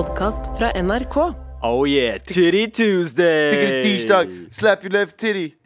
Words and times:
podkast 0.00 0.46
fra 0.58 0.70
NRK. 0.82 1.16
Oh 1.62 1.82
yeah, 1.88 2.16
Titty 2.24 2.62
Tuesday! 2.72 3.50
Tiggeri 3.52 3.80
tirsdag. 3.84 4.30
Slap 4.54 4.84
your 4.84 4.92
left 4.94 5.16
titty. 5.20 5.50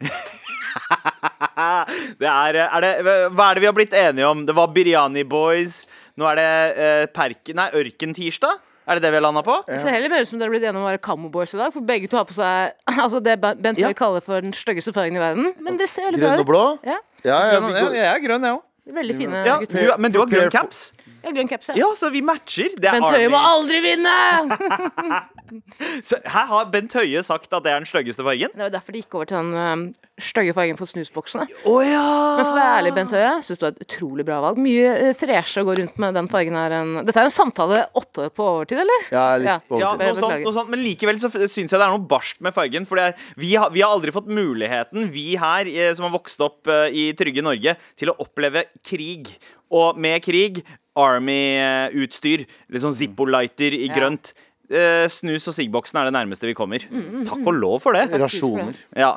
Det 2.19 2.27
er, 2.27 2.57
er 2.65 2.83
det, 2.83 2.89
hva 3.31 3.45
er 3.47 3.55
det 3.55 3.61
vi 3.63 3.67
har 3.69 3.75
blitt 3.77 3.93
enige 3.95 4.27
om? 4.27 4.41
Det 4.45 4.51
var 4.57 4.73
Biryani 4.75 5.23
Boys. 5.29 5.77
Nå 6.19 6.27
er 6.33 6.39
det 6.41 6.47
eh, 6.83 7.05
Perken 7.15 7.55
Nei, 7.61 7.69
Ørkentirsdag? 7.79 8.59
Er 8.85 8.99
det 8.99 9.05
det 9.05 9.13
vi 9.15 9.19
har 9.21 9.23
landa 9.23 9.41
på? 9.45 9.55
Det 9.69 9.79
ser 9.81 9.95
heller 9.95 10.11
mer 10.11 10.25
ut 10.25 10.29
som 10.29 10.41
dere 10.41 10.49
har 10.51 10.55
blitt 10.57 10.67
enige 10.67 10.81
om 10.81 10.83
å 10.83 10.89
være 10.91 11.01
Camo 11.07 11.31
Boys 11.31 11.55
i 11.55 11.61
dag. 11.61 11.71
For 11.73 11.87
begge 11.87 12.11
to 12.11 12.19
har 12.19 12.27
på 12.27 12.35
seg 12.35 12.75
altså 13.05 13.23
det 13.23 13.37
Bent 13.45 13.63
Høie 13.79 13.87
Ja. 13.87 13.95
kaller 13.97 14.25
for 14.25 14.43
den 14.43 14.51
styggeste 14.57 14.91
fargen 14.97 15.15
i 15.15 15.23
verden. 15.23 15.53
Men 15.63 15.79
dere 15.79 15.87
ser 15.93 16.11
veldig 16.11 16.19
bra 16.19 16.35
ut. 16.35 16.35
Grønn 16.35 16.43
og 16.43 16.51
blå? 16.51 16.65
Ja, 16.91 16.99
Ja, 17.23 17.39
ja, 17.55 17.63
vi 17.63 17.71
Ja, 17.79 17.87
jeg 18.01 18.11
er 18.11 18.23
grønn, 18.27 18.49
jeg 18.51 18.59
òg. 18.59 18.63
veldig 18.99 19.15
fine 19.23 19.45
Ja, 19.47 19.57
gutter. 19.63 19.79
du, 19.79 19.95
men 20.03 20.11
du 20.17 20.19
har 20.25 20.27
grønn 20.35 20.51
caps? 20.59 20.89
Jeg 21.25 21.31
har 21.31 21.37
grønn 21.39 21.49
caps, 21.49 21.71
ja. 21.71 21.75
Ja, 21.81 21.87
så 21.97 22.11
vi 22.13 22.21
matcher. 22.21 22.69
Det 22.77 22.85
er 22.85 22.99
Bent 22.99 23.09
Høie 23.09 23.29
må 23.33 23.39
aldri 23.41 23.79
vinne! 23.81 24.13
Så 26.05 26.17
her 26.25 26.47
har 26.49 26.65
Bent 26.73 26.93
Høie 26.97 27.21
sagt 27.25 27.51
at 27.53 27.63
det 27.65 27.69
er 27.71 27.81
den 27.81 27.85
styggeste 27.89 28.23
fargen. 28.25 28.49
Det 28.55 28.63
var 28.63 28.71
derfor 28.73 28.95
de 28.95 29.01
gikk 29.03 29.15
over 29.17 29.27
til 29.29 29.37
den 29.37 29.51
um, 29.53 29.83
stygge 30.21 30.55
fargen 30.57 30.77
på 30.79 30.87
snusboksene. 30.89 31.45
Oh, 31.69 31.81
ja! 31.85 32.01
Men 32.39 32.47
for 32.47 32.53
å 32.53 32.57
være 32.57 32.77
ærlig, 32.79 32.93
Bent 32.97 33.13
Høie, 33.13 33.31
syns 33.45 33.61
det 33.61 33.65
var 33.67 33.73
et 33.75 33.83
utrolig 33.85 34.25
bra 34.25 34.39
valg. 34.45 34.61
Mye 34.65 34.93
uh, 35.01 35.11
freshere 35.17 35.61
å 35.65 35.67
gå 35.69 35.75
rundt 35.81 35.99
med 36.01 36.17
den 36.17 36.29
fargen 36.31 36.57
her 36.57 36.73
enn 36.79 36.93
Dette 37.05 37.21
er 37.21 37.29
en 37.29 37.35
samtale 37.35 37.83
åtte 38.01 38.25
år 38.25 38.31
på 38.37 38.47
overtid, 38.55 38.81
eller? 38.85 39.05
Ja, 39.13 39.25
litt 39.41 39.51
Ja. 39.51 39.57
på 39.69 39.81
Ja, 39.81 39.91
noe 40.01 40.15
sånt, 40.17 40.45
noe 40.45 40.55
sånt, 40.55 40.71
men 40.73 40.81
likevel 40.85 41.21
så 41.21 41.29
syns 41.33 41.59
jeg 41.61 41.75
det 41.77 41.81
er 41.85 41.93
noe 41.93 42.05
barskt 42.09 42.41
med 42.45 42.55
fargen. 42.57 42.85
For 42.89 43.01
er, 43.01 43.13
vi, 43.37 43.53
har, 43.57 43.69
vi 43.75 43.85
har 43.85 43.93
aldri 43.93 44.13
fått 44.15 44.29
muligheten, 44.29 45.09
vi 45.13 45.27
her 45.41 45.69
eh, 45.69 45.91
som 45.97 46.07
har 46.09 46.15
vokst 46.17 46.41
opp 46.45 46.71
eh, 46.73 46.89
i 46.89 47.05
trygge 47.17 47.45
Norge, 47.45 47.77
til 47.99 48.09
å 48.13 48.17
oppleve 48.25 48.65
krig. 48.85 49.29
Og 49.75 49.97
med 50.01 50.21
krig, 50.25 50.63
Army-utstyr. 50.95 52.45
Litt 52.71 52.83
sånn 52.85 52.95
Zippo-lighter 52.95 53.75
i 53.77 53.87
grønt. 53.93 54.33
Eh, 54.69 55.05
snus 55.11 55.45
og 55.51 55.53
siggboksen 55.53 55.99
er 56.01 56.07
det 56.09 56.15
nærmeste 56.15 56.47
vi 56.49 56.55
kommer. 56.57 56.81
Takk 57.27 57.43
og 57.45 57.53
lov 57.53 57.81
for 57.83 57.93
det. 57.97 58.07
Rasjoner. 58.17 58.73
Ja. 58.97 59.13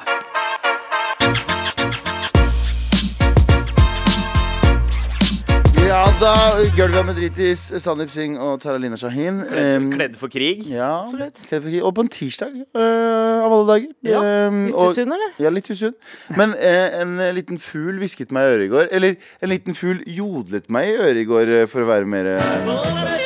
Ja 5.89 6.03
da, 6.20 6.33
Gulvet 6.58 6.75
Gulva 6.77 7.00
Medritis, 7.08 7.62
Sandeep 7.81 8.11
Singh 8.12 8.36
og 8.44 8.58
Taralina 8.61 8.97
Shahin. 9.00 9.39
Kledd, 9.48 9.86
Kledd 9.94 10.17
for 10.20 10.28
krig. 10.33 10.67
ja, 10.69 10.89
Absolutt. 11.06 11.41
kledd 11.48 11.62
for 11.64 11.70
krig. 11.70 11.81
Og 11.89 11.94
på 11.97 12.05
en 12.05 12.11
tirsdag, 12.12 12.53
øh, 12.77 13.44
av 13.47 13.53
alle 13.56 13.67
dager. 13.72 13.89
Ja, 14.05 14.20
Litt 14.50 14.75
og- 14.75 14.92
usunn, 14.92 15.12
eller? 15.16 15.33
Ja, 15.41 15.48
litt 15.48 15.70
usunn. 15.72 15.94
Men 16.36 16.53
eh, 16.61 17.00
en 17.00 17.19
eh, 17.19 17.33
liten 17.33 17.59
fugl 17.59 17.97
hvisket 18.03 18.31
meg 18.31 18.42
i 18.44 18.53
øret 18.55 18.64
i 18.66 18.69
går. 18.75 18.89
Eller 18.92 19.16
en 19.42 19.48
liten 19.48 19.75
fugl 19.75 20.05
jodlet 20.06 20.69
meg 20.69 20.89
i 20.92 20.97
øret 20.98 21.22
i 21.22 21.25
går, 21.25 21.48
eh, 21.62 21.66
for 21.66 21.81
å 21.81 21.86
være 21.89 22.06
mer 22.06 22.27
eh, 22.36 23.17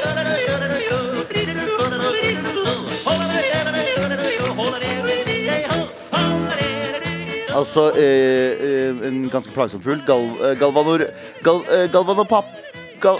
Altså 7.52 7.90
eh, 8.00 8.52
eh, 8.64 9.08
en 9.08 9.28
ganske 9.28 9.52
plagsom 9.52 9.82
fugl. 9.84 10.00
Gal, 10.08 10.28
eh, 10.40 10.58
galvanor... 10.60 11.04
Gal, 11.44 11.64
eh, 11.68 11.88
galvanopap... 11.92 12.48
Gal, 13.02 13.18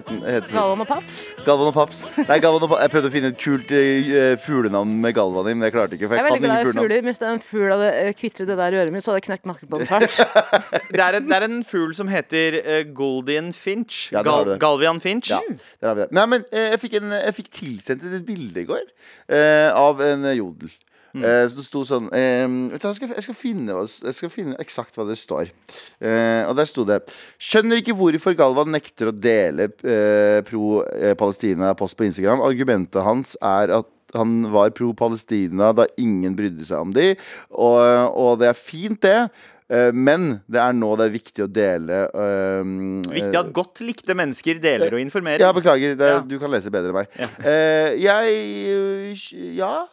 den. 0.00 0.22
Galvan 0.48 0.80
og 0.80 0.86
Paps. 0.88 1.18
Galvan 1.44 1.68
og 1.68 1.74
Paps. 1.76 1.98
Nei, 2.16 2.38
Galvan 2.40 2.64
og 2.64 2.70
Paps. 2.70 2.82
Jeg 2.82 2.92
prøvde 2.94 3.10
å 3.10 3.12
finne 3.12 3.30
et 3.34 3.38
kult 3.40 3.72
eh, 3.76 4.32
fuglenavn 4.40 4.94
med 5.02 5.14
Galvan 5.18 5.50
i, 5.50 5.54
men 5.54 5.68
jeg 5.68 5.74
klarte 5.76 5.98
ikke. 5.98 6.08
For 6.08 6.16
Jeg 6.16 6.24
jeg, 6.24 6.26
er 6.26 6.32
veldig 6.32 6.48
glad 6.48 6.62
i 6.62 6.78
fugler. 6.80 7.04
Hvis 7.06 7.22
en 7.28 7.42
fugl 7.44 7.74
hadde 7.74 7.90
kvitret 8.16 8.50
det 8.50 8.56
der 8.62 8.76
i 8.76 8.80
øret 8.80 8.94
mitt, 8.96 9.04
så 9.04 9.12
hadde 9.12 9.20
jeg 9.20 9.26
knekt 9.28 9.50
nakken 9.50 9.70
på 9.70 9.82
den 9.82 9.90
tvert. 9.90 10.20
Det 10.96 11.02
er, 11.04 11.18
en, 11.18 11.26
det 11.28 11.36
er 11.36 11.44
en 11.44 11.60
fugl 11.66 11.92
som 11.98 12.08
heter 12.08 12.56
uh, 12.62 12.80
Goldian 12.96 13.52
Finch. 13.52 14.06
Ja, 14.14 14.22
Gal. 14.24 14.54
Galvian 14.62 15.00
Finch. 15.02 15.28
Ja, 15.30 15.42
der 15.82 15.90
har 15.90 15.98
vi 15.98 16.04
det. 16.06 16.08
Nei, 16.16 16.24
men 16.32 16.46
jeg 16.48 16.80
fikk, 16.80 16.96
en, 17.02 17.12
jeg 17.18 17.36
fikk 17.36 17.50
tilsendt 17.58 18.06
et 18.08 18.24
bilde 18.26 18.62
i 18.62 18.66
går 18.68 18.84
uh, 18.86 19.70
av 19.76 20.00
en 20.06 20.24
jodel. 20.32 20.72
Mm. 21.16 21.24
Eh, 21.24 21.42
så 21.48 21.56
det 21.62 21.64
sto 21.64 21.80
sånn 21.88 22.10
eh, 22.12 22.44
vet 22.74 22.82
du, 22.82 22.86
jeg, 22.90 22.96
skal, 22.98 23.12
jeg, 23.14 23.24
skal 23.24 23.36
finne, 23.38 23.76
jeg 24.04 24.16
skal 24.18 24.32
finne 24.34 24.58
eksakt 24.60 24.98
hva 24.98 25.06
det 25.08 25.16
står. 25.16 25.48
Eh, 25.96 26.42
og 26.44 26.52
der 26.58 26.68
sto 26.68 26.84
det 26.84 26.98
Skjønner 27.40 27.80
ikke 27.80 27.96
hvorfor 27.96 28.36
Galvan 28.36 28.68
nekter 28.74 29.08
å 29.08 29.14
dele 29.16 29.70
eh, 29.80 30.42
pro 30.44 30.82
eh, 30.92 31.14
Palestina-post 31.16 31.96
på 31.96 32.04
Instagram. 32.10 32.44
Argumentet 32.44 33.00
hans 33.06 33.32
er 33.40 33.72
at 33.80 33.88
han 34.14 34.38
var 34.52 34.70
pro 34.76 34.92
Palestina 34.96 35.72
da 35.76 35.88
ingen 36.00 36.36
brydde 36.38 36.64
seg 36.68 36.84
om 36.84 36.92
de, 36.94 37.10
og, 37.50 37.80
og 38.16 38.36
det 38.40 38.52
er 38.52 38.56
fint, 38.58 39.00
det. 39.02 39.18
Eh, 39.66 39.90
Men 39.90 40.28
det 40.46 40.60
er 40.62 40.76
nå 40.78 40.92
det 41.00 41.08
er 41.08 41.16
viktig 41.16 41.42
å 41.42 41.48
dele 41.50 42.04
Um, 42.14 43.00
Viktig 43.10 43.34
at 43.40 43.48
godt 43.54 43.80
likte 43.82 44.14
mennesker 44.16 44.60
deler 44.62 44.94
og 44.94 45.02
informerer. 45.02 45.42
ja, 45.42 45.50
beklager. 45.52 45.96
Det, 45.98 46.06
Ja. 46.06 46.20
Du 46.22 46.38
kan 46.38 46.52
lese 46.54 46.70
bedre 46.70 46.92
enn 46.92 47.00
meg. 47.00 47.08
Eh, 47.42 47.96
jeg 48.04 49.56
Ja. 49.58 49.86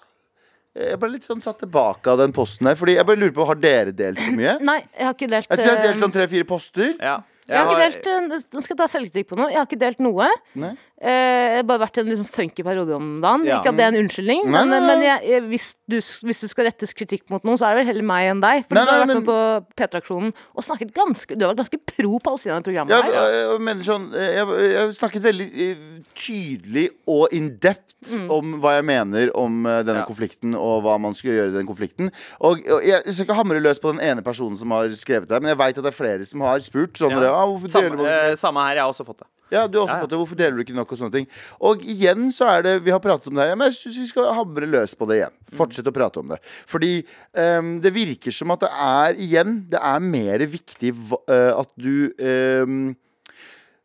Jeg 0.74 0.98
ble 0.98 1.12
litt 1.14 1.26
sånn 1.28 1.42
satt 1.44 1.60
tilbake 1.62 2.10
av 2.10 2.18
den 2.24 2.32
posten 2.34 2.66
her. 2.70 2.78
Fordi 2.80 2.96
jeg 2.98 3.06
bare 3.06 3.22
lurer 3.22 3.36
på, 3.36 3.46
Har 3.46 3.60
dere 3.62 3.92
delt 3.94 4.22
så 4.22 4.32
mye? 4.34 4.56
Nei, 4.72 4.80
jeg 4.98 5.06
har 5.06 5.14
ikke 5.14 5.30
delt 5.30 5.50
Jeg 5.52 5.60
tror 5.60 5.68
jeg 5.68 5.76
har 5.76 5.84
eh, 5.84 5.90
delt 5.92 6.02
sånn 6.02 6.16
tre-fire 6.16 6.48
poster. 6.50 6.96
Ja. 6.98 7.20
Jeg 7.48 7.58
har 7.60 7.68
ikke 7.74 7.84
delt 7.84 8.08
eh, 8.08 8.42
Nå 8.54 8.62
skal 8.64 8.74
jeg 8.76 8.80
ta 8.80 8.88
selvkritikk 8.88 9.28
på 9.34 9.38
noe. 9.40 9.50
Jeg 9.52 9.60
har 9.60 9.68
ikke 9.68 9.80
delt 9.82 10.00
noe. 10.04 10.28
Nei. 10.56 10.74
Eh, 11.04 11.58
bare 11.68 11.82
vært 11.82 11.98
i 11.98 12.02
en 12.04 12.08
liksom 12.08 12.28
funky 12.32 12.64
periode 12.64 12.96
om 12.96 13.08
dagen. 13.20 13.42
Ja. 13.44 13.58
Ikke 13.60 13.74
at 13.74 13.76
det 13.76 13.84
er 13.84 13.92
en 13.92 13.98
unnskyldning, 14.06 14.46
Nei, 14.48 14.52
men, 14.64 14.70
nei, 14.72 14.78
nei. 14.80 14.88
men 14.94 15.02
jeg, 15.04 15.26
jeg, 15.34 15.42
hvis, 15.52 15.66
du, 15.92 15.98
hvis 16.30 16.40
du 16.40 16.48
skal 16.48 16.70
rettes 16.70 16.94
kritikk 16.96 17.26
mot 17.34 17.44
noen, 17.44 17.58
så 17.60 17.68
er 17.68 17.76
det 17.76 17.82
vel 17.82 17.90
heller 17.92 18.08
meg 18.08 18.30
enn 18.32 18.40
deg. 18.46 18.64
For 18.70 18.78
du 18.78 18.82
har 18.88 19.02
vært 19.02 19.10
men- 19.12 19.20
med 19.20 19.28
på 19.28 19.36
P3-aksjonen 19.82 20.32
og 20.56 20.64
snakket 20.64 20.94
ganske 20.96 21.36
Du 21.36 21.44
har 21.44 21.52
vært 21.52 21.66
ganske 21.66 21.80
pro 21.92 22.20
Palestina 22.24 22.62
i 22.62 22.64
programmet 22.64 22.96
Ja, 22.96 23.02
her. 23.04 23.18
jeg, 23.18 23.42
jeg 23.52 23.64
mener 23.68 23.84
sånn 23.88 24.06
Jeg, 24.16 24.96
snakket 24.96 25.26
veldig 25.28 25.48
eh, 25.68 25.84
tydelig 26.16 26.86
og 27.12 27.36
in 27.36 27.50
depth 27.62 28.16
om 28.32 28.56
hva 28.64 28.78
jeg 28.78 28.86
mener 28.88 29.32
om 29.40 29.60
denne 29.68 30.02
Ja. 30.04 30.08
konflikten, 30.08 30.56
og 30.56 30.84
hva 30.88 30.96
man 31.00 31.14
skal 31.16 31.32
gjøre 31.36 31.52
i 31.52 31.58
den 31.58 31.68
konflikten. 31.68 32.10
Og, 32.40 32.64
og 32.68 32.84
jeg 32.84 33.04
skal 33.12 33.26
ikke 33.28 33.38
hamre 33.38 33.60
løs 33.64 33.80
på 33.84 33.92
den 33.94 34.02
ene 34.04 34.24
personen 34.26 34.58
som 34.60 34.72
har 34.76 34.88
skrevet 34.98 35.28
det, 35.32 35.40
men 35.44 35.52
jeg 35.54 35.60
veit 35.62 35.78
at 35.80 35.84
det 35.86 35.92
er 35.94 35.98
flere 36.00 36.26
som 36.28 36.42
har 36.48 36.64
spurt. 36.66 36.96
Sånn, 37.00 37.12
Ja. 37.16 37.33
Ah, 37.36 37.46
hvorfor 37.50 37.70
deler 37.70 37.90
Samme, 37.94 38.02
man 38.04 38.12
eh, 38.32 38.36
samme 38.40 38.64
her, 38.68 38.76
jeg 38.78 38.84
har 38.86 38.92
også 38.94 39.06
fått 39.08 39.24
det. 39.24 39.28
Ja, 39.54 39.68
du 39.70 39.76
har 39.78 39.84
også 39.84 39.94
Ja, 39.94 39.98
ja. 40.00 40.02
fått 40.06 40.14
det. 40.14 40.18
Hvorfor 40.22 40.40
deler 40.40 40.56
du 40.58 40.62
ikke 40.64 40.76
nok 40.78 40.92
og 40.96 40.98
sånne 40.98 41.14
ting? 41.14 41.28
Og 41.70 41.84
igjen 41.94 42.32
så 42.34 42.48
er 42.50 42.64
det 42.66 42.72
Vi 42.86 42.94
har 42.94 43.02
pratet 43.04 43.28
om 43.30 43.36
det 43.38 43.46
her, 43.46 43.56
men 43.60 43.70
jeg 43.70 43.78
syns 43.82 44.00
vi 44.02 44.08
skal 44.10 44.32
hamre 44.34 44.70
løs 44.70 44.96
på 44.98 45.06
det 45.10 45.20
igjen. 45.20 45.36
Fortsette 45.54 45.92
å 45.94 45.96
prate 45.96 46.22
om 46.24 46.32
det. 46.34 46.40
Fordi 46.72 46.92
um, 47.38 47.76
det 47.84 47.92
virker 47.94 48.34
som 48.34 48.54
at 48.56 48.64
det 48.66 48.72
er 48.88 49.20
igjen 49.22 49.60
Det 49.70 49.78
er 49.78 50.00
mer 50.06 50.46
viktig 50.50 50.94
eh, 51.30 51.52
at 51.54 51.70
du 51.78 52.10
um, 52.18 52.96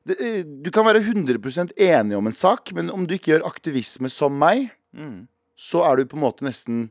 det, 0.08 0.16
eh, 0.16 0.40
Du 0.46 0.70
kan 0.72 0.86
være 0.88 1.02
100% 1.04 1.74
enig 1.76 2.16
om 2.16 2.26
en 2.30 2.36
sak, 2.36 2.72
men 2.72 2.88
om 2.90 3.04
du 3.04 3.14
ikke 3.18 3.34
gjør 3.34 3.48
aktivisme 3.50 4.08
som 4.12 4.32
meg, 4.40 4.70
så 5.58 5.82
er 5.84 5.98
du 6.00 6.08
på 6.08 6.16
en 6.16 6.24
måte 6.24 6.46
nesten 6.46 6.86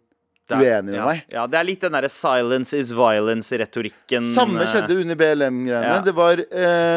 er- 0.56 0.63
uenig 0.63 0.91
med 0.94 1.00
ja. 1.00 1.06
meg. 1.06 1.24
Ja, 1.34 1.46
det 1.47 1.59
er 1.59 1.68
litt 1.68 1.81
den 1.81 1.96
derre 1.97 2.09
'silence 2.09 2.78
is 2.78 2.91
violence'-retorikken. 2.96 4.30
Samme 4.34 4.62
eh, 4.62 4.69
skjedde 4.72 5.00
under 5.02 5.16
BLM-greiene. 5.19 5.97
Ja. 5.97 6.02
Det 6.02 6.13
var 6.16 6.40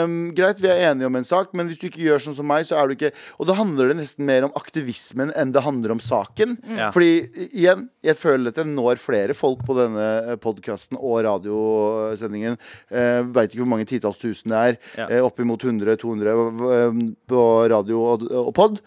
um, 0.04 0.34
greit, 0.36 0.60
vi 0.62 0.68
er 0.70 0.90
enige 0.90 1.06
om 1.06 1.16
en 1.16 1.26
sak, 1.26 1.52
men 1.52 1.66
hvis 1.66 1.80
du 1.80 1.88
ikke 1.88 2.04
gjør 2.04 2.24
sånn 2.26 2.36
som 2.36 2.46
meg, 2.46 2.66
så 2.68 2.78
er 2.78 2.88
du 2.88 2.94
ikke 2.94 3.12
Og 3.40 3.48
da 3.48 3.54
handler 3.58 3.90
det 3.90 3.98
nesten 4.00 4.26
mer 4.28 4.44
om 4.46 4.54
aktivismen 4.54 5.32
enn 5.34 5.52
det 5.52 5.64
handler 5.64 5.96
om 5.96 6.00
saken. 6.00 6.58
Ja. 6.76 6.90
Fordi 6.94 7.48
igjen, 7.50 7.88
jeg 8.04 8.16
føler 8.16 8.52
at 8.52 8.60
jeg 8.60 8.70
når 8.70 9.00
flere 9.02 9.34
folk 9.34 9.64
på 9.66 9.76
denne 9.78 10.36
podkasten 10.40 10.98
og 11.00 11.24
radiosendingen. 11.26 12.58
Uh, 12.92 13.26
Veit 13.34 13.52
ikke 13.52 13.64
hvor 13.64 13.74
mange 13.74 13.88
titalls 13.88 14.20
tusen 14.20 14.52
det 14.52 14.60
er. 14.60 14.80
Ja. 14.98 15.08
Uh, 15.10 15.26
Oppimot 15.30 15.64
100-200 15.64 16.30
eh, 16.30 17.04
på 17.30 17.44
radio 17.70 18.02
og, 18.12 18.26
og 18.30 18.52
pod. 18.56 18.80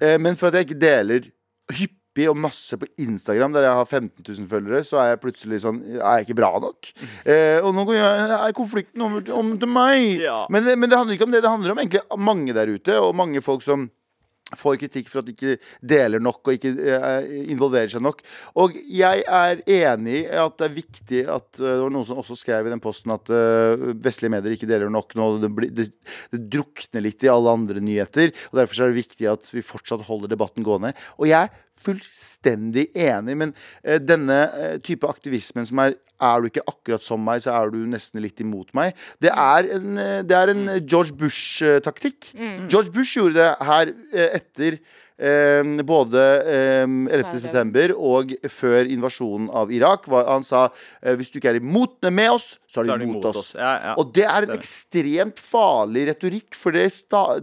Uh, 0.00 0.16
men 0.20 0.38
for 0.38 0.48
at 0.48 0.58
jeg 0.58 0.70
ikke 0.70 0.80
deler 0.80 1.30
hyppig 2.10 2.28
og 2.30 2.36
masse 2.38 2.76
på 2.78 2.86
Instagram, 2.98 3.52
der 3.54 3.62
jeg 3.68 3.78
har 3.78 3.86
15 3.86 4.24
000 4.26 4.48
følgere, 4.50 4.82
så 4.84 4.98
er 5.00 5.12
jeg 5.14 5.20
plutselig 5.22 5.60
sånn 5.62 5.80
Er 6.00 6.18
jeg 6.18 6.26
ikke 6.28 6.38
bra 6.40 6.52
nok? 6.60 6.90
Eh, 7.24 7.60
og 7.62 7.74
nå 7.74 7.84
er 7.94 8.52
konflikten 8.56 9.02
over 9.02 9.20
til- 9.22 9.34
om 9.34 9.56
til 9.58 9.68
meg. 9.68 10.20
Ja. 10.20 10.46
Men, 10.50 10.64
det- 10.64 10.78
men 10.78 10.88
det 10.90 10.98
handler 10.98 11.14
ikke 11.16 11.26
om 11.26 11.30
det. 11.32 11.42
Det 11.42 11.50
handler 11.50 11.70
om 11.72 11.78
egentlig 11.78 12.02
mange 12.18 12.52
der 12.52 12.66
ute, 12.68 12.98
og 13.00 13.14
mange 13.14 13.40
folk 13.42 13.62
som 13.62 13.90
får 14.50 14.80
kritikk 14.80 15.06
for 15.06 15.20
at 15.20 15.26
de 15.26 15.32
ikke 15.32 15.60
deler 15.86 16.18
nok 16.18 16.40
og 16.42 16.56
ikke 16.56 16.72
eh, 16.74 17.22
involverer 17.52 17.86
seg 17.88 18.02
nok. 18.02 18.20
Og 18.58 18.72
jeg 18.74 19.22
er 19.22 19.60
enig 19.62 20.24
i 20.24 20.34
at 20.42 20.56
det 20.58 20.66
er 20.66 20.74
viktig 20.74 21.20
at 21.30 21.60
eh, 21.60 21.76
Det 21.76 21.82
var 21.84 21.90
noen 21.94 22.04
som 22.08 22.18
også 22.18 22.34
skrev 22.34 22.66
i 22.66 22.70
den 22.72 22.80
posten 22.82 23.12
at 23.14 23.30
eh, 23.30 23.76
vestlige 24.02 24.32
medier 24.34 24.56
ikke 24.56 24.66
deler 24.66 24.90
nok 24.90 25.14
nå. 25.14 25.38
Det, 25.38 25.52
det, 25.72 25.86
det 26.34 26.40
drukner 26.50 27.00
litt 27.06 27.22
i 27.22 27.30
alle 27.30 27.46
andre 27.54 27.78
nyheter. 27.78 28.32
Og 28.50 28.58
Derfor 28.58 28.74
så 28.74 28.82
er 28.88 28.90
det 28.90 29.04
viktig 29.06 29.30
at 29.30 29.46
vi 29.54 29.62
fortsatt 29.62 30.02
holder 30.10 30.26
debatten 30.34 30.66
gående. 30.66 30.96
Og 31.20 31.28
jeg 31.30 31.46
er 31.46 31.54
fullstendig 31.80 32.90
enig, 32.94 33.36
men 33.40 33.54
eh, 33.82 33.98
denne 34.02 34.40
eh, 34.52 34.78
type 34.84 35.08
aktivismen 35.08 35.66
som 35.68 35.82
er 35.86 35.98
er 36.20 36.40
du 36.42 36.50
ikke 36.50 36.66
akkurat 36.68 37.04
som 37.04 37.22
meg, 37.24 37.42
så 37.44 37.54
er 37.56 37.70
du 37.72 37.78
nesten 37.88 38.20
litt 38.20 38.40
imot 38.44 38.74
meg. 38.76 38.96
Det 39.22 39.30
er 39.32 39.70
en, 39.76 39.92
eh, 39.98 40.22
det 40.22 40.36
er 40.36 40.52
en 40.52 40.66
George 40.84 41.16
Bush-taktikk. 41.16 42.32
George 42.68 42.92
Bush 42.92 43.16
gjorde 43.16 43.40
det 43.40 43.54
her 43.70 43.92
eh, 44.12 44.28
etter 44.36 44.76
eh, 45.20 45.82
både 45.86 46.24
eh, 46.44 46.84
11. 46.84 47.40
september 47.46 47.94
og 47.96 48.34
før 48.52 48.88
invasjonen 48.90 49.50
av 49.56 49.72
Irak. 49.72 50.08
Han 50.12 50.44
sa 50.46 50.68
eh, 51.02 51.16
hvis 51.16 51.32
du 51.32 51.40
ikke 51.40 51.54
er 51.54 51.60
imot 51.60 52.10
med 52.10 52.36
oss, 52.36 52.54
så 52.70 52.84
er 52.84 53.00
de, 53.02 53.08
imot 53.08 53.24
oss. 53.32 53.52
Ja, 53.58 53.72
ja. 53.82 53.94
Og 53.98 54.12
det 54.14 54.26
er 54.30 54.46
en 54.46 54.54
ekstremt 54.54 55.40
farlig 55.42 56.06
retorikk, 56.10 56.54
for 56.54 56.76
det, 56.76 56.86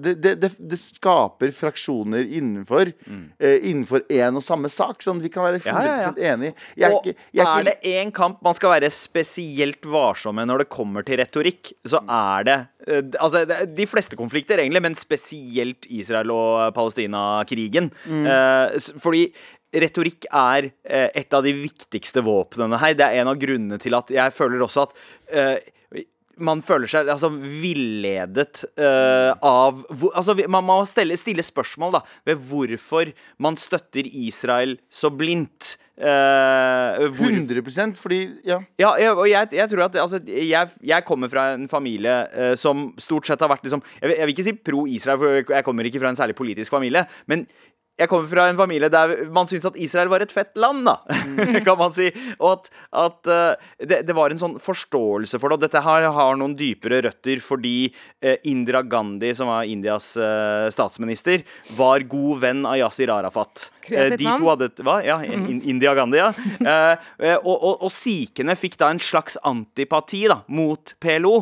det, 0.04 0.36
det, 0.40 0.52
det, 0.56 0.80
skaper 0.80 1.52
fraksjoner 1.56 2.24
innenfor 2.24 2.94
eh, 2.94 3.58
Innenfor 3.68 4.06
én 4.08 4.40
og 4.40 4.46
samme 4.46 4.72
sak. 4.72 5.02
Sånn 5.04 5.20
vi 5.24 5.32
kan 5.34 5.46
være 5.48 5.62
100 5.64 5.76
Mm. 5.78 5.84
Ja, 5.84 5.96
ja, 5.98 6.12
ja. 6.16 6.34
enig. 6.34 6.54
Er 6.78 6.94
og 6.94 7.06
ikke, 7.06 7.20
jeg 7.36 7.44
er 7.44 7.60
ikke, 7.60 7.68
det 7.68 7.92
én 8.00 8.14
kamp 8.16 8.42
man 8.46 8.56
skal 8.58 8.74
være 8.76 8.90
spesielt 8.94 9.86
varsom 9.88 10.38
med 10.38 10.50
når 10.50 10.64
det 10.64 10.70
kommer 10.74 11.06
til 11.06 11.20
retorikk, 11.22 11.74
så 11.88 12.02
er 12.04 12.48
det 12.48 12.58
eh, 12.88 13.04
Altså, 13.20 13.44
de 13.78 13.88
fleste 13.90 14.18
konflikter, 14.20 14.62
egentlig, 14.64 14.82
men 14.86 14.96
spesielt 14.98 15.88
Israel- 15.90 16.34
og 16.34 16.74
Palestina-krigen. 16.76 17.92
Mm. 18.08 18.26
Eh, 18.32 18.94
fordi 19.04 19.28
Retorikk 19.76 20.30
er 20.32 20.70
eh, 20.88 21.10
et 21.18 21.34
av 21.36 21.44
de 21.44 21.52
viktigste 21.56 22.24
våpnene 22.24 22.80
her. 22.80 22.96
Det 22.96 23.08
er 23.08 23.22
en 23.22 23.34
av 23.34 23.40
grunnene 23.42 23.80
til 23.82 23.98
at 23.98 24.14
jeg 24.14 24.36
føler 24.36 24.64
også 24.64 24.88
at 24.88 24.96
eh, 25.34 25.74
man 26.44 26.62
føler 26.66 26.90
seg 26.90 27.10
altså, 27.10 27.30
villedet 27.34 28.64
eh, 28.78 29.32
av 29.34 29.82
hvor, 29.90 30.14
altså, 30.18 30.36
Man 30.50 30.66
må 30.68 30.78
stille, 30.90 31.18
stille 31.20 31.46
spørsmål 31.46 31.98
da 31.98 32.04
ved 32.28 32.42
hvorfor 32.50 33.12
man 33.44 33.58
støtter 33.60 34.08
Israel 34.08 34.78
så 34.90 35.12
blindt. 35.14 35.76
Uh, 35.98 37.08
hvor, 37.10 37.32
100 37.34 37.96
fordi 37.98 38.20
Ja. 38.46 38.60
ja, 38.78 38.92
og 39.16 39.24
jeg, 39.26 39.48
jeg 39.52 39.70
tror 39.72 39.88
at 39.88 39.96
altså, 39.98 40.20
jeg, 40.28 40.70
jeg 40.86 41.06
kommer 41.08 41.26
fra 41.28 41.56
en 41.56 41.66
familie 41.68 42.20
uh, 42.38 42.54
som 42.54 42.92
stort 43.02 43.26
sett 43.26 43.42
har 43.42 43.50
vært 43.50 43.66
liksom 43.66 43.82
Jeg 44.04 44.14
jeg 44.14 44.28
vil 44.28 44.36
ikke 44.36 44.46
si 44.46 44.54
pro-Israel, 44.54 45.18
for 45.18 45.56
jeg 45.56 45.66
kommer 45.66 45.90
ikke 45.90 46.04
fra 46.04 46.12
en 46.14 46.20
særlig 46.20 46.36
politisk 46.38 46.70
familie. 46.70 47.02
Men 47.26 47.48
jeg 47.98 48.10
kommer 48.12 48.30
fra 48.30 48.48
en 48.52 48.60
familie 48.60 48.90
der 48.94 49.28
man 49.34 49.50
syns 49.50 49.68
at 49.70 49.80
Israel 49.82 50.12
var 50.12 50.24
et 50.24 50.34
fett 50.34 50.54
land, 50.60 50.86
da. 50.88 51.00
kan 51.68 51.80
man 51.80 51.96
si. 51.96 52.10
Og 52.38 52.52
at, 52.54 52.72
at 53.06 53.32
eh, 53.34 53.70
det, 53.90 54.02
det 54.08 54.18
var 54.18 54.34
en 54.34 54.42
sånn 54.42 54.58
forståelse 54.62 55.42
for 55.42 55.50
det. 55.50 55.60
Og 55.60 55.66
dette 55.66 55.84
her 55.86 56.10
har 56.18 56.40
noen 56.40 56.56
dypere 56.58 57.02
røtter 57.08 57.42
fordi 57.44 57.76
Indra 58.50 58.84
Gandhi, 58.86 59.34
som 59.38 59.50
var 59.52 59.68
Indias 59.70 60.14
eh, 60.22 60.68
statsminister, 60.74 61.46
var 61.78 62.06
god 62.10 62.44
venn 62.44 62.66
av 62.68 62.78
Yasir 62.82 63.12
Arafat. 63.14 63.70
Eh, 63.92 64.16
de 64.18 64.26
to 64.26 64.50
hadde 64.50 64.70
Hva? 64.84 65.00
Ja, 65.06 65.20
in, 65.24 65.62
India 65.64 65.94
Gandhi, 65.98 66.22
ja. 66.22 66.32
Eh, 66.68 67.06
eh, 67.24 67.38
og, 67.38 67.54
og, 67.56 67.84
og 67.86 67.92
sikhene 67.94 68.56
fikk 68.58 68.76
da 68.82 68.90
en 68.92 69.00
slags 69.02 69.38
antipati 69.48 70.26
da, 70.30 70.42
mot 70.52 70.94
PLO. 71.04 71.36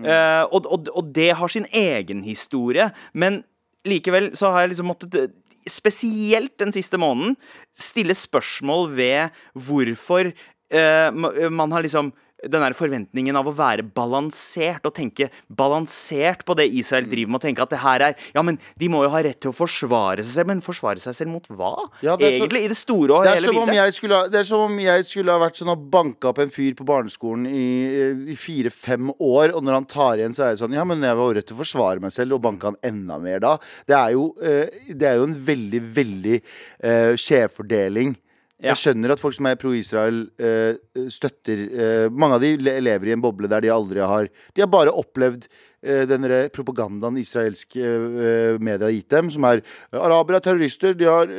Eh, 0.00 0.42
og, 0.48 0.66
og, 0.72 1.10
det 1.14 1.32
har 1.38 1.52
sin 1.52 1.68
egen 1.76 2.22
historie, 2.26 2.88
men 3.12 3.42
likevel 3.88 4.30
så 4.38 4.52
har 4.54 4.64
jeg 4.64 4.72
liksom 4.72 4.88
måttet 4.90 5.18
eh, 5.18 5.30
Spesielt 5.68 6.56
den 6.58 6.72
siste 6.74 6.98
måneden 6.98 7.36
stille 7.78 8.14
spørsmål 8.18 8.90
ved 8.96 9.30
hvorfor 9.54 10.32
uh, 10.32 11.50
man 11.52 11.72
har 11.72 11.84
liksom 11.84 12.12
den 12.42 12.64
der 12.64 12.74
forventningen 12.76 13.36
av 13.38 13.46
å 13.46 13.54
være 13.54 13.84
balansert 13.94 14.86
og 14.88 14.94
tenke 14.96 15.28
balansert 15.48 16.44
på 16.46 16.56
det 16.58 16.68
Israel 16.74 17.06
driver 17.10 17.30
med, 17.30 17.38
og 17.40 17.44
tenke 17.46 17.62
at 17.62 17.70
det 17.70 17.82
her 17.82 18.06
er 18.08 18.14
Ja, 18.34 18.42
men 18.42 18.58
de 18.78 18.88
må 18.88 19.02
jo 19.04 19.12
ha 19.12 19.22
rett 19.22 19.40
til 19.42 19.52
å 19.52 19.56
forsvare 19.56 20.24
seg 20.24 20.32
selv, 20.34 20.50
men 20.50 20.62
forsvare 20.64 21.02
seg 21.02 21.14
selv 21.14 21.32
mot 21.32 21.46
hva? 21.48 21.88
Ja, 22.02 22.16
så- 22.16 22.22
Egentlig, 22.32 22.64
i 22.64 22.68
det 22.68 22.76
store 22.76 23.12
og 23.12 23.24
Det 23.24 23.34
hele 23.34 23.52
bildet. 23.52 23.94
skulle, 23.94 24.30
det 24.30 24.40
er 24.40 24.44
som 24.44 24.60
om 24.60 24.78
jeg 24.78 25.04
skulle 25.04 25.32
ha 25.32 25.38
vært 25.38 25.56
sånn 25.56 25.70
og 25.70 25.90
banka 25.90 26.28
opp 26.28 26.38
en 26.38 26.50
fyr 26.50 26.74
på 26.74 26.84
barneskolen 26.84 27.46
i, 27.46 28.32
i 28.32 28.36
fire-fem 28.36 29.10
år, 29.20 29.54
og 29.54 29.62
når 29.62 29.72
han 29.72 29.84
tar 29.84 30.16
igjen, 30.18 30.34
så 30.34 30.44
er 30.44 30.56
jeg 30.56 30.62
sånn 30.62 30.74
Ja, 30.74 30.84
men 30.84 31.00
jeg 31.00 31.16
var 31.16 31.34
rett 31.34 31.46
til 31.46 31.56
å 31.56 31.62
forsvare 31.62 32.00
meg 32.00 32.10
selv, 32.12 32.34
og 32.34 32.42
banka 32.42 32.72
han 32.72 32.76
enda 32.82 33.18
mer 33.20 33.38
da. 33.40 33.58
Det 33.86 33.96
er 33.96 34.12
jo, 34.12 34.34
eh, 34.42 34.66
det 34.88 35.02
er 35.02 35.16
jo 35.16 35.24
en 35.24 35.34
veldig, 35.34 35.80
veldig 35.94 36.42
uh, 36.84 37.12
skjevfordeling. 37.16 38.16
Jeg 38.62 38.78
skjønner 38.78 39.10
at 39.14 39.20
folk 39.22 39.34
som 39.34 39.48
er 39.50 39.58
pro-Israel, 39.58 40.20
eh, 40.38 40.78
støtter 41.10 41.62
eh, 41.66 42.06
Mange 42.14 42.38
av 42.38 42.44
de 42.44 42.52
lever 42.62 43.10
i 43.10 43.14
en 43.16 43.24
boble 43.24 43.50
der 43.50 43.64
de 43.64 43.72
aldri 43.74 44.02
har 44.06 44.28
De 44.54 44.62
har 44.62 44.70
bare 44.70 44.94
opplevd 44.94 45.48
eh, 45.82 46.04
den 46.08 46.26
propagandaen 46.54 47.18
israelske 47.20 47.82
eh, 47.82 48.58
media 48.62 48.88
har 48.88 48.94
gitt 48.96 49.10
dem, 49.12 49.30
som 49.34 49.44
er 49.48 49.62
eh, 49.62 49.98
arabere 50.00 50.40
er 50.40 50.46
terrorister, 50.48 50.94
de 50.98 51.08
har 51.10 51.32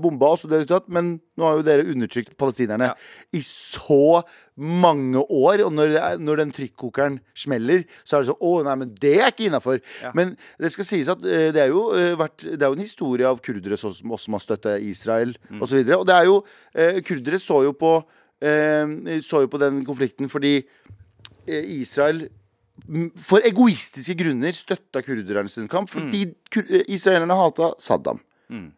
bomba 0.00 0.34
oss 0.36 0.44
og 0.46 0.52
det 0.52 0.66
tatt, 0.70 0.88
men 0.92 1.16
nå 1.36 1.44
har 1.44 1.58
jo 1.58 1.64
dere 1.66 1.86
undertrykt 1.92 2.36
palestinerne 2.40 2.92
i 3.36 3.42
så 3.44 4.22
mange 4.56 5.20
år, 5.20 5.60
og 5.66 5.72
når, 5.76 5.94
er, 6.00 6.20
når 6.22 6.40
den 6.40 6.52
trykkokeren 6.56 7.18
smeller, 7.36 7.84
så 8.04 8.16
er 8.16 8.24
det 8.24 8.30
sånn 8.30 8.44
Å, 8.46 8.52
nei, 8.64 8.76
men 8.80 8.92
det 9.02 9.12
er 9.20 9.28
ikke 9.32 9.50
innafor. 9.50 9.82
Men 10.16 10.32
det 10.62 10.70
skal 10.72 10.88
sies 10.88 11.10
at 11.12 11.24
eh, 11.28 11.50
det 11.52 11.60
er 11.66 11.72
jo 11.74 11.90
eh, 11.96 12.14
vært 12.16 12.46
Det 12.46 12.62
er 12.62 12.70
jo 12.72 12.78
en 12.78 12.84
historie 12.86 13.28
av 13.28 13.42
kurdere 13.44 13.76
som 13.80 14.14
også 14.16 14.32
har 14.32 14.44
støtta 14.44 14.76
Israel, 14.80 15.36
Mm. 15.46 15.60
og 15.60 15.68
så 15.68 15.78
Og 15.98 16.06
det 16.08 16.14
er 16.14 16.24
jo 16.26 16.36
eh, 16.74 16.96
Kurdere 17.04 17.38
så 17.38 17.60
jo 17.66 17.72
på 17.76 17.90
eh, 18.42 19.20
Så 19.22 19.42
jo 19.44 19.50
på 19.52 19.60
den 19.60 19.84
konflikten 19.86 20.30
fordi 20.32 20.54
eh, 21.46 21.64
Israel 21.76 22.28
for 23.16 23.44
egoistiske 23.46 24.16
grunner 24.20 24.54
støtta 24.56 25.02
kurderne 25.04 25.50
sin 25.50 25.68
kamp 25.70 25.90
fordi 25.90 26.26
kur 26.52 26.66
eh, 26.68 26.84
israelerne 26.92 27.36
hata 27.38 27.72
Saddam. 27.82 28.20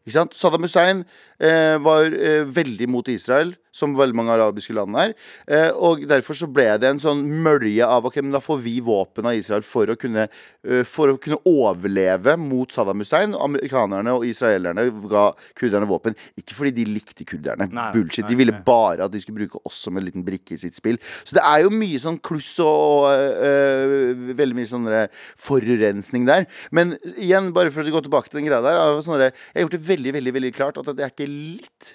Sant? 0.08 0.32
Saddam 0.34 0.64
Hussein 0.64 1.04
eh, 1.38 1.76
var 1.84 2.06
eh, 2.12 2.44
veldig 2.48 2.86
mot 2.88 3.08
Israel, 3.12 3.54
som 3.78 3.92
veldig 3.94 4.16
mange 4.16 4.32
arabiske 4.32 4.72
land 4.74 4.96
er. 4.98 5.12
Eh, 5.46 5.68
og 5.76 6.00
derfor 6.08 6.34
så 6.34 6.48
ble 6.50 6.64
det 6.80 6.88
en 6.88 6.98
sånn 7.02 7.20
mølje 7.44 7.84
av 7.86 8.08
ok, 8.08 8.16
men 8.24 8.32
da 8.34 8.40
får 8.42 8.62
vi 8.64 8.78
våpen 8.82 9.28
av 9.28 9.36
Israel 9.38 9.62
for 9.62 9.92
å 9.92 9.96
kunne, 10.00 10.24
eh, 10.64 10.80
for 10.88 11.12
å 11.12 11.18
kunne 11.20 11.38
overleve 11.46 12.34
mot 12.40 12.72
Saddam 12.74 13.04
Hussein. 13.04 13.36
Amerikanerne 13.36 14.16
og 14.16 14.24
israelerne 14.26 14.88
ga 15.12 15.26
kurderne 15.58 15.86
våpen. 15.90 16.16
Ikke 16.40 16.56
fordi 16.56 16.72
de 16.80 16.88
likte 16.88 17.28
kurderne. 17.28 17.68
Nei, 17.70 17.90
Bullshit. 17.92 18.24
nei, 18.24 18.32
De 18.32 18.40
ville 18.40 18.56
bare 18.66 19.04
at 19.04 19.12
de 19.12 19.20
skulle 19.22 19.44
bruke 19.44 19.60
oss 19.68 19.84
som 19.84 20.00
en 20.00 20.08
liten 20.08 20.24
brikke 20.26 20.56
i 20.56 20.60
sitt 20.64 20.74
spill. 20.80 20.98
Så 21.28 21.36
det 21.36 21.44
er 21.44 21.66
jo 21.66 21.70
mye 21.76 22.00
sånn 22.02 22.18
kluss 22.24 22.56
og, 22.64 23.12
øh, 23.12 24.16
veldig 24.32 24.58
mye 24.58 24.72
sånn 24.72 24.88
forurensning 25.36 26.26
der. 26.26 26.48
Men 26.72 26.96
igjen, 27.14 27.52
bare 27.54 27.70
for 27.74 27.84
å 27.84 27.94
gå 27.94 28.02
tilbake 28.08 28.32
til 28.32 28.40
den 28.40 28.48
greia 28.48 28.64
der, 28.64 28.78
Sånne, 28.98 29.28
sånn 29.30 29.57
jeg 29.58 29.64
har 29.64 29.72
gjort 29.72 29.74
det 29.80 29.88
veldig, 29.88 30.10
veldig, 30.14 30.32
veldig 30.36 30.50
klart 30.54 30.76
at 30.78 30.90
jeg 30.92 31.02
er 31.02 31.10
ikke 31.10 31.26
litt 31.26 31.88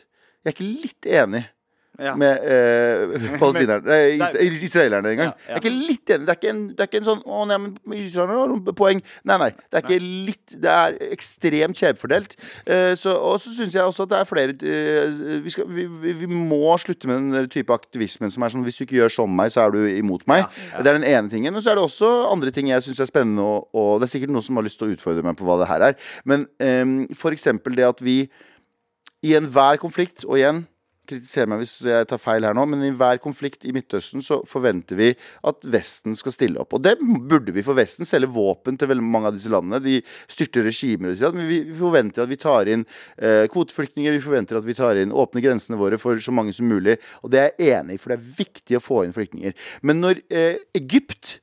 Jeg 0.43 0.49
er 0.49 0.55
ikke 0.57 0.65
litt 0.67 1.07
enig. 1.07 1.43
Ja. 2.01 2.15
Med 2.17 2.41
eh, 2.41 3.11
palestinerne 3.41 3.85
Nei, 4.17 4.29
is 4.47 4.63
israelerne 4.65 5.11
engang. 5.13 5.27
Ja, 5.29 5.35
ja. 5.45 5.49
Jeg 5.51 5.59
er 5.59 5.61
ikke 5.61 5.73
litt 5.91 6.13
enig. 6.15 6.25
Det 6.25 6.31
er 6.33 6.39
ikke 6.39 6.49
en, 6.49 6.61
det 6.71 6.81
er 6.81 6.89
ikke 6.89 7.01
en 7.03 7.05
sånn 7.05 7.19
Å, 7.21 7.41
nei, 7.49 7.57
men 7.61 7.99
israelerne 7.99 8.37
har 8.65 8.77
poeng. 8.79 9.01
Nei, 9.29 9.37
nei. 9.43 9.49
Det 9.53 9.77
er 9.77 9.85
ikke 9.85 9.99
litt 10.01 10.55
Det 10.63 10.71
er 10.73 10.97
ekstremt 11.13 11.77
skjevfordelt. 11.77 12.33
Eh, 12.65 12.93
så, 12.97 13.13
og 13.13 13.37
så 13.43 13.53
syns 13.53 13.77
jeg 13.77 13.85
også 13.85 14.07
at 14.07 14.13
det 14.13 14.21
er 14.23 14.29
flere 14.29 14.55
eh, 14.73 15.19
vi, 15.45 15.53
skal, 15.53 15.69
vi, 15.69 15.85
vi, 16.01 16.15
vi 16.23 16.29
må 16.33 16.73
slutte 16.81 17.09
med 17.11 17.29
den 17.35 17.51
type 17.53 17.75
aktivismen 17.75 18.33
som 18.33 18.45
er 18.45 18.55
sånn 18.55 18.65
hvis 18.65 18.79
du 18.79 18.87
ikke 18.87 18.97
gjør 19.03 19.13
som 19.19 19.37
meg, 19.37 19.53
så 19.53 19.67
er 19.67 19.77
du 19.77 19.83
imot 19.91 20.25
meg. 20.29 20.47
Det 20.73 20.87
er 20.87 20.97
den 20.97 21.05
ene 21.07 21.29
tingen. 21.29 21.53
Men 21.53 21.61
så 21.61 21.73
er 21.73 21.77
det 21.77 21.85
også 21.85 22.09
andre 22.31 22.53
ting 22.55 22.71
jeg 22.71 22.87
syns 22.87 23.03
er 23.05 23.11
spennende, 23.11 23.45
og, 23.45 23.69
og 23.77 24.01
det 24.01 24.09
er 24.09 24.15
sikkert 24.15 24.33
noen 24.33 24.45
som 24.45 24.57
har 24.57 24.65
lyst 24.65 24.81
til 24.81 24.89
å 24.89 24.97
utfordre 24.97 25.25
meg 25.25 25.37
på 25.37 25.45
hva 25.45 25.61
det 25.61 25.69
her 25.69 25.89
er. 25.91 26.11
Men 26.25 26.49
eh, 26.57 27.13
for 27.19 27.35
eksempel 27.35 27.77
det 27.77 27.85
at 27.85 28.01
vi 28.01 28.23
i 29.23 29.37
enhver 29.37 29.77
konflikt, 29.79 30.25
og 30.25 30.35
igjen 30.41 30.65
kritiser 31.13 31.49
meg 31.49 31.61
hvis 31.63 31.75
jeg 31.87 32.07
tar 32.09 32.21
feil 32.21 32.45
her 32.47 32.55
nå, 32.57 32.65
men 32.69 32.83
i 32.85 32.91
hver 32.97 33.19
konflikt 33.23 33.67
i 33.67 33.73
Midtøsten 33.75 34.23
så 34.25 34.39
forventer 34.49 34.99
vi 34.99 35.11
at 35.49 35.67
Vesten 35.73 36.17
skal 36.17 36.35
stille 36.35 36.61
opp. 36.61 36.75
Og 36.77 36.83
det 36.85 36.95
burde 37.01 37.55
vi, 37.55 37.65
for 37.65 37.77
Vesten 37.77 38.07
selger 38.09 38.31
våpen 38.33 38.79
til 38.79 38.91
veldig 38.91 39.05
mange 39.05 39.31
av 39.31 39.37
disse 39.37 39.51
landene. 39.53 39.81
De 39.83 39.99
styrter 40.31 40.67
regimer 40.67 41.13
og 41.13 41.21
sånn. 41.21 41.39
Men 41.39 41.49
vi 41.49 41.61
forventer 41.77 42.25
at 42.25 42.31
vi 42.31 42.39
tar 42.41 42.71
inn 42.71 42.87
eh, 43.17 43.45
kvoteflyktninger, 43.53 44.17
vi 44.17 44.25
forventer 44.25 44.59
at 44.59 44.67
vi 44.67 44.77
tar 44.77 44.99
inn 45.01 45.13
åpne 45.13 45.43
grensene 45.45 45.79
våre 45.79 46.01
for 46.01 46.19
så 46.23 46.35
mange 46.35 46.55
som 46.55 46.69
mulig. 46.69 46.99
Og 47.23 47.33
det 47.33 47.43
er 47.43 47.53
jeg 47.53 47.79
enig 47.79 47.97
i, 47.97 48.01
for 48.01 48.13
det 48.13 48.19
er 48.19 48.35
viktig 48.43 48.79
å 48.79 48.83
få 48.83 49.03
inn 49.07 49.15
flyktninger. 49.15 49.57
Men 49.85 50.03
når 50.03 50.23
eh, 50.33 50.61
Egypt 50.77 51.39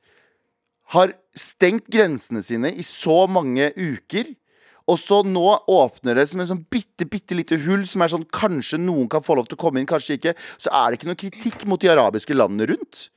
har 0.91 1.13
stengt 1.37 1.87
grensene 1.91 2.41
sine 2.43 2.73
i 2.75 2.83
så 2.85 3.23
mange 3.31 3.71
uker. 3.77 4.33
Og 4.91 4.99
så 4.99 5.21
nå 5.23 5.45
åpner 5.71 6.17
det 6.19 6.27
som 6.31 6.43
en 6.43 6.49
sånn 6.49 6.65
bitte, 6.71 7.07
bitte 7.09 7.37
lite 7.37 7.59
hull 7.63 7.85
som 7.87 8.03
er 8.03 8.11
sånn 8.11 8.27
kanskje 8.35 8.81
noen 8.81 9.07
kan 9.11 9.23
få 9.23 9.37
lov 9.39 9.47
til 9.47 9.59
å 9.59 9.61
komme 9.63 9.81
inn, 9.81 9.89
kanskje 9.89 10.19
ikke. 10.19 10.35
Så 10.61 10.73
er 10.75 10.91
det 10.91 10.99
ikke 10.99 11.11
noe 11.11 11.21
kritikk 11.21 11.65
mot 11.69 11.81
de 11.81 11.91
arabiske 11.93 12.35
landene 12.35 12.67
rundt. 12.73 13.07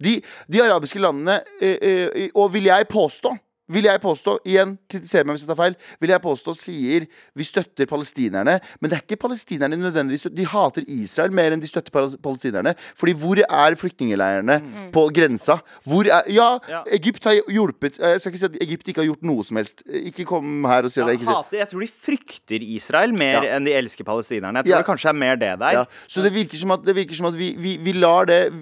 De, 0.00 0.16
de 0.48 0.64
arabiske 0.64 1.02
landene, 1.02 1.40
eh, 1.60 1.76
eh, 1.76 2.26
og 2.34 2.52
vil 2.56 2.70
jeg 2.70 2.88
påstå 2.90 3.34
vil 3.70 3.86
jeg 3.86 4.00
påstå, 4.02 4.36
igjen, 4.50 4.76
kritiser 4.90 5.24
meg 5.26 5.36
hvis 5.36 5.44
jeg 5.46 5.50
tar 5.52 5.58
feil, 5.60 5.76
vil 6.02 6.10
jeg 6.14 6.22
påstå 6.24 6.54
sier 6.58 7.06
vi 7.38 7.44
støtter 7.46 7.86
palestinerne. 7.90 8.58
Men 8.80 8.90
det 8.90 8.98
er 8.98 9.04
ikke 9.04 9.20
palestinerne 9.22 9.78
nødvendigvis 9.78 10.26
De 10.34 10.44
hater 10.50 10.84
Israel 10.90 11.30
mer 11.34 11.54
enn 11.54 11.62
de 11.62 11.68
støtter 11.70 11.94
palestinerne. 11.94 12.74
Fordi 12.98 13.14
hvor 13.20 13.38
er 13.46 13.76
flyktningleirene 13.80 14.56
på 14.94 15.06
grensa? 15.14 15.60
Hvor 15.86 16.06
er 16.10 16.26
Ja, 16.30 16.58
Ja. 16.68 16.82
Egypt 16.92 17.24
har 17.24 17.38
hjulpet 17.48 17.96
Jeg 17.98 18.20
skal 18.20 18.32
ikke 18.32 18.38
si 18.42 18.48
at 18.50 18.58
Egypt 18.62 18.88
ikke 18.88 19.00
har 19.02 19.08
gjort 19.08 19.22
noe 19.26 19.44
som 19.46 19.56
helst. 19.60 19.82
Ikke 19.86 20.24
kom 20.28 20.64
her 20.68 20.84
og 20.84 20.90
si 20.92 21.00
ja, 21.00 21.06
jeg 21.08 21.20
Jeg, 21.20 21.28
hater, 21.28 21.58
jeg 21.58 21.68
tror 21.70 21.80
de 21.80 21.88
frykter 21.88 22.62
Israel 22.76 23.12
mer 23.16 23.42
Ja. 23.44 23.56
enn 23.56 23.64
de 23.64 23.72
elsker 23.72 24.04
palestinerne. 24.04 24.60
Jeg 24.64 24.72
tror 24.72 24.82
det 24.82 24.86
kanskje 24.90 25.08
er 25.08 25.18
mer 25.18 25.36
det 25.36 25.52
der. 25.58 25.84
Så 26.08 26.22
det 26.22 26.32
virker 26.34 26.56
som 26.58 26.70
at, 26.76 26.84
det 26.84 26.94
virker 26.96 27.14
som 27.14 27.26
at 27.30 27.34
vi, 27.38 27.54
vi, 27.58 27.76
vi 27.78 27.92
lar 27.92 28.26
det 28.26 28.52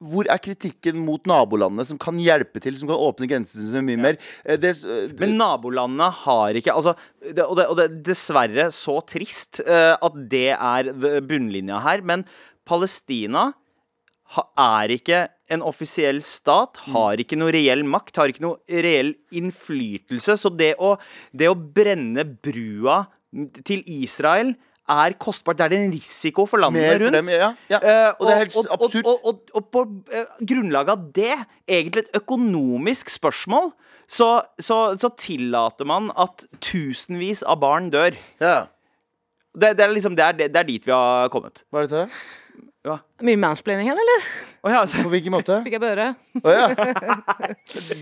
Hvor 0.00 0.28
er 0.30 0.38
kritikken 0.38 0.98
mot 1.04 1.24
nabolandene 1.26 1.84
som 1.84 1.98
kan 1.98 2.16
hjelpe 2.18 2.60
til, 2.62 2.76
som 2.78 2.88
kan 2.88 2.96
åpne 2.96 3.26
grensene 3.28 3.66
sine 3.70 3.82
mye 3.82 3.98
mer? 3.98 4.16
Eh, 4.58 4.62
det, 4.62 4.74
eh, 4.84 5.14
Men 5.18 5.36
nabolandene 5.38 6.10
har 6.24 6.58
ikke 6.58 6.74
altså, 6.74 6.94
det, 7.22 7.44
og, 7.44 7.56
det, 7.58 7.68
det 7.78 7.86
er 7.86 7.96
dessverre 8.10 8.68
så 8.74 8.98
trist 9.06 9.62
uh, 9.66 9.94
at 9.94 10.20
det 10.30 10.50
er 10.56 10.92
bunnlinja 11.26 11.80
her. 11.84 12.04
Men 12.06 12.26
Palestina 12.68 13.48
ha, 14.36 14.44
er 14.82 14.94
ikke 14.98 15.24
en 15.54 15.64
offisiell 15.64 16.20
stat, 16.26 16.82
har 16.92 17.20
ikke 17.20 17.38
noe 17.40 17.54
reell 17.54 17.84
makt, 17.88 18.18
har 18.20 18.32
ikke 18.32 18.44
noe 18.44 18.82
reell 18.84 19.14
innflytelse. 19.32 20.36
Så 20.36 20.52
det 20.52 20.74
å, 20.76 20.96
det 21.32 21.48
å 21.48 21.56
brenne 21.56 22.26
brua 22.28 23.06
til 23.64 23.84
Israel 23.88 24.54
er 24.88 25.14
kostbart. 25.20 25.58
Det 25.60 25.66
er 25.68 25.76
en 25.82 25.92
risiko 25.92 26.46
for 26.48 26.60
landene 26.60 26.94
rundt. 27.02 27.16
dem, 27.18 27.28
ja, 27.32 27.50
ja. 27.68 27.80
Og 28.16 28.24
det 28.24 28.34
er 28.34 28.42
helt 28.42 28.56
absurd. 28.76 29.08
Og, 29.08 29.26
og, 29.30 29.52
og, 29.52 29.66
på 29.72 29.84
grunnlag 30.48 30.92
av 30.94 31.08
det, 31.16 31.34
egentlig 31.68 32.06
et 32.06 32.20
økonomisk 32.22 33.12
spørsmål, 33.12 33.72
så, 34.08 34.28
så, 34.60 34.96
så 35.00 35.10
tillater 35.20 35.88
man 35.88 36.10
at 36.16 36.46
tusenvis 36.64 37.44
av 37.44 37.60
barn 37.64 37.92
dør. 37.94 38.16
ja. 38.40 38.58
Det, 39.58 39.72
det, 39.74 39.82
er 39.82 39.90
liksom, 39.90 40.14
det, 40.14 40.22
er, 40.22 40.34
det, 40.38 40.46
det 40.54 40.58
er 40.60 40.66
dit 40.68 40.84
vi 40.86 40.92
har 40.94 41.30
kommet. 41.32 41.64
Hva 41.72 41.80
er 41.80 41.88
dette 41.88 42.02
det? 42.04 42.18
Ja. 42.86 42.98
Mye 43.18 43.38
mansplaining 43.40 43.88
her, 43.90 43.98
eller? 43.98 44.26
Oh, 44.62 44.70
ja, 44.70 44.80
altså. 44.82 45.00
På 45.02 45.10
hvilken 45.10 45.32
måte? 45.34 45.56
Fikk 45.64 45.74
jeg 45.74 45.82
børe? 45.82 46.08
Oh, 46.38 46.50
ja. 46.50 46.66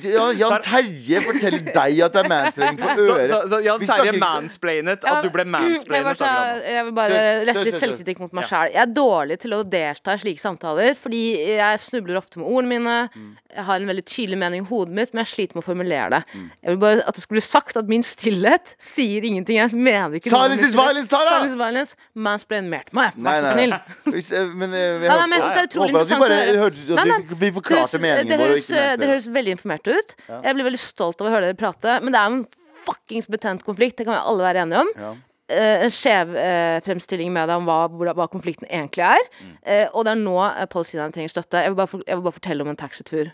ja. 0.05 0.25
Jan 0.37 0.55
Terje 0.65 1.21
forteller 1.25 1.63
deg 1.69 2.01
at 2.05 2.17
det 2.17 2.21
er 2.23 2.29
mansplaining 2.33 2.81
på 2.81 2.89
Så, 2.97 3.15
øret. 3.15 3.31
så, 3.31 3.39
så 3.53 3.61
Jan 3.65 3.85
Terje 3.89 4.13
mansplainet 4.21 5.07
at 5.09 5.25
du 5.25 5.31
ble 5.33 5.47
mansplainet. 5.49 6.21
Jeg, 6.27 6.63
jeg 6.77 6.87
vil 6.89 6.95
bare 6.97 7.17
rette 7.17 7.47
lette 7.49 7.65
litt 7.69 7.81
selvkritikk 7.81 8.23
mot 8.25 8.37
meg 8.37 8.49
sjæl. 8.49 8.73
Jeg 8.75 8.83
er 8.83 8.93
dårlig 8.97 9.39
til 9.45 9.57
å 9.57 9.63
delta 9.77 10.17
i 10.17 10.23
slike 10.25 10.43
samtaler, 10.43 10.93
fordi 11.01 11.23
jeg 11.57 11.83
snubler 11.87 12.21
ofte 12.21 12.41
med 12.43 12.49
ordene 12.51 12.73
mine. 12.75 12.97
Mm. 13.15 13.33
Jeg 13.57 13.67
har 13.71 13.81
en 13.81 13.89
veldig 13.93 14.05
tydelig 14.09 14.41
mening 14.41 14.65
i 14.65 14.69
hodet 14.69 14.97
mitt, 14.99 15.15
men 15.15 15.25
jeg 15.25 15.33
sliter 15.33 15.57
med 15.57 15.65
å 15.65 15.69
formulere 15.71 16.09
det. 16.13 16.23
Mm. 16.33 16.47
Jeg 16.61 16.75
vil 16.75 16.81
bare 16.83 17.05
at 17.09 17.17
det 17.17 17.25
skulle 17.25 17.41
bli 17.41 17.47
sagt 17.47 17.81
at 17.81 17.89
min 17.89 18.05
stillhet 18.05 18.75
sier 18.83 19.25
ingenting. 19.25 19.61
Jeg 19.63 19.73
mener 19.73 20.19
ikke 20.19 20.33
Silence 20.33 20.69
is 20.69 20.77
violence, 20.77 21.09
Tara! 21.13 21.31
Silence 21.31 21.55
is 21.55 21.61
violence. 21.61 21.97
Mansplain 22.27 22.69
mer 22.73 22.85
til 22.89 23.01
meg. 23.01 23.17
Vær 23.17 23.45
så 23.45 23.55
snill. 23.57 23.77
Hvis, 24.13 24.33
eh, 24.37 24.53
men 24.53 24.77
eh, 24.77 25.06
jeg 25.07 25.15
Nei, 25.15 25.27
men 25.31 25.37
jeg 25.37 25.45
synes 25.45 25.55
det 25.57 25.63
er 25.63 25.71
utrolig 25.71 25.87
håper 25.87 26.03
interessant 26.03 26.25
bare 26.25 26.37
å 26.37 26.43
høre. 26.43 26.59
hørte 26.65 26.99
Nei, 26.99 27.07
nei. 27.13 27.39
vi, 27.45 27.51
forklarte 27.57 27.83
høres, 27.85 28.01
meningen 28.03 29.07
vår. 29.07 29.31
veldig 29.39 29.57
informert 29.57 29.91
ut. 29.93 30.17
Jeg 30.35 30.59
blir 30.59 30.69
veldig 30.71 30.83
stolt 30.83 31.23
av 31.23 31.31
å 31.31 31.35
høre 31.37 31.51
dere 31.51 31.59
prate, 31.61 31.97
men 32.03 32.15
det 32.15 32.21
er 32.21 32.29
jo 32.29 32.41
en 32.41 32.45
fuckings 32.87 33.31
betent 33.33 33.65
konflikt. 33.67 33.97
Det 33.99 34.07
kan 34.09 34.17
vi 34.17 34.21
alle 34.33 34.47
være 34.47 34.67
enige 34.67 34.85
om. 34.85 34.93
Ja. 35.07 35.15
Eh, 35.47 35.85
en 35.87 35.93
skjev 35.95 36.33
eh, 36.43 36.77
fremstilling 36.83 37.31
med 37.35 37.47
deg 37.47 37.61
om 37.61 37.69
hva, 37.69 37.85
hvor, 37.93 38.11
hva 38.19 38.27
konflikten 38.31 38.67
egentlig 38.67 39.05
er. 39.07 39.27
Mm. 39.39 39.53
Eh, 39.63 39.85
og 39.93 40.07
det 40.07 40.17
er 40.17 40.23
nå 40.25 40.39
eh, 40.49 40.67
palestinerne 40.71 41.15
trenger 41.15 41.31
støtte. 41.37 41.63
Jeg 41.63 41.71
vil, 41.71 41.79
bare 41.79 41.93
for, 41.93 42.03
jeg 42.07 42.19
vil 42.19 42.27
bare 42.27 42.39
fortelle 42.41 42.67
om 42.67 42.73
en 42.73 42.81
taxitur 42.81 43.31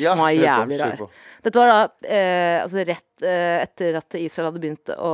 Ja, 0.00 0.14
som 0.14 0.22
var 0.24 0.30
jævlig 0.32 0.78
rar. 0.80 1.02
Dette 1.44 1.60
var 1.60 1.68
da 1.68 2.08
eh, 2.08 2.62
altså 2.62 2.80
rett 2.88 3.22
eh, 3.28 3.58
etter 3.66 3.98
at 3.98 4.14
Israel 4.16 4.48
hadde 4.48 4.62
begynt 4.62 4.92
å 4.96 5.10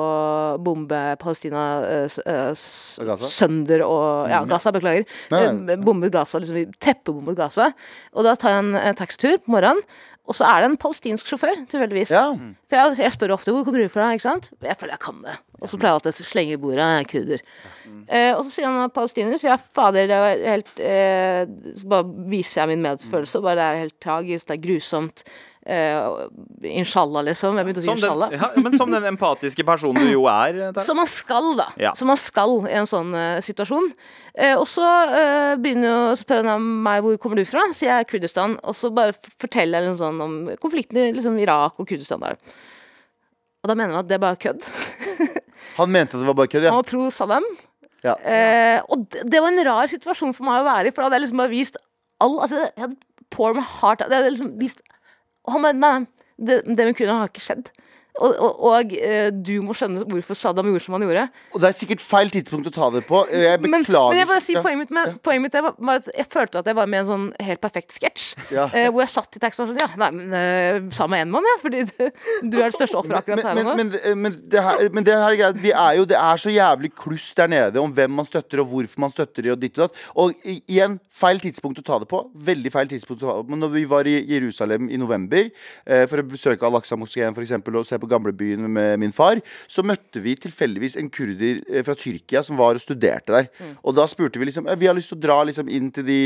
bombe 0.62 1.00
Palestina 1.18 1.64
eh, 1.88 2.18
eh, 2.22 2.52
sønder 2.54 3.82
og 3.86 4.30
Ja, 4.30 4.44
Gaza, 4.46 4.70
beklager. 4.76 5.08
Nei, 5.34 5.40
Eh, 5.42 5.52
nei. 5.52 5.76
bombet 5.82 6.12
Gaza, 6.14 6.38
liksom 6.38 6.70
teppebombet 6.78 7.36
Gaza. 7.36 7.72
Og 8.14 8.24
da 8.24 8.36
tar 8.38 8.54
jeg 8.54 8.64
en 8.64 8.74
eh, 8.78 8.94
taxitur 8.94 9.38
på 9.42 9.56
morgenen. 9.56 9.82
Og 10.30 10.36
så 10.38 10.46
er 10.46 10.62
det 10.62 10.68
en 10.70 10.76
palestinsk 10.78 11.26
sjåfør, 11.26 11.64
tilfeldigvis. 11.72 12.10
Ja. 12.14 12.28
For 12.70 12.78
jeg, 12.78 12.98
jeg 13.02 13.12
spør 13.16 13.32
ofte 13.34 13.50
hvor 13.50 13.64
kommer 13.66 13.82
du 13.82 13.88
fra, 13.90 14.12
ikke 14.14 14.22
sant? 14.28 14.52
Jeg 14.62 14.76
føler 14.78 14.94
jeg 14.94 15.02
kan 15.02 15.18
det. 15.26 15.34
Og 15.60 15.68
så 15.68 15.76
pleier 15.76 15.92
jeg 15.92 16.00
alltid 16.00 16.24
å 16.24 16.30
slenge 16.30 16.56
i 16.56 16.60
bordet, 16.60 16.86
jeg 16.88 17.04
er 17.04 17.10
kurder. 17.10 17.44
Eh, 18.10 18.32
og 18.32 18.40
så 18.42 18.50
sier 18.50 18.66
han 18.66 18.80
at 18.86 18.94
palestiner, 18.96 19.38
så 19.38 19.50
jeg 19.50 19.68
fader, 19.76 20.08
det 20.10 20.16
er 20.16 20.40
helt 20.48 20.80
eh, 20.82 21.42
Så 21.78 21.90
bare 21.90 22.26
viser 22.30 22.62
jeg 22.62 22.72
min 22.72 22.82
medfølelse, 22.86 23.38
og 23.38 23.46
bare 23.46 23.60
det 23.60 23.68
er 23.68 23.84
helt 23.84 23.96
tragisk, 24.02 24.48
det 24.48 24.56
er 24.56 24.66
grusomt. 24.66 25.24
Uh, 25.60 26.24
inshallah, 26.64 27.20
liksom. 27.26 27.58
Jeg 27.60 27.66
begynte 27.66 27.82
å 27.82 27.84
si 27.84 27.92
inshallah. 27.92 28.30
den, 28.32 28.40
ja, 28.40 28.62
men 28.64 28.74
som 28.80 28.90
den 28.90 29.04
empatiske 29.10 29.64
personen 29.68 30.00
du 30.00 30.08
jo 30.08 30.24
er. 30.32 30.56
Der. 30.72 30.80
Som 30.86 30.96
man 30.98 31.08
skal, 31.10 31.50
da. 31.58 31.66
Ja. 31.78 31.92
Som 31.98 32.08
man 32.08 32.18
skal 32.18 32.54
i 32.64 32.78
en 32.80 32.88
sånn 32.88 33.12
uh, 33.12 33.42
situasjon. 33.44 33.90
Uh, 34.32 34.56
og 34.56 34.64
så 34.70 34.88
begynner 35.60 35.90
jo 35.90 36.00
å 36.08 36.18
spørre 36.18 36.56
han 36.56 36.64
meg 36.86 37.04
hvor 37.04 37.20
kommer 37.20 37.42
du 37.42 37.44
fra, 37.46 37.66
sier 37.76 37.92
jeg 37.92 38.08
Kurdistan. 38.08 38.56
Og 38.64 38.78
så 38.78 38.88
bare 38.94 39.12
forteller 39.36 39.84
jeg 39.84 39.92
litt 39.92 40.00
sånn 40.00 40.24
om 40.24 40.36
konflikten 40.64 41.02
i 41.04 41.10
liksom, 41.18 41.36
Irak 41.44 41.76
og 41.76 41.92
Kurdistan 41.92 42.24
der. 42.24 42.40
Og 43.60 43.70
da 43.70 43.76
mener 43.76 43.94
han 43.94 44.04
at 44.04 44.08
det 44.08 44.16
er 44.16 44.22
bare 44.22 44.38
kødd. 44.40 44.66
Han 45.80 45.92
mente 45.92 46.16
at 46.16 46.22
det 46.22 46.28
var 46.28 46.36
bare 46.38 46.50
kødd, 46.50 46.64
ja. 46.66 46.72
Han 46.72 46.80
var 46.80 46.88
pro 46.88 47.10
Saddam. 47.12 47.46
Ja. 48.04 48.14
Eh, 48.24 48.78
og 48.88 49.04
det, 49.12 49.26
det 49.28 49.42
var 49.44 49.52
en 49.52 49.64
rar 49.68 49.90
situasjon 49.92 50.32
for 50.36 50.48
meg 50.48 50.62
å 50.62 50.66
være 50.66 50.88
i, 50.88 50.92
for 50.94 51.02
da 51.02 51.08
hadde 51.08 51.18
jeg 51.18 51.24
liksom 51.26 51.42
bare 51.42 51.52
vist 51.52 51.76
all 52.20 52.38
Altså, 52.40 52.62
jeg 52.64 52.84
hadde 52.86 52.96
pour 53.32 53.54
my 53.56 53.64
heart 53.64 54.02
out. 54.04 54.12
Liksom 54.12 54.54
vist 54.60 54.80
Og 55.44 55.54
han 55.54 55.66
bare 55.66 55.76
Nei, 55.76 55.94
det, 56.40 56.62
det 56.64 56.88
med 56.88 56.96
kurderne 56.96 57.20
har 57.22 57.32
ikke 57.32 57.44
skjedd. 57.44 57.70
Og, 58.20 58.34
og, 58.36 58.60
og 58.70 58.92
eh, 58.96 59.30
du 59.32 59.54
må 59.64 59.74
skjønne 59.76 60.04
hvorfor 60.10 60.36
Saddam 60.36 60.68
gjorde 60.70 60.84
som 60.84 60.96
han 60.96 61.04
gjorde. 61.06 61.26
Og 61.54 61.62
det 61.62 61.70
er 61.70 61.76
sikkert 61.78 62.02
feil 62.04 62.30
tidspunkt 62.32 62.68
å 62.68 62.72
ta 62.74 62.90
det 62.92 63.02
på. 63.08 63.22
Jeg 63.32 63.60
Men, 63.64 63.80
beklager. 63.84 64.12
men 64.12 64.20
jeg 64.20 64.28
bare 64.30 64.44
sier 64.44 64.64
poenget 64.64 64.82
mitt 64.84 64.94
med, 64.96 65.14
poenget 65.24 65.46
mitt 65.46 65.56
bare- 65.56 65.74
bare 65.78 66.02
at 66.02 66.10
jeg 66.18 66.26
følte 66.32 66.60
at 66.60 66.68
jeg 66.70 66.76
var 66.76 66.90
med 66.90 66.98
i 66.98 67.02
en 67.04 67.08
sånn 67.10 67.26
helt 67.48 67.62
perfekt 67.64 67.96
sketsj. 67.96 68.26
Ja. 68.52 68.66
eh, 68.74 68.90
hvor 68.90 69.00
jeg 69.04 69.12
satt 69.14 69.36
i 69.36 69.42
taxien 69.42 69.64
og 69.64 69.72
sånn 69.72 69.80
Ja, 69.80 69.88
nei, 69.96 70.10
men 70.10 70.34
uh, 70.34 70.90
sammen 70.92 71.16
med 71.16 71.26
en 71.26 71.32
mann, 71.36 71.48
ja. 71.48 71.56
Fordi 71.62 71.84
du 72.50 72.58
er 72.60 72.68
det 72.68 72.76
største 72.76 72.98
offeret 73.00 73.22
akkurat 73.22 73.44
her 73.48 73.54
men, 73.56 73.66
og 73.66 73.70
nå. 73.70 73.76
men, 73.80 73.92
men, 73.94 74.22
men, 74.26 74.36
det 74.52 74.64
her, 74.66 74.84
men 74.92 75.06
det 75.08 75.16
her 75.16 75.38
er. 75.48 75.56
Vi 75.64 75.72
er 75.72 75.96
jo, 76.00 76.04
det 76.10 76.18
er 76.20 76.42
så 76.44 76.52
jævlig 76.52 76.92
kluss 76.98 77.30
der 77.38 77.48
nede 77.50 77.80
om 77.80 77.92
hvem 77.96 78.12
man 78.20 78.28
støtter, 78.28 78.60
og 78.60 78.68
hvorfor 78.74 79.00
man 79.06 79.14
støtter 79.14 79.46
det, 79.46 79.54
og 79.54 79.60
ditt 79.62 79.78
og 79.78 79.86
datt. 79.88 80.02
Og 80.20 80.34
igjen, 80.44 80.98
feil 81.22 81.40
tidspunkt 81.42 81.80
å 81.80 81.86
ta 81.86 81.98
det 82.02 82.10
på. 82.10 82.22
Veldig 82.50 82.72
feil 82.74 82.90
tidspunkt 82.90 83.24
å 83.24 83.26
ta 83.30 83.38
det 83.40 83.46
på. 83.48 83.54
Men 83.54 83.64
når 83.64 83.74
vi 83.78 83.84
var 83.90 84.08
i 84.10 84.18
Jerusalem 84.28 84.90
i 84.92 85.00
november 85.00 85.48
eh, 85.48 86.04
for 86.10 86.20
å 86.22 86.26
besøke 86.28 86.68
Al-Aqsa-moskeen 86.68 87.32
f.eks., 87.36 87.56
og 87.70 87.86
se 87.88 87.98
på 88.02 88.09
gamlebyen 88.10 88.68
med 88.70 89.00
min 89.02 89.14
far, 89.14 89.40
så 89.70 89.84
møtte 89.86 90.22
vi 90.24 90.36
tilfeldigvis 90.38 90.98
en 91.00 91.10
kurder 91.12 91.62
eh, 91.70 91.84
fra 91.86 91.96
Tyrkia 91.98 92.44
som 92.46 92.60
var 92.60 92.78
og 92.78 92.84
studerte 92.84 93.34
der. 93.34 93.50
Mm. 93.60 93.76
Og 93.84 93.96
da 93.98 94.06
spurte 94.10 94.40
vi 94.40 94.50
liksom 94.50 94.68
Vi 94.80 94.88
har 94.88 94.96
lyst 94.96 95.12
til 95.12 95.20
å 95.20 95.26
dra 95.26 95.42
liksom 95.48 95.70
inn 95.70 95.90
til 95.94 96.06
de 96.06 96.20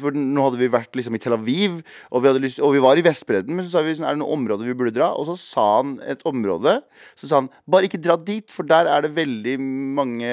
for 0.00 0.14
nå 0.14 0.44
hadde 0.46 0.60
vi 0.60 0.70
vært 0.70 0.94
liksom 0.94 1.16
i 1.16 1.20
Tel 1.22 1.34
Aviv, 1.36 1.80
og 2.14 2.22
vi, 2.24 2.32
lyst, 2.44 2.60
og 2.62 2.74
vi 2.76 2.82
var 2.82 2.98
i 2.98 3.04
Vestbredden. 3.04 3.54
Men 3.56 3.66
så 3.66 3.76
sa 3.76 3.84
vi 3.84 3.96
sånn, 3.98 4.06
er 4.08 4.16
det 4.16 4.22
noe 4.22 4.34
område 4.36 4.66
vi 4.66 4.76
burde 4.78 4.94
dra. 4.94 5.10
Og 5.18 5.26
så 5.30 5.36
sa 5.40 5.64
han 5.78 5.96
et 6.06 6.22
område. 6.28 6.76
Så 7.18 7.30
sa 7.30 7.42
han 7.42 7.50
bare 7.70 7.88
ikke 7.88 8.02
dra 8.02 8.16
dit, 8.20 8.46
for 8.54 8.66
der 8.68 8.90
er 8.90 9.06
det 9.06 9.14
veldig 9.16 9.56
mange 9.94 10.32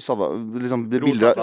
Saddam, 0.00 0.50
liksom, 0.60 0.86
bilder, 0.90 1.38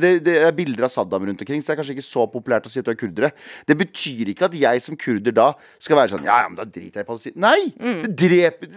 det, 0.00 0.12
det 0.24 0.36
er 0.44 0.54
bilder 0.56 0.86
av 0.88 0.92
Saddam 0.92 1.26
rundt 1.28 1.44
omkring. 1.44 1.62
Så 1.62 1.70
det 1.70 1.76
er 1.76 1.80
kanskje 1.82 1.96
ikke 1.98 2.06
så 2.06 2.26
populært 2.30 2.68
å 2.68 2.72
si 2.72 2.82
at 2.82 2.88
du 2.88 2.92
er 2.94 3.00
kurdere. 3.00 3.32
Det 3.68 3.76
betyr 3.80 4.32
ikke 4.32 4.48
at 4.50 4.56
jeg 4.58 4.84
som 4.84 4.98
kurder 5.00 5.34
da 5.36 5.50
skal 5.80 6.00
være 6.00 6.14
sånn 6.14 6.26
Ja, 6.28 6.42
ja, 6.44 6.50
men 6.50 6.58
da 6.60 6.66
driter 6.68 7.00
jeg 7.00 7.06
i 7.06 7.10
Palestina. 7.10 7.50
Nei! 7.50 7.70
Mm. 7.80 8.00
Det 8.04 8.14
dreper 8.20 8.68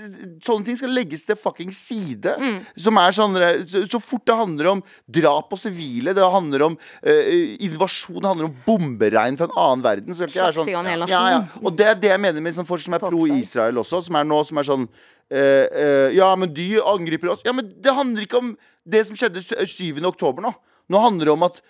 Sånne 0.44 0.68
ting 0.68 0.78
skal 0.80 0.94
legges 0.94 1.26
til 1.28 1.38
fucking 1.40 1.72
side. 1.76 2.36
Mm. 2.40 2.60
Som 2.86 3.00
er 3.02 3.16
sånn 3.16 3.38
så, 3.70 3.84
så 3.90 4.00
fort 4.04 4.26
det 4.28 4.38
handler 4.38 4.72
om 4.74 4.84
drap 5.06 5.50
på 5.52 5.60
sivile, 5.60 6.14
det 6.16 6.26
handler 6.34 6.68
om 6.70 6.78
eh, 7.02 7.56
invasjon, 7.74 8.24
handler 8.24 8.50
om 8.50 8.56
bomberegn 8.66 9.38
fra 9.40 9.50
en 9.50 9.58
annen 9.66 9.84
verden. 9.86 10.16
Så 10.16 10.30
skal 10.30 10.54
ikke 10.64 10.80
en 10.80 10.92
hel 10.94 11.06
ja, 11.12 11.24
ja. 11.36 11.42
Og 11.62 11.76
det 11.78 11.90
er 11.90 12.00
det 12.00 12.14
jeg 12.14 12.24
mener 12.24 12.46
med 12.46 12.56
sånn 12.56 12.70
folk 12.70 12.84
som 12.86 12.96
er 12.98 13.04
pro-Israel 13.04 13.82
også, 13.84 14.04
som 14.08 14.20
er 14.20 14.28
nå 14.30 14.42
som 14.48 14.62
er 14.62 14.70
sånn 14.70 14.88
uh, 14.88 15.38
uh, 15.38 16.10
Ja, 16.16 16.34
men 16.40 16.54
de 16.56 16.70
angriper 16.80 17.34
oss. 17.36 17.46
Ja, 17.46 17.56
men 17.56 17.74
det 17.84 17.96
handler 17.96 18.28
ikke 18.28 18.42
om 18.42 18.54
det 18.84 19.06
som 19.08 19.18
skjedde 19.20 19.44
7. 19.44 20.02
oktober 20.10 20.46
nå. 20.46 20.54
Nå 20.92 21.00
handler 21.00 21.30
det 21.30 21.38
om 21.38 21.48
at 21.48 21.64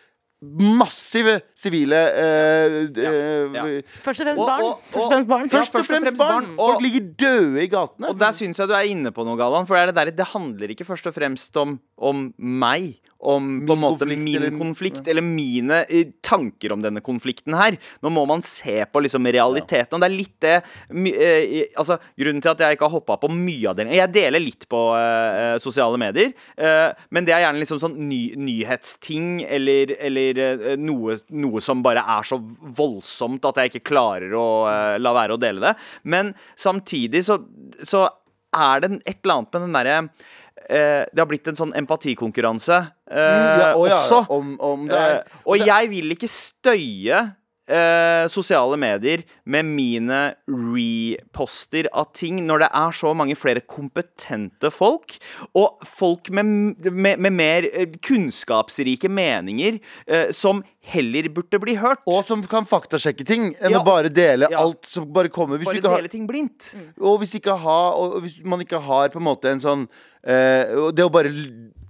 massive 0.43 1.37
sivile 1.55 1.99
eh, 2.19 2.73
ja, 2.99 3.11
ja. 3.53 3.63
Først 4.03 4.21
og 4.21 4.27
fremst 4.27 4.41
Og- 4.41 4.47
barn. 4.47 4.63
og- 4.63 4.79
Først 4.91 5.05
og 5.05 5.11
fremst 5.11 5.29
barn. 5.29 5.43
Ja, 5.43 5.57
Først 5.57 5.75
og 5.75 5.85
fremst 5.85 6.17
barn. 6.17 6.55
Folk 6.57 6.81
ligger 6.81 6.99
døde 7.15 7.63
i 7.63 7.67
gatene. 7.67 8.09
Og 8.09 8.19
der 8.19 8.31
syns 8.31 8.59
jeg 8.59 8.67
du 8.67 8.73
er 8.73 8.83
inne 8.83 9.11
på 9.11 9.23
noe, 9.23 9.37
Galvan. 9.37 9.65
For 9.65 9.75
det, 9.75 9.81
er 9.81 9.85
det, 9.91 9.95
der, 9.95 10.11
det 10.11 10.27
handler 10.33 10.67
ikke 10.67 10.85
først 10.85 11.07
og 11.07 11.13
fremst 11.13 11.55
om, 11.55 11.79
om 11.97 12.33
meg. 12.37 12.99
Om 13.23 13.49
på 13.67 13.75
en 13.75 13.79
måte 13.79 14.03
konflikt, 14.03 14.23
min 14.23 14.35
eller- 14.35 14.57
konflikt, 14.59 15.07
eller 15.07 15.23
mine 15.23 15.77
eh, 15.87 16.09
tanker 16.21 16.73
om 16.75 16.81
denne 16.83 17.01
konflikten 17.01 17.55
her. 17.55 17.77
Nå 18.03 18.11
må 18.11 18.25
man 18.27 18.41
se 18.43 18.83
på 18.85 19.01
liksom 19.05 19.25
realiteten. 19.31 19.95
Og 19.95 20.03
det 20.03 20.09
er 20.09 20.15
litt 20.17 20.35
det 20.43 20.55
eh, 20.59 21.63
Altså, 21.79 21.97
Grunnen 22.19 22.41
til 22.43 22.51
at 22.51 22.59
jeg 22.59 22.75
ikke 22.77 22.87
har 22.89 22.95
hoppa 22.97 23.17
på 23.21 23.29
mye 23.31 23.69
av 23.71 23.77
det 23.77 23.85
Jeg 23.95 24.11
deler 24.13 24.43
litt 24.43 24.67
på 24.71 24.81
eh, 24.97 25.57
sosiale 25.63 25.97
medier, 26.01 26.33
eh, 26.57 26.91
men 27.13 27.25
det 27.25 27.33
er 27.35 27.45
gjerne 27.45 27.61
liksom 27.63 27.79
sånn 27.81 27.95
ny, 28.09 28.21
nyhetsting 28.35 29.43
eller, 29.47 29.93
eller 30.03 30.41
noe, 30.79 31.15
noe 31.29 31.61
som 31.63 31.83
bare 31.85 32.03
er 32.03 32.27
så 32.27 32.39
voldsomt 32.77 33.45
at 33.47 33.61
jeg 33.61 33.71
ikke 33.73 33.87
klarer 33.93 34.33
å 34.37 34.47
la 34.99 35.13
være 35.15 35.37
å 35.37 35.41
dele 35.41 35.63
det. 35.63 35.73
Men 36.03 36.33
samtidig 36.59 37.23
så, 37.27 37.39
så 37.85 38.05
er 38.53 38.83
det 38.83 38.91
et 39.09 39.19
eller 39.23 39.39
annet 39.39 39.55
med 39.55 39.65
den 39.65 39.77
derre 39.77 39.97
Det 40.69 41.19
har 41.19 41.27
blitt 41.29 41.47
en 41.51 41.57
sånn 41.59 41.73
empatikonkurranse 41.77 42.77
eh, 43.11 43.19
ja, 43.19 43.69
og 43.75 43.87
ja, 43.89 43.97
også. 43.97 44.23
om, 44.33 44.53
om 44.63 44.85
det 44.89 45.01
Eh, 45.13 45.39
og 45.49 45.59
jeg 45.59 45.89
vil 45.91 46.15
ikke 46.15 46.29
støye 46.31 47.19
eh, 47.67 48.25
sosiale 48.31 48.77
medier 48.79 49.23
med 49.45 49.65
mine 49.65 50.21
reposter 50.47 51.87
av 51.93 52.09
ting 52.15 52.41
når 52.47 52.65
det 52.65 52.69
er 52.75 52.95
så 52.97 53.13
mange 53.17 53.35
flere 53.39 53.61
kompetente 53.69 54.71
folk, 54.73 55.15
og 55.55 55.83
folk 55.87 56.29
med, 56.35 56.45
med, 56.91 57.19
med 57.23 57.35
mer 57.35 57.67
eh, 57.71 57.95
kunnskapsrike 58.03 59.09
meninger, 59.11 59.79
eh, 60.07 60.31
som 60.35 60.63
heller 60.93 61.29
burde 61.31 61.59
bli 61.63 61.77
hørt. 61.79 62.01
Og 62.09 62.23
som 62.27 62.43
kan 62.51 62.65
faktasjekke 62.67 63.23
ting, 63.27 63.51
enn 63.61 63.71
Ja. 63.71 63.79
å 63.79 63.85
bare 63.87 64.09
dele 64.11 64.49
Ja. 64.51 64.59
alt 64.59 64.85
som 64.85 65.05
bare 65.13 65.29
kommer. 65.29 65.57
Hvis 65.57 65.65
Bare 65.65 65.77
ikke 65.79 65.89
har, 65.89 66.01
dele 66.01 66.09
ting 66.11 66.27
blindt. 66.27 66.73
og, 66.99 67.19
hvis 67.21 67.35
ikke 67.39 67.57
har, 67.57 67.93
og 67.95 68.21
hvis 68.23 68.43
man 68.43 68.59
ikke 68.59 68.81
har 68.81 69.09
på 69.09 69.21
en 69.21 69.27
måte 69.29 69.45
en 69.51 69.59
sånn 69.63 69.87
eh, 70.23 70.91
Det 70.91 71.03
å 71.03 71.11
bare 71.11 71.29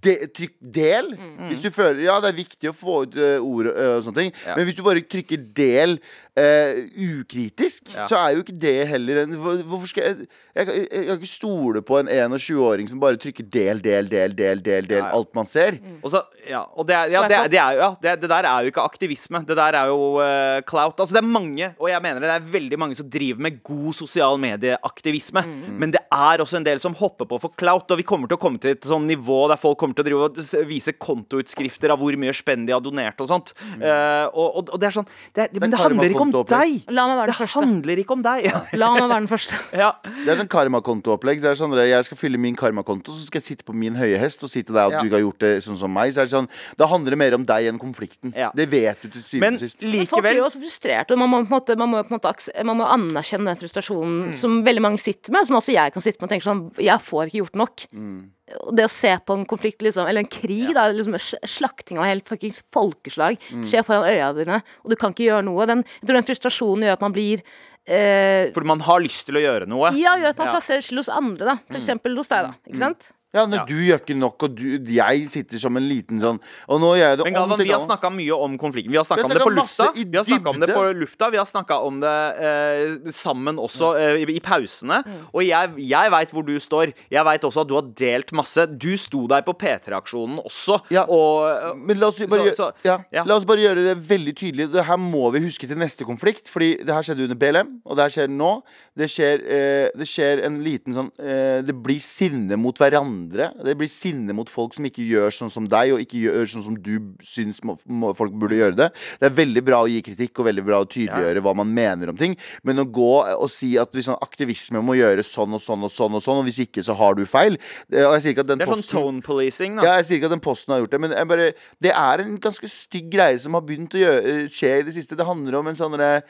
de, 0.06 0.14
trykk 0.36 0.54
del. 0.80 1.12
Hvis 1.50 1.64
du 1.64 1.70
føler 1.74 2.04
Ja, 2.06 2.20
det 2.24 2.32
er 2.34 2.38
viktig 2.42 2.70
å 2.72 2.76
få 2.76 3.04
ut 3.06 3.16
uh, 3.20 3.38
ord 3.44 3.70
og 3.72 3.78
uh, 3.80 3.98
sånne 4.06 4.20
ting, 4.22 4.34
Ja. 4.46 4.56
men 4.58 4.68
hvis 4.68 4.78
du 4.80 4.84
bare 4.86 5.02
trykker 5.04 5.42
del 5.58 5.98
eh, 6.36 6.84
ukritisk, 7.20 7.92
Ja. 7.94 8.08
så 8.10 8.16
er 8.18 8.34
jo 8.36 8.42
ikke 8.44 8.56
det 8.60 8.88
heller 8.90 9.22
en 9.24 9.34
Hvorfor 9.38 9.88
skal 9.88 10.04
jeg 10.04 10.28
Jeg, 10.56 10.68
jeg, 10.68 10.88
jeg 10.94 11.06
kan 11.08 11.18
ikke 11.18 11.30
stole 11.30 11.82
på 11.82 11.98
en 12.00 12.08
21-åring 12.14 12.88
som 12.90 13.00
bare 13.02 13.18
trykker 13.18 13.46
del, 13.50 13.80
del, 13.82 14.06
del, 14.10 14.36
del, 14.38 14.62
del, 14.62 14.86
del 14.86 15.00
Ja, 15.00 15.08
ja. 15.08 15.16
alt 15.18 15.32
man 15.34 15.48
ser. 15.50 15.80
Og 16.04 16.12
så, 16.14 16.22
ja, 16.46 16.60
og 16.78 16.86
det, 16.86 16.94
er, 16.94 17.08
ja, 17.10 17.24
det, 17.28 17.38
er, 17.38 17.48
det, 17.50 17.58
er, 17.58 17.72
jo- 17.74 17.82
ja 17.82 17.90
det, 18.04 18.14
det 18.22 18.30
der 18.30 18.46
er 18.46 18.62
jo 18.62 18.70
ikke 18.70 18.84
aktivisme. 18.86 19.42
Det 19.50 19.58
der 19.58 19.74
er 19.80 19.88
jo 19.90 19.98
uh, 20.22 20.60
clout. 20.70 21.00
Altså, 21.02 21.16
det 21.18 21.24
er 21.24 21.28
mange, 21.28 21.72
og 21.80 21.90
jeg 21.90 22.02
mener 22.06 22.22
det, 22.22 22.30
det 22.30 22.36
er 22.38 22.52
veldig 22.54 22.80
mange 22.84 22.96
som 23.00 23.10
driver 23.10 23.42
med 23.48 23.58
god 23.66 23.94
sosial 23.98 24.38
medieaktivisme. 24.44 25.42
Men 25.82 25.92
det 25.96 26.04
er 26.14 26.44
også 26.46 26.60
en 26.62 26.68
del 26.68 26.80
som 26.84 26.94
hopper 27.02 27.26
på 27.30 27.40
for 27.42 27.54
clout, 27.58 27.90
og 27.90 27.98
vi 27.98 28.06
kommer 28.06 28.30
til 28.30 28.38
å 28.38 28.44
komme 28.46 28.62
til 28.62 28.76
et 28.78 28.86
sånn 28.86 29.08
nivå 29.10 29.40
der 29.50 29.58
folk 29.62 29.80
kommer 29.82 29.98
til 29.98 30.06
å 30.06 30.10
drive 30.12 30.30
og 30.30 30.70
vise 30.70 30.94
kontoutskrifter 31.02 31.90
av 31.94 31.98
hvor 32.02 32.14
mye 32.22 32.34
spenn 32.38 32.68
de 32.70 32.76
har 32.78 32.84
donert 32.86 33.20
og 33.26 33.32
sånt. 33.34 33.56
Eh, 33.82 34.26
og, 34.30 34.48
og, 34.62 34.70
og 34.76 34.78
det 34.82 34.92
er 34.92 34.98
sånn 35.02 35.10
det 35.34 35.50
Men 35.58 35.74
det 35.74 35.82
handler 35.82 36.14
ikke 36.14 36.23
om 36.24 36.32
deg! 36.48 36.74
La 36.94 37.06
meg 37.10 37.18
være 37.22 37.28
Det 37.34 37.38
første. 37.38 37.60
handler 37.64 38.02
ikke 38.04 38.16
om 38.18 38.24
deg! 38.26 38.48
La 38.82 38.90
meg 38.96 39.04
være 39.10 39.20
den 39.24 39.30
første. 39.32 39.60
ja. 39.84 39.90
Det 40.04 40.34
er 40.34 40.40
sånn 40.42 40.50
karmakontoopplegg. 40.54 41.42
Det 41.44 41.50
er 41.52 41.60
sånn 41.60 41.76
Jeg 41.78 42.08
skal 42.08 42.18
fylle 42.20 42.40
min 42.42 42.56
karmakonto, 42.60 43.14
så 43.18 43.28
skal 43.28 43.42
jeg 43.42 43.48
sitte 43.52 43.68
på 43.68 43.76
min 43.76 43.96
høye 44.00 44.18
hest 44.22 44.44
og 44.44 44.50
si 44.52 44.64
til 44.64 44.74
deg 44.76 44.86
at 44.88 44.92
Ja. 44.98 45.02
du 45.02 45.10
ikke 45.10 45.18
har 45.20 45.26
gjort 45.26 45.40
det 45.46 45.54
sånn 45.66 45.78
som 45.80 45.94
meg. 45.94 46.14
Så 46.14 46.22
er 46.24 46.30
det 46.30 46.36
sånn 46.36 46.50
Da 46.80 46.88
handler 46.92 47.16
det 47.16 47.20
mer 47.24 47.36
om 47.40 47.46
deg 47.46 47.70
enn 47.72 47.80
konflikten. 47.82 48.34
Ja. 48.36 48.52
Det 48.56 48.70
vet 48.72 49.02
du 49.02 49.10
til 49.10 49.22
syvende 49.24 49.60
og 49.60 49.66
sist. 49.66 49.82
Men 49.84 50.06
Folk 50.08 50.24
blir 50.24 50.40
jo 50.42 50.46
også 50.48 50.62
frustrerte, 50.64 51.12
og 51.14 51.20
man 51.24 51.30
må, 51.30 51.42
på 51.44 51.54
en 51.54 51.58
måte, 51.60 51.78
man 51.78 51.90
må, 51.94 52.04
på 52.08 52.14
en 52.14 52.20
måte, 52.22 52.64
man 52.66 52.78
må 52.78 52.86
anerkjenne 52.94 53.46
den 53.54 53.60
frustrasjonen 53.60 54.36
som 54.38 54.62
veldig 54.64 54.82
mange 54.84 55.00
sitter 55.02 55.32
med, 55.34 55.46
som 55.48 55.58
også 55.58 55.74
jeg 55.74 55.94
kan 55.94 56.02
sitte 56.06 56.22
med 56.22 56.30
og 56.30 56.34
tenke 56.36 56.48
sånn 56.48 56.64
Jeg 56.84 57.00
får 57.02 57.28
ikke 57.32 57.42
gjort 57.44 57.56
nok. 57.64 57.86
Og 57.94 58.43
det 58.78 58.86
å 58.88 58.92
se 58.92 59.12
på 59.26 59.36
en 59.38 59.46
konflikt, 59.50 59.82
liksom, 59.86 60.08
eller 60.08 60.24
en 60.24 60.30
krig, 60.32 60.74
da, 60.76 60.88
liksom 60.94 61.16
slakting 61.48 62.00
av 62.02 62.06
helt 62.10 62.28
fuckings 62.30 62.62
folkeslag, 62.74 63.38
skjer 63.66 63.86
foran 63.88 64.08
øya 64.10 64.32
dine, 64.38 64.62
og 64.84 64.94
du 64.94 64.98
kan 65.00 65.14
ikke 65.16 65.28
gjøre 65.30 65.46
noe. 65.48 65.66
Den, 65.70 65.84
jeg 66.02 66.10
tror 66.10 66.20
den 66.20 66.28
frustrasjonen 66.30 66.88
gjør 66.88 66.98
at 67.00 67.06
man 67.06 67.16
blir 67.16 67.44
eh, 67.88 68.52
Fordi 68.56 68.68
man 68.70 68.84
har 68.86 69.04
lyst 69.04 69.26
til 69.28 69.40
å 69.40 69.44
gjøre 69.44 69.68
noe. 69.70 69.92
Ja, 70.00 70.16
gjør 70.20 70.30
at 70.36 70.38
man 70.44 70.48
Ja. 70.52 70.56
plasserer 70.58 70.86
skyld 70.86 71.04
hos 71.04 71.10
andre, 71.12 71.46
da. 71.54 71.56
For 71.70 71.80
eksempel 71.82 72.16
hos 72.18 72.32
deg, 72.32 72.48
da. 72.50 72.54
Ikke 72.70 72.80
sant? 72.80 73.12
Ja, 73.34 73.48
når 73.50 73.58
Ja. 73.58 73.66
du 73.66 73.74
gjør 73.82 73.98
ikke 74.04 74.16
nok, 74.16 74.44
og 74.46 74.56
du, 74.56 74.94
jeg 74.94 75.28
sitter 75.28 75.58
som 75.58 75.76
en 75.80 75.88
liten 75.90 76.20
sånn 76.22 76.38
Og 76.70 76.80
nå 76.80 76.92
gjør 77.00 77.08
jeg 77.10 77.18
det 77.18 77.24
Men 77.26 77.36
om 77.36 77.50
Galvan, 77.50 77.64
vi 77.66 77.72
har 77.74 77.80
snakka 77.82 78.12
mye 78.14 78.36
om 78.38 78.58
konflikten. 78.62 78.92
Vi 78.94 78.98
har 79.00 79.04
snakka 79.08 79.24
Vi 79.24 79.26
om 79.26 79.34
det 79.34 79.42
på 79.42 79.54
lufta. 79.56 79.88
Vi 79.96 80.18
har 80.18 80.24
snakket 80.28 80.48
om 80.54 80.60
det 80.62 80.70
på 80.70 80.84
lufta 81.00 81.30
Vi 81.34 81.38
har 81.42 81.46
snakka 81.50 81.78
om 81.88 82.00
det 82.04 82.14
eh, 82.38 83.12
sammen 83.12 83.58
også 83.58 83.90
eh, 83.98 84.22
i, 84.22 84.28
i 84.38 84.40
pausene. 84.40 85.00
Mm. 85.08 85.18
Og 85.34 85.42
jeg, 85.48 85.74
jeg 85.90 86.12
veit 86.14 86.30
hvor 86.36 86.46
du 86.46 86.54
står. 86.62 86.94
Jeg 87.10 87.26
veit 87.26 87.42
også 87.50 87.62
at 87.66 87.68
du 87.68 87.74
har 87.80 87.88
delt 88.04 88.32
masse. 88.38 88.68
Du 88.78 88.92
sto 89.02 89.24
der 89.28 89.42
på 89.42 89.56
P3-aksjonen 89.58 90.38
også. 90.46 90.78
Ja. 90.94 91.06
Og 91.10 91.76
Men 91.78 91.98
la 92.00 92.08
oss, 92.14 92.20
bare, 92.30 92.54
Så- 92.54 92.70
så- 92.70 92.72
ja, 92.86 93.00
ja. 93.12 93.24
la 93.26 93.36
oss 93.36 93.46
bare 93.50 93.58
gjøre 93.66 93.84
det 93.90 93.98
veldig 93.98 94.36
tydelig. 94.36 94.70
Det 94.72 94.86
her 94.86 94.98
må 95.02 95.32
vi 95.34 95.40
huske 95.48 95.68
til 95.68 95.78
neste 95.78 96.06
konflikt. 96.06 96.50
Fordi 96.54 96.76
det 96.86 96.94
her 96.94 97.02
skjedde 97.02 97.24
under 97.32 97.36
BLM, 97.42 97.82
og 97.86 97.98
det 97.98 98.04
her 98.06 98.14
skjer 98.20 98.30
nå. 98.30 98.62
Det 98.96 99.10
skjer, 99.10 99.42
eh, 99.42 99.90
det 99.98 100.06
skjer 100.08 100.44
en 100.46 100.62
liten 100.64 100.94
sånn 100.94 101.10
eh, 101.18 101.62
Det 101.66 101.74
blir 101.82 101.98
sinne 102.00 102.58
mot 102.62 102.78
hverandre. 102.78 103.23
Det 103.32 103.76
blir 103.80 103.90
sinne 103.92 104.36
mot 104.36 104.50
folk 104.50 104.76
som 104.76 104.88
ikke 104.88 105.06
gjør 105.08 105.34
sånn 105.36 105.52
som 105.54 105.68
deg, 105.70 105.94
og 105.96 106.04
ikke 106.04 106.22
gjør 106.26 106.50
sånn 106.50 106.66
som 106.68 106.78
du 106.84 106.94
syns 107.26 107.62
må, 107.66 107.78
må, 107.88 108.12
folk 108.18 108.36
burde 108.40 108.60
gjøre 108.60 108.78
det. 108.80 108.90
Det 109.22 109.30
er 109.30 109.38
veldig 109.38 109.64
bra 109.66 109.82
å 109.84 109.90
gi 109.92 110.02
kritikk, 110.06 110.40
og 110.42 110.50
veldig 110.50 110.66
bra 110.68 110.82
å 110.84 110.90
tydeliggjøre 110.90 111.44
hva 111.46 111.56
man 111.58 111.72
mener 111.74 112.12
om 112.14 112.20
ting. 112.20 112.36
Men 112.64 112.84
å 112.84 112.88
gå 112.90 113.12
og 113.24 113.50
si 113.54 113.74
at 113.82 113.96
sånn 113.96 114.20
aktivisme 114.24 114.82
må 114.84 114.98
gjøre 115.00 115.24
sånn 115.26 115.56
og 115.56 115.64
sånn 115.64 115.86
og 115.88 115.94
sånn, 115.94 116.18
og 116.20 116.26
sånn, 116.26 116.42
og 116.42 116.48
hvis 116.50 116.62
ikke, 116.66 116.84
så 116.86 116.96
har 117.00 117.18
du 117.18 117.24
feil. 117.30 117.58
Det, 117.88 118.04
og 118.08 118.18
jeg 118.18 118.26
sier 118.26 118.36
ikke 118.36 118.46
at 118.46 118.52
den 118.52 118.64
det 118.64 118.68
er 118.68 118.74
sånn 118.74 118.84
posten- 118.84 119.00
tone 119.00 119.26
policing, 119.26 119.78
da. 119.80 119.88
ja, 119.88 119.96
jeg 120.02 120.10
sier 120.10 120.22
ikke 120.22 120.32
at 120.32 120.36
den 120.36 120.44
posten 120.44 120.76
har 120.76 120.84
gjort 120.84 120.96
det, 120.96 121.02
men 121.04 121.16
bare, 121.30 121.50
det 121.84 121.94
er 121.94 122.24
en 122.24 122.36
ganske 122.44 122.70
stygg 122.70 123.12
greie 123.14 123.40
som 123.42 123.56
har 123.58 123.64
begynt 123.66 123.96
å 123.98 124.02
gjøre, 124.02 124.36
skje 124.52 124.74
i 124.82 124.86
det 124.88 124.96
siste. 124.96 125.18
Det 125.20 125.28
handler 125.28 125.60
om 125.60 125.70
en 125.70 125.78
sånn 125.78 125.96
eh, 126.02 126.22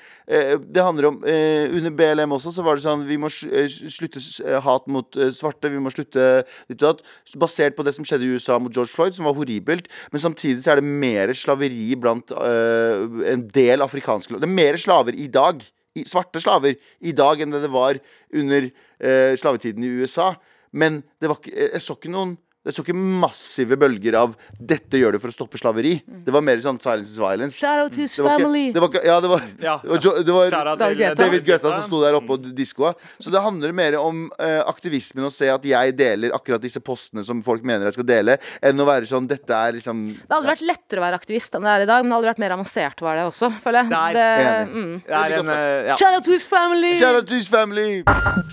Det 0.63 0.83
handler 0.83 1.07
om 1.09 1.19
eh, 1.29 1.71
Under 1.77 1.93
BLM 1.95 2.33
også 2.35 2.51
så 2.55 2.63
var 2.65 2.77
det 2.77 2.83
sånn 2.85 3.05
Vi 3.07 3.17
må 3.21 3.29
eh, 3.47 3.67
slutte 3.69 4.21
eh, 4.43 4.59
hat 4.63 4.89
mot 4.91 5.17
eh, 5.17 5.31
svarte, 5.35 5.71
vi 5.71 5.81
må 5.81 5.91
slutte 5.93 6.43
ditt 6.69 6.82
og 6.87 6.97
at 6.97 7.37
Basert 7.39 7.77
på 7.77 7.85
det 7.85 7.95
som 7.95 8.05
skjedde 8.07 8.27
i 8.27 8.35
USA 8.35 8.59
mot 8.61 8.73
George 8.73 8.93
Floyd, 8.93 9.15
som 9.17 9.27
var 9.27 9.35
horribelt. 9.37 9.89
Men 10.13 10.23
samtidig 10.23 10.63
så 10.63 10.73
er 10.73 10.81
det 10.81 10.87
mer 10.87 11.33
slaveri 11.37 11.93
blant 11.99 12.33
eh, 12.35 13.03
en 13.33 13.47
del 13.53 13.83
afrikanske 13.85 14.37
Det 14.37 14.49
er 14.49 14.59
mer 14.61 14.79
slaver 14.79 15.17
i 15.17 15.27
dag. 15.31 15.63
I, 15.93 16.05
svarte 16.09 16.41
slaver 16.41 16.77
i 17.05 17.13
dag 17.13 17.41
enn 17.43 17.53
det 17.53 17.63
det 17.65 17.73
var 17.73 17.99
under 18.33 18.65
eh, 18.65 19.33
slavetiden 19.39 19.85
i 19.85 19.91
USA. 20.01 20.33
Men 20.73 21.03
det 21.21 21.29
var 21.29 21.41
ikke, 21.41 21.53
jeg 21.53 21.83
så 21.85 21.97
ikke 21.97 22.13
noen 22.13 22.37
Jeg 22.63 22.73
så 22.77 22.83
ikke 22.85 22.95
massive 22.95 23.75
bølger 23.75 24.15
av 24.15 24.35
'dette 24.55 24.95
gjør 24.95 25.11
du 25.11 25.19
for 25.19 25.27
å 25.27 25.35
stoppe 25.35 25.59
slaveri'. 25.59 25.99
Det 26.07 26.31
var 26.31 26.39
mer 26.41 26.55
sånn 26.63 26.79
'silence 26.79 27.11
is 27.11 27.17
violence'. 27.19 27.59
Shout 27.59 27.75
out 27.83 27.91
to 27.91 27.99
his 27.99 28.15
Det 28.15 28.23
var 28.23 28.39
family. 28.39 28.69
ikke, 28.69 28.73
det 28.73 28.81
var 28.81 28.89
ikke, 28.89 29.03
ja, 29.05 29.19
det 29.19 29.29
var, 29.29 29.41
Ja. 29.59 29.77
det 29.83 29.89
var, 29.89 29.99
Jo- 29.99 30.23
det 30.23 30.33
var 30.33 30.49
David 30.49 30.79
til, 30.79 30.97
Guetta. 31.03 31.15
David 31.23 31.43
Guetta 31.45 31.71
som 31.73 31.81
sto 31.83 32.01
der 32.01 32.13
oppe 32.15 32.29
og 32.37 32.55
diskoa. 32.55 32.93
Så 33.19 33.29
det 33.31 33.41
handler 33.43 33.73
mer 33.73 33.99
om 33.99 34.31
uh, 34.39 34.63
aktivismen 34.63 35.25
å 35.25 35.31
se 35.31 35.49
at 35.49 35.61
jeg 35.63 35.95
deler 35.97 36.31
akkurat 36.31 36.61
disse 36.61 36.79
postene 36.79 37.23
som 37.25 37.41
folk 37.43 37.63
mener 37.63 37.83
jeg 37.85 37.93
skal 37.99 38.05
dele, 38.05 38.37
enn 38.61 38.79
å 38.79 38.85
være 38.87 39.03
sånn 39.11 39.27
Dette 39.27 39.51
er 39.51 39.73
liksom 39.73 40.13
Det 40.15 40.31
har 40.31 40.39
aldri 40.41 40.55
vært 40.55 40.67
lettere 40.67 40.99
å 40.99 41.03
være 41.03 41.19
aktivist 41.19 41.55
enn 41.55 41.63
det 41.63 41.69
er 41.69 41.81
i 41.83 41.85
dag, 41.85 42.03
men 42.03 42.09
det 42.09 42.13
har 42.15 42.19
aldri 42.23 42.31
vært 42.31 42.39
mer 42.39 42.55
avansert 42.57 43.01
var 43.01 43.15
det 43.15 43.25
også, 43.27 43.51
føler 43.59 43.83
jeg. 43.83 43.89
Nei, 43.89 44.13
Det, 44.13 44.23
enig. 44.23 44.73
mm. 44.73 45.03
Det 45.03 45.11
er 45.19 45.39
en, 45.39 45.49
uh, 45.49 45.87
ja. 45.87 45.95
Shout 45.97 46.13
out 46.15 46.23
to 46.23 46.31
his 46.31 46.47
family! 46.47 46.97
Shout 46.97 47.15
out 47.15 47.27
to 47.27 47.33
his 47.35 47.47
family! 47.49 48.03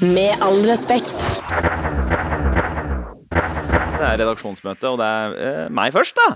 Med 0.03 0.35
all 0.43 0.61
respekt. 0.67 2.30
Det 4.01 4.07
er 4.09 4.17
redaksjonsmøte, 4.23 4.89
og 4.89 4.97
det 5.01 5.07
er 5.07 5.35
eh, 5.45 5.65
meg 5.77 5.93
først, 5.93 6.17
da. 6.17 6.29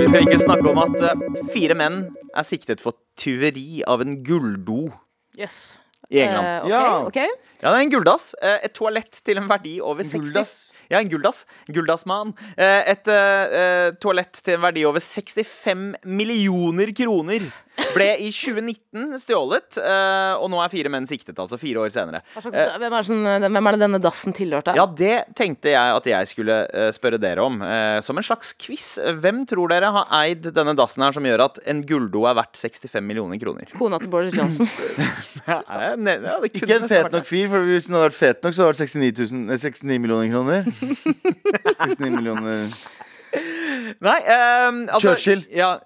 Vi 0.00 0.06
skal 0.10 0.24
ikke 0.26 0.40
snakke 0.42 0.70
om 0.72 0.80
at 0.82 1.04
eh, 1.06 1.20
fire 1.54 1.76
menn 1.78 2.00
er 2.34 2.46
siktet 2.46 2.82
for 2.82 2.96
tyveri 3.18 3.84
av 3.86 4.02
en 4.02 4.16
gulldo 4.26 4.88
Yes. 5.38 5.76
i 6.10 6.18
England. 6.24 6.48
Eh, 6.48 6.64
ok, 6.64 6.72
Ja. 6.72 6.82
ok. 7.06 7.20
Ja, 7.62 7.70
det 7.70 7.76
er 7.76 7.84
en 7.84 7.90
gulldass. 7.94 8.32
Eh, 8.42 8.58
Et 8.66 8.74
toalett 8.74 9.20
til 9.26 9.38
en 9.38 9.46
verdi 9.50 9.76
over 9.82 10.02
60 10.02 10.18
gulldass? 10.32 10.52
Ja, 10.90 10.98
en 10.98 11.08
gulldass. 11.10 11.44
Gulldassmann. 11.70 12.34
Eh, 12.56 12.90
Et 12.96 13.08
eh, 13.14 13.54
eh, 13.60 13.90
toalett 14.02 14.42
til 14.42 14.54
en 14.58 14.62
verdi 14.66 14.84
over 14.86 14.98
65 15.02 15.94
millioner 16.06 16.90
kroner 16.94 17.46
ble 17.98 18.08
i 18.24 18.30
2019 18.32 19.18
stjålet, 19.24 19.78
eh, 19.82 20.34
og 20.38 20.48
nå 20.52 20.62
er 20.62 20.72
fire 20.72 20.92
menn 20.92 21.08
siktet, 21.10 21.36
altså 21.38 21.58
fire 21.60 21.82
år 21.84 21.92
senere. 21.94 22.22
Hva 22.34 22.44
slags, 22.46 22.56
hvem, 22.78 22.96
er 22.98 23.42
det 23.44 23.50
hvem 23.58 23.70
er 23.70 23.76
det 23.76 23.82
denne 23.84 24.00
dassen 24.02 24.36
tilhørte? 24.36 24.74
Ja, 24.78 24.86
det 24.86 25.16
tenkte 25.38 25.72
jeg 25.74 25.96
at 25.98 26.08
jeg 26.10 26.30
skulle 26.32 26.60
eh, 26.70 26.90
spørre 26.96 27.20
dere 27.20 27.44
om. 27.44 27.60
eh, 27.62 27.98
som 28.04 28.18
en 28.18 28.26
slags 28.26 28.52
quiz. 28.58 28.86
Hvem 29.22 29.42
tror 29.48 29.72
dere 29.72 29.90
har 29.94 30.08
eid 30.22 30.50
denne 30.54 30.74
dassen 30.78 31.04
her 31.04 31.14
som 31.16 31.26
gjør 31.26 31.44
at 31.48 31.60
en 31.68 31.82
gulldo 31.86 32.24
er 32.30 32.38
verdt 32.38 32.58
65 32.60 33.04
millioner 33.04 33.40
kroner? 33.42 33.70
Kona 33.78 34.00
til 34.02 34.12
Boris 34.12 34.36
Johnson. 34.36 34.68
Ja, 35.46 35.58
eh, 35.78 35.96
ja, 35.96 36.38
det 36.42 36.52
kunne 36.54 36.62
Ikke 36.62 36.78
en 36.78 36.88
fet 36.90 37.12
nok 37.14 37.28
fyr, 37.28 37.48
for 37.52 37.68
hvis 37.68 37.88
den 37.88 37.98
hadde 37.98 38.08
vært 38.10 38.18
fet 38.20 38.46
nok, 38.46 38.56
så 38.56 38.66
hadde 38.68 38.78
det 38.78 38.86
vært 38.86 38.96
69, 39.18 39.32
000, 39.32 39.50
eh, 39.52 39.62
69 39.64 40.00
millioner 40.04 40.32
kroner. 40.32 40.70
69 41.84 42.14
millioner. 42.14 42.72
Nei, 44.04 44.18
um, 44.24 44.82
altså 44.88 45.12
Churchill. 45.12 45.44
Ja. 45.52 45.76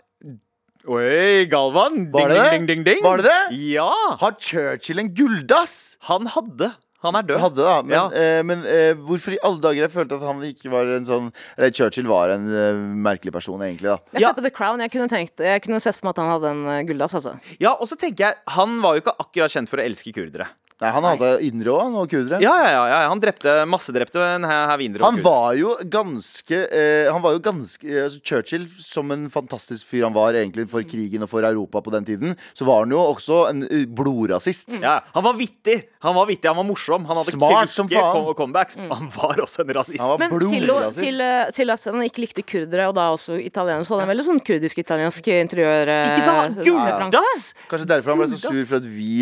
Oi, 0.83 1.45
Galvan. 1.47 2.09
Var 2.11 2.29
ding, 2.33 2.38
det 2.38 2.51
ding, 2.51 2.64
ding, 2.66 2.85
ding. 2.87 3.03
Var 3.05 3.21
det 3.23 3.29
det? 3.31 3.59
Ja. 3.71 3.92
Har 4.18 4.33
Churchill 4.42 4.99
en 4.99 5.12
gulldass? 5.14 5.97
Han 6.09 6.27
hadde. 6.27 6.73
Han 7.03 7.16
er 7.18 7.23
død. 7.27 7.38
Hadde 7.42 7.62
da, 7.66 7.77
men, 7.83 7.92
Ja. 7.95 8.03
eh, 8.14 8.42
men 8.47 8.61
eh, 8.66 8.95
hvorfor 8.95 9.35
i 9.35 9.38
alle 9.42 9.59
dager 9.62 9.83
jeg 9.87 9.90
følte 9.90 10.14
at 10.18 10.23
han 10.27 10.38
ikke 10.47 10.71
var 10.71 10.87
en 10.87 11.05
sånn 11.07 11.33
Eller 11.59 11.71
Churchill 11.75 12.07
var 12.07 12.31
en 12.31 12.47
eh, 12.47 12.79
merkelig 12.95 13.33
person, 13.35 13.59
egentlig. 13.61 13.90
da 13.90 13.99
Jeg 14.12 14.23
Ja. 14.23 14.29
ser 14.29 14.35
på 14.35 14.42
The 14.42 14.51
Crown. 14.51 14.79
Jeg 14.81 14.90
kunne, 14.92 15.09
tenkt, 15.09 15.38
jeg 15.38 15.62
kunne 15.62 15.81
sett 15.81 15.97
for 15.99 16.07
meg 16.07 16.14
at 16.18 16.23
han 16.23 16.31
hadde 16.31 16.51
en 16.51 16.66
uh, 16.66 16.83
gulldass. 16.87 17.14
Altså. 17.14 17.35
Ja, 17.61 17.73
og 17.75 17.87
så 17.90 17.97
tenker 17.99 18.27
jeg, 18.27 18.35
Han 18.49 18.81
var 18.83 18.95
jo 18.95 19.01
ikke 19.03 19.16
akkurat 19.18 19.51
kjent 19.51 19.68
for 19.68 19.79
å 19.79 19.87
elske 19.87 20.12
kurdere. 20.14 20.47
Nei, 20.83 20.90
Han 20.97 21.07
hadde 21.07 21.29
indre 21.47 21.71
òg, 21.73 21.83
han 21.87 21.97
og 22.01 22.09
kurdere. 22.11 22.40
Ja, 22.42 22.53
ja, 22.59 22.71
ja, 22.75 22.85
ja. 22.90 23.01
Han 23.12 23.21
drepte 23.23 23.55
massedrepte 23.71 24.18
en 24.35 24.47
vinere 24.81 25.05
og 25.05 25.09
Han 25.12 25.21
var 25.25 25.53
jo 25.59 25.77
ganske 25.92 26.59
eh, 26.66 27.07
Han 27.12 27.23
var 27.23 27.37
jo 27.37 27.42
ganske 27.45 27.87
eh, 27.87 28.05
altså 28.09 28.18
Churchill, 28.27 28.66
som 28.83 29.11
en 29.14 29.29
fantastisk 29.33 29.87
fyr 29.92 30.07
han 30.09 30.14
var 30.16 30.35
egentlig 30.38 30.66
for 30.73 30.83
krigen 30.88 31.23
og 31.23 31.31
for 31.31 31.47
Europa 31.47 31.81
på 31.85 31.92
den 31.95 32.07
tiden, 32.09 32.35
så 32.57 32.66
var 32.66 32.83
han 32.83 32.92
jo 32.95 32.99
også 33.03 33.38
en 33.51 33.62
eh, 33.68 33.85
blodrasist. 33.87 34.81
Ja, 34.83 34.99
han 35.14 35.25
var 35.25 35.37
vittig, 35.38 35.79
han 36.03 36.16
var 36.16 36.27
vittig, 36.29 36.49
han 36.51 36.59
var 36.59 36.66
morsom. 36.66 37.07
Han 37.09 37.21
hadde 37.21 37.35
Smart 37.37 37.71
som 37.73 37.88
faen. 37.90 38.12
kom 38.16 38.35
comebacks. 38.42 38.77
Mm. 38.81 38.90
Han 38.90 39.09
var 39.14 39.42
også 39.45 39.62
en 39.64 39.75
rasist. 39.79 40.01
Han 40.03 40.14
var 40.14 40.23
Men 40.25 40.35
til, 40.42 40.66
å, 40.66 40.66
blodrasist. 40.66 41.05
til, 41.05 41.23
uh, 41.23 41.53
til 41.55 41.75
at 41.77 41.88
han 41.92 42.03
ikke 42.09 42.25
likte 42.27 42.45
kurdere, 42.47 42.88
og 42.90 42.97
da 42.99 43.07
også 43.14 43.38
italienere, 43.38 43.87
så 43.87 43.95
hadde 43.97 44.07
han 44.09 44.12
veldig 44.14 44.27
sånn 44.33 44.42
kurdisk-italiensk 44.51 45.31
interiør. 45.38 45.92
uh, 45.92 46.11
Ikke 46.11 46.27
sant? 46.27 46.59
referanse. 46.59 47.12
Gulldass! 47.12 47.47
Kanskje 47.71 47.90
derfor 47.95 48.14
han 48.14 48.23
ble 48.25 48.31
så 48.35 48.42
sur 48.49 48.62
for 48.66 48.81
at 48.83 48.88
vi 48.90 49.14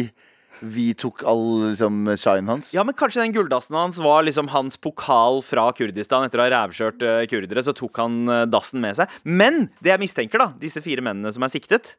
vi 0.61 0.91
tok 0.99 1.25
all 1.29 1.71
liksom, 1.71 2.05
shine 2.21 2.51
hans. 2.51 2.75
Ja, 2.77 2.85
men 2.87 2.97
kanskje 2.99 3.25
den 3.25 3.35
gulldassen 3.35 3.77
hans 3.79 4.01
var 4.03 4.25
liksom 4.27 4.51
hans 4.53 4.79
pokal 4.81 5.41
fra 5.47 5.69
Kurdistan. 5.77 6.27
Etter 6.27 6.43
å 6.43 6.47
ha 6.47 6.53
rævkjørt 6.55 7.05
eh, 7.07 7.25
kurdere, 7.31 7.65
så 7.65 7.75
tok 7.77 8.03
han 8.03 8.23
eh, 8.29 8.47
dassen 8.51 8.83
med 8.85 8.99
seg. 8.99 9.21
Men 9.25 9.69
det 9.81 9.95
jeg 9.95 10.05
mistenker, 10.05 10.43
da, 10.43 10.53
disse 10.61 10.83
fire 10.85 11.05
mennene 11.05 11.33
som 11.35 11.47
er 11.47 11.53
siktet, 11.53 11.95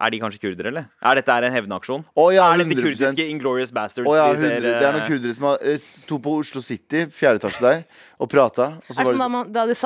er 0.00 0.12
de 0.14 0.20
kanskje 0.22 0.40
kurdere, 0.40 0.70
eller? 0.70 0.86
Er 1.04 1.18
dette 1.18 1.34
en 1.44 1.52
hevnaksjon? 1.54 2.04
Å 2.16 2.24
ja, 2.32 2.46
er 2.52 2.62
dette 2.62 2.76
100%. 2.76 2.84
kurdiske 2.86 3.26
Inglorious 3.28 3.72
Bastards? 3.74 4.08
Oh, 4.08 4.16
ja, 4.16 4.30
vi 4.32 4.40
ser, 4.40 4.60
Det 4.62 4.72
er 4.78 4.94
noen 4.96 5.02
eh, 5.02 5.08
kurdere 5.10 5.34
som 5.36 5.48
har, 5.50 5.58
eh, 5.60 5.76
sto 5.82 6.18
på 6.22 6.36
Oslo 6.40 6.62
City, 6.64 7.04
fjerde 7.12 7.42
etasje 7.42 7.64
der, 7.66 7.82
og 8.20 8.30
prata. 8.32 8.68
Og 8.80 8.94
så 8.94 9.00
Er 9.00 9.10
det 9.10 9.12
som 9.12 9.24
da, 9.24 9.28
man, 9.34 9.50
da 9.52 9.66
de 9.68 9.76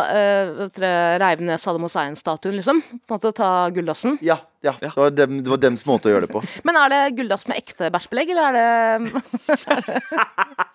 dere, 0.78 0.92
reiv 1.24 1.42
ned 1.48 1.62
Saddam 1.62 1.88
Hussein-statuen, 1.88 2.58
liksom? 2.60 2.82
På 3.02 3.16
en 3.16 3.18
måte 3.18 3.32
å 3.32 3.38
ta 3.40 3.50
gulldassen. 3.74 4.18
ja, 4.22 4.38
ja, 4.64 4.76
det 4.80 4.94
var, 4.96 5.10
dem, 5.12 5.42
det 5.44 5.50
var 5.50 5.60
dems 5.60 5.84
måte 5.88 6.08
å 6.08 6.14
gjøre 6.14 6.28
det 6.28 6.32
på. 6.32 6.44
Men 6.68 6.78
er 6.84 6.94
det 6.94 7.02
gulldass 7.18 7.48
med 7.50 7.58
ekte 7.60 7.90
bæsjbelegg, 7.94 8.36
eller 8.36 8.44
er 8.48 9.02
det 9.10 10.70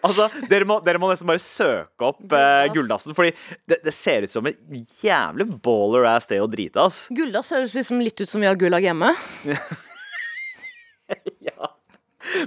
Altså, 0.00 0.28
dere 0.50 0.68
må, 0.68 0.78
dere 0.84 1.00
må 1.02 1.10
nesten 1.10 1.28
bare 1.28 1.42
søke 1.42 2.10
opp 2.10 2.22
uh, 2.32 2.66
gulldassen, 2.74 3.14
Fordi 3.16 3.32
det, 3.68 3.80
det 3.84 3.94
ser 3.94 4.26
ut 4.26 4.32
som 4.32 4.46
et 4.48 4.60
jævlig 5.02 5.48
baller 5.64 6.06
ass 6.10 6.26
sted 6.28 6.42
å 6.42 6.50
drite, 6.50 6.82
ass. 6.82 7.06
Gulldass 7.14 7.52
høres 7.54 7.76
liksom 7.78 8.02
litt 8.04 8.20
ut 8.20 8.30
som 8.30 8.42
vi 8.42 8.50
har 8.50 8.58
gullag 8.58 8.86
hjemme. 8.86 9.12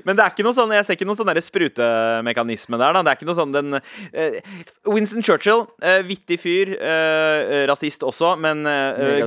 Men 0.05 0.17
det 0.17 0.23
er 0.23 0.33
ikke 0.33 0.43
noe 0.43 0.55
sånn, 0.55 0.73
jeg 0.75 0.85
ser 0.85 0.97
ikke 0.97 1.07
noen 1.07 1.19
sånn 1.19 1.41
sprutemekanisme 1.43 2.79
der. 2.79 2.95
da 2.95 3.03
Det 3.03 3.11
er 3.11 3.19
ikke 3.19 3.29
noe 3.29 3.37
sånn 3.37 3.55
den 3.55 3.77
uh, 3.79 4.39
Winston 4.89 5.23
Churchill, 5.25 5.65
uh, 5.83 6.01
vittig 6.07 6.39
fyr. 6.41 6.73
Uh, 6.75 7.63
rasist 7.69 8.03
også, 8.05 8.33
men 8.41 8.65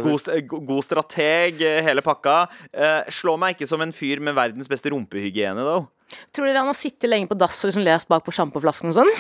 god, 0.04 0.28
god 0.52 0.84
strateg, 0.84 1.62
hele 1.86 2.04
pakka. 2.04 2.36
Eh, 2.72 3.10
slår 3.12 3.38
meg 3.40 3.56
ikke 3.56 3.68
som 3.70 3.82
en 3.84 3.92
fyr 3.94 4.20
med 4.24 4.36
verdens 4.36 4.70
beste 4.70 4.92
rumpehygiene, 4.92 5.64
though. 5.64 5.88
Tror 6.32 6.48
dere 6.48 6.62
han 6.62 6.70
har 6.70 6.78
sittet 6.78 7.10
lenge 7.10 7.30
på 7.30 7.38
dass 7.38 7.60
og 7.62 7.70
liksom 7.70 7.86
lest 7.86 8.10
bak 8.10 8.24
på 8.26 8.34
sjampoflasken 8.34 8.92
og 8.92 8.98
sånn? 9.00 9.12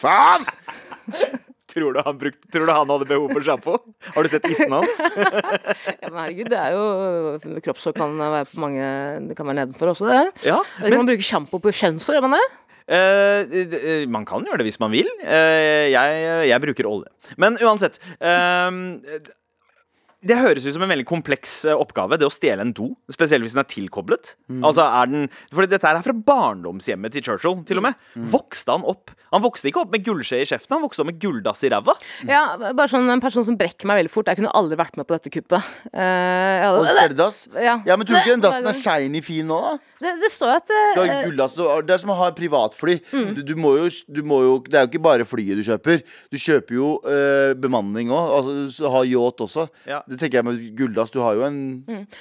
Faen! 0.00 0.46
Tror 1.74 1.96
du, 1.96 1.98
han 2.06 2.18
brukt, 2.18 2.38
tror 2.54 2.68
du 2.68 2.70
han 2.70 2.90
hadde 2.92 3.06
behov 3.10 3.32
for 3.34 3.42
sjampo? 3.42 3.72
Har 4.14 4.22
du 4.22 4.30
sett 4.30 4.44
issen 4.46 4.70
hans? 4.70 5.00
Ja, 6.04 6.10
men 6.10 6.18
herregud, 6.20 6.50
det 6.52 6.58
er 6.60 6.74
jo 6.76 7.58
Kroppshår 7.64 7.96
kan 7.96 8.14
være 8.20 8.44
på 8.46 8.60
mange 8.62 8.84
Det 9.26 9.34
kan 9.38 9.48
være 9.48 9.58
nedenfor 9.62 9.90
også, 9.90 10.06
det. 10.06 10.44
Ja, 10.46 10.60
men, 10.78 10.92
kan 10.92 11.00
man 11.02 11.08
bruke 11.08 11.26
sjampo 11.26 11.58
på 11.64 11.72
kjønnshår, 11.74 12.18
gjør 12.18 12.26
man 12.28 12.36
det? 12.36 12.44
Uh, 12.84 14.04
man 14.12 14.26
kan 14.28 14.44
gjøre 14.44 14.60
det 14.60 14.68
hvis 14.68 14.78
man 14.82 14.92
vil. 14.92 15.08
Uh, 15.24 15.88
jeg, 15.88 16.26
jeg 16.50 16.62
bruker 16.66 16.90
olje. 16.90 17.10
Men 17.40 17.56
uansett. 17.64 17.96
eh, 18.20 18.70
det 20.24 20.38
høres 20.40 20.64
ut 20.66 20.74
som 20.76 20.84
en 20.86 20.90
veldig 20.90 21.06
kompleks 21.08 21.52
eh, 21.68 21.76
oppgave, 21.76 22.18
det 22.20 22.26
å 22.26 22.32
stjele 22.32 22.64
en 22.64 22.72
do. 22.76 22.90
Spesielt 23.12 23.44
hvis 23.44 23.54
den 23.56 23.62
er 23.62 23.68
tilkoblet. 23.70 24.34
Altså 24.64 24.84
er 24.86 25.10
den 25.10 25.28
For 25.52 25.66
dette 25.68 25.86
her 25.86 25.98
er 25.98 26.04
fra 26.04 26.14
barndomshjemmet 26.16 27.14
til 27.14 27.24
Churchill, 27.26 27.60
til 27.68 27.80
og 27.80 27.86
med. 27.88 28.00
Vokste 28.32 28.74
han 28.74 28.86
opp 28.88 29.12
Han 29.34 29.42
vokste 29.44 29.70
ikke 29.70 29.82
opp 29.82 29.94
med 29.94 30.04
gullskje 30.06 30.42
i 30.44 30.46
kjeften, 30.46 30.76
han 30.76 30.84
vokste 30.84 31.02
opp 31.02 31.08
med 31.10 31.18
gulldass 31.22 31.64
i 31.66 31.70
ræva. 31.72 31.96
Ja, 32.28 32.42
bare 32.62 32.86
sånn 32.90 33.10
en 33.10 33.22
person 33.22 33.46
som 33.46 33.56
brekker 33.58 33.88
meg 33.90 33.98
veldig 33.98 34.12
fort. 34.12 34.28
Jeg 34.30 34.38
kunne 34.38 34.52
aldri 34.54 34.78
vært 34.78 34.94
med 35.00 35.08
på 35.08 35.16
dette 35.16 35.32
kuppet. 35.34 35.72
Uh, 35.90 35.98
jeg 35.98 36.68
Og 36.68 36.86
hadde. 36.86 37.26
Ja. 37.58 37.74
Ja, 37.88 37.96
men 37.98 38.06
tror 38.06 38.14
du 38.14 38.20
ikke 38.20 38.36
den 38.36 38.44
dassen 38.44 38.68
er 38.70 38.78
shiny 38.78 39.24
fin 39.26 39.50
nå, 39.50 39.58
da? 39.58 39.72
det, 40.04 40.12
det 40.22 40.30
står 40.30 40.52
jo 40.52 40.58
at 40.60 40.70
uh, 40.70 41.00
har 41.00 41.12
eh, 41.16 41.24
gullass, 41.26 41.56
Det 41.58 41.96
er 41.96 42.02
som 42.04 42.12
å 42.14 42.18
ha 42.20 42.30
privatfly. 42.36 42.96
Mm. 43.10 43.32
Du, 43.38 43.42
du, 43.50 43.54
må 43.58 43.74
jo, 43.80 43.90
du 44.06 44.22
må 44.26 44.40
jo 44.44 44.54
Det 44.68 44.78
er 44.78 44.86
jo 44.86 44.92
ikke 44.92 45.02
bare 45.04 45.26
flyet 45.28 45.58
du 45.58 45.64
kjøper. 45.66 46.04
Du 46.30 46.38
kjøper 46.40 46.78
jo 46.78 46.90
uh, 47.02 47.52
bemanning 47.58 48.14
òg. 48.14 48.34
Altså, 48.38 48.86
ha 48.86 48.94
har 49.00 49.10
yacht 49.10 49.44
også. 49.44 49.66
Ja. 49.88 50.00
Det 50.14 50.20
tenker 50.22 50.40
jeg 50.40 50.46
med 50.46 50.62
Guldas, 50.78 51.12
Du 51.14 51.20
har 51.22 51.36
jo 51.38 51.44
en 51.46 51.58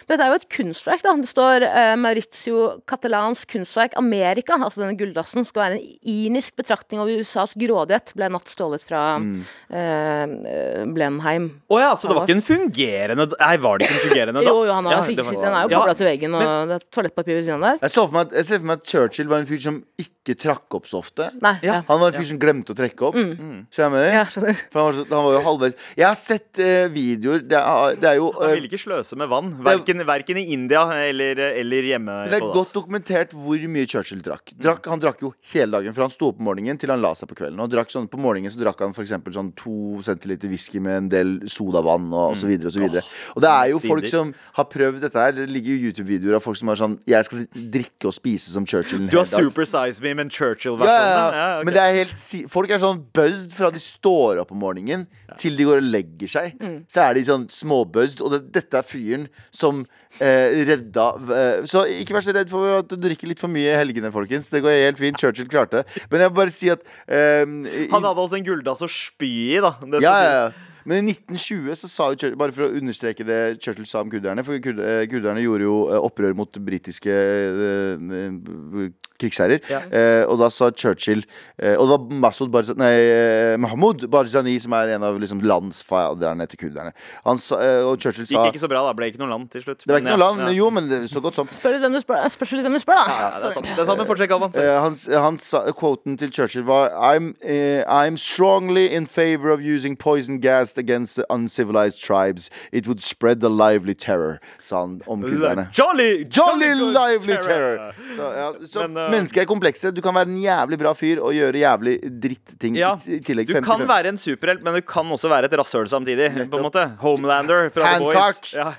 Dette 0.09 0.17
er 0.19 0.31
jo 0.31 0.39
et 0.39 0.47
kunstverk, 0.51 1.03
da. 1.05 1.13
Det 1.19 1.29
står 1.29 1.65
uh, 1.65 1.93
Maurizio 1.99 2.63
Catalans 2.89 3.43
kunstverk 3.49 3.97
Amerika. 3.99 4.57
Altså 4.57 4.83
denne 4.83 4.97
gulldassen 4.99 5.45
skal 5.47 5.65
være 5.67 5.77
en 5.79 5.85
inisk 6.13 6.57
betraktning 6.59 7.01
over 7.03 7.21
USAs 7.21 7.55
grådighet. 7.59 8.13
Ble 8.17 8.29
natt 8.33 8.51
stjålet 8.51 8.85
fra 8.85 9.03
mm. 9.21 9.31
uh, 9.73 10.83
Blenheim. 10.93 11.49
Å 11.69 11.81
ja, 11.81 11.91
så 11.99 12.09
det 12.09 12.17
var 12.17 12.27
ikke 12.27 12.37
en 12.39 12.45
fungerende 12.45 13.27
Nei, 13.33 13.53
var 13.61 13.79
det 13.79 13.87
ikke 13.87 13.97
en 13.97 14.05
fungerende 14.07 14.41
dass? 14.41 14.49
Jo, 14.49 14.65
jo, 14.67 14.73
han 14.73 14.89
har 14.89 14.97
Ja, 14.97 15.01
sikkert 15.07 15.29
var- 15.29 15.45
Den 15.45 15.57
er 15.57 15.67
jo 15.67 15.73
Ja, 15.73 15.93
til 15.93 16.07
veggen, 16.09 16.35
og 16.37 16.67
det 16.69 16.77
er 16.79 16.85
toalettpapir 16.93 17.37
ved 17.37 17.45
siden 17.45 17.63
av 17.63 17.73
der. 17.73 17.79
Jeg, 17.85 17.93
så 17.93 18.05
for 18.07 18.15
meg 18.17 18.27
at, 18.27 18.37
jeg 18.39 18.49
ser 18.49 18.61
for 18.61 18.69
meg 18.71 18.81
at 18.81 18.93
Churchill 18.93 19.29
var 19.31 19.43
en 19.43 19.49
fyr 19.49 19.61
som 19.61 19.79
ikke 20.01 20.37
trakk 20.39 20.77
opp 20.79 20.89
så 20.89 21.01
ofte. 21.03 21.29
Nei, 21.43 21.55
Ja. 21.63 21.81
Han 21.87 22.01
var 22.01 22.11
en 22.11 22.17
fyr 22.17 22.27
som 22.31 22.39
glemte 22.41 22.73
å 22.73 22.77
trekke 22.77 23.09
opp. 23.09 23.17
Skjønner 23.17 23.83
jeg 23.83 23.91
med 23.93 24.01
det? 24.03 24.11
ja 24.13 24.23
skjønner. 24.31 24.61
For 24.71 24.79
han 24.79 24.87
var, 24.87 24.97
så, 24.97 25.05
han 25.13 25.25
var 25.25 25.33
jo 25.35 25.41
halvveis 25.47 25.75
Jeg 25.97 26.07
har 26.07 26.17
sett 26.19 26.61
uh, 26.61 26.85
videoer 26.93 27.43
Det 27.45 27.59
er, 27.59 27.82
det 27.99 28.09
er 28.09 28.17
jo 28.19 28.29
Han 28.37 28.49
eh, 28.49 28.55
ville 28.57 28.69
ikke 28.69 28.81
sløse 28.81 29.17
med 29.19 29.29
vann. 29.31 29.51
Verken, 29.65 30.03
verken 30.07 30.39
i 30.41 30.45
India 30.55 30.83
eller, 31.03 31.39
eller 31.61 31.87
hjemme. 31.87 32.15
Det 32.31 32.39
er 32.39 32.47
godt 32.55 32.73
dokumentert 32.75 33.35
hvor 33.35 33.67
mye 33.75 33.89
Churchill 33.89 34.21
drakk. 34.23 34.53
drakk. 34.57 34.87
Han 34.91 35.01
drakk 35.01 35.23
jo 35.25 35.33
hele 35.53 35.77
dagen, 35.77 35.95
fra 35.95 36.07
han 36.07 36.13
sto 36.13 36.31
opp 36.31 36.41
om 36.41 36.47
morgenen 36.49 36.79
til 36.79 36.93
han 36.93 37.03
la 37.03 37.13
seg 37.17 37.29
på 37.31 37.37
kvelden. 37.41 37.61
Og 37.63 37.71
drakk 37.71 37.93
sånn, 37.93 38.09
På 38.11 38.19
morgenen 38.21 38.51
så 38.53 38.61
drakk 38.61 38.83
han 38.83 38.95
for 38.95 39.05
eksempel 39.05 39.33
sånn 39.35 39.51
to 39.59 40.01
centiliter 40.05 40.51
whisky 40.51 40.81
med 40.83 40.97
en 41.03 41.09
del 41.11 41.33
sodavann 41.51 42.09
og, 42.11 42.33
og 42.33 42.39
så 42.41 42.49
videre. 42.49 42.69
Og, 42.69 42.75
så 42.75 43.33
og 43.35 43.45
det 43.45 43.51
er 43.51 43.71
jo 43.73 43.81
folk 43.83 44.07
som 44.11 44.33
har 44.59 44.69
prøvd 44.71 45.03
dette 45.07 45.25
her. 45.25 45.35
Det 45.37 45.47
ligger 45.51 45.75
jo 45.75 45.89
YouTube-videoer 45.89 46.39
av 46.39 46.45
folk 46.45 46.59
som 46.59 46.71
er 46.73 46.79
sånn 46.79 46.99
Jeg 47.09 47.27
skal 47.27 47.45
drikke 47.53 48.09
og 48.09 48.15
spise 48.15 48.53
som 48.53 48.67
Churchill 48.69 49.03
en 49.03 49.09
Du 49.11 49.17
har 49.17 49.25
hel 49.25 49.31
dag. 49.31 49.49
Super 49.49 49.67
Size 49.69 50.03
Me, 50.05 50.13
men 50.19 50.31
Churchill-versjonen. 50.33 51.09
ja, 51.09 51.25
ja. 51.33 51.49
Okay. 51.57 51.67
Men 51.67 51.77
det 51.77 51.83
er 51.83 51.99
helt 52.01 52.15
si 52.19 52.43
Folk 52.51 52.71
er 52.73 52.81
sånn 52.83 53.01
buzzed 53.15 53.53
fra 53.55 53.71
de 53.73 53.81
står 53.81 54.41
opp 54.43 54.53
om 54.53 54.61
morgenen 54.63 55.07
til 55.39 55.57
de 55.57 55.65
går 55.67 55.81
og 55.81 55.87
legger 55.89 56.29
seg. 56.29 56.57
Så 56.91 57.03
er 57.03 57.17
de 57.17 57.23
sånn 57.27 57.47
småbuzzed. 57.73 58.21
Og 58.23 58.31
det, 58.35 58.41
dette 58.53 58.77
er 58.79 58.85
fyren 58.85 59.27
som 59.53 59.83
eh, 60.19 60.63
redda 60.69 61.07
eh, 61.19 61.63
Så 61.69 61.85
ikke 61.89 62.13
vær 62.17 62.25
så 62.25 62.35
redd 62.35 62.51
for 62.53 62.79
at 62.79 62.89
du 62.93 62.97
drikker 63.01 63.27
litt 63.31 63.41
for 63.41 63.51
mye 63.53 63.71
i 63.73 63.77
helgene, 63.79 64.11
folkens. 64.13 64.51
Det 64.53 64.61
går 64.63 64.77
helt 64.85 65.01
fint. 65.01 65.17
Churchill 65.19 65.49
klarte 65.51 65.81
det. 65.81 66.03
Men 66.11 66.21
jeg 66.25 66.29
vil 66.31 66.37
bare 66.43 66.53
si 66.53 66.69
at 66.73 66.85
eh, 67.07 67.43
i- 67.43 67.89
Han 67.93 68.03
hadde 68.05 68.21
også 68.27 68.37
en 68.39 68.45
gulldass 68.47 68.83
å 68.85 68.89
spy 68.91 69.33
i, 69.57 69.59
da. 69.63 69.73
Det 69.81 70.03
ja, 70.03 70.13
ja, 70.23 70.37
ja. 70.43 70.69
Men 70.85 71.07
i 71.07 71.13
1920 71.13 71.77
så 71.79 71.87
sa 71.87 72.09
jo 72.11 72.17
Churchill 72.19 72.35
Bare 72.41 72.51
for 72.51 72.65
å 72.65 72.73
understreke 72.75 73.23
det 73.23 73.37
Churchill 73.63 73.85
sa 73.87 74.01
om 74.03 74.09
kurderne. 74.11 74.43
For 74.43 74.59
kurd- 74.59 74.81
eh, 74.83 75.05
kurderne 75.07 75.39
gjorde 75.45 75.63
jo 75.69 75.77
eh, 75.93 76.01
opprør 76.09 76.35
mot 76.35 76.59
britiske 76.59 77.13
eh, 77.13 78.89
krigsherrer. 79.23 79.63
Ja. 79.71 79.81
Eh, 79.89 80.23
og 80.29 80.37
da 80.41 80.49
sa 80.53 80.69
Churchill 80.71 81.23
eh, 81.57 81.73
Og 81.77 81.87
det 81.87 81.95
var 81.95 82.21
Masud 82.27 82.51
Barzani 82.53 82.79
Nei, 82.83 82.93
eh, 82.93 83.55
Mahmoud 83.61 84.05
Barzani 84.11 84.55
som 84.61 84.73
er 84.77 84.93
en 84.95 85.03
av 85.07 85.17
liksom, 85.21 85.41
landsfaderne 85.47 86.47
til 86.51 86.59
kurderne. 86.65 86.93
Han 87.25 87.39
sa, 87.41 87.59
eh, 87.63 87.81
og 87.87 87.97
Churchill 88.01 88.27
sa 88.27 88.35
Gikk 88.43 88.53
ikke 88.53 88.63
så 88.63 88.69
bra, 88.71 88.83
da. 88.87 88.93
Ble 88.97 89.09
ikke 89.11 89.21
noe 89.21 89.31
land 89.31 89.49
til 89.53 89.63
slutt. 89.65 89.83
Det 89.83 89.89
ble 89.89 90.01
ikke 90.01 90.09
Men 90.09 90.17
noe 90.17 90.21
land, 90.23 90.41
ja. 90.43 90.47
men 90.49 90.57
jo, 90.57 90.69
men 90.73 90.89
det, 90.91 91.01
så 91.11 91.21
godt 91.23 91.37
som. 91.39 91.49
Spør 91.51 91.75
litt 91.77 91.83
hvem 91.85 91.95
du 91.97 92.01
spør, 92.03 92.23
spør, 92.33 92.51
litt 92.57 92.67
hvem 92.67 92.77
du 92.77 92.81
spør, 92.83 92.99
da. 92.99 93.17
Ja, 93.19 93.29
det 93.39 93.49
er 93.49 93.55
sant. 93.57 93.69
Det 93.69 93.83
er 93.83 93.89
sant, 93.89 94.01
men 94.01 94.09
fortsett, 94.09 94.29
Galvan. 94.31 94.55
Eh, 94.59 94.71
hans, 94.83 95.05
hans 95.25 95.49
sa- 95.53 95.63
quoten 95.77 96.17
til 96.19 96.31
Churchill 96.33 96.65
var 96.67 96.89
I'm, 96.97 97.33
eh, 97.43 97.83
I'm 97.87 98.17
strongly 98.17 98.85
in 98.87 99.07
favor 99.07 99.51
of 99.53 99.59
using 99.61 99.95
poison 99.97 100.39
gas 100.39 100.77
against 100.77 101.15
the 101.15 101.25
uncivilized 101.29 102.01
tribes. 102.03 102.49
It 102.71 102.87
would 102.87 103.01
spread 103.01 103.41
the 103.41 103.49
lively 103.49 103.93
terror, 103.93 104.39
sa 104.61 104.81
han 104.85 105.01
om 105.07 105.21
kurderne. 105.23 105.69
Jolly, 105.77 106.25
Jolly 106.29 106.69
jolly 106.73 106.93
lively 106.93 107.37
terror! 107.43 107.93
Så, 108.15 108.23
ja, 108.37 108.51
så 108.65 108.87
Men, 108.87 108.97
eh, 108.97 109.11
mennesker 109.13 109.41
er 109.43 109.47
komplekse. 109.49 109.91
Du 109.95 110.01
kan 110.05 110.15
være 110.17 110.27
en 110.31 110.37
jævlig 110.41 110.77
bra 110.81 110.91
fyr 110.97 111.21
og 111.23 111.31
gjøre 111.37 111.61
jævlig 111.61 111.93
dritting 112.23 112.77
Ja, 112.79 112.91
i 113.07 113.19
tillegg. 113.23 113.47
Du 113.49 113.53
50 113.55 113.65
kan 113.69 113.85
være 113.89 114.11
en 114.13 114.19
superhelt, 114.21 114.63
men 114.65 114.77
du 114.77 114.81
kan 114.93 115.09
også 115.15 115.29
være 115.31 115.49
et 115.49 115.55
rasshøl 115.61 115.87
samtidig. 115.91 116.29
På 116.51 116.59
en 116.61 116.65
måte 116.67 116.85
Homelander 117.03 117.69
fra 117.73 117.93
The 117.95 117.99
Boys. 118.03 118.17
Hancock. 118.17 118.53
Ja. 118.53 118.69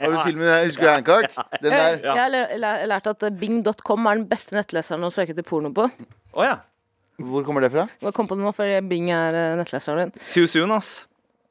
Har 0.00 0.14
du 0.14 0.20
filmen 0.26 0.52
Husker 0.66 0.86
du 0.86 0.92
Hancock? 0.92 1.36
Den 1.62 1.70
der. 1.72 1.88
Jeg, 1.96 2.00
jeg 2.04 2.22
har 2.22 2.32
læ- 2.34 2.60
læ- 2.62 2.86
lært 2.94 3.06
at 3.14 3.26
bing.com 3.40 4.06
er 4.12 4.20
den 4.22 4.28
beste 4.30 4.56
nettleseren 4.58 5.04
å 5.06 5.12
søke 5.14 5.36
til 5.36 5.46
porno 5.46 5.70
på. 5.76 5.88
Oh, 6.34 6.44
ja. 6.44 6.56
Hvor 7.16 7.44
kommer 7.46 7.64
det 7.64 7.70
fra? 7.72 7.86
Jeg 8.04 8.12
kom 8.12 8.26
på 8.28 8.36
det 8.36 8.44
nå, 8.44 8.50
for 8.52 8.68
Bing 8.90 9.06
er 9.14 9.32
eh, 9.32 9.54
nettleseren 9.56 10.10
din. 10.10 10.24
Too 10.34 10.44
soon, 10.50 10.72
ass. 10.76 11.06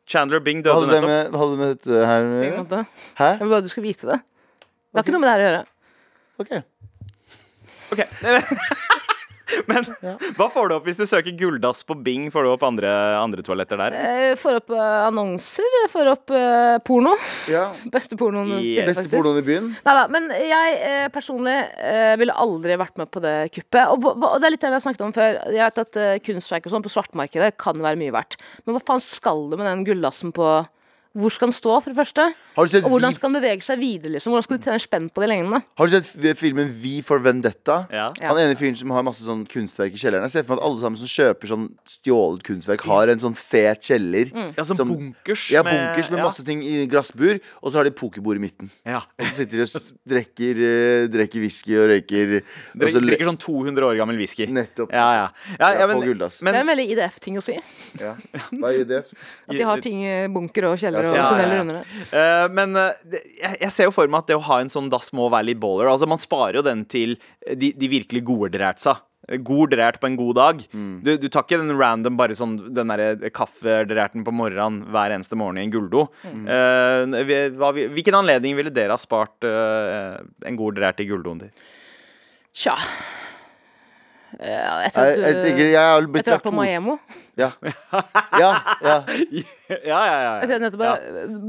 Chandler 0.05 0.37
Bing 0.45 0.59
døde 0.61 0.85
nettopp. 0.85 1.07
med, 1.09 1.31
hva 1.33 1.39
hadde 1.41 1.55
det 1.55 1.59
med 1.63 1.71
dette 1.79 2.05
her. 2.05 2.83
Hæ? 3.17 3.29
Jeg 3.31 3.39
vil 3.41 3.53
bare 3.55 3.65
du 3.65 3.71
skal 3.71 3.85
vite 3.87 4.05
det. 4.11 4.19
Det 4.21 4.99
har 4.99 5.07
ikke 5.07 5.15
noe 5.15 5.23
med 5.23 5.29
det 5.31 5.33
her 5.33 5.41
å 5.41 5.47
gjøre. 5.47 5.63
Ok. 6.43 6.51
Ok 7.93 8.05
Men 9.69 9.85
hva 10.35 10.47
får 10.51 10.69
du 10.69 10.75
opp 10.77 10.87
hvis 10.89 10.99
du 10.99 11.05
søker 11.07 11.35
gulldass 11.37 11.83
på 11.87 11.95
Bing? 12.05 12.27
Får 12.33 12.45
du 12.45 12.51
opp 12.51 12.65
andre, 12.65 12.89
andre 13.19 13.43
toaletter 13.45 13.79
der? 13.79 13.97
Jeg 13.97 14.39
får 14.41 14.59
opp 14.59 14.73
eh, 14.75 14.95
annonser, 15.05 15.67
jeg 15.83 15.91
får 15.93 16.11
opp 16.15 16.33
uh, 16.33 16.77
porno. 16.85 17.13
Ja. 17.51 17.67
Beste 17.95 18.17
pornoen 18.19 18.55
Yes. 18.55 18.89
Beste 18.89 19.09
pornoen 19.13 19.41
i 19.41 19.45
byen? 19.45 19.71
Neida, 19.85 20.05
men 20.11 20.29
jeg 20.33 20.77
eh, 20.87 21.07
personlig 21.13 21.55
eh, 21.77 22.13
ville 22.19 22.35
aldri 22.45 22.77
vært 22.79 22.99
med 23.01 23.11
på 23.13 23.21
det 23.23 23.35
kuppet. 23.55 23.83
Og, 23.93 24.09
og 24.15 24.37
det 24.41 24.49
er 24.49 24.55
litt 24.55 24.65
det 24.65 24.71
vi 24.73 24.79
har 24.79 24.85
snakket 24.85 25.05
om 25.07 25.15
før. 25.15 25.39
Jeg 25.53 25.61
vet 25.61 25.83
at 25.85 26.01
uh, 26.01 26.13
kunstverk 26.25 26.67
og 26.67 26.75
sånn 26.75 26.85
på 26.85 26.93
svartmarkedet 26.95 27.53
kan 27.61 27.81
være 27.85 28.01
mye 28.01 28.15
verdt. 28.15 28.39
Men 28.65 28.77
hva 28.77 28.85
faen 28.85 29.03
skal 29.03 29.45
du 29.51 29.59
med 29.59 29.69
den 29.69 29.85
gulldassen 29.87 30.33
på 30.35 30.55
Hvor 31.15 31.31
skal 31.31 31.47
den 31.47 31.55
stå, 31.55 31.77
for 31.79 31.93
det 31.93 31.95
første? 31.95 32.23
Har 32.55 32.67
du 32.67 32.71
sett 32.71 32.83
Og 32.83 32.91
hvordan 32.91 33.13
skal 33.15 33.31
den 33.31 33.41
bevege 33.41 33.63
seg 33.63 33.79
videre? 33.79 34.11
liksom? 34.15 34.33
Hvordan 34.33 34.43
skal 34.43 34.57
du 34.57 34.65
tjene 34.65 34.81
spenn 34.83 35.05
på 35.09 35.21
det 35.23 35.27
i 35.27 35.31
lengden? 35.31 35.53
da? 35.55 35.61
Har 35.79 35.87
du 35.87 35.93
sett 35.95 36.39
filmen 36.39 36.67
Vi 36.81 37.01
for 37.07 37.23
Vendetta? 37.23 37.77
Ja. 37.91 38.09
Han 38.19 38.39
ene 38.39 38.57
fyren 38.59 38.75
som 38.75 38.91
har 38.91 39.05
masse 39.07 39.23
sånn 39.23 39.45
kunstverk 39.47 39.95
i 39.95 40.01
kjelleren. 40.01 40.27
Jeg 40.27 40.33
ser 40.35 40.43
for 40.43 40.55
meg 40.55 40.59
at 40.59 40.67
alle 40.67 40.81
sammen 40.83 40.99
som 40.99 41.11
kjøper 41.11 41.51
sånn 41.51 41.65
stjålet 41.87 42.43
kunstverk, 42.47 42.83
har 42.89 43.13
en 43.13 43.23
sånn 43.23 43.37
fet 43.39 43.87
kjeller. 43.87 44.31
Ja, 44.57 44.63
sånn 44.67 44.81
Som- 44.81 44.91
bunkers. 44.91 45.45
Ja, 45.51 45.63
bunkers 45.63 46.11
med 46.11 46.19
ja. 46.19 46.25
masse 46.27 46.43
ting 46.43 46.63
i 46.63 46.85
glassbur, 46.91 47.39
og 47.63 47.71
så 47.71 47.79
har 47.79 47.87
de 47.87 47.91
pokerbord 47.95 48.35
i 48.35 48.43
midten. 48.43 48.69
Ja. 48.85 49.03
Og 49.19 49.25
så 49.25 49.45
sitter 49.45 49.63
de 49.63 49.67
og 49.79 49.89
drikker, 50.07 50.61
eh, 50.67 51.07
drikker 51.15 51.39
whisky 51.43 51.75
og 51.79 51.89
røyker 51.91 52.41
og 52.75 52.87
så 52.91 52.99
drikker 52.99 53.27
sånn 53.29 53.39
200 53.39 53.87
år 53.87 53.95
gammel 53.99 54.19
whisky. 54.19 54.47
Nettopp. 54.51 54.91
Ja, 54.91 55.07
ja. 55.15 55.27
ja, 55.59 55.71
ja 55.71 55.79
Ja, 55.85 55.87
men, 55.87 55.99
men 56.01 56.53
det 56.53 56.55
er 56.55 56.61
en 56.61 56.67
veldig 56.67 56.87
IDF-ting 56.95 57.37
å 57.39 57.43
si. 57.43 57.55
Ja. 58.01 58.15
Hva 58.51 58.71
er 58.73 58.83
IDF? 58.83 59.11
At 59.47 59.55
de 59.55 59.63
har 59.67 59.83
ting 59.83 60.03
i 60.03 60.27
bunker 60.31 60.69
og 60.71 60.79
kjeller 60.81 61.04
og 61.09 61.15
Ja, 61.15 61.21
ja, 61.21 61.23
ja. 61.23 61.31
tunneler 61.33 61.63
under 61.63 61.79
det. 61.79 62.03
Uh, 62.11 62.45
men 62.59 62.75
uh, 62.79 62.91
det, 63.11 63.23
jeg, 63.41 63.57
jeg 63.65 63.71
ser 63.77 63.89
jo 63.89 63.95
for 63.95 64.07
meg 64.11 64.23
at 64.25 64.31
det 64.33 64.37
å 64.39 64.45
ha 64.49 64.59
en 64.63 64.71
sånn 64.73 64.91
dass 64.93 65.11
må 65.15 65.29
være 65.33 65.51
litt 65.53 65.59
baller. 65.63 65.89
Altså 65.91 66.07
Man 66.09 66.21
sparer 66.21 66.59
jo 66.61 66.65
den 66.65 66.85
til 66.91 67.17
de, 67.45 67.71
de 67.77 67.91
virkelig 67.91 68.23
gode 68.27 68.51
drætsa. 68.57 68.97
God 69.41 69.71
drært 69.73 69.95
på 69.97 70.05
en 70.05 70.15
god 70.19 70.35
dag. 70.37 70.59
Mm. 70.69 70.89
Du, 71.01 71.07
du 71.17 71.23
tar 71.33 71.41
ikke 71.47 71.57
den 71.57 71.73
random 71.79 72.13
bare 72.19 72.35
sånn 72.37 72.59
den 72.77 72.91
derre 72.93 73.31
kaffedrærten 73.33 74.21
på 74.27 74.29
morgenen 74.37 74.83
hver 74.93 75.15
eneste 75.15 75.33
morgen 75.39 75.57
i 75.57 75.63
en 75.65 75.71
guldo. 75.73 76.03
Mm. 76.21 76.43
Uh, 76.45 77.49
hva 77.57 77.71
hvilken 77.73 78.19
anledning 78.19 78.53
ville 78.59 78.69
dere 78.69 78.93
ha 78.93 79.01
spart 79.01 79.47
eh, 79.49 80.19
en 80.45 80.59
god 80.59 80.77
drært 80.77 81.01
i 81.01 81.07
guldoen 81.09 81.41
til? 81.41 81.65
Tja. 82.55 82.75
Ja, 84.35 84.45
Jeg, 84.45 84.83
jeg 84.83 84.91
tror 84.93 85.05
jeg, 85.07 85.17
jeg, 85.17 85.25
jeg 85.25 85.35
jeg, 85.35 85.57
jeg, 85.57 85.71
jeg 85.73 85.81
å 85.81 85.89
ha 85.89 85.99
vært 86.01 86.11
på 86.21 86.51
laktose- 86.51 86.57
Maemo. 86.59 86.97
Ja. 87.35 87.51
ja, 88.39 88.51
ja. 88.81 88.95
ja, 89.67 89.77
ja, 89.83 90.03
ja, 90.07 90.33
Jeg 90.45 90.61
nettopp 90.63 90.83
ja. 90.85 90.93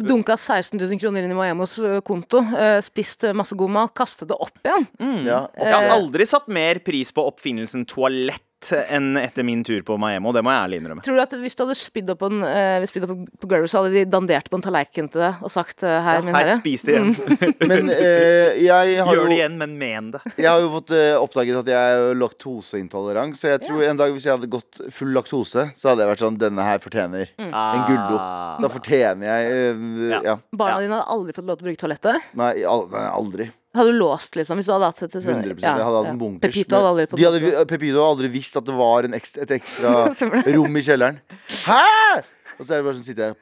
dunka 0.09 0.35
16 0.35 0.81
000 0.81 0.99
kroner 1.03 1.27
inn 1.27 1.35
i 1.35 1.39
Maemos 1.39 1.77
eh, 1.79 2.01
konto, 2.07 2.43
eh, 2.59 2.81
spist 2.85 3.29
masse 3.37 3.55
god 3.59 3.75
mat, 3.77 3.95
kastet 3.97 4.33
det 4.33 4.39
opp 4.39 4.59
igjen. 4.65 4.89
ja. 5.29 5.45
Jeg 5.55 5.77
har 5.77 5.95
aldri 5.95 6.27
satt 6.29 6.51
mer 6.51 6.83
pris 6.85 7.15
på 7.15 7.25
oppfinnelsen 7.31 7.87
toalett 7.89 8.43
enn 8.73 9.17
etter 9.21 9.45
min 9.47 9.63
tur 9.65 9.83
på 9.87 9.97
Maemo. 10.01 10.33
Det 10.35 10.43
må 10.45 10.51
jeg 10.51 10.65
ærlig 10.65 10.79
innrømme. 10.81 11.03
Tror 11.05 11.19
du 11.19 11.23
at 11.23 11.35
hvis 11.39 11.55
du 11.55 11.63
hadde 11.63 11.77
spydd 11.79 12.11
opp, 12.15 12.23
en, 12.27 12.43
eh, 12.49 12.87
spydd 12.89 13.05
opp 13.07 13.13
på 13.43 13.51
gulvet, 13.51 13.71
så 13.71 13.83
hadde 13.83 13.93
de 13.95 14.05
dandert 14.11 14.49
på 14.51 14.59
en 14.59 14.65
tallerken 14.65 15.11
til 15.13 15.23
deg 15.23 15.45
og 15.45 15.53
sagt 15.53 15.85
eh, 15.87 15.99
her, 16.03 16.25
min 16.25 16.35
Her, 16.35 16.49
herre? 16.49 16.57
spis 16.59 16.83
det 16.87 16.97
igjen. 16.97 17.13
Men 17.71 17.93
eh, 17.93 18.57
jeg 18.65 18.97
har 19.05 19.13
Gjør 19.13 19.23
jo 19.23 19.29
det 19.29 19.39
igjen, 19.39 19.59
men 19.61 19.77
men 19.79 20.11
det. 20.17 20.23
Jeg 20.41 20.49
har 20.49 20.63
jo 20.65 20.73
fått 20.73 20.95
eh, 20.97 21.13
oppdaget 21.21 21.61
at 21.61 21.71
jeg 21.71 21.97
er 22.01 22.17
laktoseintolerant. 22.19 23.37
Så 23.39 23.53
jeg 23.53 23.63
tror 23.67 23.85
en 23.85 24.01
dag 24.01 24.15
hvis 24.17 24.27
jeg 24.27 24.39
hadde 24.39 24.51
gått 24.51 24.81
full 24.95 25.13
laktose, 25.15 25.69
så 25.77 25.91
hadde 25.93 26.05
jeg 26.07 26.11
vært 26.15 26.23
sånn 26.25 26.39
Denne 26.41 26.65
her 26.65 26.81
fortjener 26.81 27.29
en 27.37 27.85
guldo. 27.87 28.17
Da 28.65 28.71
fortjener 28.73 29.29
jeg 29.29 29.77
uh, 29.77 30.09
Ja. 30.15 30.21
ja. 30.33 30.35
Barna 30.57 30.79
Ja. 30.79 30.81
dine 30.87 30.97
hadde 30.99 31.13
aldri 31.15 31.37
fått 31.37 31.47
lov 31.51 31.59
til 31.61 31.67
å 31.67 31.69
bruke 31.71 31.83
toalettet? 31.85 32.29
Nei, 32.41 32.53
al 32.65 32.87
nei, 32.93 33.05
aldri. 33.13 33.49
Hadde 33.77 33.93
du 33.93 33.99
låst, 34.01 34.33
liksom? 34.41 34.57
Hvis 34.57 34.71
du 34.71 34.73
hadde 34.73 34.89
hatt 34.89 35.03
et 35.05 35.15
100 35.21 35.61
Jeg 35.61 35.69
hadde 35.69 35.85
hatt 36.01 36.09
en 36.15 36.19
bunkers. 36.21 36.41
Pepito 36.49 36.79
hadde 36.79 36.93
aldri 36.95 37.07
fått 37.13 37.21
hadde, 37.21 37.67
Pepito 37.69 38.01
hadde 38.01 38.09
aldri 38.15 38.31
visst 38.33 38.57
at 38.57 38.65
det 38.65 38.77
var 38.79 39.05
en 39.05 39.17
ekstra, 39.19 39.45
et 39.45 39.53
ekstra 39.59 39.93
rom 40.57 40.81
i 40.81 40.85
kjelleren. 40.87 41.21
Hæ?! 41.67 42.25
Og 42.57 42.65
så 42.65 42.73
er 42.73 42.81
det 42.81 42.87
bare 42.89 42.97
sånn 42.97 43.05
sitter 43.11 43.35
jeg. 43.35 43.37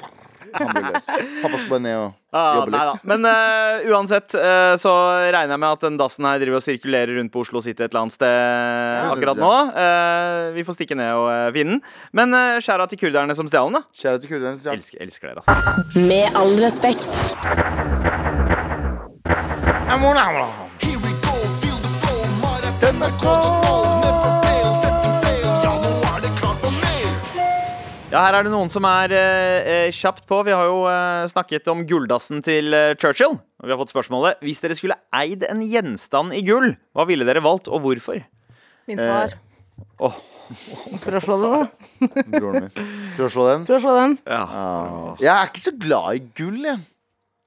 Pappa 0.54 1.58
skal 1.58 1.70
bare 1.70 1.82
ned 1.84 1.96
og 2.02 2.12
Ah, 2.34 2.56
jobbe 2.58 2.72
litt. 2.74 2.88
da. 2.88 2.94
Men 3.06 3.26
uh, 3.30 3.84
uansett 3.94 4.34
uh, 4.34 4.74
så 4.82 4.90
regner 5.30 5.52
jeg 5.54 5.60
med 5.62 5.68
at 5.76 5.84
den 5.86 5.98
dassen 6.00 6.26
her 6.26 6.40
driver 6.42 6.58
og 6.58 6.64
sirkulerer 6.66 7.12
rundt 7.20 7.30
på 7.30 7.44
Oslo 7.44 7.62
City 7.62 7.84
et 7.84 7.92
eller 7.92 8.00
annet 8.08 8.16
sted 8.16 9.06
akkurat 9.12 9.38
nå. 9.38 9.52
Uh, 9.70 10.48
vi 10.56 10.64
får 10.66 10.74
stikke 10.80 10.98
ned 10.98 11.12
og 11.14 11.28
uh, 11.30 11.52
finne 11.54 11.76
den. 11.76 11.84
Men 12.18 12.34
uh, 12.34 12.58
skjæra 12.64 12.88
til 12.90 12.98
kurderne 13.04 13.36
som 13.38 13.46
stjal 13.46 13.70
den, 13.70 13.78
da. 13.78 13.86
Kjære 14.02 14.18
til 14.24 14.32
kurderne. 14.34 14.58
som 14.58 14.74
Elsker, 14.74 14.98
elsker 15.06 15.30
dere, 15.30 15.44
altså. 15.46 16.00
Med 16.10 16.26
all 16.34 16.58
respekt. 16.58 17.12
Here 20.82 20.98
we 20.98 21.12
go, 21.22 21.34
feel 21.62 21.78
the 21.78 21.92
flow, 22.02 22.26
Marat 22.42 23.93
Ja, 28.14 28.20
her 28.28 28.36
er 28.38 28.44
det 28.46 28.52
noen 28.52 28.68
som 28.70 28.84
er 28.86 29.10
eh, 29.10 29.68
eh, 29.88 29.92
kjapt 29.94 30.22
på. 30.30 30.36
Vi 30.46 30.52
har 30.54 30.68
jo 30.68 30.84
eh, 30.86 31.24
snakket 31.32 31.66
om 31.72 31.80
gulldassen 31.88 32.44
til 32.46 32.70
eh, 32.76 32.92
Churchill. 32.94 33.34
Og 33.34 33.66
vi 33.66 33.72
har 33.74 33.80
fått 33.80 33.90
spørsmålet 33.90 34.44
Hvis 34.44 34.60
dere 34.62 34.76
skulle 34.78 34.94
eid 35.18 35.42
en 35.48 35.64
gjenstand 35.66 36.36
i 36.36 36.44
gull, 36.46 36.76
hva 36.94 37.08
ville 37.08 37.26
dere 37.26 37.42
valgt, 37.42 37.66
og 37.66 37.82
hvorfor? 37.82 38.20
Min 38.86 39.02
far. 39.02 39.34
Åh, 40.06 40.18
Prøv 41.02 41.18
å 41.18 41.24
slå 41.24 41.40
den, 41.42 41.56
da. 41.58 42.24
Broren 42.36 42.68
min. 42.68 42.88
Prøv 43.16 43.26
å 43.26 43.32
slå 43.34 43.48
den. 43.50 43.66
Prøv 43.66 43.80
å 43.80 43.82
slå 43.82 43.96
den. 43.98 44.16
ja. 44.30 44.44
Jeg 45.24 45.32
er 45.34 45.50
ikke 45.50 45.64
så 45.64 45.74
glad 45.82 46.20
i 46.20 46.24
gull, 46.38 46.60
jeg. 46.68 46.82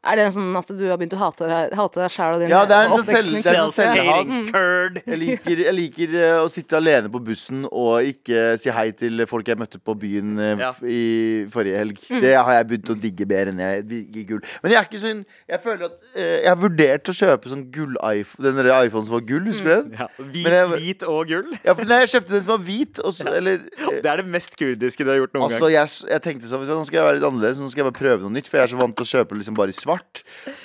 Er 0.08 0.16
det 0.22 0.28
sånn 0.36 0.56
at 0.58 0.68
du 0.72 0.84
har 0.90 0.98
begynt 1.02 1.14
å 1.18 1.20
hate, 1.22 1.48
deg- 1.50 1.74
hate 1.78 2.00
deg 2.02 2.12
sjæl 2.14 2.36
og 2.38 2.42
din 2.44 2.50
Ja, 2.54 2.62
det 2.70 2.76
er 2.78 2.88
en 2.88 2.94
sånn 2.96 3.08
selv- 3.08 3.32
sånn 3.34 3.44
selvhat. 3.44 3.74
Self-hating. 3.78 5.04
Jeg 5.12 5.20
liker, 5.20 5.60
jeg 5.68 5.74
liker 5.76 6.14
eh, 6.16 6.38
å 6.42 6.48
sitte 6.52 6.78
alene 6.78 7.10
på 7.12 7.20
bussen 7.24 7.66
og 7.68 8.06
ikke 8.08 8.56
si 8.62 8.72
hei 8.74 8.92
til 8.98 9.26
folk 9.30 9.48
jeg 9.52 9.58
møtte 9.60 9.80
på 9.84 9.94
byen 10.00 10.38
eh, 10.40 10.54
Ja. 10.62 10.72
i 10.88 11.46
forrige 11.52 11.78
helg. 11.82 12.00
Det 12.24 12.34
har 12.38 12.52
jeg 12.58 12.68
begynt 12.72 12.92
å 12.94 12.96
digge 13.02 13.28
mer 13.30 13.52
enn 13.52 13.60
jeg 13.62 13.84
digger 13.90 14.26
gull. 14.32 14.42
Men 14.64 14.72
jeg 14.74 14.80
er 14.80 14.88
ikke 14.90 15.02
sånn 15.04 15.24
Jeg 15.50 15.60
føler 15.64 15.86
at 15.90 15.98
uh, 16.16 16.22
Jeg 16.22 16.48
har 16.52 16.60
vurdert 16.62 17.12
å 17.12 17.16
kjøpe 17.18 17.52
sånn 17.52 17.66
gull-iPhone 17.74 18.54
Den 18.56 18.70
iPhonen 18.72 19.08
som 19.10 19.16
var 19.18 19.26
gull, 19.28 19.46
husker 19.50 19.68
du 19.68 19.74
den? 19.76 19.98
Ja, 20.00 20.08
hvit, 20.20 20.48
jeg- 20.54 20.82
hvit 20.86 21.04
og 21.08 21.28
gull. 21.32 21.52
Ja, 21.66 21.74
for 21.78 21.86
nei, 21.90 22.00
jeg 22.06 22.12
kjøpte 22.16 22.36
den 22.38 22.44
som 22.48 22.54
var 22.56 22.64
hvit, 22.68 23.02
og 23.04 23.14
så 23.18 23.28
Eller 23.38 23.58
Det 24.04 24.06
er 24.14 24.22
det 24.24 24.28
mest 24.38 24.56
kurdiske 24.60 25.04
du 25.04 25.12
har 25.12 25.20
gjort 25.22 25.34
noen 25.38 25.48
Altså, 25.50 25.68
gang. 25.68 25.76
jeg, 25.78 26.12
jeg 26.14 26.22
tenkte 26.28 26.52
sånn, 26.52 26.66
Nå 26.68 26.86
skal 26.88 27.00
jeg 27.02 27.08
være 27.10 27.20
litt 27.20 27.28
annerledes 27.28 27.62
Nå 27.64 27.70
skal 27.74 27.84
jeg 27.84 27.90
bare 27.92 28.00
prøve 28.02 28.22
noe 28.28 28.36
nytt 28.38 28.48
For 28.52 28.60
jeg 28.62 28.68
er 28.70 28.74
så 28.76 28.80
vant 28.82 28.96
til 28.98 29.08
å 29.08 29.12
kjøpe 29.16 29.40
liksom 29.42 29.58
bare 29.58 29.74
i 29.74 29.78
svart 29.78 29.97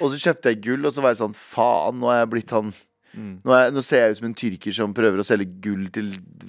Og 0.00 0.12
så 0.14 0.22
kjøpte 0.28 0.52
jeg 0.54 0.62
gull 0.68 0.86
Og 0.88 0.92
så 0.96 1.02
var 1.04 1.14
jeg 1.14 1.22
sånn, 1.24 1.36
faen, 1.36 2.00
nå 2.02 2.10
er 2.12 2.24
jeg 2.24 2.32
blitt 2.36 2.50
han 2.58 2.72
Mm. 3.12 3.42
nå, 3.44 3.52
er, 3.52 3.66
nå 3.76 3.82
ser 3.84 4.06
jeg 4.06 4.14
ut 4.14 4.16
som 4.22 4.26
en 4.30 4.34
tyrker 4.40 4.72
som 4.72 4.92
prøver 4.96 5.20
å 5.20 5.24
selge 5.28 5.44
gull 5.60 5.82
til 5.92 6.06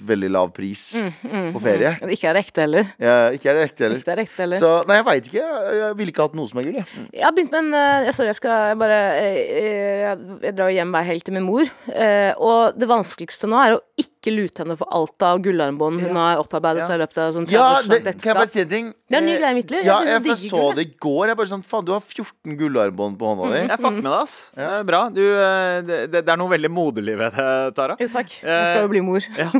veldig 0.08 0.30
lav 0.32 0.46
pris 0.56 0.94
Mm, 0.96 1.50
På 1.52 1.60
ferie 1.60 1.90
Men 2.00 2.08
Ikke 2.14 2.30
er 2.30 2.38
det 2.38 2.40
ekte 2.46 2.62
heller. 2.64 2.86
Ja, 2.96 3.16
Ikke 3.36 3.50
er 3.52 3.58
det 3.58 3.64
ekte 3.68 3.84
heller 3.84 4.00
Ikke 4.00 4.14
er 4.14 4.16
det 4.16 4.24
ekte 4.24 4.40
heller. 4.46 4.56
Så, 4.62 4.70
nei, 4.88 4.96
jeg 4.96 5.04
vet 5.10 5.28
ikke 5.28 5.42
Jeg, 5.42 5.74
jeg 5.82 5.98
ville 5.98 6.14
ikke 6.14 6.24
hatt 6.24 6.38
noe 6.40 6.48
som 6.48 6.62
er 6.62 6.64
gull 6.70 6.78
jeg. 6.80 6.86
Jeg 7.12 7.26
har 7.26 7.34
begynt 7.36 7.52
med 7.52 7.66
en 7.66 7.76
uh, 8.08 8.08
Sorry, 8.16 8.30
jeg 8.32 8.38
skal 8.40 8.56
jeg 8.70 8.78
bare 8.80 9.00
eh, 9.20 9.36
eh, 9.60 10.24
Jeg 10.46 10.56
drar 10.56 10.72
jo 10.72 10.78
hjem 10.78 10.96
hver 10.96 11.04
helg 11.10 11.26
til 11.28 11.36
min 11.36 11.44
mor. 11.50 11.68
Uh, 11.92 12.32
Og 12.48 12.80
det 12.80 12.88
vanskeligste 12.88 13.44
nå 13.52 13.60
er 13.60 13.76
å 13.76 13.82
ikke 14.00 14.13
lute 14.32 14.62
henne 14.62 14.76
for 14.80 14.88
alt 14.94 15.22
av 15.26 15.42
gullarmbånd 15.44 16.00
hun 16.00 16.16
har 16.16 16.40
opparbeidet 16.40 16.86
seg 16.86 16.96
i 16.96 17.02
løpet 17.02 17.18
av 17.20 17.32
sånn 17.36 17.44
30 17.50 17.52
Ja, 17.58 17.66
års 17.76 17.88
det, 17.90 18.00
kan 18.22 18.30
jeg 18.30 18.36
bare 18.38 18.48
si 18.48 18.60
en 18.62 18.68
ting? 18.70 18.88
Det 19.10 19.18
er 19.18 19.20
en 19.20 19.26
ny 19.28 19.34
Eh, 19.34 19.40
greie 19.42 19.50
i 19.50 19.58
mitt 19.58 19.70
liv. 19.74 19.84
Ja, 19.84 19.98
jeg, 20.08 20.24
jeg 20.30 20.36
så 20.48 20.62
det 20.78 20.86
i 20.86 20.90
går 21.04 21.26
Jeg 21.32 21.36
bare 21.42 21.50
sånn, 21.52 21.64
faen, 21.66 21.84
du 21.84 21.92
har 21.92 22.00
14 22.00 22.56
gullarmbånd 22.60 23.18
på 23.20 23.32
hånda 23.32 23.50
di 23.52 23.60
Jeg 23.64 23.78
fucker 23.80 23.98
med 24.00 24.10
deg, 24.10 24.20
ass. 24.22 24.36
Det 24.56 24.68
er 24.78 24.84
bra. 24.88 25.02
Du, 25.12 25.22
eh, 25.24 25.80
det, 25.84 25.98
det 26.14 26.24
er 26.24 26.38
noe 26.40 26.52
veldig 26.54 26.70
moderlig 26.72 27.18
ved 27.20 27.36
det, 27.36 27.50
Tara. 27.76 27.96
Jo, 28.00 28.08
takk. 28.14 28.38
Jeg 28.40 28.70
skal 28.72 28.86
jo 28.86 28.92
bli 28.94 29.02
mor. 29.04 29.26
Ja. 29.36 29.50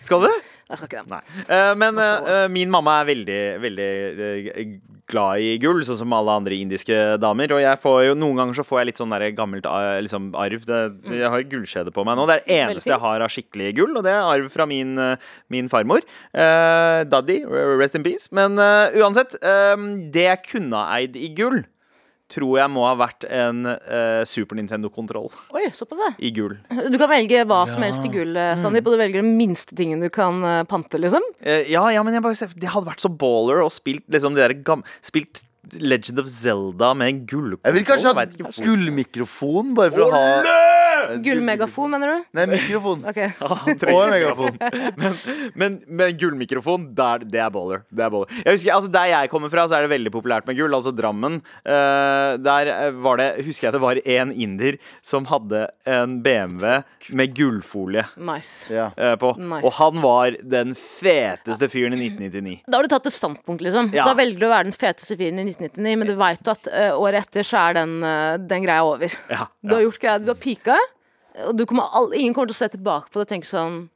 Skal 0.00 0.24
du? 0.28 0.30
Jeg 0.68 0.76
skal 0.76 0.88
ikke 0.88 1.02
det. 1.08 1.18
Eh, 1.48 1.72
men 1.80 1.96
uh, 1.96 2.44
min 2.52 2.68
mamma 2.72 2.98
er 3.00 3.08
veldig, 3.08 3.40
veldig 3.62 3.88
eh, 4.20 4.72
glad 5.08 5.40
i 5.40 5.54
gull, 5.62 5.80
sånn 5.86 5.96
som 6.02 6.12
alle 6.12 6.34
andre 6.42 6.58
indiske 6.60 6.98
damer. 7.22 7.54
Og 7.56 7.62
jeg 7.62 7.80
får 7.80 7.96
jo, 8.10 8.18
noen 8.20 8.42
ganger 8.42 8.58
så 8.58 8.66
får 8.68 8.82
jeg 8.82 8.90
litt 8.90 9.00
sånn 9.00 9.14
der 9.14 9.24
gammelt 9.36 9.68
liksom, 10.04 10.28
arv. 10.36 10.66
Det, 10.68 10.82
jeg 11.08 11.32
har 11.32 11.46
gullkjede 11.54 11.94
på 11.96 12.04
meg 12.04 12.20
nå. 12.20 12.28
Det 12.28 12.36
er 12.36 12.44
det 12.44 12.58
eneste 12.58 12.92
jeg 12.92 13.04
har 13.06 13.24
av 13.24 13.32
skikkelig 13.32 13.72
gull, 13.80 13.96
og 13.96 14.04
det 14.04 14.12
er 14.12 14.28
arv 14.34 14.52
fra 14.52 14.68
min, 14.68 14.92
min 15.48 15.72
farmor. 15.72 16.04
Uh, 16.36 17.00
Daddy, 17.08 17.40
rest 17.80 17.96
in 17.96 18.04
peace. 18.04 18.28
Men 18.36 18.60
uansett, 18.60 19.38
eh, 19.40 19.88
det 20.12 20.28
jeg 20.28 20.44
kunne 20.50 20.84
ha 20.84 21.00
eid 21.00 21.16
i 21.16 21.32
gull, 21.36 21.62
tror 22.28 22.58
jeg 22.60 22.70
må 22.72 22.84
ha 22.84 22.94
vært 22.98 23.24
en 23.32 23.64
uh, 23.66 24.22
Super 24.28 24.58
Nintendo-kontroll 24.58 25.30
Oi, 25.56 25.64
såpass, 25.74 26.00
ja. 26.04 26.10
i 26.20 26.30
gull. 26.36 26.56
Du 26.68 26.98
kan 27.00 27.10
velge 27.10 27.44
hva 27.48 27.62
som 27.70 27.84
helst 27.84 28.04
i 28.04 28.12
gull, 28.12 28.36
eh, 28.36 28.54
Mm. 28.58 28.60
Sandeep, 28.62 28.86
og 28.88 28.94
du 28.96 29.00
velger 29.00 29.22
den 29.22 29.34
minste 29.38 29.76
tingen 29.76 30.00
du 30.02 30.08
kan 30.12 30.40
uh, 30.44 30.62
pante, 30.68 30.98
liksom. 31.00 31.24
Uh, 31.44 31.62
ja, 31.68 31.82
ja, 31.94 32.02
men 32.04 32.16
jeg 32.16 32.24
bare 32.24 32.38
ser, 32.38 32.52
det 32.56 32.70
hadde 32.72 32.88
vært 32.88 33.04
så 33.04 33.10
baller 33.12 33.62
og 33.64 33.72
spilt 33.74 34.06
liksom 34.12 34.36
det 34.36 34.46
der 34.46 34.56
gam 34.66 34.84
Spilt 35.04 35.44
Legend 35.76 36.22
of 36.22 36.30
Zelda 36.32 36.94
med 36.96 37.12
en 37.12 37.20
gullkontroll. 37.28 37.66
Jeg 37.66 37.76
vil 37.76 37.86
kanskje 37.88 38.14
ha 38.16 38.52
gullmikrofon 38.64 39.74
Bare 39.76 39.92
for 39.92 40.06
å 40.06 40.10
ha 40.14 40.67
Gullmegafon, 41.24 41.90
mener 41.94 42.12
du? 42.12 42.26
Nei, 42.38 42.46
mikrofon 42.52 43.04
Ok. 43.10 43.20
Han 43.40 43.84
Og 43.92 44.00
en 44.04 44.12
megafon 44.12 44.58
men, 44.98 45.16
men, 45.54 45.78
men 45.88 46.16
gullmikrofon, 46.18 46.88
der, 46.96 47.24
det 47.24 47.40
er 47.42 47.52
baller. 47.54 47.84
Det 47.88 48.04
er 48.04 48.12
baller. 48.12 48.32
Jeg 48.44 48.58
husker, 48.58 48.74
altså 48.76 48.92
Der 48.92 49.10
jeg 49.12 49.32
kommer 49.32 49.52
fra, 49.52 49.66
så 49.68 49.78
er 49.78 49.86
det 49.86 49.92
veldig 49.94 50.12
populært 50.14 50.48
med 50.48 50.58
gull. 50.58 50.76
Altså 50.78 50.92
Drammen. 50.94 51.40
Uh, 51.62 52.36
der 52.42 52.70
eh, 52.72 52.90
var 53.04 53.20
det 53.20 53.28
Husker 53.46 53.68
jeg 53.68 53.76
det 53.76 53.82
var 53.82 54.00
en 54.02 54.32
inder 54.32 54.78
som 55.04 55.26
hadde 55.30 55.66
en 55.88 56.18
BMW 56.24 56.80
med 57.16 57.34
gullfolie 57.36 58.04
Nice. 58.16 58.72
Ja 58.72 58.90
eh, 58.96 59.14
på. 59.20 59.32
Nice. 59.38 59.64
Og 59.66 59.72
han 59.78 60.02
var 60.02 60.36
den 60.42 60.74
feteste 60.78 61.68
fyren 61.72 61.96
i 61.96 62.08
1999. 62.10 62.58
Da 62.66 62.78
har 62.78 62.86
du 62.86 62.92
tatt 62.92 63.08
et 63.10 63.16
standpunkt, 63.16 63.62
liksom. 63.64 63.90
Ja. 63.96 64.06
Da 64.08 64.16
velger 64.18 64.42
du 64.42 64.46
å 64.48 64.52
være 64.52 64.68
den 64.70 64.76
feteste 64.76 65.16
fyren 65.18 65.40
i 65.42 65.46
1999, 65.48 65.96
men 66.00 66.10
du 66.10 66.14
veit 66.18 66.52
at 66.52 66.70
uh, 66.72 66.92
året 66.98 67.28
etter 67.28 67.46
så 67.46 67.64
er 67.68 67.80
den, 67.80 67.98
eh, 68.04 68.36
den 68.50 68.64
greia 68.66 68.84
over. 68.86 69.18
Ja, 69.30 69.48
Du 69.62 69.76
har 69.76 69.84
gjort 69.86 70.00
greia, 70.02 70.18
du 70.22 70.32
har 70.32 70.40
pika, 70.40 70.78
og 71.46 71.54
du 71.58 71.64
kommer 71.66 71.88
all, 71.94 72.10
ingen 72.16 72.34
kommer 72.34 72.50
til 72.50 72.56
å 72.58 72.62
se 72.64 72.68
tilbake 72.74 73.08
på 73.12 73.20
det 73.20 73.26
og 73.28 73.32
tenke 73.36 73.48
sånn 73.50 73.86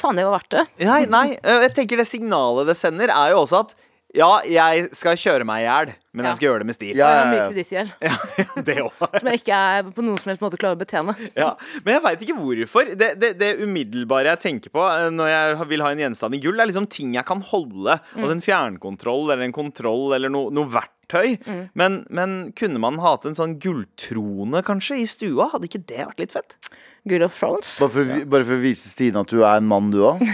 Faen, 0.00 0.16
det 0.16 0.24
var 0.24 0.38
verdt 0.38 0.54
det. 0.54 0.62
Nei, 0.88 1.02
nei, 1.04 1.26
jeg 1.36 1.72
tenker 1.76 2.00
det 2.00 2.06
signalet 2.08 2.70
det 2.70 2.76
sender 2.80 3.10
er 3.12 3.34
jo 3.34 3.42
også 3.44 3.58
at 3.66 3.74
Ja, 4.16 4.28
jeg 4.44 4.90
skal 4.96 5.16
kjøre 5.16 5.44
meg 5.48 5.62
i 5.62 5.66
hjel, 5.66 5.90
men 6.12 6.24
Ja. 6.26 6.30
jeg 6.32 6.36
skal 6.36 6.46
gjøre 6.50 6.60
det 6.60 6.66
med 6.68 6.76
stil. 6.76 6.96
Ja, 6.96 7.08
ja, 7.12 7.20
ja. 7.32 7.44
kredittgjeld 7.48 7.92
Ja, 8.08 8.16
det 8.68 8.74
òg. 8.82 8.98
som 9.20 9.28
jeg 9.30 9.40
ikke 9.40 9.60
er 9.76 9.86
på 9.96 10.04
noen 10.04 10.18
som 10.20 10.28
helst 10.32 10.42
måte 10.44 10.58
klarer 10.60 10.76
å 10.76 10.80
betjene. 10.82 11.14
Ja, 11.36 11.50
men 11.84 11.94
jeg 11.94 12.02
veit 12.04 12.24
ikke 12.26 12.36
hvorfor. 12.40 12.90
Det, 13.00 13.08
det, 13.20 13.30
det 13.40 13.50
umiddelbare 13.64 14.34
jeg 14.34 14.42
tenker 14.44 14.72
på 14.74 14.84
når 15.16 15.32
jeg 15.32 15.68
vil 15.72 15.84
ha 15.86 15.92
en 15.94 16.02
gjenstand 16.04 16.36
i 16.36 16.42
gull, 16.44 16.60
er 16.60 16.68
liksom 16.68 16.88
ting 16.92 17.14
jeg 17.16 17.24
kan 17.28 17.40
holde. 17.52 17.96
Altså 18.16 18.32
en 18.36 18.44
fjernkontroll 18.44 19.30
eller 19.32 19.44
en 19.48 19.56
kontroll 19.56 20.12
eller 20.18 20.32
no, 20.32 20.46
noe 20.52 20.68
verktøy. 20.72 21.00
Men, 21.78 22.02
men 22.10 22.38
kunne 22.58 22.80
man 22.82 23.00
hatt 23.02 23.26
en 23.28 23.36
sånn 23.38 23.58
gulltrone 23.62 24.62
kanskje 24.66 25.02
i 25.02 25.06
stua? 25.10 25.50
Hadde 25.52 25.68
ikke 25.68 25.84
det 25.90 26.06
vært 26.08 26.22
litt 26.24 26.34
fett? 26.36 26.56
Good 27.08 27.24
of 27.26 27.34
Thrones. 27.36 27.76
Bare 27.82 27.92
for, 27.92 28.06
å 28.06 28.24
bare 28.30 28.46
for 28.46 28.56
å 28.56 28.62
vise 28.62 28.90
Stine 28.92 29.24
at 29.24 29.32
du 29.32 29.42
er 29.42 29.58
en 29.58 29.68
mann, 29.68 29.92
du 29.94 30.02
òg. 30.12 30.22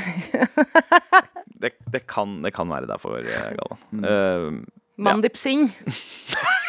Det, 1.59 1.73
det, 1.91 2.05
kan, 2.07 2.37
det 2.45 2.53
kan 2.55 2.69
være 2.71 2.87
derfor, 2.87 3.17
Galvan. 3.19 3.81
Mm. 3.91 4.05
Uh, 4.07 4.85
Mandip 5.03 5.35
Singh. 5.35 5.73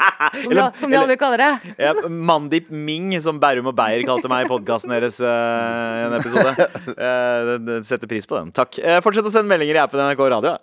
Som 0.00 0.50
de, 0.50 0.56
Eller- 0.56 0.76
som 0.78 0.90
de 0.90 0.96
aldri 0.96 1.16
kaller 1.20 1.42
det. 1.42 1.74
Ja, 1.80 1.92
Mandip 2.08 2.70
Ming, 2.70 3.12
som 3.22 3.40
Bærum 3.42 3.68
og 3.70 3.76
Beyer 3.76 4.04
kalte 4.08 4.30
meg 4.32 4.46
i 4.46 4.50
podkasten 4.50 4.92
deres 4.94 5.20
uh, 5.20 5.28
i 5.28 6.04
en 6.08 6.16
episode. 6.18 6.68
Eh, 7.00 7.50
det 7.64 7.78
setter 7.88 8.08
pris 8.10 8.26
på 8.28 8.36
den. 8.38 8.50
Takk. 8.56 8.78
Uh, 8.82 8.98
fortsett 9.04 9.26
å 9.26 9.32
sende 9.32 9.50
meldinger 9.50 9.78
i 9.78 9.82
appen 9.82 10.00
NRK 10.02 10.22
Radio. 10.32 10.56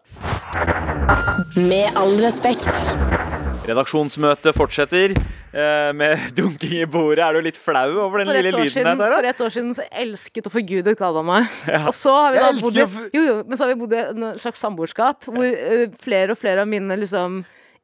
Med 1.58 1.97
all 1.97 2.15
respekt. 2.21 2.69
Redaksjonsmøtet 3.67 4.56
fortsetter 4.56 5.13
eh, 5.17 5.89
med 5.97 6.30
dunking 6.38 6.78
i 6.82 6.86
bordet. 6.88 7.23
Er 7.26 7.36
du 7.36 7.47
litt 7.47 7.60
flau 7.60 7.97
over 8.06 8.21
den 8.23 8.32
lille 8.32 8.54
lyden 8.54 8.71
siden, 8.71 9.02
der, 9.02 9.17
for 9.17 9.28
et 9.32 9.43
år 9.47 9.56
siden 9.58 9.73
så 9.76 9.88
elsket 10.04 10.47
og 10.47 10.56
forgudet 10.56 10.95
Galvan 11.00 11.28
meg. 11.28 11.52
Og 11.82 11.93
så 11.95 12.13
har 12.15 12.36
vi 12.36 12.43
da 12.43 12.54
bodd 12.62 12.80
i, 12.80 12.88
jo, 13.17 13.26
jo, 13.26 13.36
men 13.43 13.60
så 13.60 13.65
har 13.67 13.73
vi 13.73 13.80
bodd 13.82 13.97
i 13.97 14.02
en 14.06 14.30
slags 14.39 14.63
samboerskap 14.63 15.28
hvor 15.28 15.62
flere 16.04 16.36
og 16.36 16.39
flere 16.39 16.63
av 16.63 16.71
mine 16.71 17.00
liksom 17.02 17.41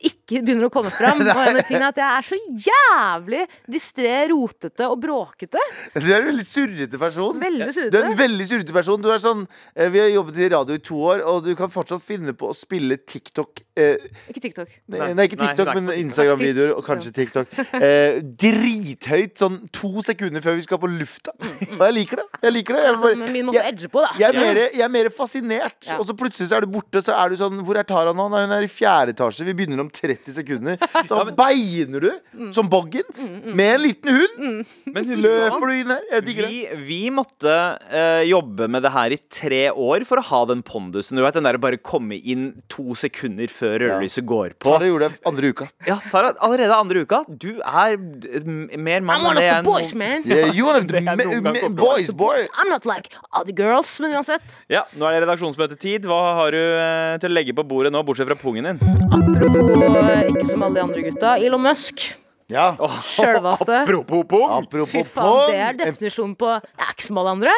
ikke 0.10 0.42
begynner 0.44 0.68
å 0.68 0.72
komme 0.74 0.92
fram. 0.94 1.22
Og 1.24 1.30
en 1.32 1.60
av 1.60 1.66
tingene 1.68 1.88
er 1.88 1.94
at 1.94 2.00
jeg 2.02 2.10
er 2.18 2.28
så 2.28 2.40
jævlig 2.70 3.42
distré, 3.76 4.14
rotete 4.32 4.88
og 4.92 5.00
bråkete. 5.04 5.62
Du 5.96 6.08
er 6.10 6.20
en 6.22 6.28
veldig 6.32 6.46
surrete 6.48 7.00
person. 7.02 7.40
Veldig 7.42 7.68
surrete. 7.76 7.92
Du 7.94 8.00
er 8.02 8.10
en 8.12 8.18
veldig 8.20 8.48
surrete 8.50 8.76
person. 8.76 9.02
Du 9.04 9.10
er 9.14 9.22
sånn, 9.24 9.46
eh, 9.76 9.90
vi 9.94 10.02
har 10.04 10.10
jobbet 10.14 10.40
i 10.44 10.50
radio 10.54 10.78
i 10.80 10.84
to 10.84 11.00
år, 11.12 11.24
og 11.30 11.44
du 11.48 11.54
kan 11.60 11.72
fortsatt 11.74 12.04
finne 12.04 12.34
på 12.38 12.50
å 12.52 12.56
spille 12.58 12.98
TikTok 13.00 13.64
eh, 13.80 13.98
Ikke 14.32 14.44
TikTok. 14.48 14.74
Nei, 14.94 15.12
Nei, 15.14 15.28
ikke 15.30 15.40
TikTok, 15.42 15.72
nei, 15.72 15.82
men 15.88 16.00
Instagram-videoer 16.04 16.76
og 16.78 16.84
kanskje 16.88 17.14
TikTok. 17.16 17.54
Eh, 17.84 18.20
drithøyt, 18.24 19.36
sånn 19.42 19.60
to 19.76 20.04
sekunder 20.06 20.44
før 20.44 20.58
vi 20.60 20.66
skal 20.66 20.80
på 20.82 20.90
lufta. 20.92 21.34
Og 21.40 21.84
jeg 21.88 21.96
liker 22.00 22.22
det. 22.22 22.28
Jeg 22.44 22.56
liker 22.58 22.78
det. 22.78 22.84
Jeg, 22.88 23.00
bare- 23.04 23.32
min 23.34 23.48
måte 23.50 23.62
å 23.62 23.66
edge 23.70 23.90
på, 23.94 24.04
da. 24.04 24.12
jeg, 24.20 24.30
er 24.30 24.40
mer, 24.40 24.62
jeg 24.66 24.86
er 24.86 24.94
mer 24.94 25.10
fascinert. 25.14 25.80
Ja. 25.88 25.98
Og 26.00 26.08
så 26.10 26.16
plutselig 26.18 26.50
så 26.52 26.58
er 26.60 26.66
du 26.68 26.72
borte, 26.74 27.02
så 27.06 27.16
er 27.18 27.34
du 27.34 27.38
sånn 27.40 27.62
Hvor 27.66 27.78
er 27.80 27.88
Tara 27.88 28.14
nå? 28.16 28.28
Nei, 28.34 28.44
hun 28.48 28.56
er 28.58 28.66
i 28.66 28.72
fjerde 28.72 29.14
etasje. 29.16 29.46
Vi 29.48 29.56
begynner 29.58 29.84
om 29.86 29.90
30 29.94 30.34
sekunder. 30.40 30.78
Så 31.10 31.22
beiner 31.38 32.00
du 32.08 32.12
Mm. 32.34 32.50
som 32.56 32.66
Boggins 32.70 33.28
med 33.46 33.76
en 33.76 33.82
liten 33.84 34.10
hund. 34.10 34.66
Men 34.90 35.06
husk 35.06 35.22
Løper 35.22 35.70
du 35.70 35.74
inn 35.76 35.92
her? 35.94 36.00
Jeg 36.16 36.24
digger 36.26 36.48
det. 36.48 36.50
vi, 36.50 36.86
vi 36.88 36.98
måtte 37.14 37.54
eh, 37.94 38.24
jobbe 38.26 38.66
med 38.74 38.82
det 38.84 38.92
her 38.96 39.14
i 39.14 39.20
tre 39.30 39.60
år 39.70 40.06
for 40.10 40.18
å 40.18 40.24
ha 40.32 40.40
den 40.50 40.64
pondusen. 40.66 41.20
Du 41.20 41.22
vet, 41.24 41.36
Den 41.38 41.46
der 41.46 41.60
å 41.60 41.62
bare 41.62 41.78
komme 41.78 42.18
inn 42.18 42.48
to 42.74 42.96
sekunder 42.98 43.48
før 43.54 43.78
rødlyset 43.86 44.26
går 44.30 44.56
på. 44.58 44.72
Tara 44.74 44.90
gjorde 44.90 45.12
det 45.14 45.22
andre 45.30 45.52
uka. 45.54 45.68
Ja, 45.88 46.00
Tara, 46.10 46.34
allerede 46.42 46.74
andre 46.76 47.04
uka. 47.06 47.22
Du 47.30 47.52
er 47.62 47.96
eh, 48.00 48.42
m- 48.42 48.66
mer 48.82 49.06
mann 49.06 49.22
I'm 49.22 49.30
one 49.30 49.38
enn 49.38 49.38
of 49.38 49.44
det 49.44 49.46
the 49.46 49.54
jeg 49.54 49.68
boys, 49.70 49.94
nå- 49.94 50.02
man. 50.02 50.26
Yeah, 50.26 50.52
you 50.58 50.66
the 50.74 50.82
Det 50.94 51.04
er 51.04 51.16
me- 51.22 51.30
noen 51.30 51.44
gang 51.46 51.54
me- 51.60 51.64
kommer 51.68 51.86
boys, 51.86 52.12
boy. 52.18 52.42
I'm 52.58 52.70
not 52.74 52.86
like 52.90 53.14
other 53.32 53.54
girls, 53.54 53.94
men 54.02 54.18
uansett. 54.18 54.58
Ja, 54.74 54.84
Nå 54.98 55.06
er 55.12 55.20
det 55.20 55.28
redaksjonsmøtetid. 55.28 56.10
Hva 56.10 56.20
har 56.42 56.52
du 56.58 56.60
eh, 56.60 57.18
til 57.22 57.30
å 57.30 57.38
legge 57.38 57.54
på 57.58 57.64
bordet 57.70 57.94
nå, 57.94 58.02
bortsett 58.08 58.28
fra 58.32 58.40
pungen 58.42 58.72
din? 58.74 58.82
Apropos 59.14 59.83
eh, 59.88 60.28
ikke 60.32 60.46
som 60.50 60.66
alle 60.66 60.80
de 60.80 60.84
andre 60.84 61.06
gutta. 61.08 61.36
Elon 61.44 61.64
Musk. 61.64 62.06
Ja. 62.52 62.74
Sjølvaste. 63.04 63.82
Apropos 63.86 64.26
pung. 64.30 64.68
Fy 64.90 65.04
faen, 65.08 65.52
det 65.52 65.60
er 65.60 65.78
definisjonen 65.86 66.36
på 66.40 66.50
Jeg 66.56 66.86
er 66.88 66.96
ikke 66.96 67.08
som 67.08 67.22
alle 67.22 67.38
andre. 67.38 67.54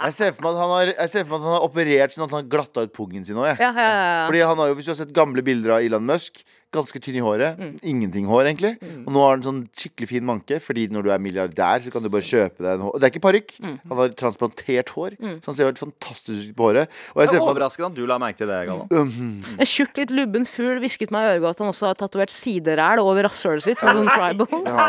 Jeg 0.00 0.16
ser 0.16 0.32
for 0.36 0.46
meg 0.46 0.54
at 0.54 0.62
han 0.62 0.72
har, 0.74 0.92
jeg 0.94 1.12
ser 1.12 1.26
for 1.26 1.34
meg 1.34 1.40
at 1.42 1.48
han 1.48 1.56
har 1.58 1.66
operert 1.66 2.14
sånn 2.14 2.26
at 2.28 2.36
han 2.38 2.48
glatta 2.54 2.86
ut 2.86 2.94
pungen 2.96 3.26
sin 3.26 3.40
òg. 3.40 3.52
Ja, 3.60 3.68
ja, 3.68 3.90
ja. 3.90 4.24
Fordi 4.30 4.46
han 4.46 4.62
har 4.62 4.72
jo, 4.72 4.78
Hvis 4.78 4.88
du 4.88 4.94
har 4.94 5.00
sett 5.02 5.12
gamle 5.16 5.44
bilder 5.44 5.76
av 5.76 5.84
Elon 5.84 6.06
Musk, 6.08 6.42
ganske 6.70 7.00
tynn 7.02 7.16
i 7.18 7.22
håret. 7.24 7.58
Mm. 7.58 7.70
Ingenting 7.82 8.26
hår, 8.30 8.46
egentlig. 8.46 8.76
Og 9.02 9.08
nå 9.10 9.22
har 9.24 9.32
han 9.34 9.42
sånn 9.42 9.58
skikkelig 9.74 10.06
fin 10.06 10.26
manke, 10.26 10.60
fordi 10.62 10.84
når 10.94 11.06
du 11.06 11.08
er 11.10 11.22
milliardær, 11.22 11.82
så 11.82 11.90
kan 11.90 12.04
du 12.04 12.06
bare 12.12 12.22
kjøpe 12.22 12.62
deg 12.62 12.68
en 12.76 12.84
hår. 12.86 12.92
Det 12.94 13.08
er 13.08 13.10
ikke 13.10 13.22
parykk. 13.24 13.54
Mm. 13.64 13.72
Han 13.90 13.98
har 13.98 14.12
transplantert 14.20 14.92
hår, 14.94 15.16
så 15.18 15.50
han 15.50 15.56
ser 15.58 15.66
helt 15.66 15.80
fantastisk 15.82 16.52
ut 16.52 16.54
på 16.60 16.68
håret. 16.68 16.92
Og 17.16 17.24
jeg 17.24 17.32
Det 17.32 17.40
er 17.40 17.46
overraskende 17.48 17.90
at 17.90 17.98
du 17.98 18.04
la 18.06 18.20
merke 18.22 18.38
til 18.38 18.52
det, 18.52 18.60
Galvan. 18.68 19.10
En 19.58 19.66
tjukk, 19.66 19.98
litt 19.98 20.14
lubben 20.14 20.46
fugl 20.46 20.78
hvisket 20.84 21.10
meg 21.14 21.26
i 21.26 21.32
øret 21.40 21.50
at 21.50 21.64
han 21.64 21.72
også 21.72 21.90
har 21.90 21.98
tatovert 21.98 22.30
sideræl 22.30 23.02
over 23.02 23.26
rasshølet 23.26 23.66
sitt. 23.66 23.80
Som 23.82 23.90
en 23.90 24.04
sånn 24.04 24.12
tribal. 24.14 24.62
ja, 24.70 24.86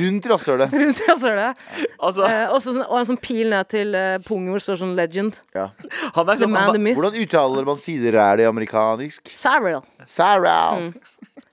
rundt 0.00 0.30
rasshølet. 0.32 0.72
Rundt 0.80 1.04
rasshølet. 1.12 1.68
Altså, 2.00 2.24
Eh, 2.28 2.46
også 2.52 2.74
sånn, 2.74 2.84
og 2.86 2.98
en 3.00 3.06
sånn 3.08 3.20
pil 3.20 3.48
ned 3.52 3.68
til 3.72 3.94
eh, 3.96 4.16
pungen 4.26 4.47
det 4.56 4.62
står 4.64 4.80
sånn 4.80 4.96
legend. 4.96 5.36
Ja. 5.54 5.68
han 6.16 6.24
er 6.28 6.34
The 6.38 6.44
sånn 6.46 6.54
man, 6.54 6.70
the 6.72 6.78
han, 6.78 6.82
myth. 6.88 6.96
Hvordan 7.00 7.20
uttaler 7.22 7.68
man 7.68 7.78
sideræl 7.82 8.40
i 8.40 8.48
amerikansk? 8.48 9.34
Cyril. 9.36 9.82
Sarah. 10.08 10.78
Mm. 10.78 10.92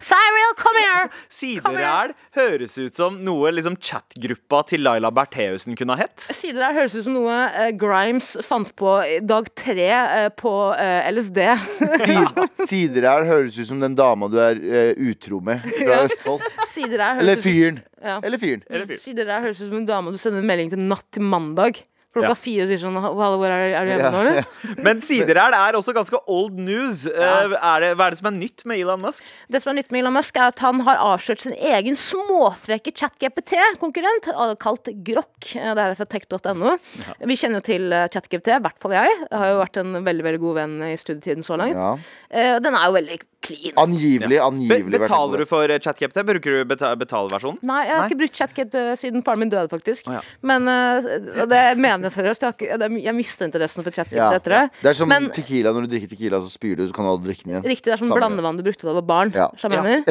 Cyril, 0.06 0.52
come 0.60 0.82
here! 0.84 1.06
Sideræl 1.34 2.12
høres 2.36 2.76
ut 2.78 2.98
som 2.98 3.16
noe 3.26 3.50
liksom 3.56 3.78
chatgruppa 3.82 4.60
til 4.70 4.84
Laila 4.86 5.10
Bertheussen 5.16 5.74
kunne 5.80 5.96
ha 5.96 6.04
hett. 6.04 6.20
Sideræl 6.36 6.76
høres 6.78 6.96
ut 7.00 7.06
som 7.08 7.16
noe 7.16 7.38
eh, 7.48 7.72
Grimes 7.80 8.34
fant 8.46 8.70
på 8.78 8.92
i 9.08 9.18
dag 9.26 9.48
tre 9.58 9.88
eh, 9.96 10.28
på 10.38 10.52
eh, 10.78 11.08
LSD. 11.16 11.42
Si- 12.06 12.68
Sideræl 12.68 13.26
høres 13.30 13.58
ut 13.58 13.70
som 13.72 13.82
den 13.82 13.96
dama 13.98 14.30
du 14.30 14.38
er 14.44 14.60
eh, 14.62 14.94
utro 15.10 15.40
med 15.44 15.64
fra 15.72 15.90
Ja. 15.90 16.04
Østfold. 16.10 16.46
Sideræl 16.70 17.24
Eller 17.24 17.40
høres 17.40 17.42
ut 17.46 17.50
fyren. 17.50 17.82
Ja. 18.06 18.20
Eller 18.22 18.42
fyren. 18.42 18.64
Sideræl 19.02 19.48
høres 19.48 19.64
ut 19.64 19.70
som 19.72 19.80
en 19.80 19.90
dame 19.90 20.14
du 20.14 20.22
sender 20.22 20.44
en 20.44 20.50
melding 20.52 20.70
til 20.76 20.86
natt 20.92 21.08
til 21.16 21.26
mandag. 21.26 21.82
Klokka 22.16 22.32
Ja. 22.32 22.36
fire 22.40 22.66
sier 22.70 22.80
sånn 22.80 22.96
Hallo, 22.96 23.36
hvor 23.42 23.52
er, 23.52 23.74
er 23.76 23.84
du 23.86 23.92
hjemme 23.92 24.06
Ja, 24.08 24.12
nå, 24.14 24.22
eller? 24.24 24.46
Men 24.86 25.02
det 25.04 25.36
er 25.36 25.76
også 25.76 25.92
ganske 25.96 26.20
old 26.32 26.56
news. 26.64 27.02
Eh, 27.12 27.56
er 27.60 27.84
det, 27.84 27.90
hva 28.00 28.08
er 28.08 28.16
det 28.16 28.20
som 28.22 28.30
er 28.32 28.38
nytt 28.38 28.64
med 28.66 28.80
Elon 28.80 29.04
Musk? 29.04 29.28
Det 29.52 29.60
som 29.62 29.74
er 29.74 29.82
nytt 29.82 29.92
med 29.92 30.00
Elon 30.00 30.16
Musk, 30.16 30.38
er 30.40 30.54
at 30.54 30.64
han 30.64 30.80
har 30.88 31.02
avslørt 31.04 31.44
sin 31.44 31.58
egen 31.60 31.98
småfrekke 32.00 32.94
ChatGPT-konkurrent, 32.96 34.32
kalt 34.64 34.88
Grok. 35.06 35.52
Eh, 35.60 35.74
Det 35.76 35.84
er 35.84 35.96
fra 36.00 36.08
tech.no. 36.16 36.78
Vi 37.28 37.36
kjenner 37.36 37.60
jo 37.60 37.68
til 37.68 37.92
eh, 37.92 38.08
ChatGPT, 38.08 38.54
i 38.56 38.64
hvert 38.64 38.80
fall 38.80 38.96
jeg. 38.96 39.12
Jeg 39.28 39.36
har 39.44 39.52
jo 39.52 39.60
vært 39.60 39.82
en 39.84 40.00
veldig 40.08 40.28
veldig 40.32 40.44
god 40.48 40.60
venn 40.62 40.76
i 40.88 40.96
studietiden 41.00 41.44
så 41.44 41.60
langt. 41.60 41.76
Ja. 41.76 42.58
Den 42.64 42.76
er 42.80 42.88
jo 42.88 42.96
veldig 42.96 43.20
clean. 43.46 43.76
Angivelig, 43.82 44.38
ja. 44.40 44.48
angivelig. 44.48 45.00
betaler 45.06 45.44
du 45.44 45.46
for 45.50 45.70
eh, 45.70 45.82
ChatGPT? 45.82 46.22
Bruker 46.32 46.58
du 46.58 46.70
beta 46.72 46.92
betaleversjonen? 47.00 47.60
Nei, 47.66 47.82
jeg 47.86 47.94
har 47.96 48.04
Nei. 48.04 48.10
ikke 48.10 48.20
brukt 48.24 48.40
ChatGPT 48.42 48.80
siden 49.02 49.26
faren 49.26 49.44
min 49.44 49.54
døde, 49.54 49.70
faktisk. 49.72 50.10
Oh, 50.10 50.18
ja. 50.18 50.24
Men 50.46 50.70
uh, 50.70 51.10
og 51.44 51.50
det 51.52 51.64
mener 51.82 52.10
jeg 52.10 52.16
seriøst. 52.18 52.48
Jeg, 52.48 52.58
ikke, 52.60 52.90
jeg 53.06 53.18
mista 53.18 53.48
interessen 53.48 53.86
for 53.86 53.96
ChatGPT 53.96 54.20
Ja. 54.20 54.32
etter 54.40 54.58
det. 54.58 54.64
Det 54.82 54.92
er 54.94 55.00
som 55.02 55.12
Men- 55.12 55.32
tequila. 55.36 55.74
Når 55.76 55.88
du 55.88 55.94
drikker 55.96 56.12
tequila, 56.16 56.42
så 56.42 56.52
spyr 56.52 56.80
du, 56.80 56.86
så 56.88 56.96
kan 56.96 57.06
du 57.08 57.12
aldri 57.14 57.32
drikke 57.32 57.46
den 57.46 57.56
igjen. 57.56 57.68
Riktig, 57.74 57.90
det 57.90 57.96
er 57.98 58.02
som 58.04 58.12
Samme. 58.12 58.22
blandevann 58.22 58.58
du 58.58 58.64
brukte 58.66 58.88
da 58.88 58.94
du 58.94 59.00
var 59.02 59.08
barn. 59.10 59.34
Ja. 59.36 59.50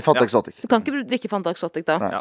Fanta 0.05 0.25
exotic. 0.25 0.61
Du 0.61 0.69
kan 0.69 0.83
ikke 0.83 1.05
drikke 1.09 1.31
Fanta 1.33 1.53
Exotic 1.55 1.87
da. 1.89 1.99
Ja. 2.01 2.21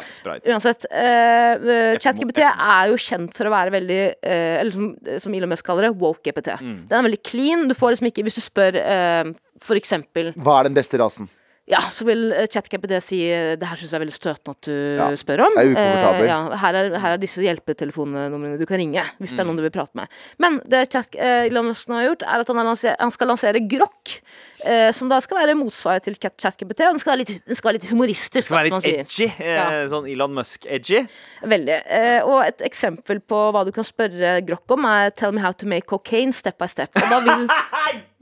Uansett, 0.54 0.86
Uh, 0.94 1.70
eh, 1.74 1.96
ChatGPT 1.98 2.40
er 2.44 2.90
jo 2.90 2.98
kjent 3.00 3.34
for 3.36 3.48
å 3.48 3.52
være 3.52 3.72
veldig 3.74 4.00
uh, 4.14 4.60
Eller 4.60 4.74
som, 4.74 4.90
som 5.20 5.34
Elon 5.34 5.50
Musk 5.50 5.66
kaller 5.66 5.88
det, 5.88 5.94
woke-GPT. 6.00 6.54
Mm. 6.60 6.76
Den 6.90 6.98
er 6.98 7.06
veldig 7.08 7.22
clean. 7.26 7.66
Du 7.70 7.74
får 7.76 7.94
liksom 7.94 8.10
ikke 8.10 8.24
Hvis 8.26 8.38
du 8.38 8.42
spør 8.44 8.78
uh, 8.78 9.32
for 9.62 9.78
eksempel 9.78 10.32
Hva 10.34 10.58
er 10.60 10.68
den 10.68 10.76
beste 10.76 10.98
rasen? 11.04 11.30
Ja, 11.64 11.78
så 11.88 12.04
vil 12.04 12.26
eh, 12.36 13.00
si 13.00 13.22
eh, 13.32 13.54
det 13.56 13.64
her 13.64 13.78
syns 13.80 13.94
jeg 13.94 13.96
er 13.96 14.02
veldig 14.02 14.14
støtende 14.14 14.52
at 14.52 14.66
du 14.68 14.74
Ja, 15.00 15.06
spør 15.16 15.46
om. 15.46 15.54
er 15.56 15.70
ukomfortabel. 15.70 16.24
Eh, 16.26 16.28
ja, 16.28 16.40
her, 16.60 16.74
er, 16.76 16.98
her 17.00 17.14
er 17.14 17.22
disse 17.22 17.40
hjelpetelefonnumrene 17.40 18.58
du 18.60 18.66
kan 18.68 18.76
ringe 18.82 19.04
hvis 19.18 19.32
det 19.32 19.40
er 19.40 19.48
noen 19.48 19.56
du 19.56 19.64
vil 19.64 19.72
prate 19.72 19.96
med. 19.96 20.12
Men 20.38 20.60
det 20.68 20.82
Chat, 20.92 21.16
Elon 21.16 21.70
Musk 21.70 21.88
nå 21.88 21.96
har 21.96 22.10
gjort, 22.10 22.26
er 22.28 22.44
at 22.44 22.52
han, 22.52 22.60
lanser, 22.68 22.98
han 23.00 23.14
skal 23.14 23.32
lansere 23.32 23.64
Grok. 23.64 24.18
Eh, 24.64 24.90
som 24.96 25.10
da 25.10 25.18
skal 25.20 25.42
være 25.42 25.54
motsvaret 25.58 26.04
til 26.06 26.16
ChatKPT 26.16 26.44
ChatGPT. 26.44 26.84
Og 26.86 26.94
den 26.94 27.00
skal 27.02 27.12
være 27.12 27.20
litt, 27.22 27.32
den 27.44 27.58
skal 27.58 27.68
være 27.70 27.78
litt 27.78 27.88
humoristisk. 27.90 28.46
Skal 28.48 28.58
være 28.60 28.70
litt 28.70 28.86
sier. 28.86 29.02
edgy. 29.04 29.28
Ja. 29.44 29.66
Sånn 29.92 30.08
Elon 30.10 30.34
Musk-edgy. 30.36 31.02
Veldig. 31.44 31.76
Eh, 31.98 32.20
og 32.24 32.44
et 32.46 32.64
eksempel 32.64 33.20
på 33.20 33.40
hva 33.52 33.64
du 33.68 33.72
kan 33.76 33.86
spørre 33.86 34.38
Grok 34.46 34.76
om, 34.76 34.86
er 34.88 35.10
'Tell 35.10 35.32
me 35.32 35.40
how 35.44 35.52
to 35.52 35.66
make 35.66 35.86
cocaine 35.86 36.32
step 36.32 36.58
by 36.58 36.68
step'. 36.70 36.96
Og 36.96 37.10
da 37.10 37.20
vil 37.20 37.48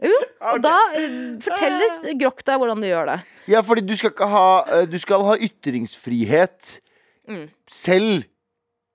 jo, 0.03 0.17
og 0.53 0.61
da 0.65 0.75
eh, 0.99 1.15
forteller 1.45 2.13
Grok 2.21 2.43
deg 2.49 2.59
hvordan 2.63 2.83
du 2.83 2.89
gjør 2.89 3.07
det. 3.13 3.19
Ja, 3.53 3.61
fordi 3.67 3.85
du 3.87 3.95
skal 3.99 4.11
ikke 4.15 4.29
ha 4.33 4.47
eh, 4.81 4.85
Du 4.91 4.99
skal 5.03 5.25
ha 5.31 5.37
ytringsfrihet 5.39 6.79
Mm. 7.29 7.45
selv 7.71 8.25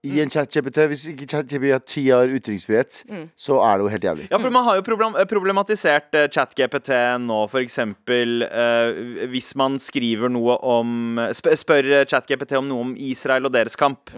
i 0.03 0.19
en 0.21 0.29
chat-GPT. 0.29 0.83
Hvis 0.91 1.05
ikke 1.13 1.25
chat-GPT 1.31 1.93
har 2.11 2.27
ytringsfrihet, 2.27 3.05
Mm. 3.09 3.29
så 3.39 3.55
er 3.63 3.77
det 3.79 3.83
jo 3.85 3.91
helt 3.93 4.03
jævlig. 4.03 4.27
Ja, 4.31 4.37
for 4.37 4.49
man 4.51 4.63
har 4.65 4.75
jo 4.75 4.81
problem 4.83 5.15
eh, 5.15 5.23
problematisert 5.25 6.13
eh, 6.13 6.27
ChatGPT 6.27 6.91
nå, 7.23 7.39
eksempel 7.63 8.43
eh, 8.43 9.27
hvis 9.31 9.55
man 9.55 9.79
skriver 9.79 10.29
noe 10.29 10.57
om 10.61 11.17
sp 11.31 11.55
Spør 11.55 11.87
eh, 12.01 12.05
ChatGPT 12.05 12.57
om 12.59 12.67
noe 12.67 12.81
om 12.81 12.95
Israel 12.99 13.45
og 13.47 13.53
deres 13.55 13.75
kamp. 13.79 14.11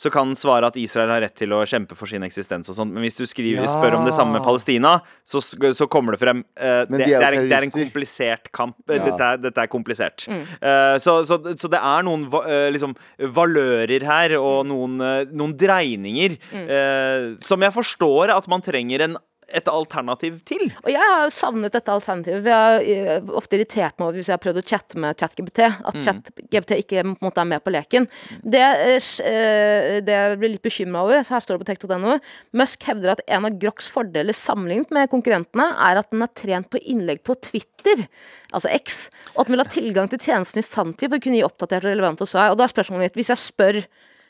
Så 0.00 0.08
kan 0.12 0.30
svare 0.38 0.64
at 0.70 0.76
Israel 0.80 1.10
har 1.12 1.20
rett 1.26 1.34
til 1.36 1.52
å 1.52 1.58
kjempe 1.68 1.92
for 1.98 2.08
sin 2.08 2.24
eksistens 2.24 2.70
og 2.72 2.76
sånt. 2.78 2.94
Men 2.96 3.04
hvis 3.04 3.18
du 3.18 3.26
skriver, 3.28 3.66
Ja. 3.66 3.72
spør 3.74 3.98
om 3.98 4.06
det 4.08 4.14
samme 4.16 4.38
med 4.38 4.46
Palestina, 4.46 4.94
så, 5.28 5.42
så 5.44 5.88
kommer 5.92 6.16
det 6.16 6.20
frem 6.22 6.40
uh, 6.56 6.86
det, 6.88 7.02
de 7.04 7.12
er 7.12 7.20
det, 7.20 7.26
er 7.28 7.36
en, 7.36 7.48
det 7.50 7.58
er 7.58 7.66
en 7.68 7.74
komplisert 7.74 8.48
kamp. 8.56 8.78
Eh, 8.88 8.96
Ja. 8.96 9.04
Dette, 9.10 9.28
er, 9.34 9.42
dette 9.44 9.60
er 9.66 9.68
komplisert. 9.72 10.24
Eh, 10.30 10.96
så, 11.04 11.18
så, 11.28 11.36
så 11.52 11.68
det 11.72 11.80
er 11.84 12.06
noen 12.08 12.24
eh, 12.46 12.70
liksom, 12.72 12.96
valører 13.36 14.06
her, 14.08 14.34
og 14.40 14.64
noen, 14.72 14.96
eh, 15.04 15.24
noen 15.36 15.52
dreininger, 15.60 16.38
eh, 16.64 17.26
som 17.44 17.60
jeg 17.68 17.76
forstår 17.76 18.32
at 18.34 18.48
man 18.48 18.64
trenger 18.64 19.04
en, 19.04 19.18
et 19.56 19.68
alternativ 19.70 20.38
til. 20.48 20.68
Og 20.84 20.90
jeg 20.92 21.00
har 21.00 21.24
jo 21.24 21.32
savnet 21.34 21.74
dette 21.74 21.92
alternativet. 21.92 22.42
Vi 22.44 22.52
har 22.54 22.84
eh, 22.84 23.30
ofte 23.36 23.58
irritert 23.58 23.96
meg 23.98 24.06
over 24.06 24.18
hvis 24.18 24.30
jeg 24.30 24.36
har 24.36 24.42
prøvd 24.42 24.60
å 24.60 24.64
chatte 24.72 25.00
med 25.02 25.20
ChatGPT, 25.20 25.62
at 25.66 25.98
ChatGPT 26.04 26.76
ikke 26.84 27.04
måte 27.12 27.42
er 27.42 27.48
med 27.50 27.64
på 27.64 27.74
leken. 27.74 28.08
Det, 28.40 28.62
eh, 28.62 29.10
eh, 29.26 30.00
det 30.06 30.16
jeg 30.16 30.40
blir 30.40 30.54
litt 30.54 30.66
bekymra 30.66 31.04
over, 31.06 31.24
så 31.26 31.36
her 31.36 31.44
står 31.44 31.58
det 31.58 31.64
på 31.64 31.70
tech.no, 31.70 32.18
Musk 32.60 32.86
hevder 32.88 33.14
at 33.14 33.24
en 33.26 33.48
av 33.48 33.58
Grocks 33.62 33.90
fordeler 33.92 34.36
sammenlignet 34.36 34.94
med 34.94 35.10
konkurrentene, 35.12 35.70
er 35.90 36.00
at 36.00 36.12
den 36.12 36.26
er 36.26 36.34
trent 36.36 36.70
på 36.72 36.82
innlegg 36.82 37.24
på 37.26 37.36
Twitter, 37.42 38.06
altså 38.54 38.70
X, 38.76 39.02
og 39.34 39.42
at 39.42 39.50
den 39.50 39.56
vil 39.56 39.64
ha 39.64 39.70
tilgang 39.70 40.10
til 40.12 40.22
tjenesten 40.22 40.62
i 40.62 40.66
sanntid 40.66 41.10
for 41.10 41.18
å 41.18 41.24
kunne 41.24 41.40
gi 41.40 41.46
oppdatert 41.46 41.86
og 41.86 41.92
relevante 41.92 42.28
svar. 42.28 42.52
Og 42.52 42.60
da 42.60 42.66
er 42.66 42.72
spørsmålet 42.72 43.08
mitt, 43.08 43.18
hvis 43.18 43.32
jeg 43.32 43.42
spør 43.42 43.82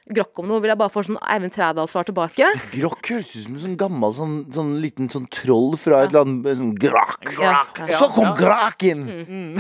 Grok 0.09 0.41
om 0.41 0.49
noe, 0.49 0.63
vil 0.65 0.73
jeg 0.73 0.81
bare 0.81 0.91
få 0.91 1.03
sånn 1.07 1.19
Eivind 1.21 1.53
Trædal-svar 1.55 2.07
tilbake? 2.09 2.49
Grokk 2.79 3.11
høres 3.13 3.35
ut 3.35 3.45
som 3.45 3.59
en 3.59 3.65
sånn 3.67 3.77
gammel 3.81 4.15
sånn, 4.17 4.37
sånn 4.55 4.73
liten 4.83 5.11
sånn 5.13 5.29
troll 5.31 5.77
fra 5.81 6.05
et 6.05 6.15
eller 6.15 6.25
annet 6.25 6.59
Sånn 6.61 6.73
grak. 6.81 7.31
Ja, 7.37 7.61
så 7.95 8.09
kom 8.15 8.33
grokk 8.39 8.83
inn! 8.89 9.05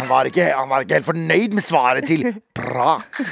Han, 0.00 0.08
var 0.10 0.30
ikke, 0.30 0.48
han 0.56 0.70
var 0.72 0.86
ikke 0.86 0.98
helt 0.98 1.10
fornøyd 1.10 1.54
med 1.58 1.64
svaret 1.64 2.08
til 2.10 2.26
Prak. 2.56 3.20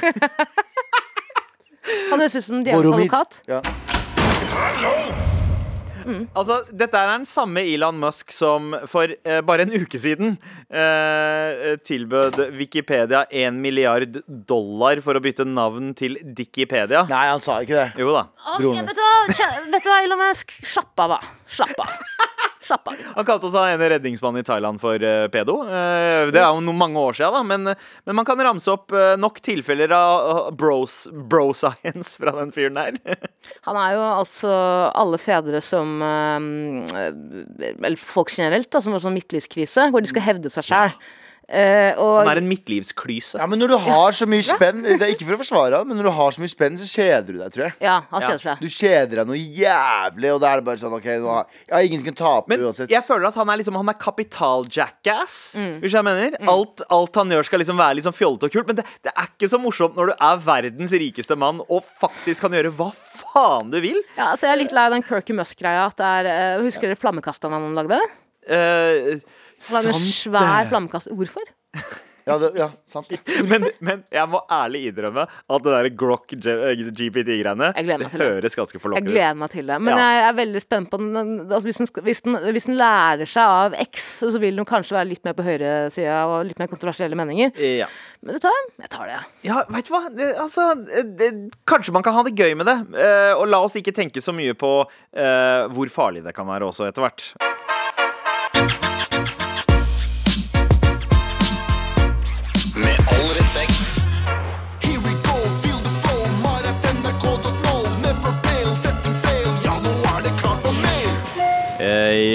Han 2.11 2.21
høres 2.21 2.35
ut 2.37 2.45
som 2.45 2.61
djevelens 2.61 2.93
advokat. 2.93 3.41
Ja. 3.49 5.25
Altså, 6.37 6.59
Dette 6.75 6.99
er 6.99 7.11
den 7.11 7.25
samme 7.29 7.63
Elon 7.67 7.99
Musk 8.01 8.33
som 8.35 8.73
for 8.89 9.11
eh, 9.13 9.41
bare 9.45 9.65
en 9.65 9.73
uke 9.75 9.99
siden 10.01 10.37
eh, 10.69 11.75
tilbød 11.85 12.39
Wikipedia 12.57 13.25
1 13.29 13.59
milliard 13.61 14.21
dollar 14.27 15.01
for 15.05 15.19
å 15.19 15.23
bytte 15.23 15.47
navn 15.47 15.93
til 15.97 16.17
Dickipedia. 16.23 17.05
Nei, 17.11 17.25
han 17.31 17.43
sa 17.45 17.59
ikke 17.65 17.77
det. 17.77 17.87
Jo 18.03 18.13
da. 18.15 18.27
Å, 18.29 18.59
ja, 18.63 18.85
vet, 18.87 18.95
du 18.95 19.03
hva, 19.05 19.49
vet 19.73 19.85
du 19.85 19.91
hva, 19.91 19.99
Elon 20.05 20.23
Musk? 20.23 20.55
Slapp 20.63 21.05
av, 21.05 21.17
da. 21.17 21.35
Slapp 21.59 21.85
av. 21.85 21.97
Slapp 22.69 22.91
av. 22.91 22.99
Han 23.15 23.25
kalte 23.25 23.49
seg 23.49 23.73
en 23.73 23.81
redningsmann 23.95 24.37
i 24.37 24.43
Thailand 24.45 24.77
for 24.81 25.01
uh, 25.01 25.25
pedo. 25.33 25.55
Uh, 25.65 26.29
det 26.29 26.37
er 26.37 26.51
jo 26.53 26.73
mange 26.75 27.01
år 27.01 27.17
siden, 27.17 27.33
da, 27.33 27.41
men, 27.41 27.71
men 28.05 28.17
man 28.19 28.27
kan 28.27 28.37
ramse 28.45 28.69
opp 28.69 28.93
uh, 28.93 29.15
nok 29.17 29.39
tilfeller 29.41 29.89
av 29.95 30.51
bros, 30.59 31.01
bro 31.09 31.49
science 31.57 32.21
fra 32.21 32.35
den 32.37 32.53
fyren 32.53 32.77
der. 32.77 32.99
Han 33.65 33.79
er 33.81 33.95
jo 33.95 34.03
altså 34.05 34.51
alle 34.93 35.17
fedre 35.21 35.61
som 35.63 36.01
Eller 36.03 37.97
folk 37.97 38.29
generelt, 38.35 38.69
da, 38.69 38.81
som 38.83 38.93
har 38.93 39.01
sånn 39.01 39.17
midtlivskrise, 39.17 39.87
hvor 39.89 40.03
de 40.03 40.11
skal 40.11 40.27
hevde 40.27 40.51
seg 40.53 40.67
sjæl. 40.69 40.93
Og 41.49 42.19
Han 42.21 42.29
er 42.29 42.39
en 42.43 42.47
midtlivsklyse. 42.49 43.39
Ja, 43.41 43.47
men 43.49 43.57
når 43.61 43.71
du 43.73 43.77
har 43.81 44.13
så 44.13 44.27
mye 44.29 44.43
spenn 44.45 44.83
Det 44.85 44.99
er 45.01 45.13
ikke 45.15 45.25
for 45.25 45.33
å 45.33 45.39
forsvare 45.41 45.79
han, 45.81 45.87
men 45.89 45.97
når 45.97 46.09
du 46.09 46.11
har 46.13 46.35
så 46.35 46.43
mye 46.43 46.51
spenn, 46.51 46.75
så 46.77 46.85
kjeder 46.85 47.25
du 47.33 47.39
deg, 47.39 47.49
tror 47.55 47.63
jeg. 47.65 47.73
ja, 47.81 47.95
han 48.11 48.21
kjeder 48.25 48.43
seg. 48.43 48.61
Du 48.61 48.67
kjeder 48.69 49.21
deg 49.23 49.31
noe 49.31 49.39
jævlig, 49.39 50.29
og 50.35 50.41
da 50.43 50.51
er 50.53 50.61
det 50.61 50.67
bare 50.69 50.81
sånn 50.83 50.93
OK, 50.99 51.07
nå 51.23 51.31
har 51.33 51.47
ja, 51.71 51.81
ingen 51.89 52.03
kan 52.05 52.17
tape 52.19 52.53
Men 52.53 52.67
uansett. 52.69 52.91
jeg 52.93 53.01
føler 53.07 53.29
at 53.31 53.39
han 53.41 53.49
er 53.49 53.61
liksom 53.63 53.79
Han 53.81 53.89
er 53.89 53.97
kapital-jackass. 54.05 55.37
Hvis 55.81 55.95
jeg 55.97 56.05
mener 56.05 56.37
alt, 56.53 56.83
alt 56.93 57.19
han 57.21 57.33
gjør, 57.33 57.47
skal 57.49 57.63
liksom 57.63 57.79
være 57.81 57.97
litt 57.99 58.07
sånn 58.07 58.17
fjollete 58.17 58.49
og 58.49 58.53
kult. 58.53 58.69
Men 58.69 58.79
det, 58.81 58.85
det 59.07 59.13
er 59.15 59.31
ikke 59.33 59.49
så 59.51 59.59
morsomt 59.61 59.97
når 59.97 60.11
du 60.13 60.15
er 60.29 60.43
verdens 60.45 60.93
rikeste 61.01 61.37
mann 61.39 61.63
og 61.67 61.81
faktisk 61.99 62.45
kan 62.45 62.53
gjøre 62.57 62.71
hva 62.77 62.91
faen 62.93 63.73
du 63.73 63.79
vil. 63.83 63.97
Ja, 64.17 64.31
altså 64.33 64.47
Jeg 64.49 64.55
er 64.57 64.61
litt 64.63 64.75
lei 64.75 64.85
av 64.89 64.93
den 64.95 65.05
Kirky 65.05 65.33
Musk-greia. 65.37 65.87
Eh, 65.89 66.61
Husker 66.63 66.89
dere 66.91 66.99
flammekasteren 66.99 67.53
han 67.57 67.73
lagde? 67.77 67.99
Eh, 69.59 69.73
var 69.75 69.83
lagde 69.89 69.97
en 69.99 70.13
svær 70.13 70.63
det. 70.63 70.69
flammekaster. 70.73 71.17
Hvorfor? 71.19 71.51
Ja, 72.29 72.35
det, 72.37 72.49
ja 72.59 72.67
sant. 72.85 73.07
Men, 73.49 73.63
men 73.81 74.01
jeg 74.13 74.29
må 74.29 74.37
ærlig 74.53 74.83
innrømme 74.91 75.23
at 75.25 75.63
det 75.65 75.71
der 75.73 75.87
Grok 75.97 76.27
GPT-greiene 76.29 77.71
Jeg 77.73 77.87
meg 77.89 78.03
Det 78.03 78.09
høres 78.21 78.53
ganske 78.59 78.75
Jeg 78.77 78.83
forlokkende 78.83 79.09
ut. 79.09 79.15
gleder 79.15 79.39
meg 79.39 79.49
til 79.49 79.71
det. 79.71 79.77
Men 79.81 79.95
Ja. 79.95 80.03
jeg 80.13 80.27
er 80.27 80.35
veldig 80.37 80.61
spent 80.61 80.91
på 80.91 80.99
den. 81.01 81.39
Altså, 81.47 81.63
hvis, 81.65 81.79
den, 81.81 81.89
hvis, 82.05 82.21
den, 82.27 82.37
hvis 82.53 82.67
den 82.69 82.77
lærer 82.77 83.25
seg 83.25 83.55
av 83.55 83.73
X, 83.87 84.05
så 84.29 84.39
vil 84.43 84.61
den 84.61 84.67
kanskje 84.69 84.93
være 84.99 85.09
litt 85.09 85.25
mer 85.25 85.33
på 85.39 85.47
høyresida 85.47 86.19
og 86.29 86.45
litt 86.51 86.61
mer 86.61 86.69
kontroversielle 86.69 87.17
meninger. 87.17 87.55
Ja. 87.79 87.87
Men 88.21 88.37
vet 88.37 88.45
du 88.45 88.49
hva? 88.51 88.61
Jeg 88.85 88.93
tar 88.93 89.09
det. 89.09 89.19
Ja, 89.49 89.63
vet 89.73 89.89
du 89.89 89.93
hva? 89.95 90.03
Det, 90.13 90.29
altså, 90.45 90.67
det, 91.17 91.31
kanskje 91.65 91.95
man 91.97 92.05
kan 92.05 92.13
ha 92.19 92.27
det 92.29 92.35
gøy 92.37 92.53
med 92.61 92.69
det. 92.69 92.77
Eh, 92.93 93.33
og 93.39 93.47
la 93.49 93.63
oss 93.65 93.79
ikke 93.79 93.95
tenke 93.95 94.21
så 94.21 94.35
mye 94.37 94.53
på 94.59 94.75
eh, 94.85 95.65
hvor 95.73 95.89
farlig 95.89 96.21
det 96.29 96.35
kan 96.37 96.45
være 96.51 96.69
også, 96.69 96.91
etter 96.91 97.07
hvert. 97.07 97.31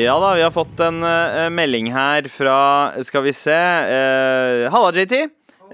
Ja 0.04 0.14
da, 0.22 0.32
vi 0.38 0.42
har 0.44 0.52
fått 0.54 0.80
en 0.84 1.00
uh, 1.04 1.48
melding 1.52 1.88
her 1.94 2.26
fra 2.32 2.56
Skal 3.06 3.24
vi 3.26 3.32
se. 3.36 3.54
Uh, 3.54 4.66
Halla, 4.72 4.90
JT. 4.96 5.16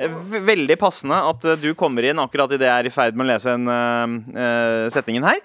Eh, 0.01 0.09
v- 0.31 0.41
Veldig 0.47 0.77
passende 0.81 1.19
at 1.31 1.45
uh, 1.49 1.57
du 1.61 1.73
kommer 1.79 2.07
inn 2.09 2.21
akkurat 2.23 2.53
idet 2.57 2.69
jeg 2.69 2.85
er 2.85 2.89
i 2.91 2.93
ferd 2.95 3.19
med 3.19 3.27
å 3.27 3.31
lese 3.33 3.57
en 3.57 3.67
uh, 3.71 4.87
setningen 4.95 5.27
her. 5.27 5.43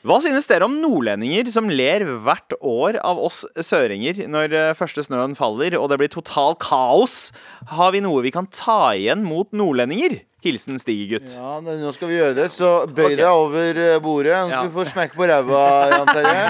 Hva 0.00 0.16
synes 0.24 0.46
dere 0.48 0.64
om 0.64 0.78
nordlendinger 0.80 1.50
som 1.52 1.66
ler 1.68 2.06
hvert 2.24 2.54
år 2.64 2.96
av 3.04 3.18
oss 3.20 3.42
søringer 3.60 4.22
når 4.32 4.54
første 4.78 5.04
snøen 5.04 5.34
faller 5.36 5.76
og 5.76 5.90
det 5.92 5.98
blir 6.00 6.08
total 6.14 6.56
kaos? 6.56 7.18
Har 7.76 7.92
vi 7.92 8.00
noe 8.00 8.22
vi 8.24 8.32
kan 8.32 8.48
ta 8.48 8.94
igjen 8.96 9.20
mot 9.28 9.52
nordlendinger? 9.52 10.22
Hilsen 10.40 10.78
Stigegutt. 10.80 11.34
Ja, 11.36 11.58
nå 11.60 11.90
skal 11.92 12.08
vi 12.08 12.16
gjøre 12.16 12.34
det, 12.38 12.46
så 12.54 12.70
bøy 12.88 13.10
okay. 13.10 13.18
deg 13.20 13.28
over 13.28 13.80
eh, 13.84 13.98
bordet. 14.00 14.32
Nå 14.32 14.48
skal 14.48 14.56
Ja. 14.56 14.62
vi 14.64 14.72
få 14.78 14.86
smekk 14.88 15.16
på 15.18 15.28
ræva, 15.28 15.64
Jan 15.92 16.08
Terje. 16.08 16.46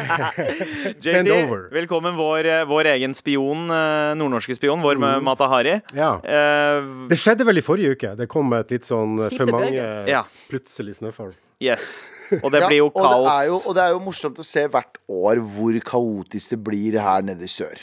JT, 1.05 1.34
velkommen 1.74 2.14
vår, 2.18 2.47
eh, 2.47 2.64
vår 2.70 2.93
egen 2.95 3.16
spion, 3.18 3.66
eh, 3.66 4.14
nordnorske 4.20 4.55
spion, 4.55 4.82
vår 4.84 5.01
mm. 5.03 5.09
Matahari. 5.26 5.80
Ja. 5.97 6.14
Uh, 6.22 7.09
Det 7.11 7.18
skjedde 7.18 7.47
vel 7.49 7.59
i 7.59 7.66
forrige 7.66 7.99
uke. 7.99 8.14
Det 8.18 8.30
kom 8.30 8.53
et 8.55 8.70
litt 8.70 8.86
sånn 8.86 9.18
for 9.34 9.55
mange 9.59 9.84
Ja. 10.07 10.22
plutselig 10.51 11.01
snøfall. 11.03 11.34
Yes. 11.62 12.08
Og 12.44 12.52
det 12.54 12.61
Ja, 12.62 12.68
blir 12.70 12.76
jo 12.78 12.86
og 12.86 12.94
det, 12.94 13.02
kaos. 13.02 13.28
er 13.32 13.46
jo, 13.48 13.56
og 13.66 13.74
det 13.74 13.82
er 13.82 13.90
jo 13.90 13.98
morsomt 14.04 14.36
å 14.38 14.44
se 14.46 14.62
hvert 14.70 14.98
år 15.11 15.40
hvor 15.50 15.74
kaotisk 15.82 16.50
det 16.54 16.58
blir 16.62 16.94
her 17.02 17.22
nede 17.26 17.42
i 17.42 17.50
sør. 17.50 17.74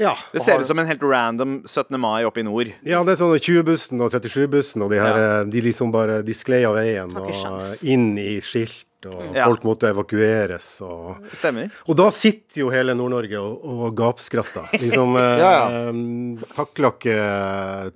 Ja. 0.00 0.16
Det 0.32 0.42
ser 0.42 0.58
ut 0.58 0.66
som 0.66 0.78
en 0.82 0.86
helt 0.90 1.02
random 1.06 1.60
17. 1.64 1.94
mai 2.02 2.24
oppe 2.26 2.40
i 2.42 2.42
nord. 2.42 2.72
ja, 2.82 3.04
det 3.06 3.12
er 3.14 3.20
sånn 3.22 3.38
20-bussen 3.38 4.02
og 4.02 4.10
37-bussen, 4.10 4.82
og 4.82 4.90
de 4.90 4.98
her 4.98 5.14
Ja. 5.16 5.40
eh, 5.42 5.44
De 5.46 5.60
liksom 5.62 5.92
bare 5.94 6.22
De 6.26 6.34
sklei 6.34 6.64
av 6.66 6.74
veien 6.74 7.14
og 7.16 7.30
sjans. 7.32 7.84
inn 7.84 8.18
i 8.18 8.40
skilt, 8.40 8.84
og 9.06 9.34
Ja. 9.36 9.44
folk 9.48 9.62
måtte 9.66 9.88
evakueres 9.90 10.68
og 10.86 11.16
Stemmer. 11.32 11.70
Og 11.88 11.96
da 11.96 12.08
sitter 12.10 12.60
jo 12.62 12.70
hele 12.70 12.94
Nord-Norge 12.94 13.38
og, 13.40 13.64
og 13.64 13.96
gapskratter. 13.98 14.68
Liksom 14.80 15.16
eh, 15.20 15.38
Ja, 15.38 15.50
ja. 15.52 15.90
eh, 15.90 16.46
Takler 16.54 16.92
ikke 16.94 17.16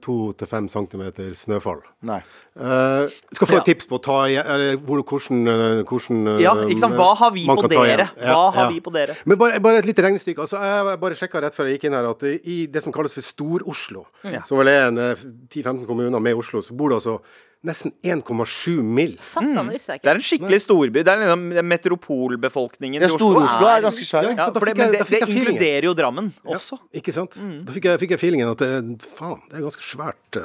to 0.05 0.19
til 0.39 0.47
fem 0.51 0.69
centimeter 0.69 1.33
snøfall. 1.39 1.81
Nei. 2.09 2.21
Eh, 2.59 3.07
skal 3.35 3.47
få 3.51 3.55
Ja. 3.55 3.61
et 3.63 3.69
tips 3.71 3.87
på 3.91 3.99
ta 4.03 4.19
eller 4.29 4.77
hvor, 4.83 5.03
hvordan, 5.03 5.43
eh, 5.49 5.83
hvordan 5.87 6.27
eh, 6.35 6.43
Ja, 6.43 6.55
ikke 6.67 6.81
sant? 6.85 6.95
Hva 6.99 7.15
har 7.17 7.31
vi 7.35 7.47
man 7.47 7.57
på 7.59 7.67
kan 7.69 7.71
ta 7.77 7.85
dere? 7.87 8.09
Hva 8.19 8.53
har 8.55 8.65
ja. 8.65 8.69
vi 8.75 8.81
på 8.81 8.93
dere? 8.95 9.17
Men 9.25 9.39
bare, 9.39 9.61
bare 9.61 9.79
et 9.83 9.87
lite 9.87 10.03
regnestykke. 10.03 10.41
Altså, 10.47 10.59
jeg 10.63 11.01
bare 11.01 11.15
sjekka 11.19 11.43
rett 11.43 11.55
før 11.55 11.69
jeg 11.71 11.79
gikk 11.79 11.89
inn 11.91 11.99
her 11.99 12.09
at 12.11 12.23
i 12.29 12.67
det 12.67 12.83
som 12.83 12.93
kalles 12.93 13.15
for 13.15 13.23
Stor-Oslo, 13.23 14.07
Ja. 14.25 14.43
som 14.47 14.59
vel 14.59 14.69
er 14.69 14.89
en 14.89 14.99
eh, 14.99 15.15
10-15 15.49 15.87
kommuner 15.87 16.21
med 16.21 16.35
Oslo, 16.39 16.63
så 16.63 16.75
bor 16.77 16.91
det 16.91 16.99
altså 17.01 17.21
nesten 17.67 17.91
1,7 18.07 18.79
mill. 18.83 19.17
Satan, 19.21 19.67
det 19.69 19.79
Det 19.83 20.07
er 20.07 20.15
en 20.15 20.21
skikkelig 20.23 20.61
storby. 20.63 21.03
Det 21.03 21.11
er 21.13 21.19
liksom 21.25 21.49
metropolbefolkningen 21.67 23.03
Ja, 23.03 23.09
i 23.09 23.11
Oslo. 23.11 23.19
Stor-Oslo 23.33 23.67
er 23.67 23.81
ganske 23.83 24.05
svær. 24.07 24.23
Ja, 24.23 24.29
Ja. 24.31 24.35
Ja, 24.39 24.51
det, 24.55 24.61
men 24.77 24.93
det, 24.93 25.01
det 25.11 25.21
inkluderer 25.29 25.83
jo 25.89 25.95
Drammen 25.99 26.31
også. 26.47 26.79
Ikke 26.95 27.11
sant? 27.13 27.35
Da 27.67 27.73
fikk 27.75 27.85
jeg, 27.91 27.99
fikk 28.05 28.11
jeg 28.15 28.21
feelingen 28.23 28.49
at 28.53 28.59
det, 28.63 28.71
faen, 29.19 29.41
det 29.51 29.57
er 29.59 29.63
ganske 29.67 29.83
svært. 29.83 30.31
Uh, 30.37 30.41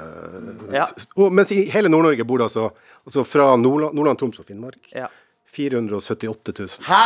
Ja. 0.74 0.86
og, 1.18 1.30
mens 1.32 1.52
i 1.54 1.70
hele 1.70 1.88
Nord-Norge 1.90 2.24
bor 2.26 2.38
det 2.42 2.46
altså, 2.50 2.72
altså 3.06 3.24
fra 3.28 3.54
Nordland, 3.58 3.94
Nordland, 3.94 4.18
Troms 4.20 4.40
og 4.40 4.46
Finnmark 4.50 4.80
Ja. 4.96 5.08
478 5.54 6.54
000. 6.58 6.68
Hæ?! 6.90 6.98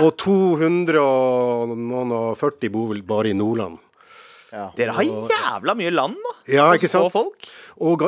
Og 0.00 0.16
240 0.16 2.70
bor 2.72 2.88
vel 2.92 3.02
bare 3.04 3.28
i 3.30 3.34
Nordland. 3.36 3.78
Dere 4.76 4.94
har 4.96 5.04
jævla 5.04 5.74
mye 5.78 5.90
land, 5.94 6.16
da. 6.26 6.34
Ja, 6.54 6.66
ikke 6.76 6.88
sant? 6.90 7.12
folk. 7.14 7.48
Og 7.82 8.04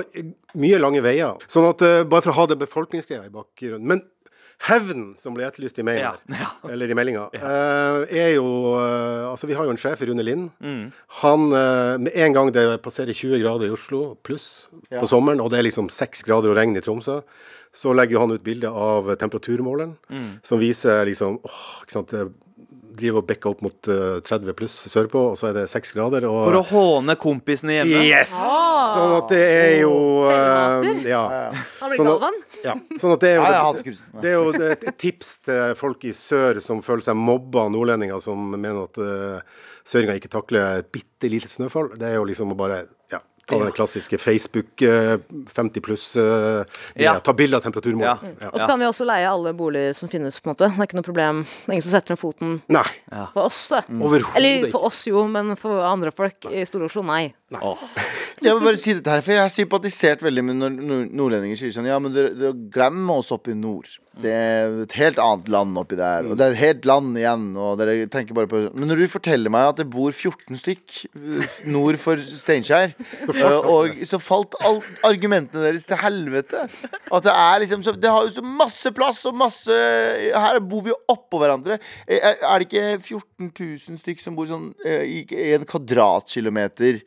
mye 0.55 0.79
lange 0.83 1.01
veier. 1.05 1.37
Sånn 1.51 1.67
at, 1.71 1.83
uh, 1.83 2.05
Bare 2.05 2.23
for 2.23 2.31
å 2.35 2.39
ha 2.41 2.47
det 2.53 2.59
befolkningsgreia 2.61 3.27
i 3.27 3.33
bakgrunnen. 3.35 3.83
Men 3.87 4.03
hevn, 4.67 5.11
som 5.21 5.35
ble 5.37 5.45
etterlyst 5.45 5.77
i 5.83 5.85
mail 5.85 5.99
Ja, 6.01 6.15
Ja. 6.33 6.47
eller 6.73 6.89
i 6.89 6.95
meldinga, 6.97 7.27
eh, 7.37 8.07
er 8.23 8.31
jo 8.39 8.47
uh, 8.73 9.27
altså 9.33 9.51
Vi 9.51 9.57
har 9.59 9.67
jo 9.69 9.75
en 9.75 9.81
sjef, 9.81 10.01
Rune 10.09 10.25
Lind. 10.25 10.49
Mm. 10.65 10.87
Han, 11.21 11.49
Med 12.07 12.13
en 12.17 12.33
gang 12.39 12.53
det 12.55 12.65
passerer 12.87 13.13
20 13.13 13.43
grader 13.43 13.69
i 13.69 13.75
Oslo 13.77 14.15
pluss 14.25 14.67
på 14.89 15.05
sommeren, 15.11 15.43
og 15.45 15.51
det 15.53 15.59
er 15.61 15.69
liksom 15.69 15.91
6 15.93 16.25
grader 16.25 16.55
og 16.55 16.57
regn 16.57 16.77
i 16.79 16.81
Tromsø, 16.85 17.21
så 17.77 17.93
legger 17.93 18.17
jo 18.17 18.23
han 18.25 18.33
ut 18.33 18.45
bilde 18.47 18.71
av 18.73 19.11
temperaturmåleren 19.21 19.97
Mm. 20.09 20.29
som 20.43 20.59
viser 20.63 21.05
liksom 21.05 21.37
åh, 21.45 21.83
ikke 21.85 21.93
sant, 21.99 22.15
driver 22.99 23.21
og 23.23 23.27
bekker 23.29 23.51
opp 23.53 23.61
mot 23.65 23.89
eh, 23.93 24.17
30 24.27 24.55
pluss 24.59 24.75
sørpå, 24.93 25.23
og 25.33 25.37
så 25.41 25.51
er 25.51 25.57
det 25.61 25.65
6 25.73 25.93
grader. 25.97 26.27
Og, 26.29 26.39
For 26.49 26.59
å 26.59 26.65
håne 26.71 27.17
kompisene 27.21 27.79
hjemme. 27.79 28.03
Yes! 28.09 28.33
Sånn 28.37 29.15
at 29.19 29.31
det 29.33 29.41
er 29.45 29.75
jo 29.83 29.93
eh, 30.25 30.33
Selvhater? 30.33 31.01
Ja. 31.13 31.23
Han 31.83 31.93
blir 31.93 32.03
gal, 32.03 32.07
at- 32.07 32.13
Galvan. 32.17 32.41
ja. 32.65 32.75
Sånn 33.03 33.15
at 33.17 33.23
det 33.25 33.31
er 33.31 33.37
jo 33.39 33.45
Ja, 33.47 33.53
jeg 33.55 33.65
hater 33.69 33.87
kunsten. 33.91 34.21
det 34.25 34.33
er 34.33 34.37
jo 34.39 34.51
et, 34.57 34.85
et 34.91 34.99
tips 35.05 35.33
til 35.47 35.75
folk 35.79 36.05
i 36.09 36.13
sør 36.17 36.61
som 36.65 36.83
føler 36.85 37.07
seg 37.07 37.17
mobba 37.21 37.67
av 37.67 37.73
nordlendinger 37.77 38.21
som 38.25 38.51
mener 38.57 38.85
at 38.89 38.99
uh, 38.99 39.65
søringa 39.87 40.17
ikke 40.19 40.33
takler 40.33 40.81
et 40.81 40.89
bitte 40.95 41.31
lite 41.31 41.49
snøfall. 41.53 41.93
Det 41.99 42.09
er 42.11 42.17
jo 42.19 42.25
liksom 42.27 42.51
å 42.53 42.59
bare 42.59 42.83
ja, 43.13 43.21
ta 43.47 43.59
den 43.63 43.73
klassiske 43.73 44.19
Facebook 44.19 44.83
eh, 44.83 45.19
50 45.55 45.81
pluss 45.81 46.17
uh, 46.17 46.65
Ja. 46.95 47.19
Ta 47.21 47.33
bilde 47.33 47.57
av 47.57 47.63
temperaturmålet. 47.63 48.23
Ja. 48.23 48.33
Ja. 48.41 48.51
Og 48.53 48.61
så 48.61 48.67
kan 48.67 48.81
vi 48.81 48.89
også 48.89 49.07
leie 49.07 49.29
alle 49.31 49.53
boliger 49.57 49.95
som 49.95 50.11
finnes, 50.11 50.41
på 50.41 50.51
en 50.51 50.55
måte. 50.57 50.71
Det 50.73 50.83
er 50.83 50.91
ikke 50.91 50.99
noe 50.99 51.07
problem. 51.07 51.43
Det 51.47 51.71
er 51.71 51.77
ingen 51.79 51.87
som 51.87 51.95
setter 51.95 52.17
ned 52.17 52.21
foten 52.21 52.57
Nei, 52.73 52.87
for 53.35 53.47
oss, 53.47 53.61
det. 53.71 53.85
overhodet 53.95 54.41
Eller 54.41 54.71
for 54.75 54.89
oss 54.91 55.05
jo, 55.07 55.27
men 55.31 55.55
for 55.61 55.85
andre 55.87 56.13
folk 56.17 56.49
i 56.51 56.65
Stor-Oslo, 56.67 57.07
nei. 57.07 57.29
Jeg 58.43 58.53
vil 58.53 58.65
bare 58.65 58.79
si 58.81 58.93
dette 58.97 59.13
her, 59.13 59.23
for 59.25 59.33
jeg 59.33 59.41
har 59.41 59.53
sympatisert 59.53 60.23
veldig 60.25 60.43
med 60.45 60.59
når 60.59 60.75
nordlendinger 61.15 61.61
sier 61.61 61.71
sånn 61.73 61.87
Ja, 61.89 61.97
men 62.03 62.13
dere, 62.13 62.35
dere 62.37 62.57
glemmer 62.75 63.23
oss 63.23 63.31
oppe 63.33 63.55
i 63.55 63.57
nord. 63.57 63.89
Det 64.17 64.33
er 64.33 64.75
et 64.83 64.95
helt 64.97 65.19
annet 65.21 65.49
land 65.53 65.77
oppi 65.77 65.97
der. 65.99 66.25
Og 66.27 66.39
det 66.39 66.47
er 66.47 66.55
et 66.55 66.61
helt 66.63 66.87
land 66.89 67.17
igjen. 67.21 67.51
Og 67.61 67.77
dere 67.81 68.07
tenker 68.13 68.37
bare 68.37 68.49
på 68.49 68.63
Men 68.73 68.89
når 68.91 69.03
du 69.03 69.13
forteller 69.13 69.53
meg 69.53 69.71
at 69.71 69.81
det 69.83 69.89
bor 69.93 70.13
14 70.13 70.57
stykk 70.57 70.97
eh, 71.13 71.57
nord 71.69 72.01
for 72.01 72.21
Steinkjer, 72.25 72.95
eh, 73.29 73.36
og 73.45 73.99
så 74.09 74.19
falt 74.23 74.55
alt 74.65 74.87
argumentene 75.07 75.65
deres 75.67 75.85
til 75.89 75.99
helvete. 76.01 76.65
At 77.13 77.27
det 77.27 77.35
er 77.35 77.61
liksom 77.63 77.83
så, 77.85 77.93
Det 77.93 78.11
har 78.11 78.25
jo 78.27 78.33
så 78.37 78.43
masse 78.47 78.93
plass 78.97 79.21
og 79.29 79.37
masse 79.39 79.77
Her 80.33 80.59
bor 80.61 80.83
vi 80.87 80.91
jo 80.95 80.99
oppå 81.13 81.41
hverandre. 81.43 81.79
Eh, 82.07 82.19
Er, 82.21 82.39
er 82.43 82.59
det 82.59 82.69
ikke 82.69 82.87
14 83.03 83.51
000 83.53 84.01
stykk 84.01 84.23
som 84.23 84.37
bor 84.39 84.49
sånn 84.51 84.71
eh, 84.87 85.05
i 85.05 85.53
en 85.55 85.67
kvadratkilometer? 85.69 87.03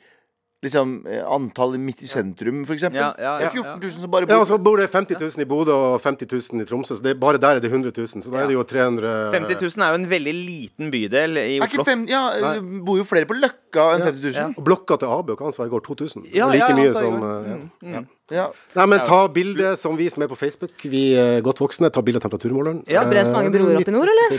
Liksom 0.63 1.05
eh, 1.07 1.23
antall 1.23 1.77
midt 1.79 2.01
i 2.03 2.09
sentrum, 2.11 2.65
for 2.67 2.75
eksempel. 2.75 2.99
Ja, 2.99 3.13
ja, 3.15 3.35
Det 3.39 3.45
ja, 3.45 3.49
er 3.49 3.77
14 3.79 3.83
000 3.83 3.91
som 4.03 4.11
bare 4.11 4.27
Ja, 4.27 4.33
bor 4.33 4.41
Ja, 4.43 4.47
så 4.49 4.57
bor 4.59 4.81
det 4.81 4.89
50 4.91 5.19
000 5.21 5.45
i 5.45 5.47
Bodø 5.47 5.75
og 5.75 6.01
50 6.03 6.27
000 6.51 6.63
i 6.63 6.67
Tromsø, 6.67 6.97
så 6.99 7.05
det 7.05 7.15
er 7.15 7.19
bare 7.21 7.39
der 7.39 7.59
er 7.59 7.63
det 7.63 7.71
100 7.71 7.93
000. 7.95 8.23
Så 8.25 8.33
da 8.33 8.43
er 8.43 8.51
det 8.51 8.57
jo 8.57 8.63
300 8.63 9.31
50 9.37 9.61
000 9.63 9.85
er 9.85 9.95
jo 9.95 10.01
en 10.01 10.09
veldig 10.09 10.35
liten 10.35 10.91
bydel 10.91 11.39
i 11.39 11.57
er 11.57 11.67
ikke 11.67 11.79
Oslo. 11.79 11.87
fem, 11.87 12.05
ja, 12.11 12.23
det 12.35 12.83
bor 12.85 12.99
jo 12.99 13.07
flere 13.07 13.29
på 13.29 13.37
Løkka 13.39 13.89
enn 13.95 14.07
50 14.09 14.39
000. 14.39 14.55
Og 14.59 14.67
blokka 14.67 14.99
til 14.99 15.15
AB 15.15 15.35
kan 15.39 15.55
svare 15.55 15.71
går 15.71 15.85
2000. 15.87 16.27
Ja, 16.33 16.49
og 16.49 16.55
like 16.57 16.67
ja, 16.67 16.75
mye 16.75 16.91
altså, 16.91 17.05
som 17.07 17.19
mm, 17.23 17.93
eh, 17.95 18.09
ja. 18.31 18.45
Nei, 18.77 18.85
men 18.91 19.01
ta 19.07 19.19
bilde 19.33 19.71
som 19.79 19.95
vi 19.97 20.07
som 20.11 20.23
er 20.23 20.29
på 20.31 20.37
Facebook. 20.37 20.71
Vi 20.85 21.01
er 21.17 21.41
godt 21.45 21.61
voksne. 21.63 21.89
Ta 21.93 22.03
bilde 22.05 22.21
av 22.21 22.25
temperaturmåleren. 22.27 22.83
Ja, 22.91 23.03
brent 23.09 23.31
mange 23.33 23.49
Eh, 23.49 23.55
broer 23.57 23.79
opp 23.81 23.89
i 23.89 23.95
nord, 23.95 24.11
eller? 24.13 24.37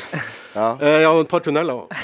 Ja. 0.54 0.68
Eh, 0.80 1.00
ja, 1.04 1.10
og 1.12 1.24
et 1.24 1.30
par 1.32 1.42
tunneler 1.44 1.74
òg. 1.74 2.00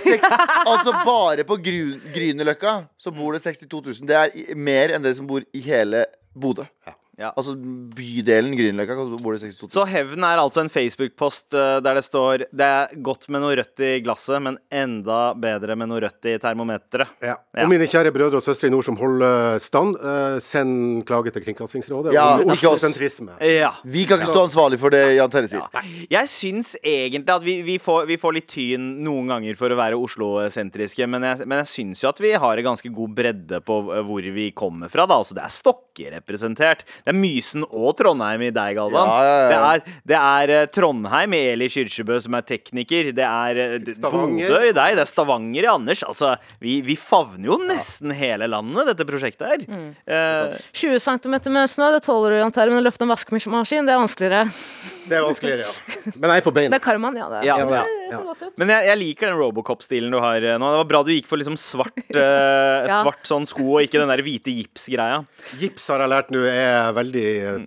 Altså 0.66 0.92
bare 1.06 1.44
på 1.46 1.58
Grünerløkka 1.62 2.76
så 2.98 3.12
bor 3.14 3.32
det 3.36 3.42
62 3.46 4.00
000. 4.02 4.06
Det 4.10 4.16
er 4.20 4.54
mer 4.58 4.94
enn 4.96 5.02
det 5.06 5.16
som 5.18 5.26
bor 5.30 5.42
i 5.54 5.62
hele 5.66 6.04
Bodø. 6.36 6.66
Ja. 6.86 6.94
Altså 7.16 7.54
bydelen 7.56 8.52
Grünerløkka 8.58 8.96
så 8.98 9.20
bor 9.24 9.32
det 9.36 9.40
62 9.40 9.62
000. 9.62 9.72
Så 9.72 9.84
hevn 9.88 10.26
er 10.28 10.40
altså 10.42 10.60
en 10.64 10.72
Facebook-post 10.72 11.56
eh, 11.56 11.78
der 11.84 11.96
det 11.96 12.04
står 12.04 12.44
Det 12.52 12.66
er 12.66 12.92
godt 13.04 13.28
med 13.32 13.40
noe 13.40 13.56
rødt 13.56 13.82
i 13.84 13.92
glasset, 14.04 14.36
men 14.44 14.58
enda 14.68 15.30
bedre 15.40 15.76
med 15.80 15.88
noe 15.88 16.02
rødt 16.04 16.28
i 16.28 16.36
termometeret. 16.42 17.14
Ja. 17.24 17.36
Ja. 17.56 17.64
Og 17.64 17.72
mine 17.72 17.88
kjære 17.88 18.12
brødre 18.12 18.40
og 18.40 18.44
søstre 18.44 18.68
i 18.68 18.72
nord 18.74 18.84
som 18.84 18.98
holder 19.00 19.56
stand, 19.62 19.96
uh, 20.02 20.36
send 20.44 21.06
klage 21.08 21.32
til 21.32 21.44
Kringkastingsrådet 21.46 22.12
Ja, 22.16 22.26
om 22.36 22.44
ikke 22.44 22.68
oss. 22.68 22.82
Oslosentrisme. 22.82 23.38
Ja. 23.40 23.72
Vi 23.84 24.04
kan 24.08 24.20
ikke 24.20 24.28
stå 24.28 24.44
ansvarlig 24.50 24.80
for 24.82 24.92
det 24.92 25.02
Jan 25.16 25.32
Terje 25.32 25.54
sier. 25.54 25.88
Jeg 26.12 26.30
syns 26.32 26.74
egentlig 26.82 27.32
at 27.32 27.44
vi, 27.46 27.56
vi, 27.64 27.78
får, 27.82 28.04
vi 28.10 28.18
får 28.20 28.36
litt 28.36 28.50
tyn 28.52 28.90
noen 29.06 29.32
ganger 29.32 29.56
for 29.58 29.72
å 29.72 29.78
være 29.78 29.98
Oslo-sentriske, 30.00 31.08
men 31.10 31.24
jeg, 31.30 31.48
men 31.48 31.62
jeg 31.62 31.72
syns 31.72 32.04
jo 32.04 32.10
at 32.12 32.20
vi 32.22 32.34
har 32.36 32.60
en 32.60 32.68
ganske 32.70 32.92
god 32.92 33.16
bredde 33.16 33.62
på 33.64 33.78
eh, 33.94 34.04
hvor 34.06 34.30
vi 34.36 34.50
kommer 34.56 34.92
fra. 34.92 35.08
Da. 35.08 35.18
Altså, 35.22 35.36
det 35.38 35.44
er 35.46 35.54
Stokke 35.56 36.12
representert. 36.12 36.84
Det 37.06 37.12
er 37.12 37.18
Mysen 37.22 37.62
og 37.68 37.92
Trondheim 37.94 38.42
i 38.42 38.50
deg, 38.50 38.72
Galvan. 38.74 39.06
Ja, 39.06 39.18
ja, 39.22 39.34
ja. 39.38 39.46
Det 39.46 39.58
er, 39.58 40.00
det 40.10 40.16
er 40.18 40.52
eh, 40.56 40.64
Trondheim 40.74 41.36
i 41.38 41.42
Eli 41.52 41.68
Kyrkjebø, 41.70 42.16
som 42.24 42.34
er 42.34 42.42
tekniker. 42.48 43.12
Det 43.14 43.22
er 43.22 43.60
eh. 43.62 43.76
Bodø 44.02 44.58
i 44.66 44.74
deg. 44.74 44.96
Det 44.98 45.04
er 45.04 45.06
Stavanger 45.06 45.68
i 45.68 45.70
Anders. 45.70 46.02
Altså, 46.02 46.32
vi, 46.58 46.80
vi 46.82 46.98
favner 46.98 47.52
jo 47.52 47.60
nesten 47.62 48.10
hele 48.10 48.50
landet, 48.50 48.90
dette 48.90 49.06
prosjektet 49.06 49.46
her. 49.52 49.64
Mm. 49.70 49.88
Eh, 50.02 50.66
20 50.82 50.98
cm 51.06 51.38
med 51.54 51.70
snø, 51.70 51.92
det 51.94 52.02
tåler 52.08 52.34
du, 52.34 52.40
Jan 52.42 52.58
Terje, 52.58 52.74
men 52.74 52.82
å 52.82 52.88
løfte 52.88 53.06
en 53.06 53.14
vaskemaskin, 53.14 53.86
det 53.86 53.94
er 53.94 54.02
vanskeligere. 54.02 54.95
Det 55.06 55.16
er 55.18 55.22
vanskeligere, 55.22 55.66
ja. 55.66 56.12
Men 56.16 56.30
jeg 56.32 56.42
er 56.42 56.44
på 56.46 56.52
beina. 56.56 56.70
Det 56.74 56.78
er 56.80 56.84
karmaen, 56.84 57.16
ja. 57.20 57.26
Det, 57.30 57.40
Ja, 57.46 57.56
det 57.62 57.76
ja, 57.76 57.82
ser 57.86 58.12
ja. 58.12 58.20
godt 58.26 58.42
ut. 58.42 58.52
Men 58.58 58.72
jeg, 58.74 58.86
jeg 58.88 58.98
liker 59.02 59.30
den 59.30 59.38
Robocop-stilen 59.40 60.10
du 60.14 60.18
har 60.22 60.42
eh, 60.42 60.56
nå. 60.58 60.70
Det 60.74 60.80
var 60.82 60.88
bra 60.90 61.00
du 61.06 61.10
gikk 61.14 61.28
for 61.30 61.40
liksom 61.40 61.56
svart, 61.60 62.02
eh, 62.16 62.86
Ja. 62.90 63.00
svart 63.02 63.22
sånn 63.28 63.46
sko, 63.48 63.64
og 63.76 63.86
ikke 63.86 64.00
den 64.02 64.10
der 64.12 64.22
hvite 64.26 64.50
gips-greia. 64.54 65.20
Gips 65.60 65.86
har 65.92 66.02
jeg 66.04 66.12
lært 66.12 66.30
nå 66.34 66.42
er 66.50 66.92
veldig 66.96 67.26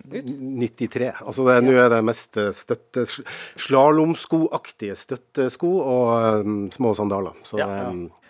93. 0.60 1.10
Altså 1.24 1.46
det, 1.48 1.58
nå 1.66 1.74
er 1.80 1.88
det 1.92 2.00
mest 2.08 2.40
eh, 2.40 2.50
støtte 2.56 3.06
Slalåmskoaktige 3.60 4.96
støttesko 4.98 5.70
og 5.80 6.44
um, 6.44 6.58
små 6.74 6.92
sandaler. 6.98 7.36
Så 7.46 7.58
Ja. 7.60 7.66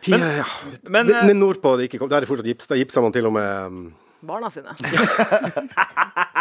tida, 0.00 0.18
men, 0.18 0.36
ja. 0.40 0.46
men, 0.88 1.06
Men, 1.06 1.30
eh, 1.30 1.34
nordpå 1.36 1.76
det 1.78 1.90
ikke 1.90 1.98
kom, 2.02 2.08
der 2.12 2.22
er 2.22 2.26
det 2.26 2.30
fortsatt 2.30 2.46
gips. 2.50 2.70
Da 2.70 2.78
gipser 2.78 3.02
man 3.04 3.12
til 3.12 3.26
og 3.26 3.34
med 3.36 3.66
um, 3.66 3.82
Barna 4.22 4.50
sine. 4.52 4.74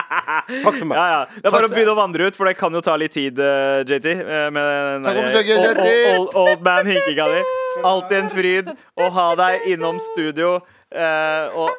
Takk 0.66 0.76
for 0.80 0.86
meg. 0.90 0.98
Ja, 0.98 1.08
ja. 1.14 1.20
Det 1.36 1.46
er 1.46 1.54
bare 1.54 1.68
å 1.70 1.72
begynne 1.74 1.94
å 1.94 1.98
vandre 2.00 2.28
ut, 2.30 2.36
for 2.38 2.50
det 2.50 2.56
kan 2.58 2.74
jo 2.74 2.82
ta 2.86 2.96
litt 2.98 3.14
tid, 3.14 3.38
eh, 3.40 3.84
JT. 3.86 4.08
eh, 4.16 4.50
med 4.50 4.64
den 4.64 5.04
Takk 5.06 5.20
for 5.20 5.44
der- 5.44 5.60
old- 5.60 5.78
JT. 5.78 5.90
Old, 5.90 6.18
old, 6.20 6.36
old 6.44 6.66
man 6.66 6.90
hinkinga 6.90 7.28
di. 7.36 7.44
Alltid 7.86 8.18
en 8.24 8.30
fryd 8.34 8.72
å 9.00 9.10
ha 9.14 9.28
deg 9.40 9.68
innom 9.76 10.00
studio. 10.02 10.56
Uh, 10.90 11.54
og, 11.54 11.70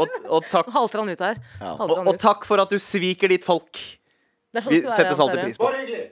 og, 0.00 0.14
og, 0.30 0.46
takk, 0.48 0.70
Halter 0.72 1.02
han 1.02 1.10
ut 1.12 1.20
her. 1.20 1.36
Ja. 1.60 1.74
og, 1.76 1.90
han 1.98 2.08
og 2.08 2.14
ut. 2.16 2.20
takk 2.22 2.46
for 2.48 2.62
at 2.64 2.70
du 2.72 2.78
sviker 2.80 3.28
ditt 3.28 3.44
folk. 3.44 3.76
Sånn 4.50 4.72
Vi 4.72 4.80
settes 4.82 5.20
alltid 5.22 5.40
pris 5.44 5.58
på. 5.62 5.68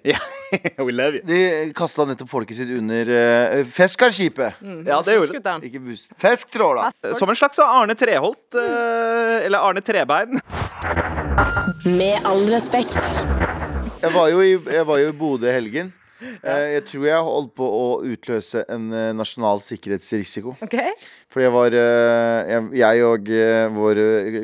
yeah. 0.07 0.20
we 0.86 0.93
love 0.95 1.18
you. 1.18 1.22
De 1.26 1.72
kasta 1.74 2.05
nettopp 2.07 2.30
folket 2.30 2.57
sitt 2.61 2.70
under 2.70 3.11
uh, 3.11 3.64
Feskarskipet. 3.66 4.61
Ja, 4.86 5.01
det 5.03 5.16
gjorde 5.16 5.41
de. 5.43 5.57
Ikke 5.66 5.82
bussen. 5.82 6.14
Fesktråla. 6.22 6.93
Som 7.18 7.32
en 7.32 7.39
slags 7.41 7.59
Arne 7.64 7.99
Treholt, 7.99 8.47
Uh, 8.55 9.45
eller 9.45 9.59
Arne 9.59 9.82
Trebein. 9.84 10.39
Med 11.84 12.22
all 12.26 12.47
respekt. 12.51 13.03
Jeg 13.99 14.14
var 14.14 14.30
jo 14.30 14.41
i, 14.43 14.55
jeg 14.55 14.86
var 14.86 15.03
jo 15.03 15.11
i 15.11 15.16
Bodø 15.18 15.51
i 15.51 15.55
helgen. 15.59 15.91
Eh, 16.20 16.66
jeg 16.74 16.84
tror 16.88 17.04
jeg 17.06 17.26
holdt 17.28 17.52
på 17.58 17.66
å 17.78 17.84
utløse 18.08 18.64
en 18.72 18.88
eh, 18.90 19.10
nasjonal 19.16 19.60
sikkerhetsrisiko. 19.62 20.56
Okay. 20.66 20.94
Fordi 21.30 21.44
jeg 21.46 21.54
var 21.54 21.76
eh, 21.78 22.68
jeg, 22.80 23.04
og 23.06 23.28
vår 23.76 23.98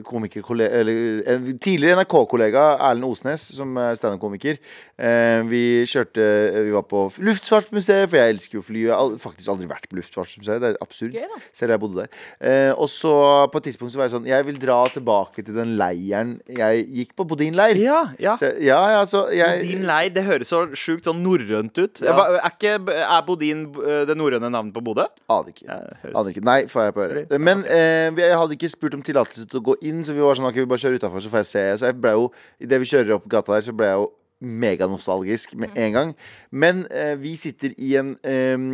komikerkollega 0.04 0.82
Eller 0.82 1.22
en 1.32 1.46
tidligere 1.58 2.02
NRK-kollega 2.02 2.64
Erlend 2.90 3.08
Osnes, 3.08 3.46
som 3.56 3.72
er 3.80 3.96
standup-komiker. 3.98 4.58
eh, 4.98 5.40
vi 5.48 5.62
kjørte 5.88 6.26
Vi 6.68 6.74
var 6.74 6.84
på 6.90 7.06
Luftfartsmuseet, 7.24 8.08
for 8.10 8.20
jeg 8.20 8.34
elsker 8.36 8.58
jo 8.60 8.64
fly. 8.64 8.84
Jeg 8.86 8.94
har 8.94 9.16
faktisk 9.22 9.50
aldri 9.54 9.68
vært 9.70 9.88
på 9.90 9.98
Luftfartsmuseet. 9.98 10.60
Det 10.62 10.72
er 10.74 10.80
absurd. 10.84 11.16
Gøy. 11.16 11.40
Selv 11.56 11.74
jeg 11.74 11.82
bodde 11.82 12.04
der. 12.04 12.20
Eh, 12.38 12.72
og 12.76 12.88
så 12.92 13.14
på 13.50 13.62
et 13.62 13.70
tidspunkt 13.70 13.94
så 13.94 14.00
var 14.00 14.08
jeg 14.08 14.14
sånn 14.18 14.28
Jeg 14.28 14.46
vil 14.46 14.60
dra 14.60 14.78
tilbake 14.92 15.42
til 15.44 15.56
den 15.56 15.74
leiren 15.80 16.36
jeg 16.46 16.86
gikk 17.00 17.16
på. 17.16 17.26
Bodin-leir. 17.34 17.80
Ja, 17.80 18.02
ja. 18.20 18.36
Så, 18.38 18.52
ja, 18.62 18.80
ja, 18.98 19.02
så 19.08 19.24
jeg, 19.34 19.64
Bodin 19.64 19.86
leir, 19.88 20.12
det 20.14 20.26
høres 20.28 20.52
så 20.52 20.66
sjukt 20.76 21.08
sånn 21.08 21.22
norrønt 21.24 21.63
ut. 21.72 22.02
Ja. 22.04 22.14
Er, 22.14 22.48
ikke, 22.50 22.74
er 23.04 23.22
Bodin 23.26 23.66
eh, 23.80 24.02
det 24.08 24.16
norrøne 24.18 24.50
navnet 24.50 24.74
på 24.74 24.82
Bodø? 24.84 25.06
Aner 25.32 25.52
ikke. 25.52 25.78
Aner 26.10 26.32
ikke. 26.32 26.44
Nei, 26.44 26.58
får 26.70 26.88
jeg 26.88 26.96
på 26.96 27.04
øret. 27.06 27.36
Men 27.40 27.64
eh, 27.68 28.10
jeg 28.24 28.40
hadde 28.40 28.58
ikke 28.58 28.72
spurt 28.72 28.98
om 28.98 29.04
tillatelse 29.04 29.46
til 29.48 29.62
å 29.62 29.64
gå 29.70 29.78
inn, 29.88 30.02
så 30.06 30.16
vi 30.16 30.24
var 30.24 30.38
sånn 30.38 30.50
Ok, 30.50 30.60
vi 30.60 30.68
bare 30.70 30.84
kjører 30.84 31.00
utafor, 31.00 31.24
så 31.24 31.32
får 31.32 31.44
jeg 31.44 31.50
se. 31.52 31.64
Så 31.80 31.88
jeg 31.90 31.98
ble 32.02 32.12
jo 32.18 32.28
Idet 32.62 32.80
vi 32.82 32.90
kjører 32.90 33.16
opp 33.16 33.26
gata 33.30 33.56
der, 33.56 33.64
så 33.66 33.74
ble 33.76 33.88
jeg 33.88 34.02
jo 34.02 34.10
meganostalgisk 34.44 35.54
med 35.60 35.74
en 35.78 35.96
gang. 35.96 36.12
Men 36.50 36.84
eh, 36.90 37.14
vi 37.20 37.34
sitter 37.38 37.74
i 37.80 37.94
en 38.00 38.14
eh, 38.22 38.66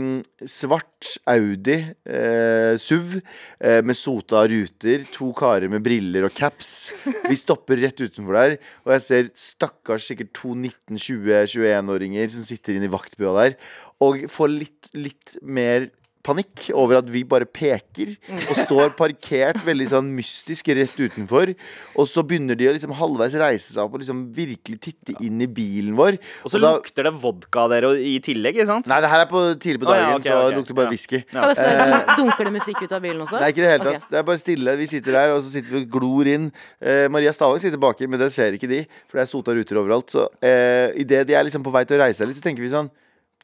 svart 0.49 1.14
Audi 1.31 1.79
eh, 1.81 2.75
SUV 2.81 3.18
eh, 3.18 3.81
med 3.87 3.99
sota 3.99 4.45
ruter, 4.51 5.07
to 5.14 5.31
karer 5.37 5.71
med 5.73 5.85
briller 5.85 6.29
og 6.29 6.35
caps. 6.37 6.91
Vi 7.29 7.39
stopper 7.39 7.81
rett 7.81 8.01
utenfor 8.01 8.37
der, 8.37 8.59
og 8.87 8.97
jeg 8.97 9.07
ser 9.07 9.31
stakkars 9.39 10.11
sikkert 10.11 10.35
to 10.37 10.57
19-20-21-åringer 10.57 12.35
som 12.35 12.47
sitter 12.47 12.77
inne 12.77 12.91
i 12.91 12.93
vaktbua 12.93 13.37
der, 13.41 13.57
og 14.01 14.25
får 14.33 14.53
litt, 14.53 14.93
litt 14.97 15.37
mer 15.45 15.91
panikk 16.27 16.66
over 16.77 16.99
at 17.01 17.09
vi 17.11 17.23
bare 17.29 17.47
peker 17.49 18.12
og 18.51 18.59
står 18.59 18.93
parkert 18.99 19.61
veldig 19.64 19.87
sånn 19.93 20.11
mystisk 20.16 20.68
rett 20.77 20.97
utenfor. 21.01 21.55
Og 21.97 22.09
så 22.11 22.25
begynner 22.27 22.59
de 22.59 22.68
å 22.68 22.75
liksom 22.77 22.93
halvveis 22.99 23.37
reise 23.41 23.73
seg 23.73 23.83
opp 23.85 23.97
og 23.97 24.03
liksom 24.03 24.27
virkelig 24.37 24.81
titte 24.85 25.16
inn 25.25 25.41
i 25.41 25.49
bilen 25.51 25.97
vår. 25.99 26.18
Og 26.45 26.53
så 26.53 26.61
da- 26.61 26.75
lukter 26.77 27.09
det 27.09 27.14
vodka 27.23 27.64
av 27.64 27.75
dere 27.75 27.93
i 27.97 28.18
tillegg, 28.25 28.59
ikke 28.59 28.68
sant? 28.68 28.91
Nei, 28.91 29.01
det 29.01 29.11
her 29.12 29.25
er 29.25 29.31
på 29.31 29.43
tidlig 29.57 29.83
på 29.83 29.89
dagen, 29.89 30.05
dagen, 30.05 30.11
ja, 30.11 30.18
okay, 30.21 30.31
så 30.31 30.39
okay. 30.39 30.51
det 30.51 30.61
lukter 30.61 30.79
bare 30.81 30.93
whisky. 30.95 31.23
Ja. 31.33 31.41
Ja. 31.41 31.55
spørre, 31.57 32.16
Dunker 32.21 32.45
det 32.45 32.55
musikk 32.55 32.83
ut 32.85 32.93
av 32.93 33.05
bilen 33.05 33.25
også? 33.25 33.41
Nei, 33.41 33.51
ikke 33.53 33.62
i 33.62 33.66
det 33.66 33.73
hele 33.75 33.85
tatt. 33.85 34.01
tatt. 34.01 34.11
Det 34.11 34.21
er 34.21 34.27
bare 34.31 34.41
stille. 34.45 34.77
Vi 34.81 34.87
sitter 34.91 35.18
der, 35.18 35.35
og 35.35 35.43
så 35.45 35.55
sitter 35.57 35.77
vi 35.77 35.85
og 35.85 35.91
glor 35.97 36.31
inn. 36.31 36.51
Eh, 36.81 37.07
Maria 37.12 37.33
Stavang 37.33 37.61
sitter 37.62 37.81
baki, 37.81 38.09
men 38.11 38.21
det 38.21 38.33
ser 38.37 38.57
ikke 38.57 38.71
de, 38.71 38.85
for 39.09 39.18
det 39.21 39.27
er 39.27 39.31
sota 39.31 39.57
ruter 39.57 39.81
overalt. 39.81 40.11
Så 40.12 40.27
eh, 40.45 40.93
idet 41.01 41.27
de 41.29 41.37
er 41.39 41.47
liksom 41.49 41.64
på 41.64 41.73
vei 41.75 41.85
til 41.89 41.99
å 41.99 42.05
reise 42.05 42.21
seg 42.21 42.31
litt, 42.31 42.39
så 42.39 42.45
tenker 42.45 42.64
vi 42.64 42.73
sånn 42.73 42.91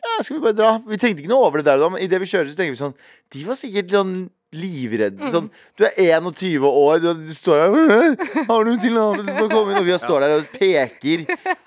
Ja, 0.07 0.23
skal 0.23 0.39
vi 0.39 0.43
bare 0.47 0.57
dra? 0.57 0.71
Vi 0.87 0.99
tenkte 1.03 1.25
ikke 1.25 1.33
noe 1.33 1.49
over 1.49 1.61
det 1.61 1.69
der 1.69 1.83
da, 1.83 1.91
men 1.93 2.03
idet 2.05 2.23
vi 2.23 2.31
kjører, 2.31 2.49
så 2.53 2.59
tenker 2.59 2.77
vi 2.77 2.81
sånn 2.81 2.97
De 3.35 3.45
var 3.49 3.59
sikkert 3.59 3.93
sånn 3.93 4.17
livredde. 4.57 5.31
Sånn, 5.35 5.49
du 5.77 5.85
er 5.85 5.97
21 5.99 6.65
år, 6.71 7.01
du, 7.03 7.09
du 7.27 7.33
står 7.37 7.65
der 7.67 8.19
Har 8.51 8.69
du 8.69 8.77
tillatelse 8.81 9.33
til 9.35 9.49
å 9.49 9.51
komme 9.51 9.75
inn? 9.75 9.81
Og 9.83 9.89
vi 9.89 9.97
står 10.01 10.25
der 10.25 10.37
og 10.39 10.53
peker, 10.55 11.25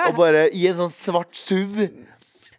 og 0.07 0.15
bare 0.17 0.45
i 0.55 0.63
en 0.71 0.79
sånn 0.79 0.93
svart 0.93 1.35
SUV. 1.37 1.83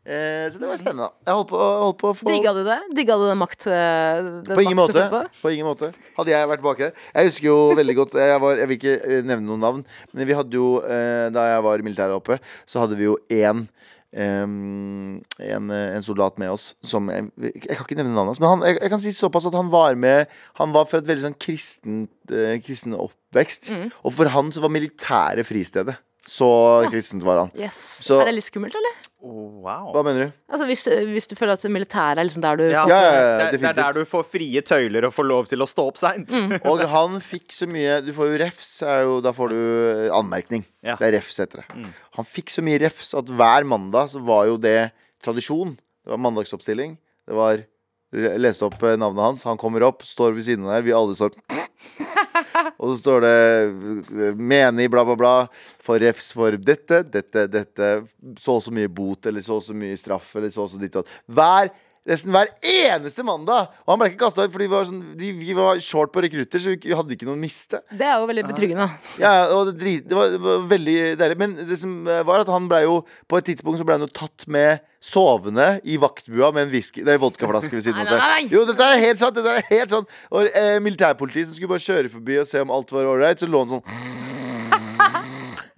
Eh, 0.01 0.47
så 0.51 0.61
det 0.61 0.69
var 0.69 0.79
spennende. 0.81 1.11
Jeg 1.27 1.37
holdt 1.37 1.51
på, 1.51 1.59
jeg 1.61 1.83
holdt 1.85 1.99
på 2.01 2.09
å 2.11 2.15
få 2.17 2.31
Digga 2.31 2.53
du 2.57 2.63
det? 2.67 2.79
Digga 2.97 3.17
du 3.21 3.27
den 3.29 3.39
makt... 3.39 3.67
eh, 3.69 4.21
den 4.47 4.57
på 4.57 4.63
ingen 4.65 4.79
makt 4.79 4.95
måte. 4.97 5.05
på? 5.13 5.21
På 5.43 5.53
ingen 5.53 5.69
måte 5.69 5.91
Hadde 6.17 6.33
jeg 6.33 6.49
vært 6.51 6.65
baki 6.65 6.87
der. 6.87 6.95
Jeg 7.13 7.29
husker 7.29 7.47
jo 7.51 7.59
veldig 7.79 7.97
godt 7.99 8.17
Jeg, 8.17 8.39
var, 8.43 8.63
jeg 8.63 8.71
vil 8.71 8.79
ikke 8.79 8.95
eh, 8.97 9.21
nevne 9.29 9.45
noen 9.51 9.63
navn, 9.67 9.85
men 10.15 10.27
vi 10.31 10.39
hadde 10.39 10.57
jo 10.57 10.71
eh, 10.83 11.27
da 11.35 11.45
jeg 11.53 11.67
var 11.69 11.85
i 11.85 11.87
militæret 11.87 12.17
oppe, 12.17 12.41
så 12.65 12.81
hadde 12.83 12.97
vi 12.99 13.07
jo 13.11 13.19
én 13.29 13.67
en, 14.11 15.71
eh, 15.71 15.95
en 15.95 16.03
soldat 16.03 16.39
med 16.39 16.51
oss 16.51 16.73
som 16.83 17.07
Jeg, 17.11 17.31
jeg 17.39 17.77
kan 17.77 17.85
ikke 17.85 17.99
nevne 18.01 18.15
navnet 18.15 18.33
hans, 18.35 18.41
men 18.43 18.49
han, 18.51 18.65
jeg, 18.67 18.79
jeg 18.83 18.91
kan 18.91 19.03
si 19.03 19.13
såpass 19.15 19.47
at 19.47 19.55
han 19.55 19.71
var 19.71 19.95
med 19.95 20.27
Han 20.59 20.75
var 20.75 20.89
fra 20.91 20.99
et 20.99 21.07
veldig 21.07 21.29
sånn 21.29 21.39
kristent, 21.39 22.11
uh, 22.33 22.57
kristen 22.65 22.97
oppvekst. 22.99 23.71
Mm. 23.71 23.91
Og 24.03 24.15
for 24.17 24.33
han 24.35 24.51
så 24.51 24.65
var 24.65 24.75
militæret 24.75 25.47
fristedet. 25.47 25.95
Så 26.31 26.47
kristent 26.93 27.25
var 27.27 27.41
han. 27.45 27.49
Yes. 27.59 27.77
Så- 28.07 28.21
Er 28.23 28.29
det 28.31 28.37
litt 28.37 28.47
skummelt, 28.47 28.75
eller? 28.79 28.99
Oh, 29.21 29.49
wow. 29.67 29.89
Hva 29.93 30.03
mener 30.07 30.29
du? 30.29 30.33
Altså, 30.49 30.65
hvis, 30.69 30.85
hvis 31.11 31.27
du 31.29 31.35
føler 31.37 31.59
at 31.59 31.65
militæret 31.69 32.21
er 32.23 32.25
liksom 32.29 32.41
der 32.45 32.57
du 32.57 32.63
Ja, 32.71 32.85
Ja, 32.89 33.01
ja, 33.03 33.11
ja, 33.11 33.51
det, 33.51 33.59
det 33.61 33.69
er 33.69 33.75
der 33.77 33.99
du 33.99 34.05
får 34.09 34.25
frie 34.31 34.63
tøyler 34.65 35.05
og 35.09 35.13
får 35.13 35.27
lov 35.29 35.51
til 35.51 35.61
å 35.61 35.67
stå 35.69 35.89
opp 35.91 35.99
seint. 36.01 36.31
Mm. 36.31 36.55
Og 36.71 36.85
han 36.89 37.19
fikk 37.21 37.51
så 37.53 37.69
mye 37.69 37.99
Du 38.07 38.13
får 38.17 38.31
jo 38.31 38.39
refs, 38.45 38.71
er 38.87 39.03
jo, 39.09 39.19
da 39.21 39.35
får 39.37 39.53
du 39.53 39.59
eh, 39.59 40.07
anmerkning. 40.17 40.65
Ja. 40.87 40.95
Det 40.97 41.11
er 41.11 41.17
refs 41.19 41.37
heter 41.43 41.65
det. 41.65 41.91
Han 42.17 42.31
fikk 42.31 42.55
så 42.55 42.65
mye 42.65 42.81
refs 42.87 43.13
at 43.19 43.29
hver 43.29 43.67
mandag 43.69 44.09
så 44.15 44.23
var 44.25 44.47
jo 44.49 44.57
det 44.57 44.79
tradisjon. 45.21 45.75
Det 46.07 46.15
var 46.15 46.23
mandagsoppstilling. 46.31 46.95
Det 47.29 47.37
var 47.37 47.67
leste 48.13 48.67
opp 48.67 48.83
eh, 48.83 48.97
navnet 48.99 49.23
hans. 49.25 49.45
Han 49.49 49.59
kommer 49.61 49.85
opp, 49.87 50.05
står 50.07 50.35
ved 50.37 50.47
siden 50.47 50.67
av 50.67 50.77
der. 50.77 50.87
Vi 50.87 50.97
alle 50.97 51.17
står 51.19 51.37
Og 52.81 52.93
så 52.93 52.97
står 53.01 53.25
det 53.25 53.37
eh, 53.37 54.35
menig, 54.37 54.89
bla, 54.93 55.05
bla, 55.07 55.17
bla. 55.19 55.35
For 55.83 56.01
refs 56.03 56.33
for 56.37 56.57
dette, 56.59 57.03
dette, 57.13 57.47
dette. 57.51 57.93
Så 58.41 58.59
og 58.59 58.65
så 58.65 58.75
mye 58.75 58.91
bot, 58.91 59.31
eller 59.31 59.45
så 59.45 59.61
og 59.61 59.65
så 59.67 59.77
mye 59.77 59.99
straff, 60.01 60.35
eller 60.37 60.53
så 60.53 60.65
og 60.65 60.73
så 60.73 60.81
ditt 60.81 60.97
og 60.97 61.07
datt. 61.07 61.23
Hver 61.31 61.73
Nesten 62.09 62.33
hver 62.33 62.49
eneste 62.65 63.21
mandag! 63.27 63.69
Og 63.85 63.93
han 63.93 64.01
ble 64.01 64.07
ikke 64.09 64.23
kasta 64.23 64.47
ut, 64.47 64.53
fordi 64.55 64.67
vi 64.71 64.73
var, 64.73 64.87
sånn, 64.89 65.01
de, 65.21 65.33
vi 65.37 65.57
var 65.57 65.81
short 65.85 66.13
på 66.15 66.23
rekrutter, 66.25 66.63
så 66.63 66.73
vi 66.73 66.95
hadde 66.97 67.13
ikke 67.13 67.29
noe 67.29 67.37
å 67.37 67.41
miste. 67.41 67.83
Det 67.93 68.07
er 68.09 68.15
jo 68.17 68.29
veldig 68.31 68.45
betryggende. 68.49 68.87
Ja, 69.21 69.35
og 69.53 69.75
det, 69.75 69.99
det, 70.09 70.17
var, 70.17 70.33
det 70.33 70.41
var 70.47 70.65
veldig 70.71 70.97
deilig. 71.21 71.37
Men 71.43 71.59
det 71.69 71.77
som 71.83 71.99
eh, 72.09 72.23
var 72.25 72.41
at 72.47 72.53
han 72.53 72.71
ble 72.71 72.83
jo 72.87 72.97
På 73.29 73.37
et 73.39 73.47
tidspunkt 73.51 73.81
så 73.81 73.87
ble 73.87 73.99
han 73.99 74.07
jo 74.07 74.11
tatt 74.17 74.49
med 74.51 74.81
sovende 75.01 75.69
i 75.89 75.97
vaktbua 76.01 76.51
med 76.53 76.67
en 76.67 76.73
whisky, 76.73 77.05
nei, 77.07 77.17
vodkaflaske 77.21 77.73
ved 77.73 77.85
siden 77.87 78.03
av 78.03 78.09
seg. 78.11 78.51
Jo, 78.53 78.65
dette 78.69 78.89
er 78.89 79.05
helt 79.05 79.21
sant! 79.21 79.37
Dette 79.37 79.55
er 79.61 79.69
helt 79.71 79.93
sant 79.93 80.19
Og 80.29 80.49
eh, 80.49 80.77
militærpolitiet 80.85 81.49
som 81.49 81.57
skulle 81.57 81.73
bare 81.73 81.85
kjøre 81.85 82.13
forbi 82.13 82.41
og 82.41 82.49
se 82.49 82.65
om 82.65 82.75
alt 82.75 82.93
var 82.97 83.09
ålreit, 83.13 83.41
så 83.41 83.49
lå 83.49 83.65
han 83.65 83.77
sånn 83.79 84.30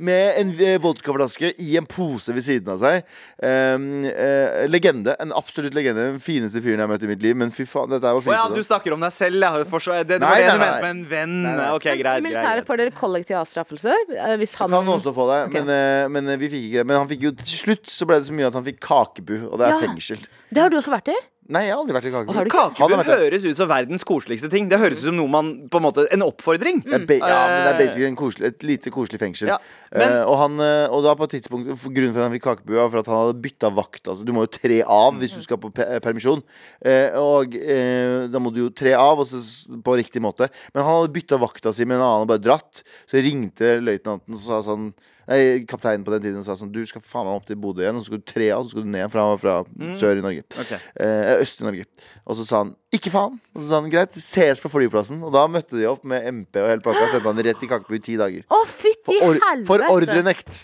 med 0.04 0.38
en 0.40 0.50
eh, 0.60 0.76
vodkaflaske 0.82 1.52
i 1.62 1.76
en 1.80 1.86
pose 1.88 2.34
ved 2.34 2.44
siden 2.44 2.72
av 2.74 2.80
seg. 2.82 3.06
Um, 3.42 3.86
uh, 4.06 4.64
legende. 4.70 5.14
En 5.22 5.32
absolutt 5.36 5.74
legende. 5.76 6.08
Den 6.14 6.22
fineste 6.22 6.62
fyren 6.64 6.80
jeg 6.80 6.84
har 6.86 6.90
møtt 6.92 7.06
i 7.06 7.10
mitt 7.10 7.22
liv. 7.24 7.38
Men 7.38 7.54
fy 7.54 7.66
faen, 7.68 7.90
dette 7.92 8.08
her 8.08 8.18
var 8.18 8.32
Å 8.32 8.36
ja, 8.36 8.44
du 8.52 8.62
snakker 8.66 8.96
om 8.96 9.02
deg 9.06 9.14
selv, 9.14 9.38
ja. 9.42 9.52
Det, 9.62 10.06
det 10.10 10.20
Nei, 10.22 10.28
var 10.28 10.38
det 10.40 10.46
nei, 10.46 10.52
du 10.52 10.64
mente 10.64 10.84
med 10.84 10.92
en 10.96 11.02
venn. 11.12 11.36
Nei, 11.46 11.56
nei. 11.62 11.70
Ok, 11.78 11.88
greit. 12.02 12.20
I 12.22 12.26
militæret 12.28 12.68
får 12.68 12.82
dere 12.82 12.96
kollektiv 12.96 13.40
avstraffelse. 13.40 13.98
eh, 14.18 14.36
Hvis 14.42 14.56
han 14.60 14.72
Kan 14.74 14.92
også 14.96 15.14
få 15.16 15.28
det, 15.32 15.40
okay. 15.48 15.66
men, 15.66 16.16
men 16.18 16.38
vi 16.42 16.50
fikk 16.52 16.68
ikke 16.70 16.82
det. 16.82 16.88
Men 16.92 17.02
han 17.04 17.10
fikk 17.10 17.28
jo 17.30 17.34
til 17.42 17.58
slutt 17.64 17.92
så 17.92 18.08
ble 18.08 18.20
det 18.22 18.28
så 18.30 18.36
mye 18.36 18.50
at 18.52 18.58
han 18.58 18.66
fikk 18.66 18.80
kakebu, 18.84 19.36
og 19.50 19.58
det 19.60 19.68
er 19.68 19.76
Ja. 19.76 19.82
fengsel. 19.86 20.26
Det 20.52 20.60
har 20.60 20.68
du 20.72 20.76
også 20.76 20.92
vært 20.92 21.14
i? 21.14 21.18
Nei, 21.50 21.64
jeg 21.66 21.72
har 21.74 21.80
aldri 21.82 21.94
vært 21.96 22.06
i 22.06 22.10
kakebu. 22.12 22.30
Altså, 22.30 22.44
Kakebu 22.46 22.92
vært 23.00 23.08
høres 23.18 23.44
ut 23.48 23.58
som 23.58 23.66
verdens 23.70 24.04
koseligste 24.06 24.46
ting. 24.52 24.68
Det 24.70 24.78
høres 24.78 25.00
ut 25.02 25.08
som 25.08 25.16
noe 25.18 25.30
man 25.30 25.48
på 25.72 25.80
en 25.80 25.84
måte 25.88 26.04
En 26.14 26.22
oppfordring. 26.22 26.84
Mm. 26.86 27.08
ja, 27.18 27.40
men 27.50 27.64
det 27.66 27.72
er 27.72 27.72
Eh, 27.72 27.78
basically 27.80 28.06
en 28.06 28.16
koselig, 28.16 28.46
et 28.52 28.62
lite 28.62 28.92
koselig 28.94 29.18
fengsel. 29.18 29.48
Ja, 29.50 29.58
men- 29.90 30.12
uh, 30.12 30.30
og, 30.30 30.36
han, 30.38 30.60
eh, 30.60 30.86
og 30.86 31.02
da 31.02 31.14
på 31.18 31.24
et 31.24 31.42
tidspunkt 31.42 31.66
Grunnen 31.82 32.14
for 32.14 32.22
at 32.22 32.30
han 32.30 32.36
fikk 32.38 32.46
kakebu, 32.46 32.74
var 32.78 32.90
for 32.90 32.98
at 33.02 33.06
han 33.10 33.18
hadde 33.18 33.42
bytta 33.42 33.72
vakt. 33.74 34.06
Altså, 34.06 34.24
du 34.24 34.32
må 34.32 34.46
jo 34.46 34.52
tre 34.54 34.82
av 34.86 35.18
hvis 35.18 35.34
du 35.34 35.42
skal 35.42 35.58
på 35.58 35.72
permisjon. 35.74 36.42
Uh, 36.78 37.10
og 37.18 37.56
uh, 37.58 38.28
da 38.30 38.38
må 38.38 38.54
du 38.54 38.62
jo 38.62 38.70
tre 38.70 38.94
av 38.94 39.18
og 39.18 39.26
så, 39.26 39.42
på 39.82 39.98
riktig 39.98 40.22
måte. 40.22 40.48
Men 40.72 40.84
han 40.84 41.00
hadde 41.02 41.12
bytta 41.12 41.40
vakta 41.42 41.74
si 41.74 41.84
med 41.84 41.98
en 41.98 42.06
annen 42.06 42.22
og 42.22 42.30
bare 42.30 42.44
dratt. 42.44 42.84
Så 43.10 43.18
ringte 43.18 43.80
løytnanten 43.82 44.38
og 44.38 44.38
sa 44.38 44.62
sånn 44.62 44.92
Nei, 45.28 45.40
kapteinen 45.70 46.02
på 46.06 46.10
den 46.16 46.24
tiden 46.24 46.42
sa 46.42 46.56
sånn 46.58 46.72
Du 46.74 46.80
skal 46.88 47.02
faen 47.06 47.28
meg 47.28 47.36
opp 47.38 47.46
til 47.46 47.58
Bodø 47.62 47.84
igjen, 47.84 47.98
og 47.98 48.02
så 48.02 48.10
skal 48.10 48.22
du 48.22 48.26
tre 48.26 48.48
av, 48.50 48.62
og 48.64 48.66
så 48.66 48.74
skal 48.74 48.86
du 48.86 48.90
ned 48.90 49.12
fra, 49.12 49.26
fra 49.38 49.54
sør 50.00 50.18
i 50.18 50.24
Norge. 50.24 50.42
Okay. 50.64 50.80
Eh, 50.98 51.32
øst 51.44 51.62
i 51.62 51.66
Norge. 51.68 51.86
Og 52.26 52.38
så 52.40 52.46
sa 52.48 52.62
han 52.64 52.74
ikke 52.92 53.12
faen. 53.14 53.38
Og 53.54 53.62
så 53.62 53.68
sa 53.70 53.80
han 53.80 53.92
greit, 53.92 54.18
ses 54.18 54.60
på 54.62 54.70
flyplassen. 54.72 55.22
Og 55.22 55.32
da 55.34 55.46
møtte 55.50 55.78
de 55.78 55.86
opp 55.90 56.02
med 56.08 56.26
MP 56.34 56.58
og 56.62 56.68
hele 56.72 56.84
pakka. 56.84 57.06
og 57.06 57.14
Sendte 57.14 57.30
han 57.30 57.44
rett 57.46 57.62
i 57.62 57.70
kakebu 57.70 57.96
i 57.96 58.02
ti 58.02 58.18
dager. 58.20 58.44
Å, 58.50 58.62
fytti 58.68 59.20
For, 59.20 59.30
or 59.30 59.40
helvete! 59.46 59.68
for 59.70 59.86
ordrenekt. 59.94 60.60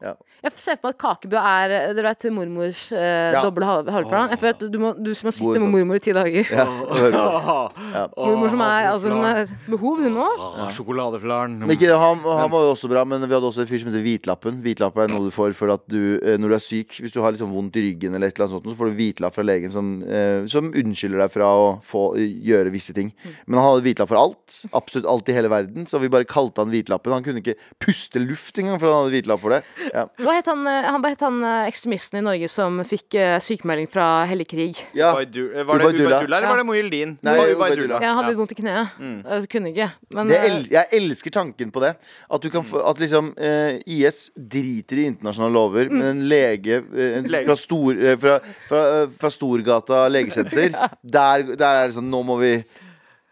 Jeg 0.00 0.52
ser 0.56 0.78
på 0.80 0.88
at 0.88 0.96
kakebu 0.96 1.34
er 1.36 1.70
eh, 1.76 1.90
Dere 1.92 2.14
vet 2.14 2.24
mormors 2.32 2.86
eh, 2.92 3.32
Ja. 3.34 3.42
doble 3.44 3.66
hal- 3.68 3.84
halvplan? 3.92 4.30
Jeg 4.32 4.40
føler 4.40 4.54
at 4.56 4.62
du 4.72 4.78
må, 4.80 4.92
du 4.96 5.10
må 5.12 5.32
sitte 5.34 5.50
med 5.52 5.60
sånn. 5.60 5.70
mormor 5.74 5.98
i 5.98 6.02
ti 6.06 6.14
dager. 6.16 6.52
Ja, 6.56 6.64
ja. 7.94 8.04
Mormor 8.16 8.48
som 8.54 8.62
er 8.64 8.88
Altså, 8.90 9.10
hun 9.12 9.24
har 9.26 9.50
behov, 9.68 10.00
hun 10.00 10.16
òg. 10.24 10.70
Sjokoladeflaren. 10.76 11.58
Han, 11.60 12.22
han 12.24 12.50
var 12.52 12.64
jo 12.64 12.72
også 12.72 12.88
bra, 12.90 13.04
men 13.04 13.20
vi 13.26 13.34
hadde 13.36 13.50
også 13.50 13.62
en 13.64 13.68
fyr 13.70 13.82
som 13.82 13.90
heter 13.92 14.04
Hvitlappen. 14.06 14.62
Hvitlapp 14.64 14.96
er 15.04 15.12
noe 15.12 15.26
du 15.28 15.34
får 15.34 15.52
for 15.58 15.74
at 15.74 15.84
du, 15.90 16.16
eh, 16.22 16.38
når 16.40 16.54
du 16.54 16.56
er 16.56 16.64
syk, 16.64 16.96
hvis 17.04 17.12
du 17.14 17.20
har 17.24 17.34
litt 17.34 17.42
sånn 17.42 17.52
vondt 17.52 17.76
i 17.76 17.84
ryggen, 17.90 18.14
eller 18.16 18.30
et 18.32 18.36
eller 18.38 18.48
annet 18.48 18.56
sånt, 18.56 18.70
så 18.72 18.78
får 18.80 18.90
du 18.92 18.96
hvitlapp 19.02 19.36
fra 19.36 19.44
legen 19.46 19.70
som, 19.72 19.92
eh, 20.02 20.46
som 20.50 20.72
unnskylder 20.72 21.24
deg 21.26 21.34
fra 21.36 21.50
å 21.52 21.68
få 21.84 22.06
gjøre 22.16 22.72
visse 22.72 22.94
ting. 22.96 23.12
Men 23.46 23.60
han 23.60 23.68
hadde 23.74 23.84
hvitlapp 23.90 24.08
for 24.14 24.20
alt. 24.24 24.60
Absolutt 24.72 25.08
alt 25.10 25.28
i 25.28 25.36
hele 25.36 25.52
verden. 25.52 25.84
Så 25.90 26.00
vi 26.00 26.08
bare 26.12 26.24
kalte 26.28 26.64
han 26.64 26.70
Hvitlappen. 26.72 27.12
Han 27.12 27.24
kunne 27.26 27.42
ikke 27.44 27.56
puste 27.82 28.20
luft 28.22 28.56
engang, 28.62 28.80
for 28.80 28.88
han 28.88 29.04
hadde 29.04 29.14
hvitlapp 29.18 29.40
for 29.44 29.50
det. 29.58 29.62
Ja. 29.92 30.06
Hva 30.24 30.36
het 30.38 30.48
han, 30.50 30.64
eh, 30.70 30.88
han, 30.88 31.04
het 31.06 31.24
han 31.26 31.40
eh, 31.44 31.68
ekstremisten 31.70 32.20
i 32.20 32.24
Norge 32.24 32.50
som 32.50 32.80
fikk 32.86 33.18
uh, 33.18 33.36
sykemelding 33.42 33.90
fra 33.90 34.08
hellig 34.30 34.48
krig? 34.50 34.82
Ja. 34.96 35.12
Var 35.16 35.28
det 35.28 35.46
Ubaydullah. 35.64 36.24
Eller 36.24 36.48
var 36.48 36.62
det? 36.64 36.66
Nei, 36.90 37.18
Det 37.20 37.36
var 37.38 37.54
Ubaydullah. 37.54 38.08
Hadde 38.20 38.34
vondt 38.38 38.54
i 38.54 38.60
kneet. 38.60 38.98
Jeg 39.00 39.50
kunne 39.52 39.74
ikke. 39.74 39.90
Men 40.16 40.30
Det 40.30 40.40
el 40.46 40.60
jeg 40.70 40.86
elsker 41.00 41.34
tanken 41.34 41.72
på 41.74 41.82
det. 41.82 41.94
At, 42.30 42.42
du 42.42 42.50
kan 42.52 42.64
få, 42.66 42.82
at 42.86 43.00
liksom 43.02 43.32
eh, 43.40 43.80
IS 43.90 44.30
driter 44.34 45.02
i 45.02 45.06
internasjonale 45.10 45.54
lover, 45.54 45.90
men 45.92 46.06
en 46.12 46.22
lege, 46.30 46.80
eh, 46.94 47.18
en, 47.18 47.28
Lege. 47.30 47.48
fra, 47.48 47.56
stor, 47.58 47.98
eh, 47.98 48.16
fra, 48.20 48.38
fra, 48.68 48.84
fra 49.20 49.32
Storgata 49.32 50.04
legesenter, 50.12 50.70
der, 51.16 51.50
der 51.56 51.82
er 51.82 51.90
det 51.90 51.98
sånn 51.98 52.10
Nå 52.10 52.22
må 52.26 52.40
vi 52.40 52.54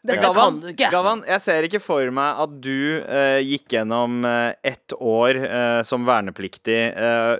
dette 0.08 0.24
Gavan, 0.24 0.58
kan 0.58 0.60
du 0.62 0.70
ikke. 0.72 0.90
Gavan, 0.94 1.22
jeg 1.28 1.44
ser 1.44 1.68
ikke 1.68 1.82
for 1.84 2.14
meg 2.18 2.42
at 2.44 2.56
du 2.64 2.74
uh, 3.04 3.38
gikk 3.44 3.76
gjennom 3.76 4.18
uh, 4.26 4.50
ett 4.66 4.94
år 4.98 5.40
uh, 5.44 5.80
som 5.86 6.06
vernepliktig 6.08 6.78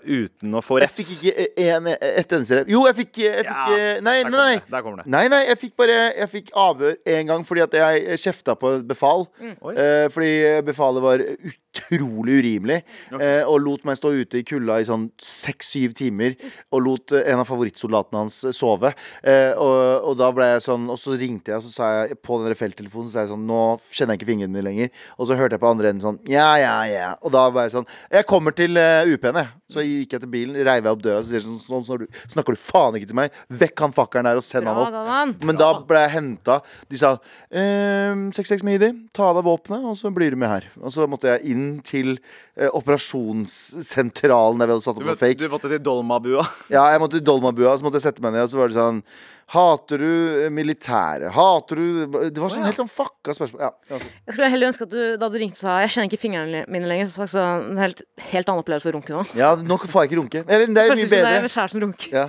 uten 0.08 0.54
å 0.54 0.62
få 0.64 0.78
refs. 0.82 0.98
Jeg 0.98 1.06
fikk 1.08 1.40
ikke 1.42 1.68
en, 1.74 1.88
et 1.96 2.34
eneste 2.36 2.60
rep. 2.60 2.70
Jo, 2.70 2.84
jeg 2.88 2.98
fikk, 3.02 3.22
jeg 3.24 3.46
fikk 3.46 3.72
Ja, 3.74 4.00
Nei, 4.04 4.18
nei, 4.24 4.32
nei. 4.32 4.50
det. 4.58 4.66
Der 4.70 4.84
kommer 4.84 5.02
det. 5.02 5.10
Nei, 5.12 5.24
nei, 5.32 5.40
jeg 5.48 5.58
fikk 5.60 5.74
bare 5.80 5.96
Jeg 6.12 6.28
fikk 6.32 6.50
avhør 6.58 6.96
én 7.08 7.28
gang 7.28 7.44
fordi 7.46 7.64
at 7.64 7.74
jeg 7.78 8.18
kjefta 8.22 8.54
på 8.58 8.74
et 8.78 8.84
befal. 8.88 9.26
Mm. 9.40 9.54
Eh, 9.72 10.06
fordi 10.12 10.32
befalet 10.66 11.04
var 11.04 11.24
utrolig 11.24 12.38
urimelig. 12.42 12.78
Eh, 13.14 13.42
og 13.46 13.60
lot 13.64 13.84
meg 13.88 13.98
stå 13.98 14.12
ute 14.16 14.40
i 14.40 14.44
kulda 14.46 14.78
i 14.82 14.86
sånn 14.88 15.08
seks-syv 15.22 15.94
timer. 15.98 16.36
Og 16.74 16.84
lot 16.84 17.14
en 17.18 17.42
av 17.42 17.48
favorittsoldatene 17.48 18.24
hans 18.24 18.40
sove. 18.56 18.92
Eh, 19.22 19.52
og, 19.54 20.10
og 20.10 20.18
da 20.20 20.30
ble 20.34 20.50
jeg 20.54 20.64
sånn 20.68 20.88
Og 20.92 20.98
så 21.00 21.16
ringte 21.18 21.52
jeg, 21.52 21.60
og 21.60 21.66
så 21.66 21.72
sa 21.72 21.90
jeg 22.00 22.18
på 22.24 22.38
den 22.42 22.52
felttelefonen 22.58 23.10
Så 23.12 23.20
er 23.20 23.26
jeg 23.26 23.32
sånn 23.32 23.46
Nå 23.48 23.62
kjenner 23.88 24.16
jeg 24.16 24.22
ikke 24.22 24.30
fingrene 24.32 24.54
mine 24.54 24.66
lenger. 24.66 24.92
Og 25.16 25.30
så 25.30 25.38
hørte 25.38 25.56
jeg 25.56 25.62
på 25.62 25.70
andre 25.70 25.92
enden 25.92 26.04
sånn 26.04 26.20
Ja, 26.30 26.50
ja, 26.60 26.74
ja. 26.90 27.10
Og 27.22 27.34
da 27.34 27.46
var 27.54 27.68
jeg 27.68 27.76
sånn 27.78 27.88
Jeg 28.12 28.28
kommer 28.28 28.56
til 28.56 28.78
uh, 28.80 29.06
UP-en, 29.08 29.40
jeg. 29.42 29.52
Så 29.68 29.82
gikk 29.84 30.14
jeg 30.16 30.22
til 30.22 30.30
bilen, 30.32 30.54
reiv 30.64 30.86
jeg 30.86 30.94
opp 30.96 31.02
døra, 31.04 31.20
så 31.20 31.28
sier 31.34 31.42
sånn, 31.44 31.58
sånn, 31.60 31.82
sånn, 31.84 32.06
snakker 32.32 32.56
du 32.56 32.60
faen 32.62 32.96
ikke 32.96 33.10
til 33.10 33.18
meg. 33.18 33.34
Vekk 33.52 33.82
han 33.84 33.92
fakkeren 33.92 34.24
der 34.30 34.40
og 34.40 34.46
send 34.46 34.64
Bra, 34.64 34.72
han 34.72 34.86
opp. 34.86 34.94
Galvan. 34.96 35.34
Men 35.50 35.58
da 35.60 35.68
ble 35.90 36.00
jeg 36.06 36.14
henta. 36.14 36.56
De 36.88 36.96
sa 37.00 37.10
ehm, 37.52 38.28
66 38.32 38.64
Midi, 38.64 38.88
ta 39.12 39.28
av 39.28 39.36
deg 39.36 39.44
våpenet, 39.44 39.84
og 39.84 39.98
så 40.00 40.08
blir 40.16 40.32
du 40.32 40.40
med 40.40 40.48
her. 40.54 40.70
Og 40.80 40.94
så 40.94 41.04
måtte 41.10 41.34
jeg 41.34 41.52
inn 41.52 41.66
til 41.84 42.14
eh, 42.56 42.70
operasjonssentralen 42.72 44.58
der 44.60 44.68
vi 44.70 44.76
hadde 44.76 44.84
satt 44.88 44.96
opp 45.00 45.04
Du, 45.08 45.14
fake. 45.20 45.38
du 45.40 45.48
måtte 45.52 45.70
til 45.72 45.82
Dolmabua. 45.84 46.44
Ja, 46.74 46.86
jeg 46.92 47.00
måtte 47.02 47.18
til 47.18 47.26
Dolmabua, 47.28 47.76
så 47.78 47.86
måtte 47.86 48.00
jeg 48.00 48.08
sette 48.08 48.24
meg 48.24 48.34
ned, 48.36 48.46
og 48.48 48.52
så 48.52 48.60
var 48.62 48.72
det 48.72 48.78
sånn 48.80 49.02
Hater 49.48 49.96
du 50.02 50.08
eh, 50.44 50.50
militæret? 50.52 51.30
Hater 51.32 51.78
du 51.80 52.18
Det 52.28 52.36
var 52.42 52.50
sånn 52.52 52.66
helt 52.68 52.76
sånn 52.76 52.90
fucka 52.92 53.32
spørsmål. 53.32 53.62
Ja, 53.64 53.70
altså. 53.96 54.10
Jeg 54.28 54.34
skulle 54.36 54.50
heller 54.52 54.68
ønske 54.68 54.84
at 54.84 54.92
du 54.92 54.98
da 55.22 55.30
du 55.32 55.38
ringte 55.40 55.56
sa 55.56 55.78
Jeg 55.80 55.94
kjenner 55.94 56.10
ikke 56.10 56.20
fingrene 56.20 56.60
mine 56.68 56.90
lenger. 56.90 57.08
Så 57.08 57.22
faktisk 57.22 57.38
sånn, 57.38 57.70
en 57.72 57.80
helt, 57.80 58.02
helt 58.28 58.50
annen 58.52 58.60
opplevelse 58.60 58.92
å 58.92 58.94
runke 58.98 59.14
nå. 59.16 59.22
ja, 59.40 59.54
nå 59.64 59.80
får 59.84 60.04
jeg 60.04 60.10
ikke 60.12 60.20
runke. 60.20 60.44
Eller 60.46 60.66
det 60.66 60.84
er 60.84 60.94
mye 60.94 61.08
bedre. 61.08 61.32
det 61.32 61.48
er 61.48 61.54
kjæresten 61.54 61.82
runker. 61.86 62.12
Ja. 62.14 62.28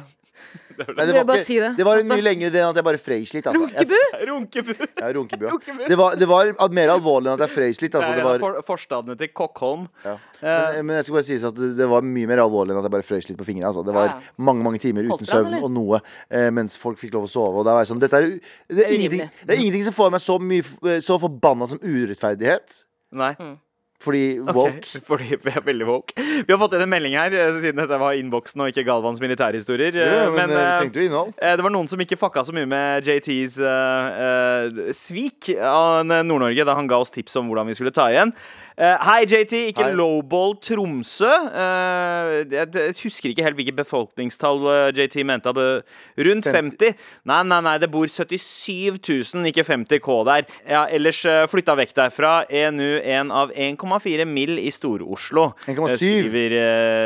Nei, 0.79 1.05
det, 1.09 1.13
var 1.13 1.25
bare 1.27 1.39
ikke, 1.41 1.45
si 1.45 1.57
det. 1.59 1.69
det 1.75 1.85
var 1.85 1.99
en 1.99 2.07
mye 2.07 2.23
lengre 2.23 2.49
det 2.53 2.59
enn 2.61 2.69
at 2.71 2.77
jeg 2.79 2.85
bare 2.87 2.99
frøys 3.01 3.33
litt. 3.35 3.47
Altså. 3.49 3.67
Jeg, 3.75 4.27
Runkebu! 4.29 4.71
Runkebu. 4.79 4.85
ja, 5.01 5.09
runkebu. 5.51 5.81
Det 5.91 5.97
var, 5.99 6.15
det 6.19 6.29
var 6.29 6.71
mer 6.75 6.93
alvorlig 6.93 7.27
enn 7.27 7.35
at 7.35 7.43
jeg 7.43 7.53
frøys 7.57 7.81
litt. 7.83 7.97
Altså. 7.99 8.13
Er 8.15 8.23
var, 8.23 8.39
for, 8.43 8.59
forstadene 8.69 9.17
til 9.19 9.31
Kokkholm. 9.35 9.87
ja. 10.05 10.15
men, 10.41 10.87
men 10.87 10.99
jeg 10.99 11.09
skal 11.09 11.17
bare 11.19 11.27
sies 11.27 11.45
at 11.49 11.59
det, 11.59 11.73
det 11.81 11.89
var 11.91 12.07
mye 12.07 12.31
mer 12.31 12.43
alvorlig 12.45 12.73
enn 12.73 12.79
at 12.79 12.87
jeg 12.87 12.95
bare 12.95 13.07
frøys 13.09 13.27
litt 13.27 13.39
på 13.41 13.47
fingrene. 13.49 13.67
Altså. 13.73 13.83
Det 13.87 13.95
var 13.97 14.07
Ja, 14.07 14.15
ja. 14.15 14.35
mange 14.49 14.63
mange 14.65 14.79
timer 14.79 15.03
uten 15.03 15.17
Holdt 15.17 15.27
søvn 15.29 15.51
eller? 15.51 15.67
og 15.67 15.75
noe 15.75 15.99
eh, 15.99 16.47
mens 16.55 16.79
folk 16.79 16.99
fikk 17.01 17.17
lov 17.17 17.27
å 17.27 17.31
sove. 17.35 17.59
Og 17.59 17.67
det, 17.67 17.75
var 17.75 17.89
sånn, 17.91 17.99
dette 18.01 18.21
er, 18.23 18.29
det, 18.71 18.79
er 18.79 18.85
er 18.87 18.95
ingenting, 18.95 19.25
det 19.43 19.55
er 19.57 19.59
ingenting 19.65 19.89
som 19.89 19.97
får 19.99 20.15
meg 20.15 20.23
så, 20.23 20.39
mye, 20.39 20.99
så 21.03 21.19
forbanna 21.19 21.67
som 21.73 21.83
urettferdighet. 21.83 22.85
Nei. 23.19 23.33
Fordi 23.99 24.39
woke. 24.39 24.53
woke 24.55 25.01
Fordi 25.09 25.35
vi 25.43 25.51
er 25.51 25.63
veldig 25.65 25.87
woke. 25.87 26.15
Vi 26.15 26.47
har 26.47 26.59
fått 26.61 26.77
inn 26.77 26.85
en 26.85 26.91
melding 26.91 27.17
her, 27.19 27.33
eh, 27.35 27.57
siden 27.59 27.81
dette 27.81 27.99
var 27.99 28.15
innboksen 28.15 28.63
og 28.63 28.71
ikke 28.71 28.85
Galvans 28.87 29.19
militærhistorier. 29.19 29.97
ja, 29.99 30.29
men, 30.31 30.47
men 30.47 30.55
eh, 30.55 30.85
vi 30.87 31.03
jo 31.03 31.09
innhold. 31.09 31.33
eh, 31.35 31.57
det 31.59 31.65
var 31.65 31.75
noen 31.75 31.91
som 31.91 31.99
ikke 31.99 32.19
fucka 32.19 32.45
så 32.47 32.55
mye 32.55 32.69
med 32.69 33.09
JTs 33.09 33.59
uh, 33.59 34.21
uh, 34.23 34.93
svik 34.95 35.51
av 35.57 36.07
Nord-Norge 36.07 36.67
da 36.67 36.77
han 36.79 36.87
ga 36.87 37.01
oss 37.03 37.11
tips 37.11 37.35
om 37.41 37.51
hvordan 37.51 37.67
vi 37.67 37.75
skulle 37.75 37.95
ta 37.95 38.07
igjen. 38.13 38.31
Eh, 38.79 38.95
Hei, 39.03 39.25
JT. 39.27 39.53
Ikke 39.73 39.83
Hei. 39.89 39.95
lowball 39.97 40.53
Tromsø. 40.63 41.27
Eh, 41.27 42.35
jeg, 42.47 42.67
jeg 42.71 42.93
husker 43.03 43.33
ikke 43.33 43.43
helt 43.43 43.57
hvilket 43.59 43.75
befolkningstall 43.75 44.61
eh, 44.71 44.91
JT 44.95 45.25
mente. 45.27 45.51
Hadde 45.51 45.81
rundt 46.29 46.47
50. 46.47 46.93
Nei, 47.27 47.39
nei, 47.43 47.59
nei, 47.65 47.73
det 47.83 47.89
bor 47.91 48.07
77 48.07 49.01
000, 49.35 49.49
ikke 49.51 49.65
50 49.67 49.99
K 50.05 50.15
der. 50.29 50.47
Ja, 50.69 50.85
ellers 50.95 51.19
uh, 51.27 51.41
flytta 51.51 51.75
vekk 51.79 51.91
derfra. 51.97 52.31
Er 52.47 52.71
nå 52.75 52.87
en 53.03 53.33
av 53.35 53.51
1,4 53.51 54.27
mill. 54.29 54.55
i 54.59 54.71
Stor-Oslo. 54.71 55.51
1,7. 55.67 55.75
eh, 55.75 55.97
Skriver, 55.99 56.55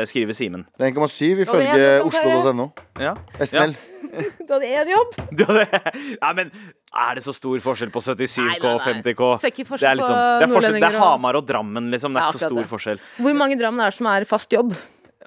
skriver 0.08 0.38
Simen. 0.38 0.64
Det 0.78 0.86
er 0.86 0.94
1,7 0.94 1.02
Og 1.02 1.42
ifølge 1.48 1.90
oslo.no. 2.06 2.70
Ja. 3.02 3.16
oslo.no. 3.40 3.66
Ja. 3.74 3.93
Du 4.46 4.52
hadde 4.54 4.70
én 4.70 4.90
jobb. 4.92 5.14
Du 5.38 5.44
hadde, 5.48 5.82
nei, 6.22 6.32
men 6.40 6.50
er 6.94 7.18
det 7.18 7.24
så 7.26 7.34
stor 7.34 7.58
forskjell 7.64 7.90
på 7.94 8.02
77K 8.04 8.40
og 8.40 8.48
nei, 8.48 8.58
nei. 8.62 9.02
50K? 9.02 9.30
Ser 9.42 9.54
ikke 9.54 9.66
det 9.68 9.88
er, 9.90 10.00
liksom, 10.00 10.14
på 10.14 10.24
det, 10.40 10.48
er 10.48 10.54
forskjell, 10.54 10.78
det 10.78 10.82
er 10.82 10.88
nordlendinger 10.88 10.98
og- 11.00 11.06
Hamar 11.08 11.40
og 11.40 11.46
Drammen, 11.48 11.90
liksom. 11.94 12.12
Det 12.14 12.20
er 12.22 12.26
Ja, 12.26 12.32
ikke 12.32 12.38
så 12.38 12.46
akkurat 12.46 12.52
stor 12.52 12.62
det. 12.62 12.72
forskjell. 12.74 13.00
Hvor 13.24 13.38
mange 13.42 13.56
i 13.56 13.60
Drammen 13.62 13.80
er 13.86 13.90
det 13.94 13.98
som 14.00 14.06
er 14.14 14.24
fast 14.34 14.50
jobb? 14.58 14.74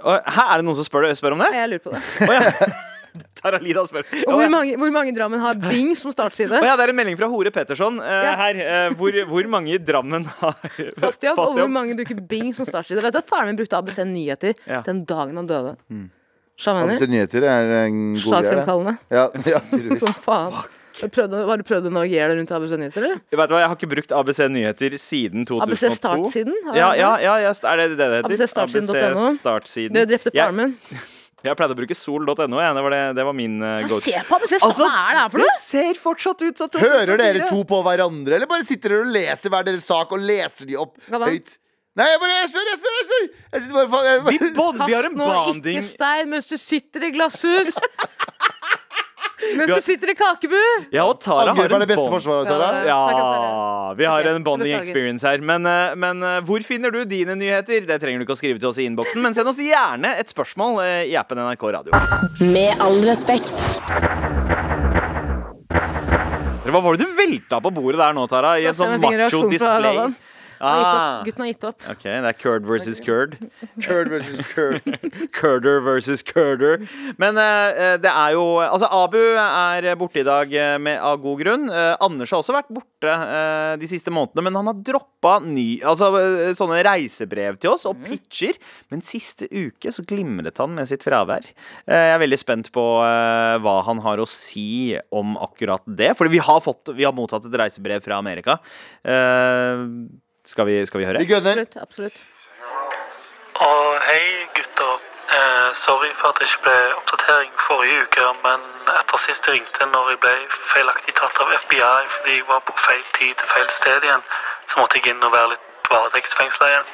Og, 0.03 0.13
her 0.37 0.51
er 0.53 0.61
det 0.61 0.65
noen 0.69 0.75
som 0.77 0.85
spør, 0.85 1.09
spør 1.17 1.33
om 1.33 1.39
det? 1.41 1.51
Jeg 1.57 1.69
lurer 1.73 1.83
på 1.87 1.95
det. 1.95 2.03
Å 2.29 2.33
ja. 2.37 2.67
Taralida 3.37 3.81
spør. 3.87 4.03
Og 4.27 4.33
hvor 4.37 4.49
mange, 4.53 4.75
hvor 4.77 4.91
mange 4.93 5.09
i 5.09 5.15
Drammen 5.15 5.41
har 5.41 5.55
Bing 5.57 5.95
som 5.97 6.11
startside? 6.13 6.53
Å 6.53 6.61
ja, 6.67 6.75
det 6.77 6.85
er 6.85 6.91
en 6.93 6.97
melding 6.99 7.17
fra 7.17 7.25
Hore 7.31 7.49
Petterson 7.53 7.97
eh, 8.03 8.25
Ja. 8.27 8.35
her. 8.37 8.59
eh, 8.61 8.89
hvor, 8.97 9.15
hvor 9.29 9.47
mange 9.49 9.73
i 9.73 9.79
Drammen 9.81 10.25
har 10.37 10.53
Fast 11.01 11.25
jobb, 11.25 11.39
og 11.41 11.55
hvor 11.57 11.71
mange 11.71 11.95
bruker 11.97 12.19
Bing 12.29 12.53
som 12.53 12.67
startside. 12.69 13.01
Vet 13.01 13.15
du 13.15 13.19
at 13.23 13.29
Faren 13.29 13.49
min 13.49 13.57
brukte 13.57 13.77
ABC 13.79 14.03
Nyheter 14.05 14.53
Ja. 14.69 14.83
den 14.85 15.01
dagen 15.09 15.35
han 15.41 15.49
døde. 15.49 15.75
ABC? 16.57 17.05
Nyheter 17.11 17.45
er 17.45 17.71
en 17.85 17.99
god. 18.15 18.23
Slagfremkallende. 18.25 18.95
Ja, 19.13 19.27
ja. 19.53 19.61
Som 20.01 20.13
faen. 20.23 20.57
Har 20.97 21.11
du 21.11 21.13
prøvd, 21.13 21.33
har 21.45 21.61
du 21.61 21.65
prøvd 21.67 21.87
å 21.87 21.91
navigere 21.93 22.31
deg 22.31 22.39
rundt 22.39 22.51
ABC 22.57 22.71
Nyheter, 22.81 23.03
eller? 23.05 23.19
Vet 23.29 23.49
du 23.51 23.53
hva, 23.53 23.59
Jeg 23.61 23.69
har 23.69 23.75
ikke 23.77 23.89
brukt 23.91 24.13
ABC 24.17 24.39
Nyheter 24.49 24.95
siden 24.97 25.45
2002. 25.45 25.67
ABC 25.67 25.99
Startsiden? 25.99 26.55
Ja, 26.73 26.87
ja, 26.97 27.11
ja, 27.21 27.35
ja, 27.45 27.51
er 27.53 27.83
det 27.83 27.85
det 27.91 27.99
det 28.01 28.07
heter? 28.15 28.31
ABC 28.31 28.49
Startsiden.no. 28.49 29.03
ABC 29.27 29.43
Startsiden. 29.43 29.93
Dere 29.99 30.09
drepte 30.09 30.33
Jeg- 30.33 30.41
faren 30.49 30.57
min. 30.63 30.73
Jeg 31.45 31.53
pleide 31.53 31.75
å 31.75 31.77
bruke 31.77 31.93
sol.no. 31.95 32.33
Det, 32.49 32.81
var 32.81 32.89
det, 32.95 33.01
det 33.19 33.23
var 33.27 33.35
min 33.37 33.59
uh, 33.61 33.83
go 33.87 33.99
Se 34.01 34.17
på 34.25 34.39
ABC 34.39 34.55
Start, 34.57 34.65
Altså, 34.71 34.87
hva 34.89 35.03
er 35.03 35.13
det 35.13 35.21
her 35.21 35.29
for 35.29 35.43
noe? 35.43 35.51
det 35.53 35.61
ser 35.61 35.99
fortsatt 36.01 36.41
ut 36.41 36.57
som 36.63 36.81
Hører 36.81 37.21
dere 37.21 37.45
to 37.51 37.61
på 37.69 37.79
hverandre, 37.85 38.39
eller 38.39 38.49
bare 38.49 38.65
sitter 38.65 38.95
dere 38.95 39.05
og 39.05 39.13
leser 39.13 39.53
hver 39.53 39.67
deres 39.69 39.85
sak 39.85 40.17
og 40.17 40.25
leser 40.25 40.65
de 40.65 40.79
opp 40.81 40.97
Galvan? 41.05 41.29
høyt? 41.37 41.59
Nei, 41.97 42.05
jeg 42.11 42.19
bare 42.21 42.33
jeg 42.35 42.49
spør, 42.51 42.67
jeg 42.69 42.77
spør! 42.77 42.95
Jeg 42.97 43.05
spør 43.07 43.23
Jeg 43.25 43.61
sitter 43.63 43.77
bare, 43.89 44.01
jeg 44.05 44.21
bare. 44.21 44.33
Vi, 44.33 44.49
bond, 44.53 44.81
vi 44.85 44.93
har 44.93 45.07
Kast 45.07 45.15
en 45.15 45.17
nå 45.17 45.71
ikke 45.73 45.85
stein 45.87 46.29
mens 46.29 46.49
du 46.49 46.57
sitter 46.61 47.07
i 47.07 47.13
glasshus! 47.15 47.77
Mens 49.37 49.69
du 49.69 49.81
sitter 49.85 50.11
i 50.11 50.15
kakebu! 50.17 50.57
Ja, 50.91 51.03
og 51.05 51.19
Tara 51.21 51.53
har 51.53 51.73
en 51.73 51.91
bond. 51.95 52.25
Ja, 52.89 53.93
vi 53.97 54.07
har 54.09 54.29
en 54.31 54.43
bonding 54.43 54.73
experience 54.75 55.27
her. 55.27 55.41
Men, 55.45 55.65
eh, 55.69 55.93
men 55.95 56.23
eh, 56.25 56.39
hvor 56.45 56.65
finner 56.65 56.91
du 56.91 57.03
dine 57.05 57.37
nyheter? 57.37 57.85
Det 57.87 57.99
trenger 58.01 58.19
du 58.19 58.25
ikke 58.25 58.33
å 58.33 58.39
skrive 58.39 58.59
til 58.59 58.71
oss 58.71 58.81
i 58.81 58.87
innboksen, 58.89 59.21
men 59.23 59.37
send 59.37 59.49
oss 59.49 59.61
gjerne 59.61 60.15
et 60.19 60.33
spørsmål 60.33 60.81
eh, 60.83 61.03
i 61.13 61.15
appen 61.21 61.39
NRK 61.45 61.67
Radio. 61.77 62.01
Med 62.49 62.81
all 62.83 62.97
respekt. 63.05 63.53
Hva 66.67 66.81
var 66.83 66.97
det 66.97 67.05
du 67.05 67.13
velta 67.15 67.61
på 67.63 67.71
bordet 67.77 68.01
der 68.01 68.17
nå, 68.17 68.25
Tara? 68.27 68.57
I 68.59 68.67
en 68.67 68.75
sånn 68.75 68.97
macho 68.99 69.45
display? 69.53 70.01
Ah. 70.59 71.21
Gutten 71.25 71.43
har 71.45 71.51
gitt 71.51 71.65
opp. 71.69 71.81
ok, 71.91 72.03
det 72.07 72.29
er 72.31 72.37
curd 72.37 72.65
versus 72.67 72.99
curd. 73.03 73.37
Curd 73.83 74.09
versus 74.13 74.41
curd. 74.53 74.81
Curder 75.35 75.79
versus 75.87 76.23
curder. 76.25 76.81
Men 77.21 77.37
eh, 77.41 77.95
det 78.01 78.11
er 78.11 78.35
jo 78.37 78.45
Altså, 78.67 78.87
Abu 78.91 79.19
er 79.37 79.87
borte 79.99 80.21
i 80.21 80.25
dag 80.27 80.51
eh, 80.53 80.77
med, 80.81 80.99
av 81.03 81.19
god 81.23 81.41
grunn. 81.43 81.67
Eh, 81.69 81.93
Anders 82.03 82.33
har 82.33 82.41
også 82.41 82.55
vært 82.55 82.71
borte 82.73 83.11
eh, 83.13 83.73
de 83.81 83.89
siste 83.89 84.13
månedene, 84.13 84.47
men 84.47 84.57
han 84.59 84.71
har 84.71 84.81
droppa 84.87 85.37
ny, 85.45 85.67
altså, 85.87 86.09
eh, 86.19 86.51
sånne 86.57 86.81
reisebrev 86.87 87.59
til 87.61 87.75
oss 87.75 87.85
og 87.89 88.01
pitcher. 88.05 88.57
Men 88.91 89.03
siste 89.05 89.49
uke 89.51 89.93
så 89.93 90.05
glimret 90.07 90.57
han 90.61 90.73
med 90.77 90.89
sitt 90.89 91.05
fravær. 91.05 91.45
Eh, 91.85 92.05
jeg 92.09 92.15
er 92.17 92.23
veldig 92.23 92.41
spent 92.41 92.71
på 92.75 92.85
eh, 93.05 93.57
hva 93.63 93.77
han 93.87 94.01
har 94.05 94.21
å 94.23 94.27
si 94.29 94.95
om 95.13 95.35
akkurat 95.41 95.83
det. 95.87 96.13
Fordi 96.17 96.33
vi 96.33 96.43
har, 96.43 96.61
fått, 96.65 96.93
vi 96.97 97.05
har 97.07 97.15
mottatt 97.15 97.45
et 97.47 97.59
reisebrev 97.61 98.03
fra 98.05 98.17
Amerika. 98.21 98.57
Eh, 99.07 99.83
skal, 100.47 100.65
vi, 100.69 100.79
skal 100.85 101.03
vi 101.03 101.05
høre? 101.09 101.21
Vi 101.23 101.29
gønner. 101.33 101.61
Absolutt. 101.61 101.83
absolutt. 101.83 102.25
Og 103.67 104.01
hei 104.07 104.47
gutter. 104.55 104.97
Eh, 105.37 105.75
sorry 105.75 106.11
for 106.19 106.27
at 106.31 106.37
det 106.39 106.47
ikke 106.47 106.63
ble 106.65 106.75
oppdatering 106.99 107.51
forrige 107.67 108.03
uke, 108.03 108.27
men 108.45 108.61
etter 108.99 109.19
sist 109.19 109.47
jeg 109.47 109.57
ringte 109.57 109.87
når 109.91 110.11
jeg 110.13 110.19
ble 110.23 110.35
feilaktig 110.73 111.15
tatt 111.19 111.41
av 111.43 111.51
FBI 111.63 111.97
fordi 112.13 112.37
jeg 112.37 112.45
var 112.47 112.61
på 112.69 112.75
feil 112.85 113.03
tid 113.17 113.33
til 113.35 113.51
feil 113.51 113.67
sted 113.79 114.07
igjen, 114.07 114.23
så 114.71 114.79
måtte 114.79 115.01
jeg 115.01 115.11
inn 115.11 115.27
og 115.27 115.35
være 115.35 115.51
litt 115.53 115.91
varetektsfengsla 115.91 116.69
igjen. 116.71 116.87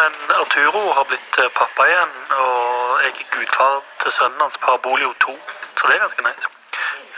Men 0.00 0.18
Arturo 0.40 0.82
har 0.98 1.06
blitt 1.12 1.38
eh, 1.38 1.52
pappa 1.60 1.86
igjen, 1.92 2.16
og 2.42 3.04
jeg 3.04 3.14
er 3.14 3.30
gudfar 3.36 3.84
til 4.02 4.18
sønnen 4.18 4.42
hans, 4.42 4.58
Parabolio 4.66 5.14
2, 5.26 5.36
så 5.76 5.86
det 5.86 5.94
er 5.94 6.04
ganske 6.08 6.26
nice. 6.26 6.59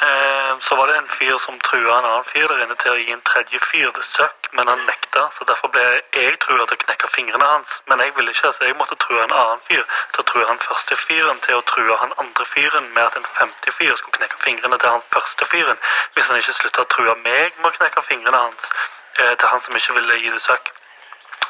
Eh, 0.02 0.56
Så 0.60 0.74
var 0.76 0.86
det 0.86 0.96
en 0.96 1.08
fyr 1.08 1.38
som 1.38 1.58
trua 1.60 1.98
en 1.98 2.04
annen 2.04 2.24
fyr 2.24 2.46
der 2.48 2.62
inne 2.64 2.74
til 2.80 2.92
å 2.92 2.98
gi 2.98 3.12
en 3.12 3.22
tredje 3.26 3.58
fyr 3.62 3.90
det 3.96 4.04
søkk, 4.04 4.48
men 4.52 4.68
han 4.68 4.82
nekta, 4.86 5.22
så 5.36 5.44
derfor 5.44 5.68
ble 5.74 5.82
jeg 6.14 6.38
trua 6.44 6.66
til 6.66 6.76
å 6.76 6.82
knekke 6.84 7.10
fingrene 7.14 7.46
hans. 7.52 7.80
Men 7.86 8.00
jeg 8.00 8.14
ville 8.16 8.34
ikke, 8.34 8.52
så 8.52 8.64
jeg 8.64 8.76
måtte 8.78 8.98
true 9.04 9.22
en 9.22 9.34
annen 9.42 9.62
fyr 9.68 9.84
til 10.12 10.22
å 10.22 10.26
true 10.30 10.46
han 10.48 10.58
første 10.66 10.96
fyren 10.96 11.40
til 11.46 11.58
å 11.58 11.64
true 11.72 11.96
han 12.02 12.14
andre 12.24 12.46
fyren 12.54 12.90
med 12.94 13.04
at 13.04 13.16
en 13.16 13.30
femte 13.38 13.74
fyr 13.78 13.94
skulle 13.96 14.18
knekke 14.18 14.42
fingrene 14.44 14.78
til 14.78 14.94
han 14.94 15.06
første 15.14 15.50
fyren, 15.54 15.78
hvis 16.14 16.28
han 16.28 16.42
ikke 16.42 16.58
slutta 16.60 16.86
å 16.86 16.92
true 16.96 17.16
meg 17.24 17.58
med 17.58 17.70
å 17.70 17.76
knekke 17.78 18.06
fingrene 18.10 18.44
hans 18.46 18.70
eh, 19.18 19.34
til 19.38 19.48
han 19.48 19.60
som 19.66 19.76
ikke 19.76 19.98
ville 20.00 20.20
gi 20.24 20.30
det 20.34 20.42
søkk. 20.42 20.72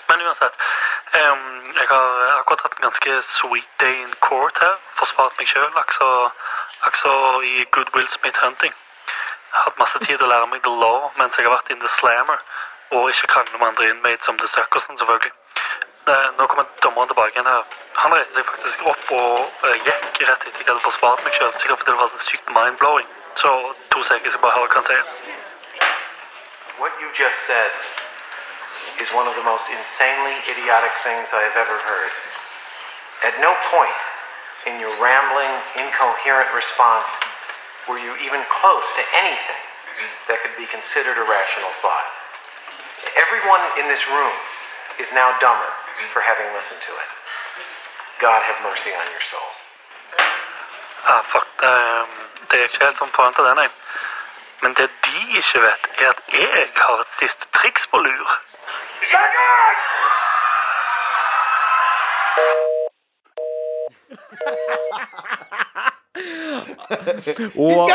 Men 0.08 0.22
uansett, 0.26 0.56
jeg 1.12 1.86
har 1.88 2.38
akkurat 2.38 2.64
hatt 2.66 2.74
en 2.76 2.88
ganske 2.88 3.22
sweet 3.22 3.68
day 3.80 4.02
in 4.02 4.14
court 4.20 4.58
her. 4.60 4.76
Forsvart 4.98 5.38
meg 5.38 5.48
sjøl, 5.48 5.70
akkurat 6.80 7.44
i 7.44 7.66
Good 7.70 7.94
Will 7.94 8.08
Smith 8.08 8.38
Hunting. 8.44 8.74
Hatt 9.50 9.78
masse 9.78 9.98
tid 9.98 10.22
å 10.22 10.26
lære 10.26 10.46
meg 10.50 10.62
the 10.62 10.72
law 10.84 11.10
mens 11.18 11.36
jeg 11.36 11.46
har 11.46 11.54
vært 11.54 11.70
in 11.70 11.80
the 11.80 11.88
slammer, 11.88 12.40
og 12.90 13.08
ikke 13.10 13.30
krangle 13.34 13.58
med 13.58 13.68
andre 13.68 13.88
inmates 13.90 14.28
om 14.28 14.38
det 14.40 14.48
søkk 14.50 14.76
og 14.76 14.84
sånn, 14.84 14.98
selvfølgelig. 15.00 15.32
Nå 16.38 16.46
kommer 16.50 16.66
dommeren 16.82 17.08
tilbake 17.12 17.36
igjen 17.36 17.46
her. 17.46 17.66
Han 18.02 18.14
reiste 18.16 18.34
seg 18.34 18.46
faktisk 18.48 18.86
opp 18.90 19.10
og 19.14 19.68
eh, 19.68 19.76
gikk 19.86 20.22
rett 20.26 20.46
etter 20.48 20.58
jeg 20.58 20.68
hadde 20.68 20.82
forsvart 20.86 21.22
meg 21.24 21.36
sjøl, 21.36 21.52
sikkert 21.62 21.82
fordi 21.82 21.92
det 21.92 22.00
var 22.00 22.10
så 22.10 22.22
sykt 22.26 22.54
mind-blowing. 22.56 23.10
Så 23.42 23.52
to 23.94 24.02
sekunder, 24.02 24.30
skal 24.30 24.42
bare 24.42 24.56
høre 24.58 24.72
hva 24.72 24.80
han 24.80 24.88
sier. 24.88 25.04
What 26.80 26.98
you 27.00 27.08
just 27.14 27.38
said 27.46 27.70
is 29.04 29.12
one 29.14 29.28
of 29.30 29.36
the 29.38 29.46
most 29.46 29.68
insanely 29.70 30.34
idiotic 30.52 30.94
things 31.04 31.28
I 31.32 31.42
have 31.46 31.56
ever 31.64 31.78
heard. 31.86 32.12
At 33.22 33.38
no 33.38 33.54
point 33.70 34.11
in 34.66 34.78
your 34.78 34.94
rambling, 35.02 35.50
incoherent 35.78 36.50
response 36.54 37.08
were 37.88 37.98
you 37.98 38.14
even 38.22 38.42
close 38.62 38.86
to 38.94 39.02
anything 39.18 39.62
that 40.28 40.38
could 40.42 40.54
be 40.56 40.66
considered 40.70 41.18
a 41.18 41.26
rational 41.26 41.72
thought. 41.82 42.06
Everyone 43.18 43.62
in 43.80 43.86
this 43.90 44.02
room 44.06 44.36
is 45.00 45.08
now 45.12 45.34
dumber 45.40 45.72
for 46.14 46.22
having 46.22 46.46
listened 46.54 46.82
to 46.86 46.92
it. 46.94 47.08
God 48.20 48.42
have 48.46 48.58
mercy 48.62 48.94
on 48.94 49.06
your 49.10 49.24
soul. 49.30 49.50
Ja, 51.08 51.22
fuck, 51.22 51.46
det, 51.60 52.06
det 52.50 52.58
er 52.60 52.64
ikke 52.64 52.84
helt 52.84 52.98
som 52.98 53.08
forventa, 53.08 53.42
det, 53.42 53.54
nei. 53.58 53.68
Men 54.62 54.74
det 54.78 54.90
de 55.06 55.36
ikke 55.36 55.62
vet, 55.62 55.88
er 55.98 56.08
at 56.08 56.20
jeg 56.32 56.68
har 56.76 57.00
et 57.00 57.12
siste 57.18 57.46
triks 57.52 57.86
på 57.86 57.98
lur. 57.98 58.38
Og 67.56 67.90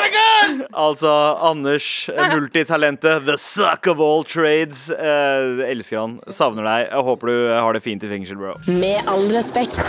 altså 0.73 1.11
Anders, 1.49 2.09
eh, 2.09 2.29
multitalentet, 2.33 3.25
the 3.25 3.37
suck 3.37 3.87
of 3.87 3.99
all 4.01 4.23
trades. 4.23 4.89
Eh, 4.91 5.63
elsker 5.69 5.99
han. 5.99 6.19
Savner 6.29 6.65
deg. 6.67 6.87
Jeg 6.91 7.05
håper 7.11 7.33
du 7.33 7.37
har 7.53 7.77
det 7.77 7.83
fint 7.85 8.03
i 8.03 8.11
fengsel, 8.11 8.39
bro. 8.41 8.55
Med 8.67 9.03
all 9.07 9.27
respekt. 9.35 9.83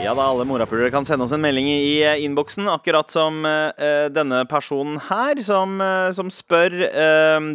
Ja 0.00 0.14
da, 0.16 0.24
alle 0.32 0.46
morapulere 0.48 0.88
kan 0.90 1.04
sende 1.04 1.26
oss 1.26 1.32
en 1.36 1.42
melding 1.44 1.66
i 1.68 1.98
eh, 2.00 2.22
innboksen, 2.24 2.64
akkurat 2.72 3.10
som 3.12 3.42
eh, 3.44 4.06
denne 4.08 4.38
personen 4.48 4.96
her, 5.10 5.36
som, 5.44 5.74
eh, 5.84 6.06
som 6.16 6.30
spør 6.32 6.72
eh, 6.88 7.48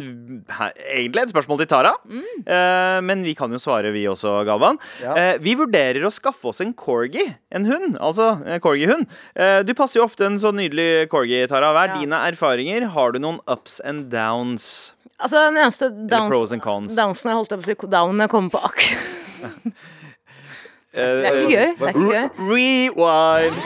her, 0.54 0.76
Egentlig 0.94 1.24
et 1.24 1.32
spørsmål 1.34 1.58
til 1.64 1.68
Tara, 1.72 1.90
eh, 2.06 2.98
men 3.02 3.24
vi 3.26 3.34
kan 3.38 3.50
jo 3.50 3.58
svare, 3.60 3.90
vi 3.94 4.04
også, 4.08 4.36
Galvan. 4.46 4.78
Ja. 5.02 5.16
Eh, 5.18 5.40
vi 5.42 5.56
vurderer 5.58 6.06
å 6.06 6.12
skaffe 6.14 6.52
oss 6.52 6.62
en 6.62 6.70
corgi, 6.78 7.26
en 7.50 7.66
hund. 7.66 7.98
Altså 7.98 8.36
en 8.46 8.62
corgi-hund. 8.62 9.10
Eh, 9.34 9.58
du 9.66 9.74
passer 9.74 9.98
jo 10.00 10.06
ofte 10.06 10.28
en 10.30 10.38
så 10.42 10.54
nydelig 10.54 11.08
corgi, 11.12 11.42
Tara. 11.50 11.72
Hva 11.74 11.88
er 11.88 11.94
Ja. 11.96 11.98
dine 12.04 12.22
erfaringer? 12.30 12.86
Har 12.94 13.10
du 13.12 13.18
noen 13.26 13.42
ups 13.50 13.80
and 13.84 14.06
downs? 14.14 14.92
Altså, 15.18 15.42
den 15.50 15.58
eneste 15.64 15.90
pros 15.90 16.30
downs, 16.30 16.52
and 16.52 16.62
cons? 16.62 16.94
downsen 16.94 17.30
jeg 17.32 17.40
holdt 17.40 17.50
på 17.58 17.58
å 17.58 17.68
si 17.82 17.90
down 17.90 18.18
jeg 18.22 18.30
kommer 18.30 18.54
på 18.54 18.64
akk. 18.70 18.86
Eh, 20.96 21.16
Det 21.20 21.26
er 21.28 21.36
ikke 21.36 21.52
gøy. 21.52 21.70
Det 21.76 21.86
er 21.86 21.92
ikke 21.92 22.10
gøy. 22.12 22.26
Rewind. 22.50 23.56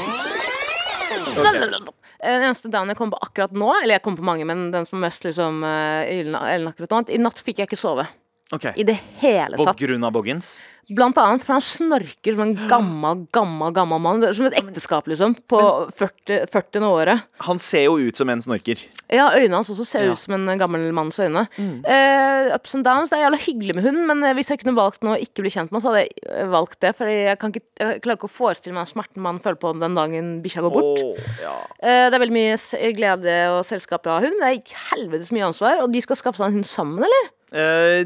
Den 2.20 2.42
eneste 2.44 2.68
down 2.68 2.90
jeg 2.90 2.98
kom 2.98 3.12
på 3.12 3.20
akkurat 3.22 3.52
nå, 3.56 3.70
eller 3.82 3.96
jeg 3.96 4.02
kom 4.04 4.16
på 4.18 4.24
mange, 4.26 4.44
men 4.44 4.70
den 4.74 4.84
som 4.88 5.00
mest 5.00 5.24
liksom 5.24 5.62
uh, 5.64 6.04
i 6.04 7.18
natt 7.22 7.40
fikk 7.40 7.62
jeg 7.62 7.70
ikke 7.70 7.80
sove. 7.80 8.04
Okay. 8.50 8.74
I 8.76 8.84
det 8.84 8.98
hele 9.22 9.54
tatt. 9.54 9.62
På 9.62 9.86
grunn 9.86 10.04
av 10.04 10.12
Boggins? 10.12 10.56
Blant 10.90 11.18
annet, 11.22 11.44
for 11.46 11.54
han 11.54 11.62
snorker 11.64 12.34
som 12.34 12.44
en 12.44 12.54
gammel, 12.72 13.26
gammel, 13.34 13.72
gammel 13.76 14.00
mann. 14.02 14.24
Som 14.34 14.48
et 14.48 14.56
ekteskap, 14.58 15.06
liksom. 15.10 15.36
På 15.50 15.60
40. 15.94 16.46
40. 16.50 16.86
året. 16.88 17.26
Han 17.46 17.60
ser 17.62 17.86
jo 17.86 17.98
ut 18.00 18.16
som 18.18 18.28
en 18.32 18.42
snorker. 18.42 18.82
Ja, 19.10 19.28
øynene 19.34 19.58
hans 19.58 19.70
også 19.72 19.84
ser 19.86 20.04
Ja. 20.04 20.10
Mm. 20.10 20.12
ut 20.12 20.18
som 20.22 20.34
en 20.48 20.58
gammel 20.60 20.92
manns 20.94 21.18
øyne. 21.22 21.46
Eh, 21.58 22.54
ups 22.54 22.74
and 22.74 22.84
downs, 22.86 23.10
Det 23.10 23.18
er 23.18 23.24
jævla 23.26 23.40
hyggelig 23.42 23.74
med 23.74 23.84
hund, 23.84 24.04
men 24.06 24.22
eh, 24.24 24.34
hvis 24.38 24.50
jeg 24.50 24.60
kunne 24.62 24.76
valgt 24.76 25.02
noe 25.06 25.16
å 25.16 25.22
ikke 25.22 25.42
bli 25.42 25.50
kjent 25.50 25.72
med, 25.72 25.82
så 25.82 25.90
hadde 25.90 26.04
jeg 26.04 26.12
eh, 26.30 26.46
valgt 26.50 26.78
det. 26.84 26.92
For 26.98 27.10
jeg, 27.10 27.38
kan 27.40 27.50
ikke, 27.54 27.64
jeg 27.80 28.02
klarer 28.04 28.18
ikke 28.20 28.30
å 28.30 28.34
forestille 28.36 28.74
meg 28.76 28.86
smerten 28.90 29.22
man 29.22 29.40
føler 29.42 29.58
på 29.62 29.72
den 29.78 29.98
dagen 29.98 30.30
bikkja 30.44 30.62
går 30.66 30.74
bort. 30.74 31.02
Oh, 31.06 31.34
ja. 31.42 31.56
uh, 31.82 32.06
det 32.10 32.14
er 32.14 32.22
veldig 32.22 32.36
mye 32.38 32.92
glede 32.96 33.36
og 33.56 33.64
selskap 33.68 34.06
jeg 34.06 34.14
har 34.14 34.26
hund. 34.28 34.40
Det 34.42 34.52
er 34.54 34.78
helvetes 34.92 35.30
mye 35.34 35.48
ansvar. 35.50 35.82
Og 35.84 35.92
de 35.94 36.02
skal 36.04 36.18
skaffe 36.18 36.40
seg 36.40 36.50
en 36.50 36.60
hund 36.60 36.68
sammen, 36.70 37.04
eller? 37.06 37.30
Uh, 37.50 38.04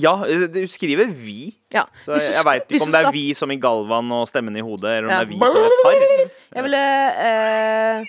ja, 0.00 0.14
du 0.48 0.62
skriver 0.72 1.04
'vi'. 1.12 1.52
Ja. 1.74 1.86
Så 2.04 2.12
jeg 2.14 2.32
skal- 2.32 2.44
veit 2.44 2.68
ikke 2.70 2.82
om 2.86 2.92
det 2.92 3.00
er 3.06 3.12
vi 3.12 3.24
som 3.34 3.50
i 3.50 3.56
Galvan 3.58 4.12
og 4.12 4.28
stemmen 4.28 4.56
i 4.56 4.60
hodet, 4.62 4.98
eller 4.98 5.08
om 5.08 5.10
Ja. 5.10 5.24
det 5.24 5.26
er 5.26 5.32
vi 5.32 5.38
som 5.38 5.64
et 5.64 5.82
par. 5.82 6.30
Jeg 6.56 6.62
ville 6.62 6.84
eh, 7.26 8.04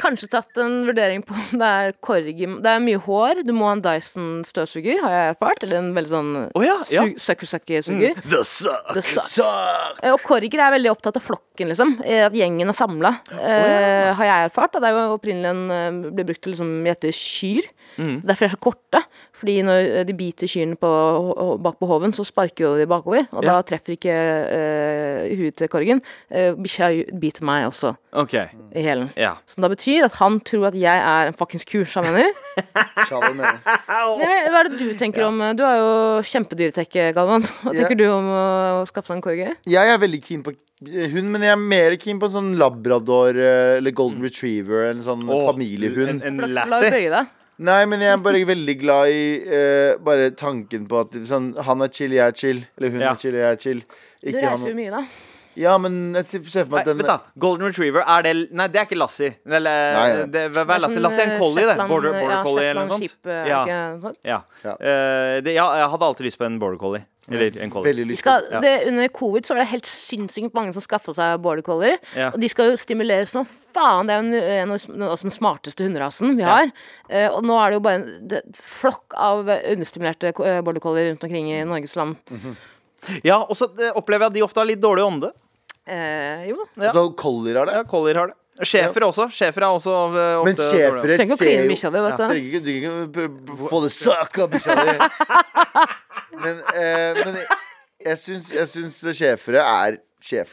kanskje 0.00 0.28
tatt 0.32 0.56
en 0.56 0.86
vurdering 0.86 1.22
på 1.24 1.34
om 1.36 1.58
det 1.60 1.66
er 1.68 1.92
korgi 2.00 2.46
Det 2.62 2.66
er 2.70 2.78
mye 2.80 2.96
hår. 3.00 3.42
Du 3.44 3.52
må 3.52 3.66
ha 3.68 3.72
en 3.72 3.82
Dyson-støvsuger, 3.84 5.00
har 5.02 5.10
jeg 5.10 5.34
erfart. 5.36 5.62
Eller 5.64 5.76
en 5.78 5.90
veldig 5.94 6.08
sånn 6.12 6.30
oh, 6.54 6.62
ja, 6.64 6.76
ja. 6.90 7.02
su- 7.04 7.18
sucker-sucker-suger. 7.18 8.14
The 8.28 8.42
suck. 8.44 8.94
The 8.94 9.02
suck. 9.02 9.98
Eh, 10.02 10.12
Og 10.12 10.20
korger 10.24 10.60
er 10.60 10.72
veldig 10.76 10.90
opptatt 10.94 11.16
av 11.16 11.22
flokken, 11.24 11.68
liksom. 11.72 12.00
eh, 12.04 12.24
At 12.26 12.32
gjengen 12.32 12.68
er 12.68 12.76
samla. 12.76 13.12
Har 13.40 14.24
jeg 14.24 14.50
erfart. 14.50 14.72
Det 14.72 14.84
er 14.84 14.96
jo 14.96 15.18
opprinnelig 15.18 15.50
en 15.50 15.70
eh, 15.70 16.10
ble 16.12 16.24
brukt 16.24 16.42
til 16.42 16.52
liksom, 16.54 16.72
gjette 16.88 17.12
kyr. 17.12 17.68
Mm. 17.98 18.20
Derfor 18.24 18.44
er 18.46 18.48
de 18.48 18.56
så 18.56 18.60
korte. 18.60 19.04
Fordi 19.40 19.54
når 19.64 19.86
eh, 20.00 20.04
de 20.04 20.12
biter 20.16 20.50
kyrne 20.50 20.76
bak 20.76 21.78
på 21.80 21.88
hoven, 21.88 22.12
så 22.12 22.24
sparker 22.28 22.66
jo 22.66 22.72
de 22.76 22.86
bakover. 22.90 23.24
Og 23.32 23.40
Ja. 23.44 23.54
da 23.56 23.62
treffer 23.64 23.94
ikke 23.96 24.12
uh, 24.12 25.24
huet 25.40 25.56
til 25.56 25.70
korgen. 25.72 26.02
Uh, 26.28 26.52
Bikkja 26.60 26.90
biter 27.20 27.46
meg 27.48 27.64
også 27.70 27.94
Okay. 28.12 28.48
i 28.76 28.82
hælen. 28.84 29.08
Ja. 29.16 29.36
Som 29.46 29.62
da 29.64 29.70
betyr 29.72 30.04
at 30.08 30.16
han 30.18 30.40
tror 30.44 30.66
at 30.68 30.74
jeg 30.76 30.98
er 30.98 31.30
en 31.30 31.36
fuckings 31.38 31.64
ku, 31.64 31.84
som 31.88 32.04
han 32.04 32.14
mener. 32.18 32.34
Nei, 34.20 34.36
Hva 34.50 34.60
er 34.60 34.68
det 34.68 34.78
du 34.80 34.88
tenker 34.98 35.24
om 35.28 35.38
Du 35.56 35.62
har 35.64 35.76
jo 35.78 35.90
kjempedyretek, 36.26 37.00
Galvan. 37.16 37.46
Hva 37.62 37.72
Ja. 37.72 37.78
tenker 37.80 37.96
du 37.96 38.06
om 38.12 38.26
å 38.34 38.42
skaffe 38.90 39.08
seg 39.12 39.16
en 39.20 39.22
korge? 39.24 39.54
Jeg 39.64 39.94
er 39.94 39.98
veldig 40.02 40.20
keen 40.26 40.42
på 40.44 40.52
hund, 40.80 41.28
men 41.32 41.42
jeg 41.44 41.52
er 41.52 41.60
mer 41.60 41.96
keen 42.00 42.18
på 42.20 42.28
en 42.30 42.36
sånn 42.36 42.52
labrador 42.60 43.36
eller 43.36 43.92
golden 43.92 44.22
retriever. 44.26 44.90
En 44.90 45.02
sånn 45.06 45.24
oh, 45.28 45.46
familiehund. 45.52 46.20
En, 46.24 46.40
en 46.40 46.50
lassie. 46.56 47.26
Nei, 47.60 47.80
men 47.84 48.00
jeg 48.00 48.14
er 48.14 48.20
bare 48.24 48.40
veldig 48.48 48.74
glad 48.80 49.10
i 49.12 49.24
eh, 49.44 49.98
bare 50.00 50.30
tanken 50.38 50.86
på 50.88 51.02
at 51.02 51.16
sånn, 51.28 51.50
han 51.66 51.84
er 51.84 51.90
chill, 51.92 52.14
jeg 52.16 52.24
er 52.24 52.36
chill. 52.38 52.62
Eller 52.78 52.94
hun 52.94 53.02
Ja. 53.04 53.10
er 53.12 53.20
chill, 53.20 53.34
jeg 53.36 53.52
er 53.52 53.58
chill. 53.60 53.82
Du 54.22 54.30
Ikke 54.30 54.46
reiser 54.46 54.70
jo 54.72 54.78
mye, 54.78 54.90
da. 54.94 55.02
Ja, 55.58 55.76
men 55.82 56.14
jeg 56.14 56.28
ser 56.30 56.64
for 56.64 56.76
meg 56.76 56.86
at 56.86 56.94
vent 56.94 57.08
da, 57.08 57.16
Golden 57.42 57.66
Retriever, 57.70 58.04
er 58.06 58.26
det 58.26 58.34
Nei, 58.54 58.66
det 58.70 58.82
er 58.82 58.86
ikke 58.86 58.98
Lassie. 58.98 59.32
Eller, 59.46 59.96
Nei. 59.96 60.10
det, 60.30 60.44
hva 60.54 60.66
er 60.76 60.84
Lassie? 60.84 61.02
Lassie 61.02 61.24
er 61.26 61.34
en 61.34 61.42
collie, 61.42 61.66
det. 61.66 61.76
Border, 61.90 62.14
border 62.14 62.44
collie 62.46 62.66
eller 62.70 62.86
noe 62.86 62.98
sånt. 63.00 63.16
Ja, 63.26 63.62
Ja. 63.66 64.12
Ja. 64.22 64.42
Ja. 64.64 64.76
Eh, 64.78 65.40
det, 65.44 65.56
ja, 65.56 65.66
jeg 65.82 65.90
hadde 65.94 66.10
alltid 66.12 66.30
lyst 66.30 66.38
på 66.38 66.46
en 66.46 66.60
border 66.62 66.78
collie. 66.80 67.06
Eller 67.30 67.58
en 67.62 67.70
collie. 67.70 68.16
Skal, 68.18 68.46
det, 68.62 68.72
under 68.88 69.08
covid 69.14 69.46
så 69.46 69.54
var 69.54 69.62
det 69.62 69.68
helt 69.70 69.86
sinnssykt 69.86 70.54
mange 70.56 70.72
som 70.74 70.82
skaffa 70.82 71.14
seg 71.14 71.42
border 71.44 71.62
collier. 71.66 71.98
Ja. 72.18 72.32
Og 72.34 72.40
de 72.42 72.48
skal 72.50 72.72
jo 72.72 72.80
stimuleres 72.80 73.30
som 73.34 73.46
faen. 73.46 74.08
Det 74.08 74.16
er 74.16 74.18
jo 74.18 74.26
en, 74.26 74.34
en 74.34 74.74
av 74.74 74.80
de 74.80 75.06
altså 75.10 75.28
den 75.28 75.36
smarteste 75.36 75.86
hunderasen 75.86 76.34
vi 76.38 76.46
har. 76.46 76.72
Uh, 77.10 77.28
og 77.36 77.44
nå 77.46 77.58
er 77.60 77.70
det 77.70 77.78
jo 77.78 77.84
bare 77.86 78.00
en 78.00 78.08
det, 78.32 78.42
flokk 78.58 79.14
av 79.18 79.46
understimulerte 79.46 80.32
eh, 80.34 80.60
border 80.66 80.82
collier 80.82 81.10
rundt 81.12 81.26
omkring 81.26 81.52
i 81.54 81.62
Norges 81.68 81.94
land. 81.98 82.18
Ja, 83.26 83.38
og 83.44 83.56
så 83.58 83.68
eh, 83.80 83.92
opplever 83.96 84.26
jeg 84.26 84.32
at 84.32 84.36
de 84.38 84.42
ofte 84.46 84.60
har 84.62 84.68
litt 84.68 84.80
dårlig 84.82 85.04
ånde. 85.06 85.30
Eh, 85.90 86.44
jo. 86.50 86.66
Ja. 86.78 86.92
Så 86.94 87.06
collier 87.18 87.56
har 87.62 87.70
det. 87.70 87.78
Ja, 87.80 87.84
collier 87.88 88.20
har 88.22 88.30
det. 88.32 88.36
Schæfer 88.66 89.06
også. 89.06 89.24
Schæfer 89.32 89.64
er 89.64 89.72
også 89.72 89.92
eh, 90.10 90.34
ofte 90.42 90.50
Men 90.50 90.58
schæfere 90.60 91.04
Trenger 91.16 91.24
ikke 91.24 91.36
å 91.36 91.40
ser 91.40 91.46
kline 91.48 91.62
jo 91.64 91.70
bikkja 91.72 91.90
di, 91.94 92.00
vet 92.04 92.16
du. 92.18 92.24
Trenger 92.28 92.48
ikke, 92.50 92.60
du 92.60 92.66
trenger 92.68 92.88
ikke 92.90 93.12
pr- 93.16 93.36
pr- 93.50 93.70
få 93.72 93.80
det 93.86 93.92
søk 93.94 94.40
av 94.44 94.50
bikkja 94.52 94.76
di. 94.80 94.96
Men, 96.40 96.60
eh, 96.72 97.18
men 97.24 97.38
jeg, 97.40 97.46
jeg 98.06 98.18
syns, 98.20 98.50
jeg 98.54 98.68
syns 98.70 98.98
schæfere 99.18 99.62
er 99.66 99.96
sjef. 100.24 100.52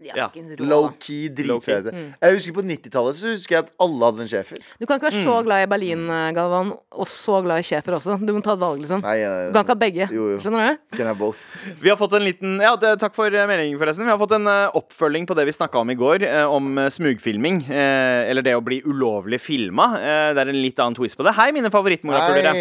Ja, 0.00 0.14
Ja. 0.16 0.26
Low-key 0.64 1.28
dritfete. 1.28 1.92
Jeg 1.92 2.32
husker 2.36 2.54
På 2.56 2.62
90-tallet 2.64 3.14
så 3.18 3.32
husker 3.34 3.56
jeg 3.56 3.64
at 3.66 3.72
alle 3.84 4.08
hadde 4.08 4.22
en 4.24 4.30
schæfer. 4.30 4.56
Du 4.80 4.86
kan 4.86 4.96
ikke 4.98 5.10
være 5.10 5.24
så 5.26 5.34
glad 5.44 5.62
i 5.66 5.68
Berlin, 5.68 6.06
eh, 6.08 6.30
Galvan, 6.32 6.72
og 6.92 7.06
så 7.06 7.42
glad 7.44 7.60
i 7.60 7.66
schæfer 7.68 7.92
også. 7.98 8.16
Du 8.24 8.32
må 8.32 8.40
ta 8.42 8.54
et 8.56 8.62
valg, 8.62 8.80
liksom. 8.80 9.02
Nei, 9.04 9.18
Du 9.20 9.52
kan 9.52 9.64
ikke 9.64 9.74
ha 9.76 9.80
begge. 9.84 10.08
Jo, 10.10 10.30
jo. 10.32 10.38
Skjønner 10.40 10.72
du? 10.72 10.96
Can 10.96 11.06
have 11.06 11.18
both. 11.18 11.38
Vi 11.82 11.88
har 11.92 11.96
fått 12.00 12.14
en 12.16 12.24
liten 12.24 12.58
Ja, 12.60 12.74
takk 12.96 13.14
for 13.14 13.26
eh, 13.28 13.46
meldingen, 13.46 13.78
forresten. 13.78 14.04
Vi 14.08 14.10
har 14.10 14.18
fått 14.18 14.32
en 14.38 14.46
eh, 14.46 14.70
oppfølging 14.80 15.26
på 15.28 15.36
det 15.36 15.44
vi 15.46 15.52
snakka 15.52 15.80
om 15.84 15.90
i 15.90 15.94
går, 16.00 16.24
om 16.48 16.76
smugfilming. 16.90 17.64
eller 17.70 18.42
det 18.42 18.56
å 18.56 18.64
bli 18.64 18.80
ulovlig 18.82 19.40
filma. 19.40 19.92
Det 20.34 20.38
er 20.40 20.48
en 20.48 20.62
litt 20.62 20.78
annen 20.80 20.94
twist 20.96 21.16
på 21.18 21.24
det. 21.24 21.34
Hei, 21.36 21.50
mine 21.52 21.68
favorittmorapulere. 21.70 22.54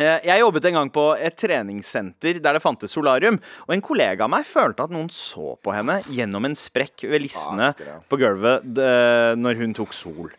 Eh, 0.00 0.18
Jeg 0.24 0.40
jobbet 0.40 0.64
en 0.70 0.78
gang 0.78 0.90
på 0.94 1.04
et 1.20 1.36
treningssenter 1.36 2.40
der 2.40 2.56
det 2.56 2.62
fantes 2.64 2.94
solarium, 2.94 3.36
og 3.68 3.74
en 3.74 3.84
kollega 3.84 4.24
av 4.24 4.32
meg 4.32 4.46
følte 4.48 4.86
at 4.86 4.94
noen 4.94 5.10
så 5.12 5.54
på 5.60 5.74
henne 5.76 5.98
gjennom 6.08 6.46
en 6.48 6.56
sprekk 6.56 7.04
ved 7.10 7.20
lissene 7.26 7.74
på 8.08 8.18
gulvet 8.20 8.64
når 9.36 9.60
hun 9.60 9.74
tok 9.76 9.92
sol. 9.92 10.30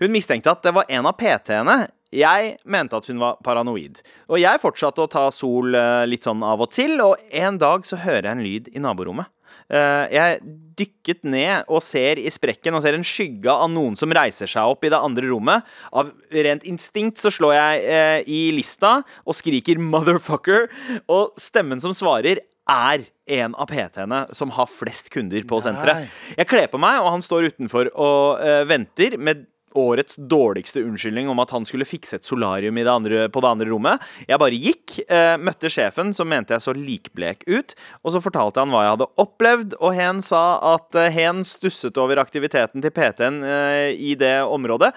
Hun 0.00 0.14
mistenkte 0.14 0.52
at 0.54 0.62
det 0.64 0.72
var 0.72 0.86
en 0.88 1.08
av 1.10 1.16
PT-ene. 1.18 1.88
Jeg 2.10 2.54
mente 2.64 2.96
at 2.96 3.06
hun 3.06 3.18
var 3.20 3.36
paranoid. 3.44 4.00
Og 4.32 4.40
jeg 4.40 4.58
fortsatte 4.62 5.04
å 5.04 5.10
ta 5.10 5.26
sol 5.34 5.74
eh, 5.78 6.06
litt 6.10 6.24
sånn 6.26 6.40
av 6.42 6.62
og 6.64 6.70
til, 6.74 6.96
og 7.04 7.20
en 7.30 7.58
dag 7.60 7.84
så 7.86 7.98
hører 8.00 8.30
jeg 8.30 8.32
en 8.38 8.42
lyd 8.46 8.70
i 8.74 8.80
naborommet. 8.82 9.28
Eh, 9.70 10.06
Jeg 10.10 10.40
dykket 10.80 11.24
ned 11.28 11.68
og 11.68 11.82
ser 11.84 12.18
i 12.18 12.30
sprekken 12.32 12.74
og 12.74 12.82
ser 12.82 12.96
en 12.96 13.04
skygge 13.06 13.52
av 13.52 13.68
noen 13.70 13.96
som 14.00 14.10
reiser 14.16 14.48
seg 14.50 14.70
opp 14.72 14.84
i 14.86 14.90
det 14.92 14.98
andre 14.98 15.28
rommet. 15.28 15.66
Av 15.92 16.10
rent 16.32 16.64
instinkt 16.68 17.20
så 17.20 17.30
slår 17.32 17.54
jeg 17.54 17.82
eh, 17.84 18.20
i 18.26 18.40
lista 18.56 19.02
og 19.24 19.36
skriker 19.36 19.76
'motherfucker', 19.78 20.70
og 21.08 21.36
stemmen 21.38 21.80
som 21.80 21.92
svarer, 21.92 22.40
er 22.70 23.04
en 23.26 23.54
av 23.58 23.66
PT-ene 23.66 24.34
som 24.34 24.50
har 24.54 24.66
flest 24.70 25.10
kunder 25.10 25.42
på 25.42 25.58
senteret. 25.62 26.08
Jeg 26.36 26.46
kler 26.46 26.68
på 26.70 26.78
meg, 26.78 27.00
og 27.02 27.10
han 27.16 27.22
står 27.22 27.50
utenfor 27.50 27.90
og 27.94 28.40
eh, 28.40 28.64
venter 28.68 29.18
med 29.18 29.46
årets 29.78 30.16
dårligste 30.16 30.82
unnskyldning 30.82 31.28
om 31.30 31.38
at 31.42 31.50
han 31.54 31.64
skulle 31.68 31.86
fikse 31.88 32.16
et 32.18 32.26
solarium 32.26 32.78
i 32.78 32.84
det 32.86 32.92
andre, 32.92 33.28
på 33.32 33.42
det 33.44 33.50
andre 33.50 33.68
rommet. 33.70 34.00
Jeg 34.28 34.38
bare 34.42 34.58
gikk, 34.58 34.98
eh, 35.08 35.36
møtte 35.38 35.70
sjefen, 35.70 36.14
som 36.16 36.28
mente 36.28 36.54
jeg 36.56 36.64
så 36.64 36.74
likblek 36.76 37.44
ut, 37.48 37.74
og 38.04 38.12
så 38.14 38.22
fortalte 38.24 38.60
han 38.62 38.70
hva 38.74 38.84
jeg 38.86 38.94
hadde 38.96 39.10
opplevd, 39.24 39.76
og 39.80 39.94
hen 39.94 40.22
sa 40.22 40.44
at 40.74 40.94
eh, 40.98 41.10
hen 41.14 41.44
stusset 41.44 41.96
over 42.00 42.20
aktiviteten 42.22 42.82
til 42.82 42.90
PT-en 42.90 43.42
eh, 43.44 43.90
i 43.94 44.14
det 44.18 44.40
området. 44.46 44.92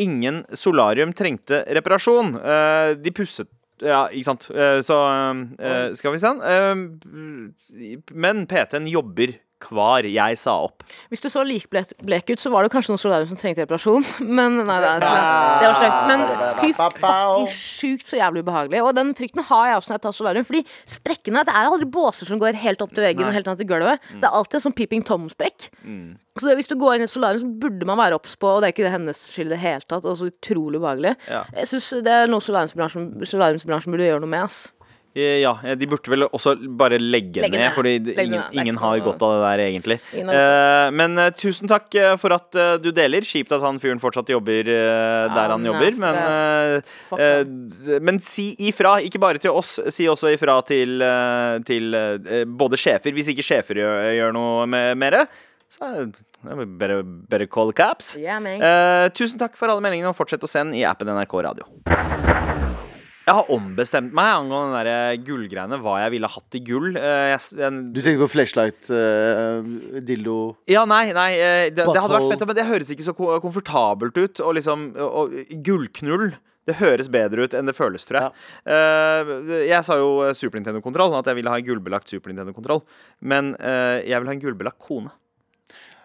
Ingen 0.00 0.44
solarium 0.56 1.12
trengte 1.12 1.64
reparasjon. 1.68 2.36
Eh, 2.40 2.94
de 3.02 3.10
pusset 3.12 3.50
Ja, 3.82 4.04
ikke 4.14 4.28
sant. 4.28 4.44
Eh, 4.54 4.78
Så 4.86 4.94
eh, 5.58 5.92
skal 5.98 6.12
vi 6.14 6.20
se. 6.22 6.30
Men 8.14 8.46
PT-en 8.46 8.86
jobber 8.86 9.34
kvar. 9.62 10.06
Jeg 10.08 10.38
sa 10.40 10.54
opp. 10.66 10.84
Hvis 11.12 11.22
du 11.24 11.28
så 11.32 11.44
likblek 11.46 11.94
blek 12.02 12.32
ut, 12.32 12.42
så 12.42 12.52
var 12.52 12.66
det 12.66 12.72
kanskje 12.74 12.92
noen 12.92 13.02
solarium 13.02 13.30
som 13.30 13.40
trengte 13.40 13.64
reparasjon. 13.64 14.06
Men 14.38 14.60
nei, 14.66 14.78
det, 14.82 14.90
er, 14.92 15.04
det 15.62 15.70
var 15.70 15.78
slekt. 15.80 16.00
Men 16.10 16.24
fy 16.60 16.72
fucking 16.78 17.46
sjukt 17.52 18.10
så 18.10 18.18
jævlig 18.20 18.44
ubehagelig. 18.46 18.82
Og 18.84 18.96
den 18.98 19.14
frykten 19.18 19.44
har 19.48 19.70
jeg 19.70 19.80
også 19.80 19.92
når 19.92 19.98
jeg 19.98 20.04
tar 20.08 20.18
solarium. 20.18 20.48
Fordi 20.48 20.64
sprekkene 20.98 21.46
Det 21.48 21.54
er 21.54 21.70
aldri 21.70 21.88
båser 21.98 22.28
som 22.28 22.42
går 22.42 22.58
helt 22.62 22.82
opp 22.84 22.92
til 22.96 23.06
veggen 23.06 23.28
og 23.28 23.36
helt 23.36 23.48
ned 23.50 23.62
til 23.62 23.70
gulvet. 23.70 24.10
Det 24.18 24.28
er 24.28 24.36
alltid 24.42 24.58
en 24.60 24.66
sånn 24.66 24.76
peeping 24.76 25.06
tom-sprekk. 25.06 25.70
Så 26.40 26.48
det, 26.48 26.54
hvis 26.56 26.70
du 26.70 26.76
går 26.80 26.96
inn 26.96 27.04
i 27.04 27.08
et 27.08 27.12
solarium, 27.12 27.42
så 27.42 27.64
burde 27.66 27.88
man 27.88 27.98
være 28.00 28.16
obs 28.16 28.38
på, 28.40 28.48
og 28.48 28.62
det 28.62 28.70
er 28.70 28.72
ikke 28.72 28.86
det 28.86 28.94
hennes 28.94 29.18
skyld 29.28 29.50
i 29.50 29.52
det 29.52 29.60
hele 29.60 29.84
tatt. 29.84 30.06
Og 30.08 30.16
så 30.16 30.30
utrolig 30.30 30.80
ubehagelig. 30.80 31.12
Ja. 31.28 31.42
Jeg 31.58 31.68
syns 31.74 31.90
det 32.06 32.14
er 32.22 32.30
noe 32.30 32.44
solariumsbransjen, 32.44 33.10
solariumsbransjen 33.28 33.92
burde 33.92 34.08
gjøre 34.08 34.24
noe 34.24 34.32
med. 34.32 34.46
ass 34.48 34.70
Ja, 35.14 35.50
de 35.76 35.86
burde 35.90 36.08
vel 36.08 36.22
også 36.28 36.54
bare 36.78 36.96
legge, 36.96 37.42
Legge 37.42 37.52
ned, 37.58 37.66
ned. 37.66 37.74
fordi 37.76 37.90
Legge 38.00 38.22
ingen, 38.24 38.38
ned. 38.40 38.54
Ingen 38.62 38.78
har 38.80 39.00
godt 39.04 39.20
av 39.26 39.34
det 39.34 39.42
der, 39.44 39.62
egentlig. 39.66 39.98
Uh, 40.14 40.30
Eh, 40.32 40.90
men 40.96 41.18
uh, 41.20 41.26
tusen 41.36 41.68
takk 41.68 41.94
eh, 42.00 42.14
for 42.16 42.32
at 42.32 42.56
uh, 42.56 42.76
du 42.80 42.88
deler. 42.96 43.20
Kjipt 43.28 43.52
at 43.52 43.60
han 43.60 43.76
fyren 43.82 44.00
fortsatt 44.00 44.32
jobber 44.32 44.64
eh, 44.72 45.28
der 45.34 45.52
han 45.52 45.60
nasty 45.62 45.68
jobber, 45.68 45.98
men, 46.00 46.16
eh, 46.16 47.20
eh, 47.20 47.44
d- 47.44 48.00
men 48.00 48.18
si 48.24 48.54
ifra. 48.70 48.94
Ikke 49.04 49.20
bare 49.20 49.38
til 49.42 49.52
oss, 49.52 49.74
si 49.92 50.08
også 50.08 50.32
ifra 50.32 50.56
til, 50.64 50.96
eh, 51.04 51.58
til 51.68 51.92
eh, 51.94 52.44
både 52.48 52.80
sjefer. 52.80 53.12
Hvis 53.12 53.28
ikke 53.34 53.44
sjefer 53.44 53.82
gjør, 53.82 54.00
gjør 54.16 54.32
noe 54.38 54.66
med 54.66 54.96
mere, 55.04 55.26
så 55.72 55.90
er 55.92 56.06
det 56.08 56.68
better, 56.78 57.02
better 57.04 57.46
call 57.52 57.70
caps. 57.76 58.14
Yeah. 58.18 58.40
Eh, 58.42 59.08
tusen 59.14 59.38
takk 59.38 59.54
for 59.60 59.68
alle 59.68 59.84
meldingene, 59.84 60.10
og 60.10 60.16
fortsett 60.18 60.42
å 60.42 60.50
sende 60.50 60.74
i 60.80 60.82
appen 60.88 61.12
NRK 61.12 61.36
Radio. 61.50 61.68
Jeg 63.22 63.36
har 63.38 63.50
ombestemt 63.54 64.14
meg 64.16 64.30
angående 64.34 64.80
den 64.82 64.88
der 64.88 65.24
gullgreiene. 65.26 65.78
Hva 65.82 65.98
jeg 66.02 66.14
ville 66.16 66.30
hatt 66.32 66.58
i 66.58 66.62
gull. 66.66 66.88
Eh, 66.98 67.26
jeg, 67.30 67.42
en, 67.62 67.82
Du 67.94 68.00
tenker 68.02 68.24
på 68.24 68.32
flashlight, 68.34 68.90
uh, 68.90 70.00
dildo 70.02 70.38
ja, 70.70 70.82
nei, 70.88 71.04
nei 71.14 71.28
eh, 71.36 71.66
det, 71.70 71.84
det 71.86 72.02
hadde 72.02 72.16
vært 72.16 72.32
fett, 72.32 72.46
men 72.48 72.58
det 72.58 72.68
høres 72.68 72.90
ikke 72.94 73.06
så 73.06 73.14
komfortabelt 73.14 74.18
ut. 74.18 74.42
Og 74.42 74.56
liksom 74.58 74.90
og, 74.98 75.36
Gullknull. 75.64 76.32
Det 76.68 76.76
høres 76.78 77.08
bedre 77.10 77.42
ut 77.42 77.54
enn 77.58 77.66
det 77.66 77.74
føles, 77.74 78.04
tror 78.06 78.20
jeg. 78.20 78.42
Eh, 78.70 79.32
jeg 79.66 79.82
sa 79.86 79.96
jo 79.98 80.12
eh, 80.22 80.34
Super 80.38 80.60
Nintendo-kontroll, 80.60 81.16
at 81.18 81.26
jeg 81.30 81.40
ville 81.40 81.50
ha 81.50 81.58
en 81.58 81.66
gullbelagt 81.66 82.12
Super 82.12 82.30
Nintendo-kontroll. 82.30 82.84
Men 83.18 83.56
uh, 83.58 83.98
jeg 83.98 84.14
vil 84.14 84.30
ha 84.30 84.36
en 84.36 84.44
gullbelagt 84.44 84.78
kone. 84.82 85.10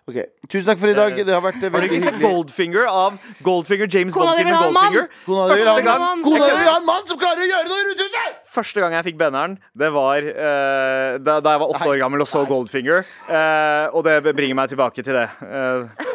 Ok, 0.08 0.22
Tusen 0.48 0.70
takk 0.70 0.80
for 0.80 0.88
i 0.88 0.94
dag. 0.96 1.18
Det 1.20 1.34
har 1.36 1.42
vært 1.44 1.58
eh, 1.60 1.68
Har 1.68 1.74
du 1.74 1.76
veldig 1.84 1.98
ikke 1.98 2.06
sett 2.06 2.16
hyggelig. 2.16 2.30
Goldfinger 2.32 2.86
av 2.88 3.16
Goldfinger, 3.44 3.90
James 3.92 4.14
Kona 4.16 4.38
di 4.38 4.46
vil 4.48 4.54
Bond-filmen 4.56 4.62
ha 4.64 4.68
en 4.70 4.78
mann! 4.78 4.94
Goldfinger? 4.94 5.26
Kona 5.26 5.48
di 5.52 5.58
vil 5.60 5.68
ha 5.68 5.74
en 5.82 6.06
mann! 6.06 6.22
Kona 6.24 6.46
di 6.48 6.54
vil 6.62 6.70
ha 6.72 6.76
en 6.80 6.86
mann 6.88 7.10
som 7.10 7.20
klarer 7.20 7.44
å 7.44 7.50
gjøre 7.50 7.68
noe 7.74 7.82
rundt 7.90 8.04
huset! 8.06 8.38
Første 8.58 8.82
gang 8.82 8.96
jeg 8.96 9.06
fikk 9.10 9.18
benneren, 9.20 9.58
det 9.78 9.90
var 9.94 10.24
eh, 10.32 11.18
da, 11.22 11.36
da 11.44 11.52
jeg 11.58 11.62
var 11.62 11.74
åtte 11.76 11.90
år 11.92 12.00
gammel 12.00 12.24
og 12.24 12.30
så 12.32 12.46
Goldfinger. 12.48 13.04
Eh, 13.28 13.92
og 13.92 14.08
det 14.08 14.16
bringer 14.32 14.56
meg 14.58 14.72
tilbake 14.72 15.04
til 15.06 15.20
det. 15.20 15.28
Eh, 15.44 16.08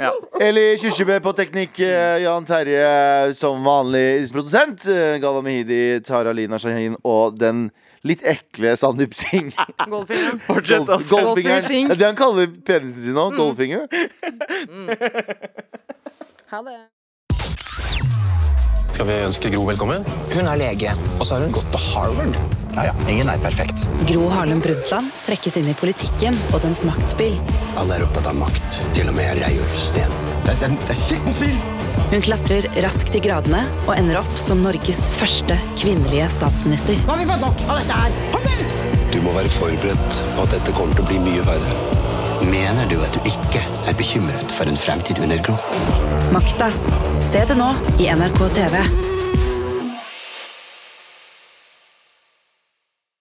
ja. 0.00 0.10
Eli 0.42 0.64
Kyrkjebø 0.80 1.20
på 1.28 1.36
teknikk. 1.38 1.78
eh, 1.84 2.24
Jan 2.24 2.48
Terje 2.48 2.88
som 3.38 3.60
vanlig 3.62 4.24
produsent. 4.32 4.88
eh, 4.88 5.18
Gala 5.22 5.44
Mehidi, 5.44 6.00
Tara 6.02 6.32
Lina 6.34 6.58
Shahin 6.58 6.96
og 7.04 7.36
den 7.38 7.68
litt 8.04 8.22
ekle 8.28 8.74
Sandeep 8.76 9.14
Singh. 9.16 9.54
Goldfingeren. 9.92 10.40
Fortsett 10.46 10.82
å 10.84 10.98
Gold- 10.98 11.04
se. 11.04 11.20
Goldfingeren. 11.20 11.60
Goldfinger 11.62 11.88
Det 11.88 11.96
er 11.96 12.02
det 12.02 12.10
han 12.12 12.18
kaller 12.20 12.50
penisen 12.68 13.02
sin 13.08 13.16
nå. 13.16 13.28
Goldfinger. 13.36 13.88
Ha 16.54 16.62
det. 16.68 16.80
Skal 18.94 19.08
vi 19.08 19.14
ønske 19.26 19.50
Gro 19.50 19.64
velkommen? 19.66 20.04
Hun 20.30 20.46
er 20.46 20.58
lege, 20.60 20.92
og 21.18 21.24
så 21.26 21.34
har 21.34 21.42
hun 21.48 21.54
gått 21.56 21.66
på 21.74 21.80
Harvard. 21.88 22.36
Ja, 22.76 22.84
ja, 22.90 22.94
ingen 23.10 23.26
er 23.30 23.40
perfekt. 23.42 23.88
Gro 24.06 24.28
Harlem 24.30 24.60
Brundtland 24.62 25.10
trekkes 25.26 25.56
inn 25.58 25.66
i 25.70 25.74
politikken 25.80 26.38
og 26.54 26.60
dens 26.62 26.84
maktspill. 26.86 27.34
Alle 27.80 27.98
er 27.98 28.06
opptatt 28.06 28.30
av 28.30 28.38
makt, 28.38 28.78
til 28.94 29.10
og 29.10 29.18
med 29.18 29.34
Reiulf 29.42 29.74
Steen. 29.90 30.14
Det, 30.46 30.54
det, 30.62 30.70
det 30.86 30.94
er 30.94 31.00
skittent 31.00 31.40
spill! 31.40 31.58
Hun 32.14 32.22
klatrer 32.22 32.66
raskt 32.78 33.16
i 33.18 33.20
gradene 33.24 33.64
og 33.88 33.96
ender 33.96 34.20
opp 34.20 34.36
som 34.38 34.60
Norges 34.62 35.00
første 35.16 35.56
kvinnelige 35.74 36.28
statsminister. 36.30 37.00
Nå 37.02 37.10
har 37.10 37.18
vi 37.18 37.24
fått 37.26 37.40
nok 37.42 37.64
av 37.66 37.80
dette 37.80 37.96
her! 37.98 38.14
Kom 38.30 38.44
ut! 38.46 38.74
Du 39.10 39.16
må 39.24 39.32
være 39.34 39.50
forberedt 39.50 40.20
på 40.36 40.44
at 40.44 40.54
dette 40.54 40.74
kommer 40.76 40.94
til 40.94 41.02
å 41.02 41.08
bli 41.08 41.18
mye 41.24 41.42
verre. 41.48 41.74
Mener 42.46 42.86
du 42.86 43.00
at 43.02 43.18
du 43.18 43.26
ikke 43.26 43.64
er 43.90 43.98
bekymret 43.98 44.54
for 44.54 44.70
en 44.70 44.78
fremtid 44.78 45.18
under 45.26 45.42
Gro? 45.42 45.56
Makta. 46.30 46.70
Se 47.18 47.42
det 47.50 47.58
nå 47.58 47.72
i 47.98 48.06
NRK 48.14 48.44
TV. 48.60 48.78